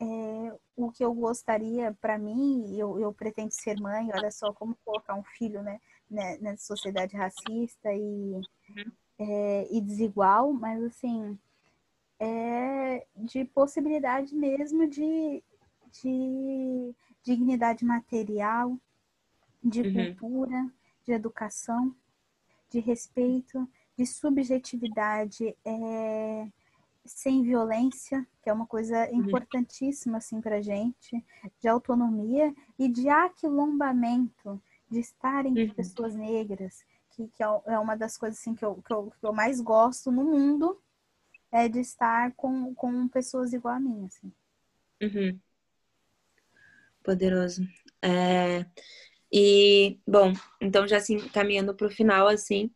é, 0.00 0.58
o 0.76 0.90
que 0.90 1.04
eu 1.04 1.12
gostaria 1.12 1.94
para 2.00 2.18
mim, 2.18 2.74
eu, 2.76 2.98
eu 2.98 3.12
pretendo 3.12 3.50
ser 3.52 3.78
mãe, 3.78 4.08
olha 4.14 4.30
só 4.30 4.52
como 4.52 4.76
colocar 4.84 5.14
um 5.14 5.22
filho 5.22 5.62
né, 5.62 5.78
né 6.10 6.38
nessa 6.40 6.64
sociedade 6.64 7.16
racista 7.16 7.92
e, 7.92 8.00
uhum. 8.00 8.92
é, 9.18 9.68
e 9.70 9.80
desigual, 9.80 10.52
mas 10.52 10.82
assim, 10.84 11.38
é 12.18 13.06
de 13.14 13.44
possibilidade 13.44 14.34
mesmo 14.34 14.86
de, 14.86 15.42
de 16.02 16.94
dignidade 17.22 17.84
material, 17.84 18.78
de 19.62 19.82
uhum. 19.82 19.92
cultura, 19.92 20.72
de 21.04 21.12
educação, 21.12 21.94
de 22.70 22.80
respeito, 22.80 23.68
de 23.98 24.06
subjetividade, 24.06 25.54
é, 25.62 26.48
sem 27.16 27.42
violência, 27.42 28.26
que 28.42 28.48
é 28.48 28.52
uma 28.52 28.66
coisa 28.66 29.08
uhum. 29.10 29.16
importantíssima 29.16 30.18
assim 30.18 30.40
para 30.40 30.62
gente, 30.62 31.24
de 31.58 31.68
autonomia 31.68 32.54
e 32.78 32.88
de 32.88 33.08
aquilombamento, 33.08 34.60
de 34.90 35.00
estar 35.00 35.44
entre 35.44 35.64
uhum. 35.64 35.74
pessoas 35.74 36.14
negras, 36.14 36.84
que, 37.10 37.28
que, 37.28 37.42
é, 37.42 37.46
é 37.66 37.78
uma 37.78 37.96
das 37.96 38.16
coisas 38.16 38.38
assim 38.38 38.54
que 38.54 38.64
eu, 38.64 38.76
que 38.82 38.92
eu, 38.92 39.12
que 39.18 39.26
eu 39.26 39.32
mais 39.32 39.60
gosto 39.60 40.10
no 40.10 40.24
mundo, 40.24 40.80
é 41.52 41.68
de 41.68 41.80
estar 41.80 42.32
com, 42.32 42.74
com 42.74 43.08
pessoas 43.08 43.52
igual 43.52 43.74
a 43.74 43.80
mim, 43.80 44.06
assim. 44.06 44.32
Uhum. 45.02 45.38
Poderoso. 47.02 47.66
É... 48.00 48.64
E, 49.32 49.98
bom, 50.06 50.32
então 50.60 50.86
já 50.86 50.96
assim, 50.96 51.18
caminhando 51.28 51.74
para 51.74 51.86
o 51.86 51.90
final, 51.90 52.28
assim, 52.28 52.70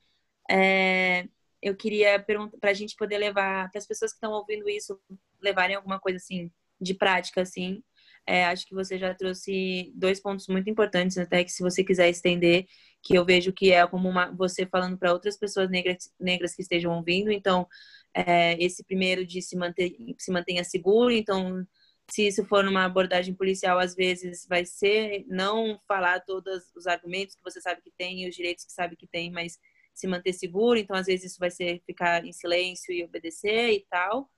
é... 0.51 1.28
eu 1.65 1.74
queria 1.74 2.20
perguntar 2.23 2.59
para 2.59 2.70
a 2.70 2.74
gente 2.74 2.95
poder 2.95 3.19
levar, 3.19 3.70
para 3.70 3.78
as 3.78 3.86
pessoas 3.86 4.12
que 4.12 4.16
estão 4.16 4.32
ouvindo 4.32 4.69
isso, 4.69 5.01
levarem 5.43 5.77
alguma 5.77 5.99
coisa 5.99 6.19
assim, 6.19 6.53
de 6.81 6.95
prática, 6.95 7.41
assim. 7.41 7.82
É, 8.27 8.45
acho 8.47 8.66
que 8.66 8.74
você 8.74 8.99
já 8.99 9.15
trouxe 9.15 9.93
dois 9.97 10.20
pontos 10.20 10.47
muito 10.49 10.69
importantes, 10.69 11.16
até 11.19 11.43
que 11.43 11.51
se 11.51 11.62
você 11.62 11.82
quiser 11.82 12.09
estender, 12.11 12.66
que 13.03 13.15
eu 13.16 13.24
vejo 13.24 13.53
que 13.53 13.73
é 13.73 13.86
como 13.86 14.09
uma, 14.09 14.31
você 14.31 14.66
falando 14.66 14.99
para 14.99 15.12
outras 15.12 15.39
pessoas 15.39 15.70
negras, 15.70 16.12
negras 16.20 16.55
que 16.55 16.62
estejam 16.62 16.93
ouvindo. 16.95 17.31
Então, 17.32 17.66
é, 18.15 18.62
esse 18.62 18.85
primeiro 18.85 19.27
de 19.27 19.41
se, 19.43 19.57
manter, 19.57 19.97
se 20.19 20.31
mantenha 20.31 20.65
seguro, 20.65 21.11
então 21.12 21.66
se 22.11 22.27
isso 22.27 22.45
for 22.45 22.62
numa 22.62 22.85
abordagem 22.85 23.35
policial, 23.35 23.78
às 23.78 23.95
vezes 23.95 24.47
vai 24.47 24.65
ser 24.66 25.24
não 25.28 25.81
falar 25.89 26.20
todos 26.20 26.65
os 26.77 26.86
argumentos 26.86 27.35
que 27.35 27.43
você 27.43 27.61
sabe 27.61 27.81
que 27.82 27.91
tem 27.97 28.23
e 28.23 28.28
os 28.28 28.36
direitos 28.36 28.65
que 28.65 28.73
sabe 28.73 28.97
que 28.97 29.07
tem, 29.07 29.31
mas 29.31 29.59
se 29.95 30.07
manter 30.07 30.33
seguro. 30.33 30.79
Então, 30.79 30.97
às 30.97 31.07
vezes, 31.07 31.33
isso 31.33 31.39
vai 31.39 31.51
ser 31.51 31.83
ficar 31.87 32.25
em 32.25 32.33
silêncio 32.33 32.93
e 32.93 33.05
obedecer 33.05 33.71
e 33.71 33.87
tal. 33.89 34.31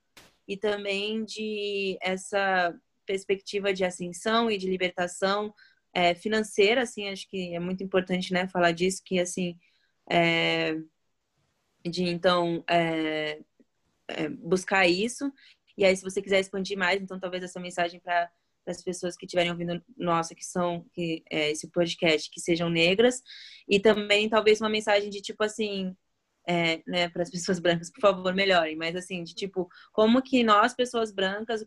E 0.47 0.57
também 0.57 1.25
de 1.25 1.99
essa 2.01 2.75
perspectiva 3.05 3.73
de 3.73 3.85
ascensão 3.85 4.51
e 4.51 4.59
de 4.59 4.69
libertação 4.69 5.55
é, 5.93 6.15
financeira, 6.15 6.83
assim, 6.83 7.09
acho 7.09 7.29
que 7.29 7.55
é 7.55 7.61
muito 7.61 7.83
importante, 7.83 8.33
né, 8.33 8.47
falar 8.49 8.73
disso, 8.73 9.03
que, 9.05 9.19
assim, 9.19 9.59
é, 10.11 10.77
de, 11.85 12.05
então, 12.05 12.63
é, 12.69 13.41
é 14.09 14.29
buscar 14.29 14.87
isso 14.87 15.33
e 15.77 15.85
aí, 15.85 15.95
se 15.95 16.03
você 16.03 16.23
quiser 16.23 16.41
expandir 16.41 16.79
mais, 16.79 17.03
então 17.03 17.21
talvez 17.21 17.43
essa 17.43 17.61
mensagem 17.61 18.01
para 18.01 18.31
as 18.71 18.83
pessoas 18.83 19.17
que 19.17 19.27
estiverem 19.27 19.51
ouvindo 19.51 19.83
nossa, 19.97 20.35
que 20.35 20.45
são 20.45 20.85
que 20.93 21.23
é, 21.31 21.51
esse 21.51 21.69
podcast, 21.69 22.31
que 22.31 22.41
sejam 22.41 22.69
negras, 22.69 23.23
e 23.69 23.81
também 23.81 24.29
talvez 24.29 24.61
uma 24.61 24.71
mensagem 24.71 25.11
de 25.11 25.21
tipo 25.21 25.43
assim, 25.45 25.97
é, 26.47 26.83
né, 26.87 27.09
para 27.09 27.23
as 27.23 27.31
pessoas 27.31 27.59
brancas, 27.59 27.91
por 27.91 28.01
favor, 28.01 28.35
melhorem, 28.35 28.77
mas 28.77 28.97
assim, 28.97 29.23
de 29.23 29.35
tipo, 29.35 29.69
como 29.93 30.23
que 30.23 30.43
nós, 30.45 30.75
pessoas 30.75 31.13
brancas, 31.13 31.65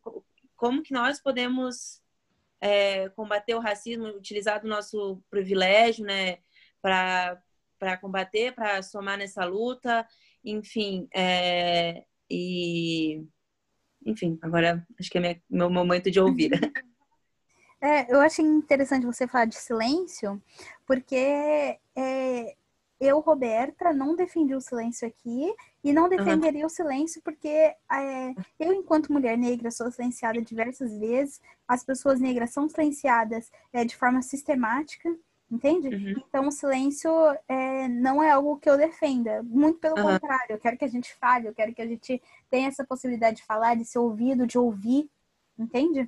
como 0.56 0.84
que 0.84 0.94
nós 0.94 1.22
podemos 1.22 2.02
é, 2.62 3.10
combater 3.10 3.56
o 3.56 3.60
racismo, 3.60 4.08
utilizar 4.08 4.62
do 4.62 4.68
nosso 4.68 5.22
privilégio, 5.30 6.06
né, 6.06 6.40
para 6.82 7.42
para 7.80 7.96
combater, 7.96 8.54
para 8.54 8.84
somar 8.84 9.18
nessa 9.18 9.46
luta, 9.46 10.06
enfim, 10.44 11.08
é, 11.16 12.04
e 12.30 13.24
enfim, 14.06 14.38
agora 14.42 14.86
acho 15.00 15.10
que 15.10 15.18
é 15.18 15.42
meu 15.50 15.70
momento 15.70 16.12
de 16.12 16.20
ouvir. 16.20 16.52
É, 17.82 18.14
eu 18.14 18.20
achei 18.20 18.46
interessante 18.46 19.06
você 19.06 19.28
falar 19.28 19.46
de 19.46 19.56
silêncio, 19.56 20.42
porque 20.86 21.80
é, 21.96 22.56
eu, 23.00 23.20
Roberta, 23.20 23.94
não 23.94 24.16
defendi 24.16 24.54
o 24.54 24.60
silêncio 24.60 25.08
aqui 25.08 25.54
e 25.84 25.94
não 25.94 26.10
defenderia 26.10 26.62
uhum. 26.62 26.68
o 26.68 26.70
silêncio 26.70 27.22
porque 27.24 27.48
é, 27.48 27.76
eu, 28.60 28.74
enquanto 28.74 29.14
mulher 29.14 29.38
negra, 29.38 29.72
sou 29.72 29.90
silenciada 29.90 30.42
diversas 30.42 30.98
vezes. 31.00 31.42
As 31.68 31.84
pessoas 31.84 32.20
negras 32.20 32.52
são 32.52 32.68
silenciadas 32.68 33.50
é, 33.72 33.86
de 33.86 33.96
forma 33.96 34.22
sistemática 34.22 35.10
entende? 35.52 35.88
Uhum. 35.88 36.24
Então, 36.28 36.48
o 36.48 36.52
silêncio 36.52 37.12
é, 37.48 37.88
não 37.88 38.22
é 38.22 38.30
algo 38.30 38.58
que 38.58 38.70
eu 38.70 38.78
defenda, 38.78 39.42
muito 39.44 39.80
pelo 39.80 39.98
uhum. 39.98 40.04
contrário, 40.04 40.54
eu 40.54 40.60
quero 40.60 40.78
que 40.78 40.86
a 40.86 40.90
gente 40.90 41.14
fale, 41.16 41.48
eu 41.48 41.54
quero 41.54 41.74
que 41.74 41.82
a 41.82 41.88
gente 41.88 42.22
tenha 42.50 42.68
essa 42.68 42.86
possibilidade 42.86 43.38
de 43.38 43.46
falar, 43.46 43.76
de 43.76 43.86
ser 43.86 44.00
ouvido, 44.00 44.46
de 44.46 44.58
ouvir, 44.58 45.10
entende? 45.58 46.02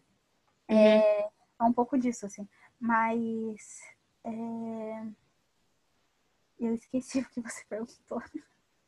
Uhum. 0.69 0.77
É, 0.77 1.29
é, 1.61 1.63
um 1.63 1.73
pouco 1.73 1.97
disso, 1.97 2.25
assim. 2.25 2.47
Mas. 2.79 3.81
É... 4.23 5.03
Eu 6.59 6.73
esqueci 6.75 7.19
o 7.21 7.29
que 7.29 7.41
você 7.41 7.63
perguntou. 7.69 8.21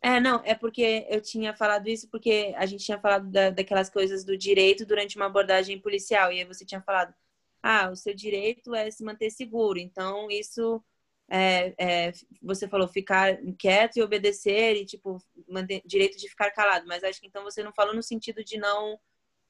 É, 0.01 0.19
não, 0.19 0.41
é 0.43 0.53
porque 0.53 1.07
eu 1.09 1.21
tinha 1.21 1.55
falado 1.55 1.87
isso 1.87 2.09
porque 2.09 2.53
a 2.57 2.65
gente 2.65 2.83
tinha 2.83 2.99
falado 2.99 3.31
da, 3.31 3.49
daquelas 3.49 3.89
coisas 3.89 4.25
do 4.25 4.37
direito 4.37 4.85
durante 4.85 5.15
uma 5.15 5.27
abordagem 5.27 5.79
policial, 5.79 6.31
e 6.31 6.39
aí 6.39 6.45
você 6.45 6.65
tinha 6.65 6.81
falado, 6.81 7.13
ah, 7.61 7.89
o 7.89 7.95
seu 7.95 8.13
direito 8.13 8.75
é 8.75 8.91
se 8.91 9.01
manter 9.01 9.31
seguro. 9.31 9.79
Então, 9.79 10.29
isso 10.29 10.83
é, 11.29 11.73
é, 11.77 12.11
você 12.41 12.67
falou 12.67 12.87
ficar 12.87 13.37
quieto 13.57 13.97
e 13.97 14.03
obedecer 14.03 14.75
e 14.75 14.85
tipo 14.85 15.23
manter, 15.47 15.81
direito 15.85 16.17
de 16.17 16.27
ficar 16.29 16.51
calado, 16.51 16.85
mas 16.85 17.03
acho 17.03 17.21
que 17.21 17.27
então 17.27 17.43
você 17.43 17.63
não 17.63 17.73
falou 17.73 17.95
no 17.95 18.03
sentido 18.03 18.43
de 18.43 18.57
não 18.57 18.99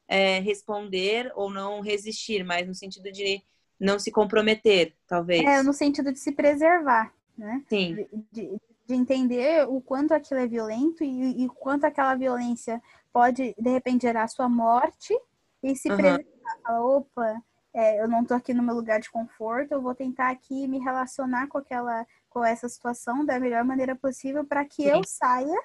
é, 0.08 0.40
responder 0.40 1.32
ou 1.36 1.50
não 1.50 1.82
resistir, 1.82 2.44
mas 2.44 2.68
no 2.68 2.76
sentido 2.76 3.12
de 3.12 3.42
não 3.80 4.00
se 4.00 4.12
comprometer, 4.12 4.94
talvez. 5.08 5.44
É, 5.44 5.62
no 5.64 5.74
sentido 5.74 6.12
de 6.12 6.20
se 6.20 6.32
preservar, 6.32 7.14
né? 7.38 7.64
Sim. 7.68 8.08
De, 8.32 8.60
de 8.86 8.94
entender 8.94 9.68
o 9.68 9.82
quanto 9.82 10.14
aquilo 10.14 10.40
é 10.40 10.48
violento 10.48 11.04
e, 11.04 11.44
e 11.44 11.50
quanto 11.50 11.86
aquela 11.86 12.16
violência 12.16 12.82
pode, 13.12 13.54
de 13.58 13.70
repente, 13.70 14.04
gerar 14.04 14.28
sua 14.28 14.50
morte 14.50 15.18
e 15.62 15.76
se 15.76 15.90
uhum. 15.90 15.98
preservar. 15.98 16.26
Opa, 16.70 17.42
é, 17.74 18.02
eu 18.02 18.08
não 18.08 18.22
estou 18.22 18.38
aqui 18.38 18.54
no 18.54 18.62
meu 18.62 18.76
lugar 18.76 19.00
de 19.00 19.10
conforto, 19.10 19.72
eu 19.72 19.82
vou 19.82 19.96
tentar 19.96 20.30
aqui 20.30 20.68
me 20.68 20.80
relacionar 20.80 21.48
com 21.48 21.58
aquela 21.58 22.06
com 22.30 22.44
essa 22.44 22.68
situação 22.68 23.24
da 23.24 23.40
melhor 23.40 23.64
maneira 23.64 23.96
possível 23.96 24.44
para 24.44 24.66
que 24.66 24.84
Sim. 24.84 24.90
eu 24.90 25.04
saia 25.04 25.60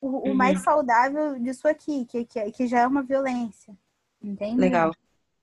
o, 0.00 0.08
uhum. 0.08 0.32
o, 0.32 0.34
mais 0.34 0.62
saudável 0.62 1.38
disso 1.38 1.66
aqui, 1.66 2.04
que, 2.04 2.24
que, 2.24 2.50
que 2.52 2.66
já 2.66 2.80
é 2.80 2.86
uma 2.86 3.02
violência. 3.02 3.76
Entende? 4.22 4.60
Legal. 4.60 4.92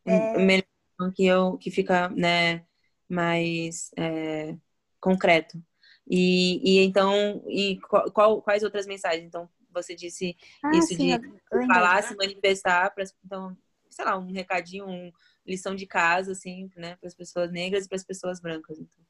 É... 0.06 0.38
Melhor 0.38 0.66
que 1.14 1.26
eu 1.26 1.58
que 1.58 1.72
fica 1.72 2.10
né, 2.10 2.66
mais 3.08 3.92
é, 3.98 4.56
concreto. 5.00 5.62
E, 6.08 6.62
e 6.64 6.86
então, 6.86 7.44
e 7.48 7.80
qual, 7.82 8.12
qual, 8.12 8.42
quais 8.42 8.64
outras 8.64 8.86
mensagens? 8.86 9.26
Então, 9.26 9.50
você 9.72 9.96
disse 9.96 10.38
ah, 10.64 10.72
isso 10.76 10.96
sim, 10.96 11.18
de 11.18 11.68
falar, 11.68 12.02
se 12.04 12.16
manifestar, 12.16 12.94
pra, 12.94 13.04
então, 13.26 13.58
sei 13.90 14.06
lá, 14.06 14.18
um 14.18 14.32
recadinho, 14.32 14.88
um, 14.88 15.12
lição 15.46 15.76
de 15.76 15.86
casa, 15.86 16.32
assim, 16.32 16.70
né, 16.76 16.96
para 16.96 17.08
as 17.08 17.16
pessoas 17.16 17.52
negras 17.52 17.86
e 17.86 17.90
para 17.90 17.98
as 17.98 18.04
pessoas 18.04 18.40
brancas. 18.40 18.78
Então. 18.78 19.05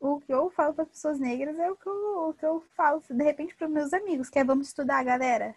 O 0.00 0.20
que 0.20 0.32
eu 0.32 0.50
falo 0.50 0.74
para 0.74 0.84
as 0.84 0.90
pessoas 0.90 1.18
negras 1.18 1.58
é 1.58 1.70
o 1.70 1.76
que 1.76 1.88
eu, 1.88 2.28
o 2.28 2.34
que 2.34 2.44
eu 2.44 2.62
falo, 2.76 3.02
de 3.08 3.24
repente, 3.24 3.54
para 3.54 3.66
os 3.66 3.72
meus 3.72 3.92
amigos, 3.92 4.28
que 4.28 4.38
é 4.38 4.44
vamos 4.44 4.68
estudar, 4.68 5.02
galera. 5.04 5.54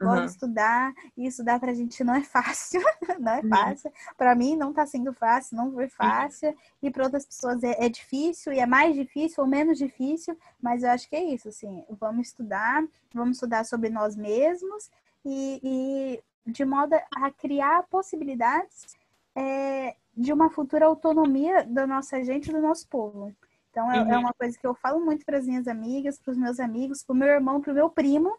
Bora 0.00 0.20
uhum. 0.20 0.26
estudar, 0.26 0.94
e 1.14 1.26
estudar 1.26 1.60
pra 1.60 1.74
gente 1.74 2.02
não 2.02 2.14
é 2.14 2.22
fácil, 2.22 2.80
não 3.20 3.32
é 3.32 3.40
uhum. 3.40 3.48
fácil. 3.50 3.90
Uhum. 3.90 4.14
Para 4.16 4.34
mim 4.34 4.56
não 4.56 4.72
tá 4.72 4.86
sendo 4.86 5.12
fácil, 5.12 5.58
não 5.58 5.70
foi 5.72 5.88
fácil, 5.88 6.48
uhum. 6.48 6.56
e 6.82 6.90
para 6.90 7.04
outras 7.04 7.26
pessoas 7.26 7.62
é, 7.62 7.84
é, 7.84 7.88
difícil, 7.88 8.50
e 8.54 8.60
é 8.60 8.66
mais 8.66 8.94
difícil 8.94 9.44
ou 9.44 9.48
menos 9.48 9.76
difícil, 9.76 10.38
mas 10.60 10.82
eu 10.82 10.90
acho 10.90 11.06
que 11.06 11.16
é 11.16 11.22
isso, 11.22 11.50
assim, 11.50 11.84
vamos 11.90 12.28
estudar, 12.28 12.82
vamos 13.12 13.36
estudar 13.36 13.64
sobre 13.64 13.90
nós 13.90 14.16
mesmos, 14.16 14.90
e, 15.22 15.60
e 15.62 16.50
de 16.50 16.64
modo 16.64 16.94
a 16.94 17.30
criar 17.30 17.82
possibilidades 17.90 18.96
é, 19.36 19.96
de 20.16 20.32
uma 20.32 20.48
futura 20.48 20.86
autonomia 20.86 21.62
da 21.64 21.86
nossa 21.86 22.24
gente, 22.24 22.50
do 22.50 22.60
nosso 22.60 22.88
povo. 22.88 23.34
Então, 23.70 23.90
é, 23.90 23.98
é 23.98 24.02
uhum. 24.02 24.12
é 24.12 24.18
uma 24.18 24.32
coisa 24.32 24.58
que 24.58 24.66
eu 24.66 24.74
falo 24.74 25.04
muito 25.04 25.24
para 25.24 25.38
as 25.38 25.46
minhas 25.46 25.68
amigas, 25.68 26.18
para 26.18 26.32
os 26.32 26.36
meus 26.36 26.58
amigos, 26.58 27.02
para 27.02 27.14
o 27.14 27.16
meu 27.16 27.28
irmão, 27.28 27.60
para 27.60 27.72
o 27.72 27.74
meu 27.74 27.88
primo, 27.88 28.36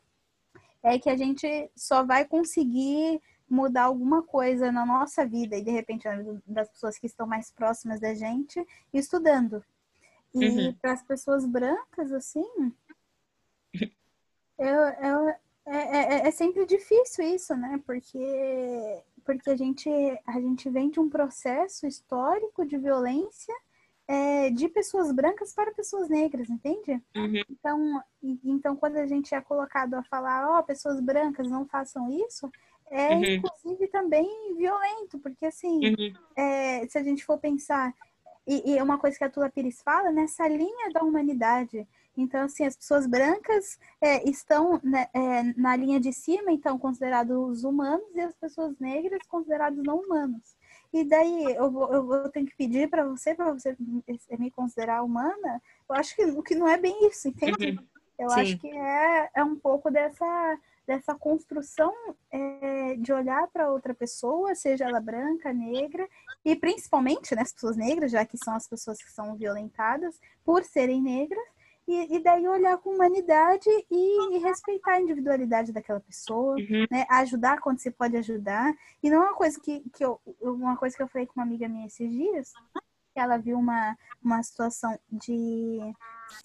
é 0.84 1.00
que 1.00 1.10
a 1.10 1.16
gente 1.16 1.70
só 1.76 2.04
vai 2.04 2.26
conseguir 2.26 3.22
mudar 3.50 3.84
alguma 3.84 4.24
coisa 4.24 4.72
na 4.72 4.86
nossa 4.86 5.26
vida 5.26 5.58
e, 5.58 5.64
de 5.64 5.72
repente, 5.72 6.08
das 6.48 6.70
pessoas 6.70 6.98
que 6.98 7.06
estão 7.06 7.28
mais 7.28 7.52
próximas 7.52 8.00
da 8.00 8.14
gente, 8.14 8.66
estudando. 8.94 9.64
E 10.34 10.48
uhum. 10.48 10.74
para 10.82 10.94
as 10.94 11.04
pessoas 11.04 11.46
brancas, 11.46 12.12
assim, 12.12 12.46
eu, 14.58 14.82
eu, 15.02 15.30
é, 15.66 15.78
é, 15.78 16.28
é 16.28 16.32
sempre 16.32 16.66
difícil 16.66 17.26
isso, 17.26 17.56
né? 17.56 17.82
Porque 17.86 19.04
porque 19.24 19.50
a 19.50 19.56
gente, 19.56 19.90
a 20.26 20.40
gente 20.40 20.70
vem 20.70 20.90
de 20.90 21.00
um 21.00 21.10
processo 21.10 21.86
histórico 21.86 22.66
de 22.66 22.78
violência 22.78 23.54
é, 24.12 24.50
de 24.50 24.68
pessoas 24.68 25.10
brancas 25.10 25.54
para 25.54 25.72
pessoas 25.72 26.10
negras, 26.10 26.50
entende? 26.50 27.02
Uhum. 27.16 27.42
Então, 27.50 28.04
então, 28.44 28.76
quando 28.76 28.98
a 28.98 29.08
gente 29.08 29.34
é 29.34 29.40
colocado 29.40 29.94
a 29.94 30.04
falar, 30.04 30.50
ó, 30.50 30.60
oh, 30.60 30.64
pessoas 30.64 31.00
brancas 31.00 31.50
não 31.50 31.66
façam 31.66 32.12
isso, 32.28 32.52
é 32.90 33.14
uhum. 33.16 33.24
inclusive 33.24 33.88
também 33.88 34.28
violento, 34.58 35.18
porque 35.20 35.46
assim, 35.46 35.80
uhum. 35.88 36.14
é, 36.36 36.86
se 36.88 36.98
a 36.98 37.04
gente 37.04 37.24
for 37.24 37.38
pensar, 37.38 37.96
e, 38.46 38.74
e 38.74 38.82
uma 38.82 38.98
coisa 38.98 39.18
que 39.18 39.24
a 39.24 39.30
Tula 39.30 39.50
Pires 39.50 39.82
fala, 39.82 40.12
nessa 40.12 40.46
linha 40.46 40.92
da 40.92 41.04
humanidade. 41.04 41.88
Então, 42.18 42.42
assim, 42.42 42.66
as 42.66 42.76
pessoas 42.76 43.08
brancas 43.08 43.80
é, 44.02 44.30
estão 44.30 44.78
né, 44.84 45.08
é, 45.14 45.44
na 45.56 45.74
linha 45.78 46.02
de 46.02 46.12
cima, 46.12 46.52
então, 46.52 46.78
considerados 46.78 47.64
humanos, 47.64 48.14
e 48.14 48.20
as 48.20 48.36
pessoas 48.36 48.78
negras 48.78 49.22
considerados 49.30 49.82
não 49.82 50.00
humanos. 50.00 50.58
E 50.94 51.06
daí 51.06 51.54
eu 51.56 51.72
vou, 51.72 51.94
eu 51.94 52.06
vou 52.06 52.30
ter 52.30 52.44
que 52.44 52.56
pedir 52.56 52.90
para 52.90 53.06
você, 53.06 53.34
para 53.34 53.54
você 53.54 53.76
me 54.38 54.52
considerar 54.52 55.04
humana. 55.04 55.62
Eu 55.90 55.96
acho 55.96 56.16
que 56.16 56.26
o 56.26 56.44
que 56.44 56.56
não 56.56 56.68
é 56.68 56.78
bem 56.78 57.08
isso, 57.08 57.30
entende? 57.30 57.72
Uhum. 57.72 57.88
Eu 58.20 58.30
Sim. 58.30 58.42
acho 58.42 58.58
que 58.60 58.68
é, 58.68 59.30
é 59.36 59.44
um 59.44 59.56
pouco 59.56 59.90
dessa, 59.90 60.60
dessa 60.86 61.16
construção 61.16 61.94
é, 62.30 62.96
de 62.98 63.12
olhar 63.12 63.48
para 63.48 63.72
outra 63.72 63.94
pessoa, 63.94 64.54
seja 64.54 64.86
ela 64.86 65.00
branca, 65.00 65.54
negra, 65.54 66.08
e 66.44 66.56
principalmente 66.56 67.34
né, 67.36 67.42
as 67.42 67.54
pessoas 67.54 67.78
negras, 67.78 68.12
já 68.12 68.26
que 68.26 68.38
são 68.38 68.54
as 68.54 68.68
pessoas 68.68 69.02
que 69.02 69.12
são 69.12 69.36
violentadas 69.36 70.20
por 70.44 70.64
serem 70.64 71.02
negras, 71.02 71.44
e, 71.88 72.16
e 72.16 72.20
daí 72.20 72.48
olhar 72.48 72.78
com 72.78 72.92
humanidade 72.92 73.70
e, 73.90 74.36
e, 74.36 74.40
respeitar 74.40 74.94
a 74.94 75.02
individualidade 75.02 75.72
daquela 75.72 76.00
pessoa, 76.00 76.56
uhum. 76.56 76.86
né? 76.90 77.06
Ajudar 77.10 77.60
quando 77.60 77.80
você 77.80 77.92
pode 77.92 78.16
ajudar. 78.18 78.74
E 79.02 79.10
não 79.10 79.24
é 79.24 79.26
uma 79.28 79.36
coisa 79.36 79.60
que, 79.60 79.82
que 79.94 80.06
eu, 80.06 80.20
uma 80.42 80.78
coisa 80.78 80.96
que 80.96 81.04
eu 81.04 81.08
falei 81.08 81.28
com 81.28 81.40
uma 81.40 81.46
amiga 81.46 81.68
minha 81.68 81.88
esses 81.88 82.10
dias, 82.10 82.54
que 83.14 83.20
ela 83.20 83.38
viu 83.38 83.58
uma, 83.58 83.98
uma 84.24 84.42
situação 84.44 84.98
de 85.12 85.80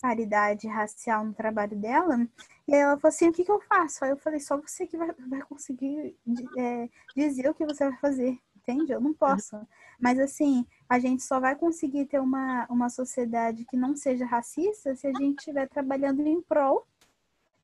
paridade 0.00 0.66
racial 0.66 1.24
no 1.24 1.34
trabalho 1.34 1.76
dela, 1.76 2.26
e 2.66 2.74
aí 2.74 2.80
ela 2.80 2.98
falou 2.98 3.14
assim, 3.14 3.28
o 3.28 3.32
que, 3.32 3.44
que 3.44 3.52
eu 3.52 3.60
faço? 3.60 4.04
Aí 4.04 4.10
eu 4.10 4.16
falei, 4.16 4.40
só 4.40 4.56
você 4.56 4.86
que 4.86 4.96
vai, 4.96 5.12
vai 5.28 5.42
conseguir 5.42 6.16
é, 6.58 6.88
dizer 7.14 7.48
o 7.48 7.54
que 7.54 7.64
você 7.64 7.88
vai 7.88 7.96
fazer 7.98 8.38
entende? 8.66 8.92
Eu 8.92 9.00
não 9.00 9.14
posso. 9.14 9.56
Mas 10.00 10.18
assim, 10.18 10.66
a 10.88 10.98
gente 10.98 11.22
só 11.22 11.38
vai 11.38 11.54
conseguir 11.54 12.06
ter 12.06 12.20
uma, 12.20 12.66
uma 12.68 12.88
sociedade 12.88 13.64
que 13.64 13.76
não 13.76 13.96
seja 13.96 14.26
racista 14.26 14.94
se 14.96 15.06
a 15.06 15.12
gente 15.12 15.38
estiver 15.38 15.68
trabalhando 15.68 16.26
em 16.26 16.42
prol 16.42 16.86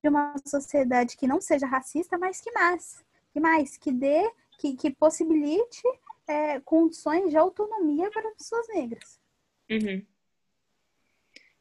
de 0.03 0.09
uma 0.09 0.35
sociedade 0.47 1.17
que 1.17 1.27
não 1.27 1.41
seja 1.41 1.67
racista, 1.67 2.17
mas 2.19 2.41
que 2.41 2.51
mais, 2.53 3.05
que 3.33 3.41
mais, 3.41 3.77
que 3.77 3.93
dê, 3.93 4.31
que, 4.59 4.75
que 4.75 4.91
possibilite 4.91 5.83
é, 6.27 6.61
condições 6.61 7.31
de 7.31 7.37
autonomia 7.37 8.11
para 8.11 8.31
pessoas 8.33 8.67
negras. 8.69 9.21
Uhum. 9.71 10.05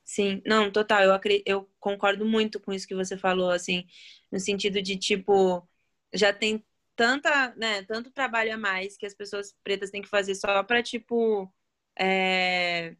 Sim, 0.03 0.41
não, 0.45 0.71
total, 0.71 1.03
eu, 1.03 1.13
acredito, 1.13 1.47
eu 1.47 1.69
concordo 1.79 2.25
muito 2.25 2.59
com 2.59 2.73
isso 2.73 2.87
que 2.87 2.95
você 2.95 3.15
falou, 3.15 3.49
assim, 3.49 3.87
no 4.31 4.39
sentido 4.39 4.81
de, 4.81 4.97
tipo, 4.97 5.65
já 6.13 6.33
tem 6.33 6.65
tanta, 7.01 7.55
né, 7.55 7.81
tanto 7.81 8.11
trabalho 8.11 8.53
a 8.53 8.57
mais 8.57 8.95
que 8.95 9.07
as 9.07 9.15
pessoas 9.15 9.55
pretas 9.63 9.89
têm 9.89 10.03
que 10.03 10.07
fazer 10.07 10.35
só 10.35 10.61
para 10.63 10.83
tipo, 10.83 11.51
é, 11.97 12.95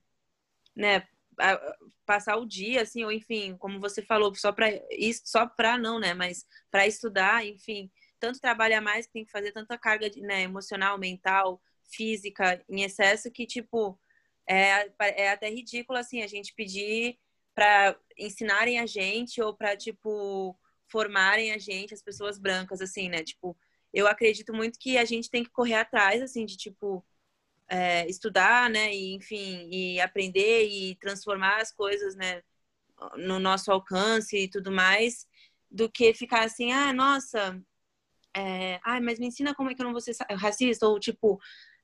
né, 0.76 1.08
passar 2.04 2.38
o 2.38 2.46
dia, 2.48 2.82
assim, 2.82 3.04
ou 3.04 3.12
enfim, 3.12 3.56
como 3.58 3.80
você 3.80 4.02
falou, 4.02 4.34
só 4.34 4.52
para 4.52 4.70
isso, 4.90 5.22
só 5.26 5.46
para 5.46 5.78
não, 5.78 6.00
né, 6.00 6.16
mas 6.16 6.44
para 6.72 6.88
estudar, 6.88 7.46
enfim, 7.46 7.92
tanto 8.20 8.42
trabalho 8.42 8.76
a 8.76 8.82
mais 8.82 9.06
que 9.06 9.14
tem 9.14 9.24
que 9.24 9.32
fazer 9.32 9.52
tanta 9.52 9.78
carga, 9.78 10.10
né, 10.18 10.42
emocional, 10.42 10.98
mental, 10.98 11.62
física 11.92 12.60
em 12.68 12.82
excesso 12.82 13.30
que 13.30 13.46
tipo 13.46 14.00
é, 14.50 14.90
é 15.00 15.30
até 15.30 15.48
ridículo 15.50 16.00
assim 16.00 16.24
a 16.24 16.28
gente 16.28 16.56
pedir 16.56 17.20
para 17.54 17.96
ensinarem 18.18 18.80
a 18.80 18.86
gente 18.86 19.42
ou 19.42 19.54
para 19.54 19.76
tipo 19.76 20.58
formarem 20.88 21.52
a 21.52 21.58
gente 21.58 21.94
as 21.94 22.02
pessoas 22.02 22.40
brancas 22.40 22.80
assim 22.82 23.10
né 23.10 23.24
tipo 23.24 23.58
eu 23.94 24.08
acredito 24.08 24.54
muito 24.54 24.80
que 24.80 24.98
a 24.98 25.06
gente 25.06 25.30
tem 25.30 25.44
que 25.44 25.50
correr 25.50 25.76
atrás, 25.76 26.22
assim, 26.22 26.46
de 26.46 26.58
tipo, 26.58 27.06
é, 27.68 28.08
estudar, 28.10 28.70
né, 28.70 28.94
e, 28.94 29.16
enfim, 29.16 29.70
e 29.72 30.00
aprender 30.02 30.68
e 30.68 30.96
transformar 30.96 31.62
as 31.62 31.72
coisas, 31.72 32.16
né, 32.16 32.44
no 33.18 33.40
nosso 33.40 33.72
alcance 33.72 34.38
e 34.38 34.50
tudo 34.50 34.72
mais, 34.72 35.28
do 35.70 35.90
que 35.90 36.14
ficar 36.14 36.44
assim, 36.46 36.72
ah, 36.72 36.94
nossa, 36.94 37.62
é, 38.36 38.80
ah, 38.84 39.02
mas 39.02 39.20
me 39.20 39.28
ensina 39.28 39.56
como 39.56 39.70
é 39.72 39.76
que 39.76 39.82
eu 39.82 39.86
não 39.86 39.94
vou 39.94 40.02
ser 40.02 40.16
racista, 40.32 40.88
ou 40.88 41.00
tipo, 41.00 41.40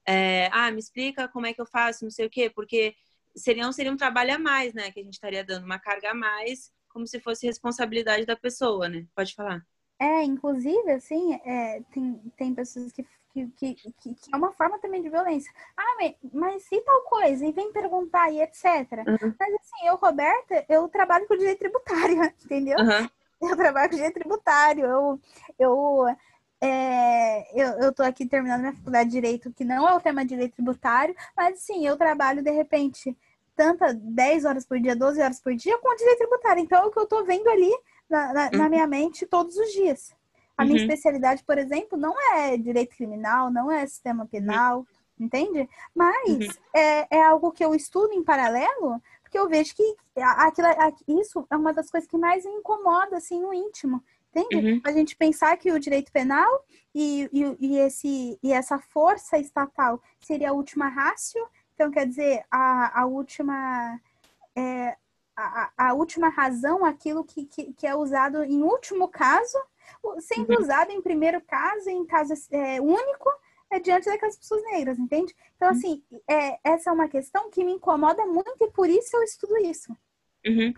é, 0.05 0.49
ah, 0.53 0.71
me 0.71 0.79
explica 0.79 1.27
como 1.27 1.45
é 1.45 1.53
que 1.53 1.61
eu 1.61 1.65
faço, 1.65 2.03
não 2.03 2.11
sei 2.11 2.25
o 2.27 2.29
quê, 2.29 2.49
porque 2.49 2.95
seria, 3.35 3.71
seria 3.71 3.91
um 3.91 3.97
trabalho 3.97 4.35
a 4.35 4.39
mais, 4.39 4.73
né, 4.73 4.91
que 4.91 4.99
a 4.99 5.03
gente 5.03 5.13
estaria 5.13 5.43
dando, 5.43 5.65
uma 5.65 5.79
carga 5.79 6.11
a 6.11 6.13
mais, 6.13 6.71
como 6.89 7.05
se 7.07 7.19
fosse 7.19 7.45
responsabilidade 7.45 8.25
da 8.25 8.35
pessoa, 8.35 8.89
né? 8.89 9.05
Pode 9.15 9.35
falar. 9.35 9.65
É, 9.99 10.23
inclusive, 10.23 10.91
assim, 10.91 11.33
é, 11.43 11.81
tem, 11.91 12.21
tem 12.37 12.53
pessoas 12.53 12.91
que, 12.91 13.05
que, 13.33 13.75
que, 13.75 13.75
que, 13.75 14.15
é 14.31 14.37
uma 14.37 14.51
forma 14.51 14.79
também 14.79 15.01
de 15.01 15.09
violência. 15.09 15.51
Ah, 15.75 15.95
mas, 15.99 16.15
mas 16.31 16.71
e 16.71 16.81
tal 16.81 17.01
coisa? 17.03 17.45
E 17.45 17.51
vem 17.51 17.71
perguntar 17.71 18.31
e 18.31 18.41
etc. 18.41 18.65
Uhum. 19.07 19.35
Mas 19.39 19.53
assim, 19.55 19.87
eu, 19.87 19.95
Roberta, 19.95 20.65
eu 20.69 20.87
trabalho 20.87 21.27
com 21.27 21.37
direito 21.37 21.59
tributário, 21.59 22.23
entendeu? 22.45 22.77
Uhum. 22.79 23.49
Eu 23.49 23.55
trabalho 23.55 23.89
com 23.89 23.95
direito 23.95 24.15
tributário, 24.15 24.85
eu, 24.85 25.19
eu, 25.59 26.05
é, 26.61 27.59
eu, 27.59 27.67
eu 27.79 27.93
tô 27.93 28.01
aqui 28.03 28.25
terminando 28.25 28.61
minha 28.61 28.73
faculdade 28.73 29.09
de 29.09 29.15
Direito, 29.15 29.53
que 29.53 29.63
não 29.63 29.87
é 29.87 29.93
o 29.93 30.01
tema 30.01 30.23
de 30.23 30.29
direito 30.29 30.55
tributário, 30.55 31.15
mas 31.35 31.59
sim, 31.59 31.85
eu 31.85 31.95
trabalho, 31.97 32.41
de 32.41 32.51
repente, 32.51 33.15
tanta 33.55 33.93
10 33.93 34.45
horas 34.45 34.65
por 34.65 34.79
dia, 34.79 34.95
12 34.95 35.21
horas 35.21 35.39
por 35.39 35.55
dia 35.55 35.77
com 35.77 35.95
direito 35.95 36.19
tributário. 36.19 36.63
Então, 36.63 36.87
o 36.87 36.91
que 36.91 36.99
eu 36.99 37.05
tô 37.05 37.23
vendo 37.23 37.47
ali 37.49 37.71
na, 38.09 38.33
na, 38.33 38.51
na 38.51 38.63
uhum. 38.63 38.69
minha 38.69 38.87
mente 38.87 39.25
todos 39.25 39.55
os 39.57 39.71
dias. 39.71 40.15
A 40.57 40.65
minha 40.65 40.77
uhum. 40.77 40.83
especialidade, 40.83 41.43
por 41.43 41.57
exemplo, 41.57 41.97
não 41.97 42.15
é 42.33 42.57
direito 42.57 42.95
criminal, 42.95 43.51
não 43.51 43.71
é 43.71 43.85
sistema 43.85 44.25
penal, 44.25 44.79
uhum. 44.79 45.25
entende? 45.25 45.69
Mas 45.93 46.27
uhum. 46.27 46.47
é, 46.73 47.17
é 47.17 47.21
algo 47.21 47.51
que 47.51 47.63
eu 47.63 47.75
estudo 47.75 48.13
em 48.13 48.23
paralelo, 48.23 49.01
porque 49.21 49.37
eu 49.37 49.47
vejo 49.47 49.75
que 49.75 49.95
aquilo, 50.15 50.67
isso 51.21 51.45
é 51.49 51.55
uma 51.55 51.73
das 51.73 51.91
coisas 51.91 52.09
que 52.09 52.17
mais 52.17 52.43
me 52.43 52.51
incomoda, 52.51 53.17
assim, 53.17 53.39
no 53.39 53.53
íntimo. 53.53 54.03
Entende? 54.35 54.73
Uhum. 54.73 54.81
A 54.83 54.91
gente 54.91 55.15
pensar 55.15 55.55
que 55.57 55.71
o 55.71 55.79
direito 55.79 56.11
penal 56.11 56.63
e, 56.93 57.29
e, 57.31 57.57
e, 57.59 57.77
esse, 57.77 58.37
e 58.41 58.51
essa 58.51 58.77
força 58.77 59.37
estatal 59.37 60.01
seria 60.19 60.49
a 60.49 60.53
última 60.53 60.87
rácio, 60.87 61.47
então 61.73 61.91
quer 61.91 62.07
dizer, 62.07 62.43
a, 62.49 63.01
a 63.01 63.05
última. 63.05 63.99
É, 64.55 64.97
a, 65.37 65.71
a 65.77 65.93
última 65.93 66.29
razão, 66.29 66.83
aquilo 66.83 67.23
que, 67.23 67.45
que, 67.45 67.73
que, 67.73 67.85
é 67.85 67.95
usado 67.95 68.43
em 68.43 68.63
último 68.63 69.07
caso, 69.07 69.57
sendo 70.19 70.53
uhum. 70.53 70.59
usado 70.59 70.91
em 70.91 71.01
primeiro 71.01 71.39
caso, 71.41 71.89
em 71.89 72.03
caso 72.05 72.33
é, 72.51 72.81
único, 72.81 73.29
é 73.69 73.79
diante 73.79 74.05
daquelas 74.05 74.35
pessoas 74.35 74.63
negras, 74.63 74.97
entende? 74.97 75.35
Então, 75.55 75.69
uhum. 75.69 75.75
assim, 75.75 76.03
é, 76.27 76.59
essa 76.63 76.89
é 76.89 76.93
uma 76.93 77.07
questão 77.07 77.51
que 77.51 77.63
me 77.63 77.73
incomoda 77.73 78.25
muito 78.25 78.51
e 78.59 78.71
por 78.71 78.89
isso 78.89 79.15
eu 79.15 79.23
estudo 79.23 79.57
isso. 79.57 79.95
Uhum. 80.45 80.73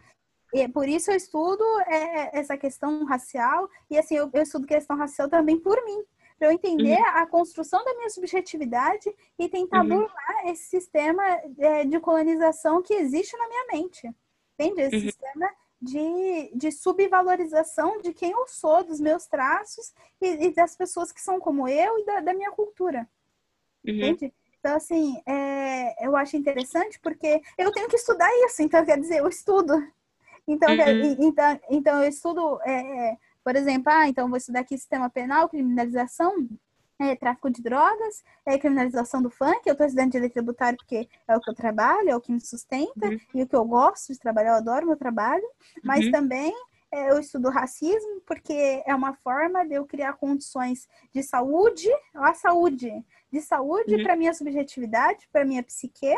E 0.53 0.67
por 0.67 0.89
isso 0.89 1.09
eu 1.11 1.15
estudo 1.15 1.63
é, 1.81 2.37
essa 2.37 2.57
questão 2.57 3.05
racial, 3.05 3.69
e 3.89 3.97
assim, 3.97 4.15
eu, 4.15 4.29
eu, 4.33 4.41
estudo 4.41 4.67
questão 4.67 4.97
racial 4.97 5.29
também 5.29 5.57
por 5.57 5.81
mim, 5.85 6.03
para 6.37 6.47
eu 6.47 6.51
entender 6.51 6.97
uhum. 6.97 7.05
a 7.05 7.25
construção 7.27 7.83
da 7.85 7.93
minha 7.93 8.09
subjetividade 8.09 9.13
e 9.37 9.47
tentar 9.47 9.83
uhum. 9.83 9.89
burlar 9.89 10.47
esse 10.47 10.63
sistema 10.63 11.23
é, 11.57 11.85
de 11.85 11.99
colonização 11.99 12.81
que 12.81 12.93
existe 12.93 13.37
na 13.37 13.47
minha 13.47 13.65
mente. 13.71 14.13
Entende? 14.59 14.81
Esse 14.81 14.95
uhum. 14.95 15.01
sistema 15.03 15.49
de, 15.81 16.51
de 16.53 16.71
subvalorização 16.71 18.01
de 18.01 18.13
quem 18.13 18.31
eu 18.31 18.45
sou, 18.47 18.83
dos 18.83 18.99
meus 18.99 19.25
traços 19.25 19.93
e, 20.21 20.47
e 20.47 20.53
das 20.53 20.75
pessoas 20.75 21.11
que 21.11 21.21
são 21.21 21.39
como 21.39 21.67
eu 21.67 21.99
e 21.99 22.05
da, 22.05 22.19
da 22.19 22.33
minha 22.33 22.51
cultura. 22.51 23.07
Uhum. 23.87 23.93
Entende? 23.93 24.33
Então, 24.59 24.75
assim, 24.75 25.21
é, 25.25 26.05
eu 26.05 26.17
acho 26.17 26.35
interessante 26.35 26.99
porque 26.99 27.41
eu 27.57 27.71
tenho 27.71 27.87
que 27.87 27.95
estudar 27.95 28.29
isso, 28.45 28.61
então 28.61 28.85
quer 28.85 28.99
dizer, 28.99 29.19
eu 29.19 29.29
estudo. 29.29 29.73
Então, 30.45 30.69
uhum. 30.69 31.15
então, 31.19 31.59
então 31.69 32.03
eu 32.03 32.09
estudo, 32.09 32.59
é, 32.63 33.17
por 33.41 33.55
exemplo, 33.55 33.89
ah, 33.93 34.09
então 34.09 34.27
vou 34.27 34.37
estudar 34.37 34.61
aqui 34.61 34.77
sistema 34.77 35.09
penal, 35.09 35.47
criminalização, 35.47 36.45
é, 36.99 37.15
tráfico 37.15 37.49
de 37.49 37.63
drogas, 37.63 38.23
é, 38.45 38.57
criminalização 38.57 39.21
do 39.21 39.29
funk. 39.29 39.61
Eu 39.65 39.71
estou 39.71 39.87
estudando 39.87 40.11
direito 40.11 40.33
tributário 40.33 40.77
porque 40.77 41.07
é 41.27 41.35
o 41.35 41.39
que 41.39 41.49
eu 41.49 41.55
trabalho, 41.55 42.09
é 42.09 42.15
o 42.15 42.21
que 42.21 42.31
me 42.31 42.41
sustenta 42.41 43.07
uhum. 43.07 43.19
e 43.33 43.43
o 43.43 43.47
que 43.47 43.55
eu 43.55 43.65
gosto 43.65 44.11
de 44.11 44.19
trabalhar, 44.19 44.51
eu 44.51 44.55
adoro 44.55 44.87
meu 44.87 44.97
trabalho. 44.97 45.47
Mas 45.83 46.05
uhum. 46.05 46.11
também 46.11 46.53
é, 46.91 47.11
eu 47.11 47.19
estudo 47.19 47.49
racismo 47.49 48.21
porque 48.25 48.83
é 48.85 48.93
uma 48.93 49.13
forma 49.13 49.65
de 49.65 49.75
eu 49.75 49.85
criar 49.85 50.13
condições 50.13 50.87
de 51.13 51.23
saúde, 51.23 51.89
a 52.13 52.33
saúde, 52.33 52.91
de 53.31 53.41
saúde 53.41 53.95
uhum. 53.95 54.03
para 54.03 54.17
minha 54.17 54.33
subjetividade, 54.33 55.27
para 55.31 55.45
minha 55.45 55.63
psique. 55.63 56.13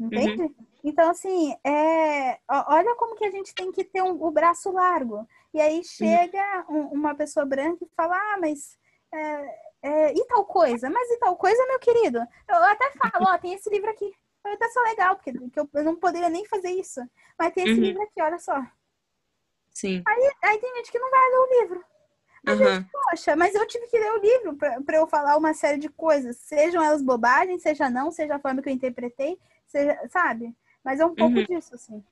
Entende? 0.00 0.42
Uhum. 0.42 0.54
Então, 0.82 1.10
assim, 1.10 1.54
é, 1.64 2.38
olha 2.48 2.96
como 2.96 3.14
que 3.14 3.24
a 3.24 3.30
gente 3.30 3.54
tem 3.54 3.70
que 3.70 3.84
ter 3.84 4.02
um, 4.02 4.24
o 4.24 4.30
braço 4.30 4.72
largo. 4.72 5.28
E 5.52 5.60
aí 5.60 5.76
uhum. 5.76 5.84
chega 5.84 6.64
um, 6.68 6.86
uma 6.86 7.14
pessoa 7.14 7.44
branca 7.44 7.84
e 7.84 7.94
fala, 7.94 8.16
ah, 8.16 8.38
mas 8.40 8.78
é, 9.12 9.60
é, 9.82 10.12
e 10.14 10.24
tal 10.26 10.44
coisa, 10.44 10.88
mas 10.90 11.10
e 11.10 11.18
tal 11.18 11.36
coisa, 11.36 11.66
meu 11.66 11.78
querido? 11.78 12.18
Eu 12.48 12.56
até 12.64 12.90
falo, 12.92 13.26
ó, 13.28 13.38
tem 13.38 13.54
esse 13.54 13.68
livro 13.70 13.90
aqui. 13.90 14.12
Até 14.44 14.68
só 14.70 14.80
legal, 14.82 15.16
porque 15.16 15.30
eu 15.74 15.84
não 15.84 15.96
poderia 15.96 16.28
nem 16.28 16.44
fazer 16.46 16.70
isso. 16.70 17.00
Mas 17.38 17.52
tem 17.52 17.64
esse 17.64 17.74
uhum. 17.74 17.80
livro 17.86 18.02
aqui, 18.02 18.20
olha 18.20 18.38
só. 18.38 18.60
Sim. 19.70 20.02
Aí, 20.06 20.32
aí 20.42 20.58
tem 20.58 20.76
gente 20.76 20.90
que 20.92 20.98
não 20.98 21.10
vai 21.10 21.30
ler 21.30 21.36
o 21.38 21.60
livro. 21.60 21.84
Mas 22.44 22.60
uhum. 22.60 22.66
gente, 22.66 22.90
poxa, 22.90 23.36
mas 23.36 23.54
eu 23.54 23.66
tive 23.66 23.86
que 23.86 23.98
ler 23.98 24.12
o 24.12 24.20
livro 24.20 24.56
para 24.56 24.96
eu 24.96 25.06
falar 25.06 25.36
uma 25.36 25.54
série 25.54 25.78
de 25.78 25.88
coisas, 25.88 26.36
sejam 26.38 26.82
elas 26.82 27.00
bobagens, 27.00 27.62
seja 27.62 27.88
não, 27.88 28.10
seja 28.10 28.34
a 28.34 28.40
forma 28.40 28.60
que 28.60 28.68
eu 28.68 28.72
interpretei, 28.72 29.38
seja, 29.66 29.96
sabe? 30.10 30.54
Mas 30.84 30.98
é 30.98 31.06
um 31.06 31.14
pouco 31.14 31.38
Uhum. 31.38 31.44
disso, 31.44 31.74
assim. 31.74 32.04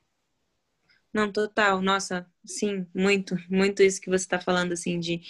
Não, 1.12 1.32
total. 1.32 1.80
Nossa, 1.80 2.26
sim, 2.44 2.86
muito, 2.94 3.36
muito 3.48 3.82
isso 3.82 4.00
que 4.00 4.08
você 4.08 4.24
está 4.24 4.40
falando, 4.40 4.72
assim, 4.72 4.98
de. 5.00 5.20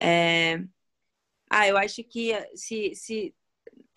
é, 0.00 0.62
Ah, 1.50 1.68
eu 1.68 1.76
acho 1.76 2.02
que 2.04 2.32
se, 2.54 2.94
se 2.94 3.34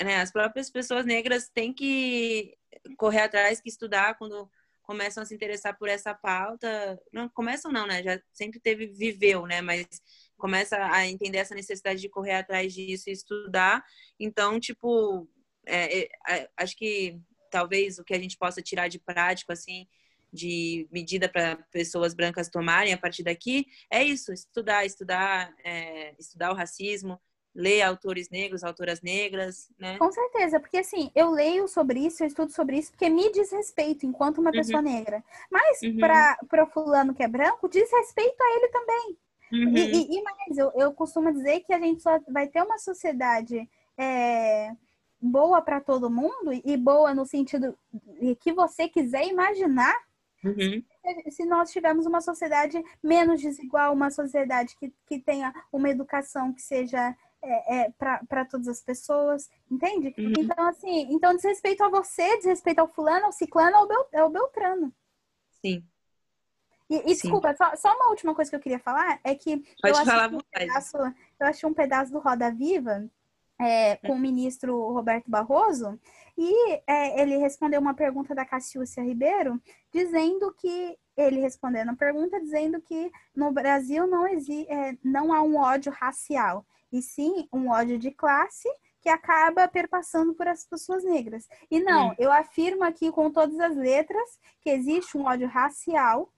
né, 0.04 0.18
as 0.18 0.32
próprias 0.32 0.70
pessoas 0.70 1.06
negras 1.06 1.50
têm 1.50 1.74
que 1.74 2.56
correr 2.98 3.22
atrás, 3.22 3.60
que 3.62 3.70
estudar 3.70 4.18
quando 4.18 4.50
começam 4.84 5.22
a 5.22 5.26
se 5.26 5.36
interessar 5.36 5.78
por 5.78 5.88
essa 5.88 6.16
pauta. 6.16 7.00
Não 7.14 7.30
começam, 7.30 7.72
não, 7.72 7.86
né? 7.86 8.02
Já 8.02 8.20
sempre 8.34 8.60
teve, 8.60 8.88
viveu, 8.88 9.46
né? 9.46 9.62
Mas 9.62 9.86
começa 10.36 10.78
a 10.92 11.08
entender 11.08 11.38
essa 11.38 11.54
necessidade 11.54 12.02
de 12.02 12.10
correr 12.10 12.34
atrás 12.34 12.74
disso 12.74 13.10
e 13.10 13.14
estudar. 13.14 13.84
Então, 14.20 14.60
tipo, 14.60 15.30
é, 15.66 16.00
é, 16.00 16.10
é, 16.30 16.50
acho 16.58 16.76
que 16.76 17.20
talvez 17.52 18.00
o 18.00 18.04
que 18.04 18.16
a 18.16 18.20
gente 18.20 18.36
possa 18.36 18.62
tirar 18.64 18.88
de 18.88 18.98
prático, 18.98 19.52
assim, 19.52 19.88
de 20.34 20.88
medida 20.92 21.30
para 21.30 21.58
pessoas 21.72 22.16
brancas 22.16 22.50
tomarem 22.50 22.94
a 22.94 22.98
partir 22.98 23.24
daqui, 23.24 23.68
é 23.92 24.04
isso, 24.04 24.32
estudar, 24.34 24.86
estudar, 24.86 25.54
é, 25.64 26.16
estudar 26.20 26.52
o 26.52 26.56
racismo, 26.56 27.20
ler 27.54 27.82
autores 27.82 28.30
negros, 28.30 28.64
autoras 28.64 29.02
negras, 29.02 29.70
né? 29.78 29.98
Com 29.98 30.12
certeza, 30.12 30.60
porque 30.60 30.78
assim, 30.78 31.12
eu 31.16 31.32
leio 31.32 31.68
sobre 31.68 32.00
isso, 32.00 32.24
eu 32.24 32.28
estudo 32.28 32.52
sobre 32.52 32.78
isso, 32.78 32.92
porque 32.92 33.10
me 33.10 33.32
diz 33.32 33.52
respeito 33.52 34.06
enquanto 34.06 34.38
uma 34.40 34.52
Uhum. 34.52 34.56
pessoa 34.56 34.82
negra. 34.82 35.24
Mas 35.52 35.82
Uhum. 35.82 35.98
para 36.00 36.64
o 36.64 36.68
fulano 36.68 37.14
que 37.14 37.24
é 37.24 37.28
branco, 37.28 37.68
diz 37.68 37.92
respeito 37.92 38.42
a 38.42 38.56
ele 38.56 38.68
também. 38.70 39.18
Uhum. 39.52 39.76
E, 39.76 39.82
e- 40.16 40.18
e 40.20 40.24
mais, 40.24 40.58
eu, 40.58 40.72
eu 40.76 40.94
costumo 40.94 41.32
dizer 41.34 41.62
que 41.62 41.74
a 41.74 41.80
gente 41.80 42.02
só 42.02 42.20
vai 42.30 42.48
ter 42.48 42.62
uma 42.64 42.78
sociedade 42.78 43.68
é, 43.98 44.72
boa 45.20 45.62
para 45.62 45.82
todo 45.82 46.10
mundo, 46.10 46.54
e 46.54 46.78
boa 46.78 47.14
no 47.14 47.26
sentido 47.26 47.78
que 48.40 48.54
você 48.54 48.88
quiser 48.88 49.26
imaginar, 49.28 49.94
Uhum. 50.42 50.82
se 51.30 51.44
nós 51.46 51.70
tivermos 51.72 52.06
uma 52.06 52.22
sociedade 52.22 52.82
menos 53.04 53.42
desigual, 53.42 53.94
uma 53.94 54.10
sociedade 54.10 54.76
que, 54.78 54.94
que 55.06 55.20
tenha 55.20 55.54
uma 55.74 55.90
educação 55.90 56.54
que 56.54 56.62
seja 56.62 57.14
é, 57.42 57.78
é, 57.78 57.92
para 57.92 58.46
todas 58.46 58.68
as 58.68 58.82
pessoas, 58.82 59.50
entende? 59.70 60.14
Uhum. 60.18 60.34
Então, 60.38 60.68
assim, 60.68 61.08
então 61.12 61.36
desrespeito 61.36 61.84
a 61.84 61.90
você, 61.90 62.38
desrespeito 62.38 62.80
ao 62.80 62.88
fulano, 62.88 63.28
ao 63.28 63.32
ciclano, 63.32 63.78
ao, 63.78 63.88
Bel, 63.88 64.08
ao 64.14 64.30
Beltrano. 64.30 64.94
Sim, 65.62 65.84
E, 66.90 66.96
e 66.96 67.00
Sim. 67.00 67.06
desculpa, 67.06 67.56
só, 67.56 67.76
só 67.76 67.96
uma 67.96 68.10
última 68.10 68.34
coisa 68.34 68.50
que 68.50 68.56
eu 68.56 68.62
queria 68.62 68.80
falar 68.80 69.20
é 69.24 69.36
que 69.36 69.58
Pode 69.82 70.00
eu 70.00 70.06
falar 70.06 70.26
assisti 70.26 70.36
um 70.36 70.60
pedaço, 70.60 70.98
eu 70.98 71.48
achei 71.48 71.70
um 71.70 71.74
pedaço 71.74 72.12
do 72.12 72.20
Roda 72.20 72.52
Viva 72.52 73.10
é, 73.60 73.98
com 73.98 74.14
o 74.14 74.20
ministro 74.20 74.92
Roberto 74.94 75.30
Barroso 75.30 76.00
e 76.38 76.82
é, 76.88 77.22
ele 77.22 77.38
respondeu 77.38 77.82
uma 77.82 77.94
pergunta 77.94 78.34
da 78.34 78.46
Cassiúcia 78.46 79.04
Ribeiro 79.04 79.62
dizendo 79.94 80.54
que 80.54 80.98
ele 81.18 81.42
respondendo 81.42 81.90
a 81.90 81.96
pergunta 81.96 82.40
dizendo 82.40 82.82
que 82.82 83.12
no 83.36 83.52
Brasil 83.52 84.08
não 84.08 84.26
exi 84.26 84.66
é, 84.70 84.98
não 85.04 85.34
há 85.34 85.42
um 85.42 85.58
ódio 85.58 85.92
racial 85.92 86.66
e 86.92 87.02
sim 87.02 87.48
um 87.54 87.70
ódio 87.70 87.98
de 87.98 88.12
classe 88.12 88.70
que 89.02 89.10
acaba 89.10 89.68
perpassando 89.68 90.34
por 90.34 90.48
as 90.48 90.66
pessoas 90.66 91.04
negras. 91.04 91.48
E 91.72 91.80
não, 91.80 92.10
Hum. 92.10 92.16
eu 92.20 92.32
afirmo 92.32 92.84
aqui 92.84 93.12
com 93.12 93.32
todas 93.32 93.58
as 93.60 93.76
letras 93.76 94.40
que 94.62 94.70
existe 94.70 95.18
um 95.18 95.26
ódio 95.26 95.48
racial 95.48 96.32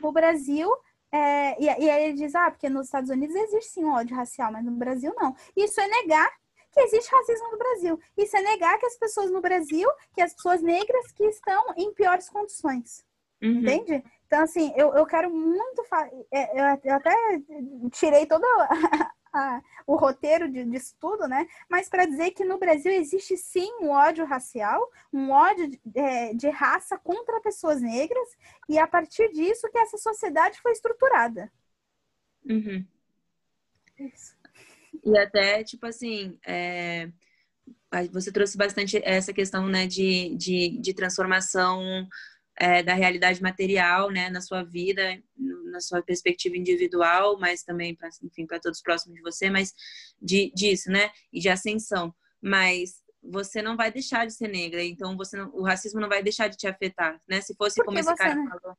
no 0.00 0.12
Brasil, 0.12 0.70
é, 1.10 1.60
e, 1.60 1.64
e 1.64 1.90
aí 1.90 2.04
ele 2.04 2.12
diz, 2.14 2.34
ah, 2.34 2.50
porque 2.50 2.68
nos 2.68 2.86
Estados 2.86 3.10
Unidos 3.10 3.34
existe 3.34 3.72
sim 3.72 3.84
um 3.84 3.92
ódio 3.92 4.16
racial, 4.16 4.52
mas 4.52 4.64
no 4.64 4.72
Brasil 4.72 5.14
não. 5.16 5.34
Isso 5.56 5.80
é 5.80 5.86
negar 5.88 6.30
que 6.70 6.80
existe 6.80 7.10
racismo 7.10 7.50
no 7.50 7.58
Brasil. 7.58 7.98
Isso 8.16 8.36
é 8.36 8.42
negar 8.42 8.78
que 8.78 8.86
as 8.86 8.96
pessoas 8.96 9.30
no 9.30 9.40
Brasil, 9.40 9.88
que 10.14 10.20
as 10.20 10.34
pessoas 10.34 10.62
negras 10.62 11.10
que 11.12 11.24
estão 11.24 11.74
em 11.76 11.92
piores 11.94 12.28
condições. 12.28 13.04
Uhum. 13.42 13.60
Entende? 13.60 14.04
Então, 14.28 14.42
assim, 14.44 14.72
eu, 14.76 14.94
eu 14.94 15.06
quero 15.06 15.30
muito. 15.34 15.82
é, 16.30 16.78
Eu, 16.84 16.94
até 16.94 17.14
tirei 17.90 18.26
todo 18.26 18.44
a- 19.32 19.62
o 19.86 19.96
roteiro 19.96 20.50
de, 20.52 20.66
disso 20.66 20.94
tudo, 21.00 21.26
né? 21.26 21.46
Mas 21.68 21.88
para 21.88 22.04
dizer 22.04 22.32
que 22.32 22.44
no 22.44 22.58
Brasil 22.58 22.92
existe 22.92 23.38
sim 23.38 23.70
um 23.80 23.88
ódio 23.90 24.26
racial, 24.26 24.86
um 25.12 25.30
ódio 25.30 25.70
de, 25.70 25.80
é, 25.94 26.34
de 26.34 26.48
raça 26.50 26.98
contra 26.98 27.40
pessoas 27.40 27.80
negras, 27.80 28.28
e 28.68 28.78
a 28.78 28.86
partir 28.86 29.32
disso 29.32 29.70
que 29.70 29.78
essa 29.78 29.96
sociedade 29.96 30.60
foi 30.60 30.72
estruturada. 30.72 31.50
Uhum. 32.44 32.86
Isso. 33.98 34.36
E 35.04 35.18
até, 35.18 35.64
tipo 35.64 35.86
assim, 35.86 36.38
é, 36.46 37.10
você 38.12 38.30
trouxe 38.30 38.56
bastante 38.58 39.00
essa 39.04 39.32
questão, 39.32 39.66
né, 39.66 39.86
de, 39.86 40.34
de, 40.36 40.78
de 40.80 40.94
transformação 40.94 42.06
é, 42.60 42.82
da 42.82 42.94
realidade 42.94 43.40
material, 43.42 44.10
né, 44.10 44.28
na 44.30 44.40
sua 44.40 44.62
vida, 44.64 45.22
na 45.36 45.80
sua 45.80 46.02
perspectiva 46.02 46.56
individual, 46.56 47.38
mas 47.38 47.62
também, 47.62 47.94
pra, 47.94 48.08
enfim, 48.22 48.46
para 48.46 48.58
todos 48.60 48.82
próximos 48.82 49.14
de 49.16 49.22
você, 49.22 49.48
mas 49.50 49.74
de, 50.20 50.52
disso, 50.54 50.90
né, 50.90 51.10
e 51.32 51.40
de 51.40 51.48
ascensão. 51.48 52.14
Mas 52.40 53.02
você 53.22 53.60
não 53.62 53.76
vai 53.76 53.90
deixar 53.92 54.26
de 54.26 54.32
ser 54.32 54.48
negra, 54.48 54.82
então 54.82 55.16
você 55.16 55.36
não- 55.36 55.50
o 55.54 55.62
racismo 55.62 56.00
não 56.00 56.08
vai 56.08 56.22
deixar 56.22 56.48
de 56.48 56.56
te 56.56 56.66
afetar, 56.66 57.20
né? 57.28 57.40
Se 57.40 57.54
fosse 57.54 57.76
Porque 57.76 57.86
como 57.86 57.98
esse 57.98 58.14
cara 58.16 58.34
não- 58.34 58.48
falou, 58.48 58.76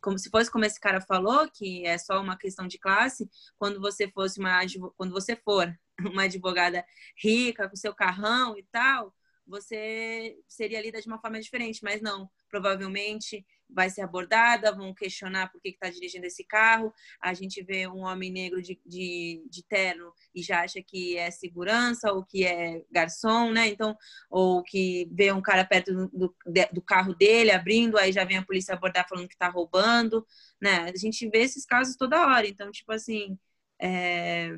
como 0.00 0.18
se 0.18 0.30
fosse 0.30 0.50
como 0.50 0.64
esse 0.64 0.80
cara 0.80 1.00
falou, 1.00 1.48
que 1.50 1.86
é 1.86 1.98
só 1.98 2.20
uma 2.20 2.36
questão 2.36 2.66
de 2.66 2.78
classe, 2.78 3.28
quando 3.58 3.80
você 3.80 4.08
fosse 4.08 4.40
uma 4.40 4.60
quando 4.96 5.12
você 5.12 5.36
for 5.36 5.72
uma 6.16 6.24
advogada 6.24 6.84
rica 7.16 7.68
com 7.68 7.76
seu 7.76 7.94
carrão 7.94 8.56
e 8.58 8.64
tal, 8.72 9.14
você 9.46 10.38
seria 10.48 10.80
lida 10.80 11.00
de 11.00 11.06
uma 11.06 11.18
forma 11.20 11.40
diferente, 11.40 11.82
mas 11.82 12.00
não, 12.00 12.28
provavelmente 12.52 13.46
vai 13.74 13.88
ser 13.88 14.02
abordada, 14.02 14.76
vão 14.76 14.92
questionar 14.92 15.50
por 15.50 15.58
que 15.58 15.70
está 15.70 15.88
dirigindo 15.88 16.26
esse 16.26 16.44
carro. 16.44 16.92
A 17.18 17.32
gente 17.32 17.62
vê 17.62 17.88
um 17.88 18.00
homem 18.00 18.30
negro 18.30 18.60
de, 18.60 18.78
de, 18.84 19.42
de 19.48 19.64
terno 19.64 20.12
e 20.34 20.42
já 20.42 20.60
acha 20.60 20.82
que 20.82 21.16
é 21.16 21.30
segurança 21.30 22.12
ou 22.12 22.22
que 22.22 22.44
é 22.44 22.84
garçom, 22.90 23.50
né? 23.50 23.68
Então, 23.68 23.96
ou 24.28 24.62
que 24.62 25.08
vê 25.10 25.32
um 25.32 25.40
cara 25.40 25.64
perto 25.64 26.08
do, 26.08 26.36
do, 26.70 26.82
carro 26.82 27.14
dele 27.14 27.50
abrindo, 27.50 27.96
aí 27.96 28.12
já 28.12 28.24
vem 28.24 28.36
a 28.36 28.44
polícia 28.44 28.74
abordar 28.74 29.08
falando 29.08 29.26
que 29.26 29.34
está 29.34 29.48
roubando, 29.48 30.26
né? 30.60 30.90
A 30.94 30.96
gente 30.96 31.26
vê 31.30 31.38
esses 31.38 31.64
casos 31.64 31.96
toda 31.96 32.26
hora. 32.26 32.46
Então, 32.46 32.70
tipo 32.70 32.92
assim, 32.92 33.38
é, 33.80 34.54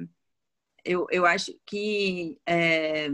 eu, 0.84 1.06
eu 1.10 1.24
acho 1.24 1.56
que. 1.64 2.40
É... 2.44 3.10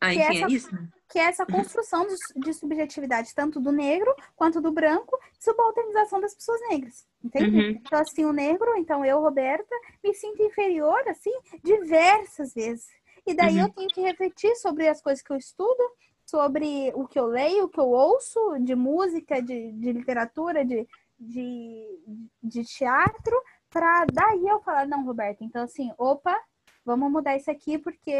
Ah, 0.00 0.14
enfim, 0.14 0.44
essa- 0.44 0.46
é 0.46 0.50
isso. 0.50 0.97
Que 1.08 1.18
é 1.18 1.22
essa 1.22 1.46
construção 1.46 2.06
de, 2.06 2.14
de 2.36 2.52
subjetividade, 2.52 3.34
tanto 3.34 3.58
do 3.60 3.72
negro 3.72 4.14
quanto 4.36 4.60
do 4.60 4.70
branco, 4.70 5.18
subalternização 5.40 6.20
das 6.20 6.34
pessoas 6.34 6.60
negras. 6.68 7.06
Entende? 7.24 7.56
Uhum. 7.56 7.70
Então, 7.70 8.00
assim, 8.00 8.24
o 8.24 8.32
negro, 8.32 8.76
então 8.76 9.04
eu, 9.04 9.20
Roberta, 9.20 9.74
me 10.04 10.12
sinto 10.14 10.42
inferior, 10.42 11.00
assim, 11.08 11.32
diversas 11.64 12.52
vezes. 12.54 12.86
E 13.26 13.34
daí 13.34 13.56
Uhum. 13.56 13.62
eu 13.62 13.70
tenho 13.70 13.88
que 13.88 14.00
refletir 14.02 14.54
sobre 14.56 14.86
as 14.88 15.00
coisas 15.02 15.22
que 15.22 15.32
eu 15.32 15.36
estudo, 15.36 15.82
sobre 16.24 16.92
o 16.94 17.08
que 17.08 17.18
eu 17.18 17.26
leio, 17.26 17.64
o 17.64 17.68
que 17.68 17.80
eu 17.80 17.88
ouço, 17.88 18.58
de 18.60 18.74
música, 18.74 19.40
de, 19.40 19.72
de 19.72 19.92
literatura, 19.92 20.64
de, 20.64 20.86
de, 21.18 21.98
de 22.42 22.64
teatro, 22.64 23.34
para 23.70 24.04
daí 24.12 24.46
eu 24.46 24.60
falar, 24.60 24.86
não, 24.86 25.04
Roberta, 25.04 25.42
então 25.42 25.62
assim, 25.62 25.90
opa, 25.98 26.38
vamos 26.84 27.10
mudar 27.10 27.36
isso 27.36 27.50
aqui, 27.50 27.78
porque 27.78 28.14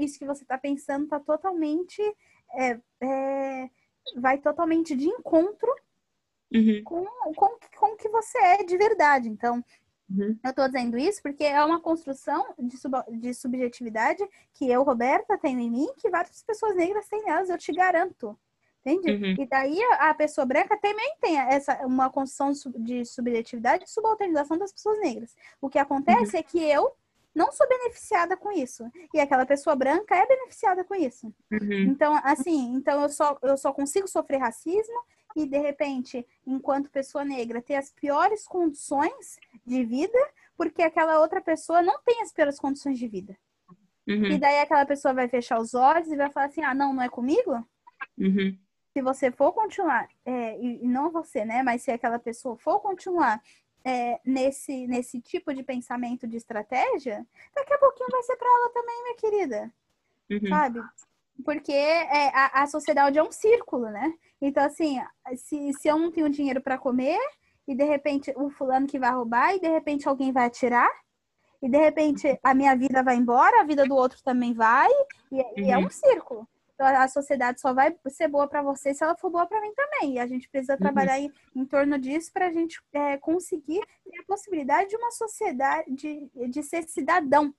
isso 0.00 0.18
que 0.18 0.26
você 0.26 0.42
está 0.44 0.56
pensando 0.56 1.04
está 1.04 1.20
totalmente. 1.20 2.02
É, 2.56 2.80
é, 3.00 3.70
vai 4.16 4.38
totalmente 4.38 4.94
de 4.96 5.06
encontro 5.06 5.72
Uhum. 6.52 6.82
com, 6.84 7.04
com, 7.34 7.58
com 7.76 7.86
o 7.86 7.96
que 7.96 8.08
você 8.08 8.38
é 8.38 8.62
de 8.62 8.76
verdade. 8.76 9.28
Então, 9.28 9.64
Uhum. 10.08 10.38
eu 10.44 10.52
tô 10.52 10.66
dizendo 10.66 10.98
isso 10.98 11.22
porque 11.22 11.44
é 11.44 11.64
uma 11.64 11.80
construção 11.80 12.54
de, 12.58 12.76
sub, 12.76 12.94
de 13.10 13.32
subjetividade 13.32 14.22
que 14.52 14.70
eu, 14.70 14.82
Roberta, 14.82 15.38
tenho 15.38 15.58
em 15.60 15.70
mim, 15.70 15.88
que 15.96 16.10
várias 16.10 16.42
pessoas 16.42 16.76
negras 16.76 17.08
têm 17.08 17.24
nelas, 17.24 17.48
eu 17.48 17.58
te 17.58 17.72
garanto. 17.72 18.38
Entende? 18.86 19.12
Uhum. 19.12 19.42
E 19.42 19.46
daí 19.46 19.82
a, 19.98 20.12
pessoa 20.12 20.44
branca 20.44 20.76
também 20.76 21.16
tem 21.18 21.38
essa, 21.38 21.86
uma 21.86 22.10
construção 22.10 22.52
de 22.76 23.02
subjetividade 23.06 23.84
e 23.84 23.90
subalternização 23.90 24.58
das 24.58 24.72
pessoas 24.72 25.00
negras. 25.00 25.34
O 25.58 25.70
que 25.70 25.78
acontece 25.78 26.36
é 26.36 26.42
que 26.42 26.62
eu 26.62 26.94
não 27.34 27.50
sou 27.50 27.68
beneficiada 27.68 28.36
com 28.36 28.52
isso. 28.52 28.90
E 29.12 29.20
aquela 29.20 29.44
pessoa 29.44 29.74
branca 29.74 30.14
é 30.14 30.26
beneficiada 30.26 30.84
com 30.84 30.94
isso. 30.94 31.26
Uhum. 31.50 31.82
Então, 31.88 32.18
assim, 32.22 32.74
então 32.74 33.02
eu 33.02 33.08
só, 33.08 33.38
eu 33.42 33.56
só 33.56 33.72
consigo 33.72 34.06
sofrer 34.06 34.38
racismo 34.38 35.02
e, 35.34 35.46
de 35.46 35.58
repente, 35.58 36.26
enquanto 36.46 36.90
pessoa 36.90 37.24
negra, 37.24 37.60
ter 37.60 37.74
as 37.74 37.90
piores 37.90 38.46
condições 38.46 39.38
de 39.66 39.84
vida, 39.84 40.18
porque 40.56 40.82
aquela 40.82 41.18
outra 41.18 41.40
pessoa 41.40 41.82
não 41.82 42.00
tem 42.02 42.22
as 42.22 42.32
piores 42.32 42.58
condições 42.58 42.98
de 42.98 43.08
vida. 43.08 43.36
E 44.06 44.12
Uhum. 44.12 44.38
daí 44.38 44.60
aquela 44.60 44.84
pessoa 44.84 45.14
vai 45.14 45.28
fechar 45.28 45.58
os 45.58 45.74
olhos 45.74 46.08
e 46.08 46.16
vai 46.16 46.30
falar 46.30 46.46
assim: 46.46 46.62
ah, 46.62 46.74
não, 46.74 46.92
não 46.92 47.02
é 47.02 47.08
comigo? 47.08 47.66
Uhum. 48.18 48.56
Se 48.92 49.02
você 49.02 49.30
for 49.32 49.52
continuar, 49.52 50.08
é, 50.24 50.58
e, 50.60 50.84
e 50.84 50.86
não 50.86 51.10
você, 51.10 51.44
né? 51.44 51.62
Mas 51.62 51.82
se 51.82 51.90
aquela 51.90 52.18
pessoa 52.18 52.56
for 52.56 52.80
continuar 52.80 53.42
é, 53.84 54.20
nesse, 54.24 54.86
nesse 54.86 55.20
tipo 55.20 55.52
de 55.52 55.62
pensamento 55.62 56.26
de 56.26 56.36
estratégia, 56.36 57.26
daqui 57.54 57.74
a 57.74 57.78
pouquinho 57.78 58.08
vai 58.10 58.22
ser 58.22 58.36
para 58.36 58.48
ela 58.48 58.70
também, 58.70 59.02
minha 59.02 59.16
querida. 59.16 59.74
Uhum. 60.30 60.48
Sabe? 60.48 60.80
porque 61.42 61.72
é, 61.72 62.28
a, 62.28 62.62
a 62.62 62.66
sociedade 62.66 63.18
é 63.18 63.22
um 63.22 63.32
círculo, 63.32 63.86
né? 63.90 64.12
Então, 64.40 64.64
assim, 64.64 65.00
se, 65.36 65.72
se 65.72 65.88
eu 65.88 65.98
não 65.98 66.10
tenho 66.10 66.28
dinheiro 66.28 66.60
para 66.60 66.78
comer, 66.78 67.18
e 67.66 67.74
de 67.74 67.84
repente 67.84 68.32
o 68.36 68.50
fulano 68.50 68.86
que 68.86 68.98
vai 68.98 69.10
roubar, 69.10 69.54
e 69.54 69.60
de 69.60 69.68
repente 69.68 70.08
alguém 70.08 70.32
vai 70.32 70.46
atirar, 70.46 70.90
e 71.62 71.68
de 71.68 71.78
repente 71.78 72.38
a 72.42 72.54
minha 72.54 72.76
vida 72.76 73.02
vai 73.02 73.16
embora, 73.16 73.60
a 73.60 73.64
vida 73.64 73.86
do 73.86 73.94
outro 73.94 74.22
também 74.22 74.52
vai, 74.52 74.90
e, 75.32 75.36
uhum. 75.36 75.52
e 75.56 75.70
é 75.70 75.78
um 75.78 75.84
uhum. 75.84 75.90
círculo. 75.90 76.48
Então, 76.74 76.86
a 76.86 77.06
sociedade 77.06 77.60
só 77.60 77.72
vai 77.72 77.96
ser 78.08 78.26
boa 78.28 78.48
para 78.48 78.60
você 78.60 78.92
se 78.92 79.02
ela 79.02 79.16
for 79.16 79.30
boa 79.30 79.46
para 79.46 79.60
mim 79.60 79.72
também. 79.74 80.14
E 80.14 80.18
a 80.18 80.26
gente 80.26 80.48
precisa 80.48 80.72
uhum. 80.72 80.78
trabalhar 80.78 81.18
em, 81.20 81.32
em, 81.54 81.64
torno 81.64 81.98
disso 81.98 82.32
para 82.32 82.48
a 82.48 82.52
gente 82.52 82.82
é, 82.92 83.16
conseguir 83.16 83.80
ter 84.04 84.18
a 84.18 84.24
possibilidade 84.24 84.90
de 84.90 84.96
uma 84.96 85.12
sociedade, 85.12 85.92
de, 85.92 86.28
de 86.48 86.62
ser 86.62 86.82
cidadão, 86.84 87.54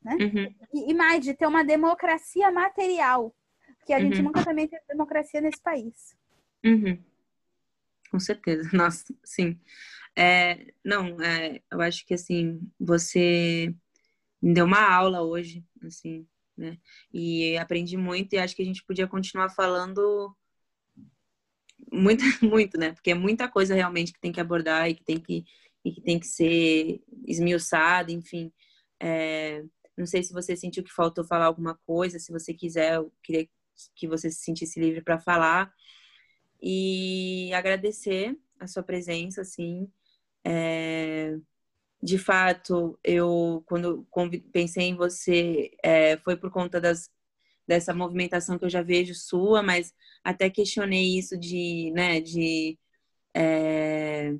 né? 0.00 0.14
Uhum. 0.14 0.54
E, 0.72 0.90
e, 0.90 0.94
mais, 0.94 1.24
de 1.24 1.34
ter 1.34 1.46
uma 1.46 1.64
democracia 1.64 2.50
material, 2.52 3.34
porque 3.78 3.92
a 3.92 3.96
uhum. 3.96 4.02
gente 4.02 4.22
nunca 4.22 4.44
também 4.44 4.68
teve 4.68 4.82
democracia 4.88 5.40
nesse 5.40 5.60
país. 5.60 6.16
Uhum. 6.64 7.02
Com 8.10 8.20
certeza, 8.20 8.68
nossa, 8.72 9.12
sim. 9.24 9.58
É, 10.14 10.72
não, 10.84 11.20
é, 11.20 11.60
eu 11.70 11.80
acho 11.80 12.06
que 12.06 12.14
assim, 12.14 12.60
você 12.78 13.74
me 14.40 14.54
deu 14.54 14.66
uma 14.66 14.80
aula 14.80 15.22
hoje, 15.22 15.64
assim, 15.82 16.26
né? 16.56 16.78
E 17.12 17.56
aprendi 17.58 17.96
muito 17.96 18.34
e 18.34 18.38
acho 18.38 18.54
que 18.54 18.62
a 18.62 18.64
gente 18.64 18.84
podia 18.84 19.06
continuar 19.08 19.50
falando 19.50 20.34
muito, 21.90 22.22
muito, 22.42 22.78
né? 22.78 22.92
Porque 22.92 23.10
é 23.10 23.14
muita 23.14 23.48
coisa 23.48 23.74
realmente 23.74 24.12
que 24.12 24.20
tem 24.20 24.32
que 24.32 24.40
abordar 24.40 24.88
e 24.88 24.94
que 24.94 25.04
tem 25.04 25.20
que, 25.20 25.44
e 25.84 25.92
que, 25.92 26.00
tem 26.00 26.18
que 26.18 26.26
ser 26.26 27.02
esmiuçada, 27.26 28.12
enfim. 28.12 28.52
É, 29.00 29.64
não 29.96 30.06
sei 30.06 30.22
se 30.22 30.32
você 30.32 30.56
sentiu 30.56 30.84
que 30.84 30.92
faltou 30.92 31.24
falar 31.24 31.46
alguma 31.46 31.74
coisa, 31.86 32.18
se 32.18 32.32
você 32.32 32.54
quiser, 32.54 32.96
eu 32.96 33.12
queria 33.22 33.48
que 33.94 34.06
você 34.06 34.30
se 34.30 34.42
sentisse 34.42 34.80
livre 34.80 35.02
para 35.02 35.18
falar. 35.18 35.72
E 36.60 37.52
agradecer 37.54 38.38
a 38.58 38.66
sua 38.68 38.82
presença, 38.82 39.40
assim. 39.40 39.90
É, 40.44 41.36
de 42.02 42.18
fato, 42.18 42.98
eu, 43.04 43.62
quando 43.66 44.06
pensei 44.52 44.88
em 44.88 44.96
você, 44.96 45.70
é, 45.82 46.16
foi 46.18 46.36
por 46.36 46.50
conta 46.50 46.80
das, 46.80 47.10
dessa 47.66 47.94
movimentação 47.94 48.58
que 48.58 48.64
eu 48.64 48.70
já 48.70 48.82
vejo 48.82 49.14
sua, 49.14 49.62
mas 49.62 49.94
até 50.24 50.50
questionei 50.50 51.18
isso 51.18 51.38
de, 51.38 51.92
né, 51.94 52.20
de, 52.20 52.78
é, 53.34 54.34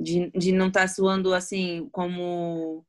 de, 0.00 0.30
de 0.32 0.52
não 0.52 0.68
estar 0.68 0.82
tá 0.82 0.88
suando 0.88 1.34
assim 1.34 1.88
como 1.90 2.86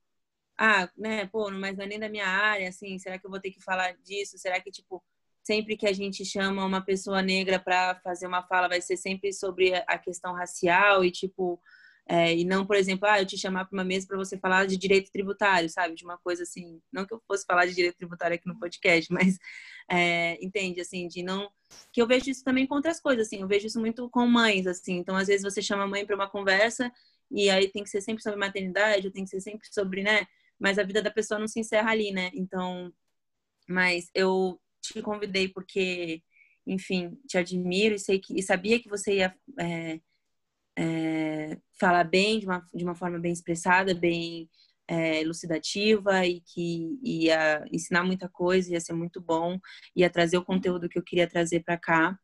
ah, 0.58 0.90
né, 0.98 1.26
pô, 1.28 1.50
mas 1.52 1.76
não 1.78 1.86
é 1.86 1.88
nem 1.88 2.00
da 2.00 2.10
minha 2.10 2.28
área, 2.28 2.70
assim, 2.70 2.98
será 3.00 3.18
que 3.18 3.26
eu 3.26 3.30
vou 3.32 3.40
ter 3.40 3.52
que 3.52 3.62
falar 3.62 3.94
disso? 4.04 4.38
Será 4.38 4.60
que, 4.62 4.72
tipo, 4.72 5.04
sempre 5.44 5.76
que 5.76 5.88
a 5.88 5.94
gente 5.94 6.24
chama 6.26 6.66
uma 6.66 6.82
pessoa 6.82 7.22
negra 7.22 7.60
para 7.60 7.96
fazer 8.04 8.28
uma 8.28 8.44
fala, 8.44 8.70
vai 8.70 8.82
ser 8.82 8.98
sempre 8.98 9.34
sobre 9.34 9.74
a 9.88 9.98
questão 9.98 10.34
racial 10.34 11.04
e, 11.04 11.12
tipo, 11.12 11.60
é, 12.06 12.36
e 12.36 12.44
não, 12.44 12.66
por 12.66 12.76
exemplo, 12.76 13.08
ah, 13.08 13.20
eu 13.20 13.26
te 13.26 13.38
chamar 13.38 13.66
para 13.66 13.76
uma 13.78 13.84
mesa 13.84 14.06
para 14.08 14.18
você 14.18 14.38
falar 14.38 14.66
de 14.68 14.78
direito 14.78 15.12
tributário, 15.12 15.70
sabe? 15.70 15.96
De 15.96 16.04
uma 16.04 16.18
coisa 16.18 16.44
assim, 16.44 16.82
não 16.92 17.06
que 17.06 17.14
eu 17.14 17.22
fosse 17.28 17.46
falar 17.46 17.66
de 17.66 17.74
direito 17.74 17.96
tributário 17.96 18.36
aqui 18.36 18.48
no 18.48 18.60
podcast, 18.60 19.12
mas 19.14 19.38
é, 19.90 20.38
entende, 20.44 20.82
assim, 20.82 21.08
de 21.08 21.24
não. 21.24 21.50
Que 21.92 22.02
eu 22.02 22.08
vejo 22.08 22.30
isso 22.30 22.44
também 22.44 22.68
com 22.68 22.76
outras 22.76 23.00
coisas, 23.00 23.28
assim, 23.28 23.42
eu 23.42 23.48
vejo 23.48 23.68
isso 23.68 23.80
muito 23.80 24.10
com 24.10 24.28
mães, 24.28 24.68
assim. 24.68 24.98
Então, 24.98 25.16
às 25.16 25.28
vezes, 25.28 25.44
você 25.44 25.62
chama 25.62 25.84
a 25.84 25.88
mãe 25.88 26.06
para 26.06 26.16
uma 26.16 26.30
conversa 26.30 26.92
e 27.32 27.50
aí 27.50 27.70
tem 27.70 27.84
que 27.84 27.90
ser 27.90 28.02
sempre 28.02 28.22
sobre 28.22 28.40
maternidade, 28.40 29.10
tem 29.12 29.24
que 29.24 29.30
ser 29.30 29.42
sempre 29.42 29.68
sobre, 29.72 30.04
né? 30.04 30.28
Mas 30.60 30.78
a 30.78 30.84
vida 30.84 31.02
da 31.02 31.12
pessoa 31.12 31.40
não 31.40 31.48
se 31.48 31.60
encerra 31.60 31.92
ali, 31.92 32.12
né? 32.12 32.32
Então, 32.34 32.94
mas 33.68 34.10
eu 34.14 34.60
te 34.82 35.02
convidei 35.02 35.48
porque, 35.48 36.22
enfim, 36.68 37.18
te 37.28 37.38
admiro 37.38 37.96
e 37.96 38.00
sei 38.00 38.20
que 38.20 38.38
e 38.38 38.44
sabia 38.44 38.80
que 38.82 38.90
você 38.90 39.18
ia. 39.18 39.36
É, 39.60 40.00
é, 40.78 41.58
falar 41.80 42.04
bem, 42.04 42.40
de 42.40 42.46
uma, 42.46 42.66
de 42.74 42.84
uma 42.84 42.96
forma 42.96 43.20
bem 43.20 43.32
expressada, 43.32 43.94
bem 43.94 44.50
é, 44.88 45.22
elucidativa 45.22 46.26
e 46.26 46.42
que 46.42 47.00
ia 47.02 47.64
ensinar 47.72 48.04
muita 48.04 48.28
coisa, 48.30 48.72
ia 48.72 48.80
ser 48.80 48.94
muito 48.94 49.22
bom, 49.22 49.58
ia 49.96 50.10
trazer 50.10 50.38
o 50.38 50.46
conteúdo 50.46 50.90
que 50.90 50.98
eu 50.98 51.04
queria 51.04 51.28
trazer 51.28 51.62
para 51.62 51.78
cá. 51.78 52.18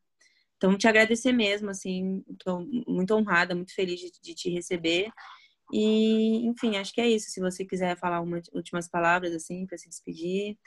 Então, 0.57 0.77
te 0.77 0.87
agradecer 0.87 1.31
mesmo, 1.31 1.69
assim, 1.69 2.23
estou 2.29 2.67
muito 2.87 3.15
honrada, 3.15 3.55
muito 3.55 3.73
feliz 3.73 3.99
de, 3.99 4.11
de, 4.21 4.35
te 4.35 4.49
receber. 4.49 5.09
E, 5.71 6.45
enfim, 6.47 6.75
acho 6.75 6.93
que 6.93 6.99
é 6.99 7.07
isso. 7.07 7.29
Se 7.29 7.39
você 7.39 7.63
quiser 7.63 7.97
falar 7.97 8.21
umas 8.21 8.47
últimas 8.53 8.89
palavras, 8.89 9.33
assim, 9.33 9.65
para 9.65 9.77
se 9.77 9.87
despedir, 9.87 10.57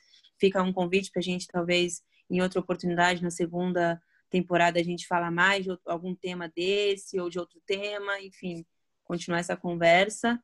fica 0.40 0.62
um 0.62 0.72
convite 0.72 1.10
para 1.10 1.20
a 1.20 1.22
gente, 1.22 1.46
talvez, 1.46 2.02
em 2.30 2.40
outra 2.40 2.60
oportunidade, 2.60 3.22
na 3.22 3.30
segunda 3.30 4.00
temporada 4.32 4.80
a 4.80 4.82
gente 4.82 5.06
fala 5.06 5.30
mais 5.30 5.64
de 5.64 5.78
algum 5.84 6.14
tema 6.14 6.48
desse 6.48 7.20
ou 7.20 7.28
de 7.28 7.38
outro 7.38 7.60
tema, 7.66 8.18
enfim, 8.20 8.64
continuar 9.04 9.40
essa 9.40 9.56
conversa. 9.56 10.42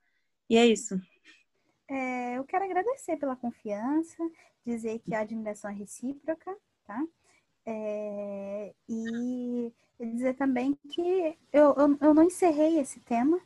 E 0.49 0.57
é 0.57 0.67
isso. 0.67 1.01
É, 1.89 2.37
eu 2.37 2.45
quero 2.45 2.65
agradecer 2.67 3.17
pela 3.17 3.35
confiança, 3.35 4.23
dizer 4.65 4.99
que 4.99 5.15
a 5.15 5.21
admiração 5.21 5.71
é 5.71 5.75
recíproca, 5.75 6.55
tá? 6.87 7.03
É, 7.65 8.75
e 8.89 9.73
dizer 9.99 10.35
também 10.35 10.79
que 10.91 11.37
eu, 11.53 11.75
eu, 11.77 11.99
eu, 12.01 12.15
não 12.15 12.23
encerrei 12.23 12.79
esse 12.79 13.01
tema, 13.01 13.41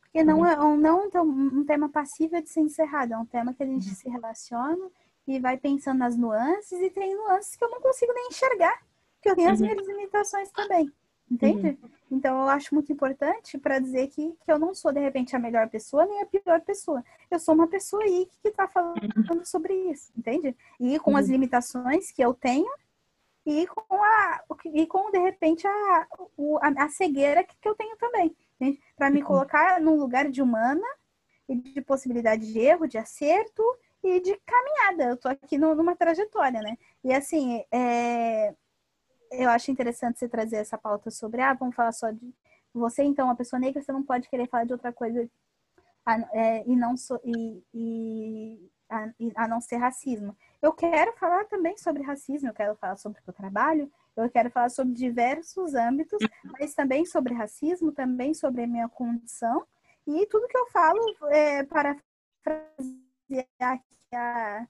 porque 0.00 0.22
não 0.22 0.46
é 0.46 0.58
um, 0.60 0.76
não 0.76 1.06
então, 1.06 1.24
um 1.24 1.64
tema 1.64 1.88
passível 1.88 2.40
de 2.40 2.48
ser 2.48 2.60
encerrado, 2.60 3.12
é 3.12 3.18
um 3.18 3.26
tema 3.26 3.52
que 3.52 3.62
a 3.62 3.66
gente 3.66 3.88
uhum. 3.88 3.94
se 3.94 4.08
relaciona 4.08 4.90
e 5.26 5.38
vai 5.38 5.56
pensando 5.56 5.98
nas 5.98 6.16
nuances, 6.16 6.80
e 6.80 6.90
tem 6.90 7.14
nuances 7.16 7.56
que 7.56 7.64
eu 7.64 7.70
não 7.70 7.80
consigo 7.80 8.12
nem 8.12 8.28
enxergar 8.28 8.80
que 9.20 9.28
eu 9.28 9.36
tenho 9.36 9.50
as 9.50 9.60
uhum. 9.60 9.66
minhas 9.66 9.86
limitações 9.86 10.50
também. 10.50 10.90
Entende? 11.30 11.78
Uhum. 11.82 11.90
Então 12.10 12.40
eu 12.40 12.48
acho 12.48 12.74
muito 12.74 12.92
importante 12.92 13.56
para 13.56 13.78
dizer 13.78 14.08
que, 14.08 14.36
que 14.44 14.50
eu 14.50 14.58
não 14.58 14.74
sou, 14.74 14.92
de 14.92 14.98
repente, 14.98 15.36
a 15.36 15.38
melhor 15.38 15.68
pessoa 15.68 16.04
nem 16.04 16.20
a 16.20 16.26
pior 16.26 16.60
pessoa. 16.62 17.04
Eu 17.30 17.38
sou 17.38 17.54
uma 17.54 17.68
pessoa 17.68 18.02
aí 18.02 18.28
que 18.42 18.48
está 18.48 18.66
falando 18.66 19.44
sobre 19.44 19.72
isso, 19.90 20.10
entende? 20.16 20.56
E 20.80 20.98
com 20.98 21.12
uhum. 21.12 21.16
as 21.16 21.28
limitações 21.28 22.10
que 22.10 22.22
eu 22.22 22.34
tenho 22.34 22.70
e 23.46 23.66
com 23.68 24.02
a 24.02 24.40
e 24.66 24.86
com 24.86 25.10
de 25.10 25.18
repente 25.18 25.66
a, 25.66 26.06
a, 26.62 26.84
a 26.84 26.88
cegueira 26.88 27.44
que, 27.44 27.54
que 27.60 27.68
eu 27.68 27.76
tenho 27.76 27.96
também. 27.96 28.34
Para 28.96 29.08
me 29.08 29.20
uhum. 29.20 29.26
colocar 29.26 29.80
num 29.80 29.96
lugar 29.96 30.28
de 30.28 30.42
humana 30.42 30.86
e 31.48 31.54
de 31.54 31.80
possibilidade 31.80 32.52
de 32.52 32.58
erro, 32.58 32.88
de 32.88 32.98
acerto 32.98 33.62
e 34.02 34.20
de 34.20 34.36
caminhada. 34.44 35.10
Eu 35.10 35.16
tô 35.16 35.28
aqui 35.28 35.56
no, 35.56 35.74
numa 35.74 35.94
trajetória, 35.94 36.60
né? 36.60 36.76
E 37.04 37.12
assim, 37.12 37.64
é, 37.70 38.54
eu 39.30 39.50
acho 39.50 39.70
interessante 39.70 40.18
você 40.18 40.28
trazer 40.28 40.56
essa 40.56 40.76
pauta 40.76 41.10
sobre, 41.10 41.40
ah, 41.40 41.54
vamos 41.54 41.74
falar 41.74 41.92
só 41.92 42.10
de 42.10 42.34
você, 42.72 43.02
então, 43.02 43.26
uma 43.26 43.36
pessoa 43.36 43.58
negra, 43.58 43.82
você 43.82 43.92
não 43.92 44.02
pode 44.02 44.28
querer 44.28 44.48
falar 44.48 44.64
de 44.64 44.72
outra 44.72 44.92
coisa 44.92 45.28
é, 46.32 46.64
e, 46.66 46.76
não 46.76 46.96
so, 46.96 47.20
e, 47.24 47.62
e, 47.74 48.70
a, 48.88 49.10
a, 49.36 49.48
não 49.48 49.60
ser 49.60 49.76
racismo. 49.76 50.36
Eu 50.62 50.72
quero 50.72 51.12
falar 51.14 51.44
também 51.46 51.76
sobre 51.76 52.02
racismo, 52.02 52.48
eu 52.48 52.54
quero 52.54 52.76
falar 52.76 52.96
sobre 52.96 53.20
o 53.26 53.32
trabalho, 53.32 53.90
eu 54.16 54.30
quero 54.30 54.50
falar 54.50 54.68
sobre 54.68 54.94
diversos 54.94 55.74
âmbitos, 55.74 56.18
mas 56.58 56.74
também 56.74 57.04
sobre 57.04 57.34
racismo, 57.34 57.92
também 57.92 58.34
sobre 58.34 58.62
a 58.62 58.66
minha 58.66 58.88
condição, 58.88 59.64
e 60.06 60.26
tudo 60.26 60.48
que 60.48 60.58
eu 60.58 60.66
falo, 60.70 61.00
é, 61.28 61.62
para 61.64 61.96
a, 63.60 64.66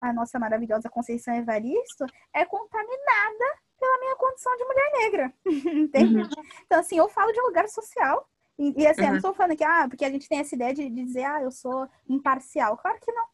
a 0.00 0.12
nossa 0.12 0.38
maravilhosa 0.38 0.88
Conceição 0.88 1.34
Evaristo, 1.34 2.04
é 2.32 2.44
contaminada 2.44 3.58
pela 3.80 3.98
minha 3.98 4.16
condição 4.16 4.54
de 4.56 4.64
mulher 4.64 4.92
negra. 4.92 5.34
Entende? 5.80 6.16
Uhum. 6.16 6.28
Então, 6.66 6.78
assim, 6.78 6.98
eu 6.98 7.08
falo 7.08 7.32
de 7.32 7.40
um 7.40 7.46
lugar 7.46 7.68
social. 7.68 8.28
E, 8.58 8.82
e 8.82 8.86
assim, 8.86 9.00
uhum. 9.00 9.06
eu 9.06 9.10
não 9.12 9.16
estou 9.16 9.34
falando 9.34 9.56
que, 9.56 9.64
ah, 9.64 9.88
porque 9.88 10.04
a 10.04 10.10
gente 10.10 10.28
tem 10.28 10.38
essa 10.38 10.54
ideia 10.54 10.74
de, 10.74 10.88
de 10.88 11.04
dizer, 11.04 11.24
ah, 11.24 11.42
eu 11.42 11.50
sou 11.50 11.88
imparcial. 12.08 12.76
Claro 12.76 12.98
que 13.00 13.10
não. 13.10 13.24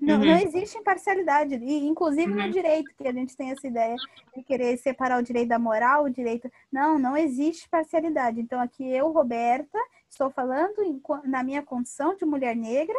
Não, 0.00 0.20
uhum. 0.20 0.26
não 0.26 0.36
existe 0.36 0.78
imparcialidade. 0.78 1.54
E, 1.56 1.86
inclusive 1.86 2.32
no 2.32 2.42
uhum. 2.42 2.50
direito, 2.50 2.94
que 2.96 3.08
a 3.08 3.12
gente 3.12 3.36
tem 3.36 3.50
essa 3.50 3.66
ideia 3.66 3.96
de 4.36 4.42
querer 4.44 4.76
separar 4.76 5.18
o 5.18 5.22
direito 5.22 5.48
da 5.48 5.58
moral, 5.58 6.04
o 6.04 6.10
direito. 6.10 6.48
Não, 6.70 6.98
não 6.98 7.16
existe 7.16 7.68
parcialidade. 7.68 8.40
Então, 8.40 8.60
aqui 8.60 8.88
eu, 8.88 9.10
Roberta, 9.10 9.78
estou 10.08 10.30
falando 10.30 10.82
em, 10.82 11.02
na 11.24 11.42
minha 11.42 11.62
condição 11.62 12.14
de 12.14 12.24
mulher 12.24 12.54
negra, 12.54 12.98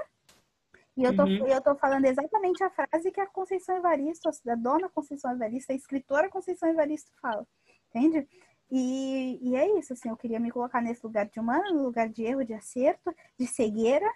e 0.99 1.03
eu 1.05 1.15
tô, 1.15 1.23
uhum. 1.23 1.47
eu 1.47 1.61
tô 1.61 1.73
falando 1.77 2.03
exatamente 2.03 2.61
a 2.61 2.69
frase 2.69 3.09
que 3.09 3.21
a 3.21 3.25
Conceição 3.25 3.77
Evaristo, 3.77 4.27
a 4.27 4.55
dona 4.55 4.89
Conceição 4.89 5.31
Evaristo, 5.31 5.71
a 5.71 5.75
escritora 5.75 6.29
Conceição 6.29 6.67
Evaristo 6.67 7.09
fala, 7.21 7.47
entende? 7.87 8.27
E, 8.69 9.39
e 9.41 9.55
é 9.55 9.79
isso, 9.79 9.93
assim, 9.93 10.09
eu 10.09 10.17
queria 10.17 10.41
me 10.41 10.51
colocar 10.51 10.81
nesse 10.81 11.05
lugar 11.05 11.25
de 11.25 11.39
humano, 11.39 11.73
no 11.73 11.83
lugar 11.83 12.09
de 12.09 12.23
erro, 12.23 12.43
de 12.43 12.53
acerto, 12.53 13.15
de 13.39 13.47
cegueira, 13.47 14.11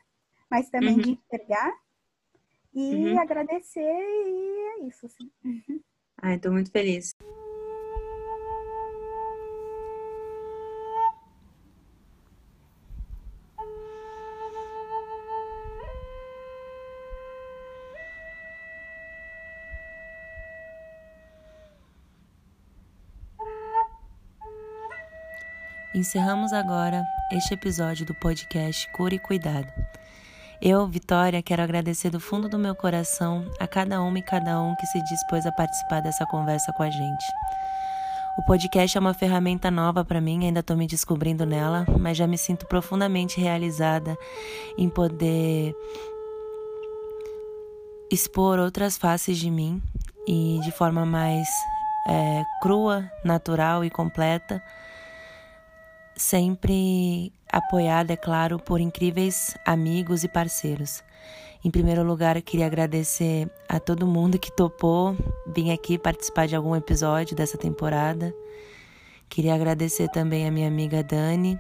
mas 0.52 0.70
também 0.70 0.96
uhum. 0.96 1.02
de 1.02 1.12
enxergar 1.12 1.74
e 2.74 2.96
uhum. 2.96 3.20
agradecer, 3.20 3.80
e 3.80 4.82
é 4.82 4.86
isso, 4.86 5.06
assim. 5.06 5.32
Ai, 6.22 6.38
tô 6.38 6.52
muito 6.52 6.70
feliz. 6.70 7.16
Encerramos 26.04 26.52
agora 26.52 27.08
este 27.32 27.54
episódio 27.54 28.06
do 28.06 28.14
podcast 28.14 28.92
Cura 28.92 29.16
e 29.16 29.20
Cuidado. 29.20 29.72
Eu, 30.62 30.86
Vitória, 30.86 31.42
quero 31.42 31.62
agradecer 31.62 32.10
do 32.10 32.20
fundo 32.20 32.50
do 32.50 32.60
meu 32.60 32.76
coração 32.76 33.50
a 33.58 33.66
cada 33.66 34.02
uma 34.02 34.20
e 34.20 34.22
cada 34.22 34.62
um 34.62 34.76
que 34.76 34.86
se 34.86 35.02
dispôs 35.02 35.46
a 35.46 35.52
participar 35.54 36.02
dessa 36.02 36.26
conversa 36.26 36.74
com 36.74 36.84
a 36.84 36.90
gente. 36.90 37.26
O 38.38 38.44
podcast 38.44 38.98
é 38.98 39.00
uma 39.00 39.14
ferramenta 39.14 39.72
nova 39.72 40.04
para 40.04 40.20
mim, 40.20 40.46
ainda 40.46 40.60
estou 40.60 40.76
me 40.76 40.88
descobrindo 40.88 41.46
nela, 41.46 41.86
mas 41.98 42.18
já 42.18 42.28
me 42.28 42.38
sinto 42.38 42.68
profundamente 42.68 43.40
realizada 43.40 44.18
em 44.78 44.90
poder 44.90 45.74
expor 48.12 48.60
outras 48.60 48.98
faces 48.98 49.38
de 49.38 49.50
mim 49.50 49.82
e 50.28 50.60
de 50.66 50.72
forma 50.74 51.06
mais 51.06 51.48
é, 52.10 52.44
crua, 52.62 53.10
natural 53.24 53.86
e 53.86 53.90
completa 53.90 54.62
sempre 56.16 57.32
apoiada, 57.52 58.14
é 58.14 58.18
claro, 58.18 58.60
por 58.60 58.80
incríveis 58.82 59.56
amigos 59.66 60.24
e 60.24 60.28
parceiros. 60.28 61.04
Em 61.64 61.72
primeiro 61.72 62.04
lugar, 62.04 62.42
queria 62.42 62.66
agradecer 62.66 63.50
a 63.70 63.80
todo 63.80 64.06
mundo 64.06 64.38
que 64.38 64.52
topou 64.52 65.16
vir 65.48 65.72
aqui 65.72 65.98
participar 65.98 66.46
de 66.46 66.56
algum 66.56 66.76
episódio 66.76 67.36
dessa 67.36 67.58
temporada. 67.58 68.34
Queria 69.30 69.56
agradecer 69.56 70.10
também 70.10 70.46
a 70.46 70.52
minha 70.52 70.68
amiga 70.68 71.02
Dani, 71.02 71.58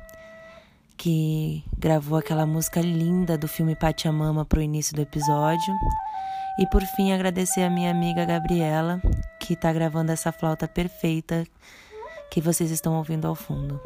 que 0.97 1.63
gravou 1.77 2.17
aquela 2.17 2.45
música 2.45 2.81
linda 2.81 3.37
do 3.37 3.47
filme 3.47 3.75
Pachamama 3.75 4.45
para 4.45 4.59
o 4.59 4.61
início 4.61 4.93
do 4.95 5.01
episódio. 5.01 5.73
E 6.59 6.67
por 6.67 6.81
fim, 6.81 7.13
agradecer 7.13 7.63
a 7.63 7.69
minha 7.69 7.89
amiga 7.89 8.25
Gabriela, 8.25 9.01
que 9.39 9.53
está 9.53 9.71
gravando 9.71 10.11
essa 10.11 10.31
flauta 10.31 10.67
perfeita 10.67 11.45
que 12.29 12.41
vocês 12.41 12.71
estão 12.71 12.95
ouvindo 12.97 13.25
ao 13.25 13.35
fundo. 13.35 13.79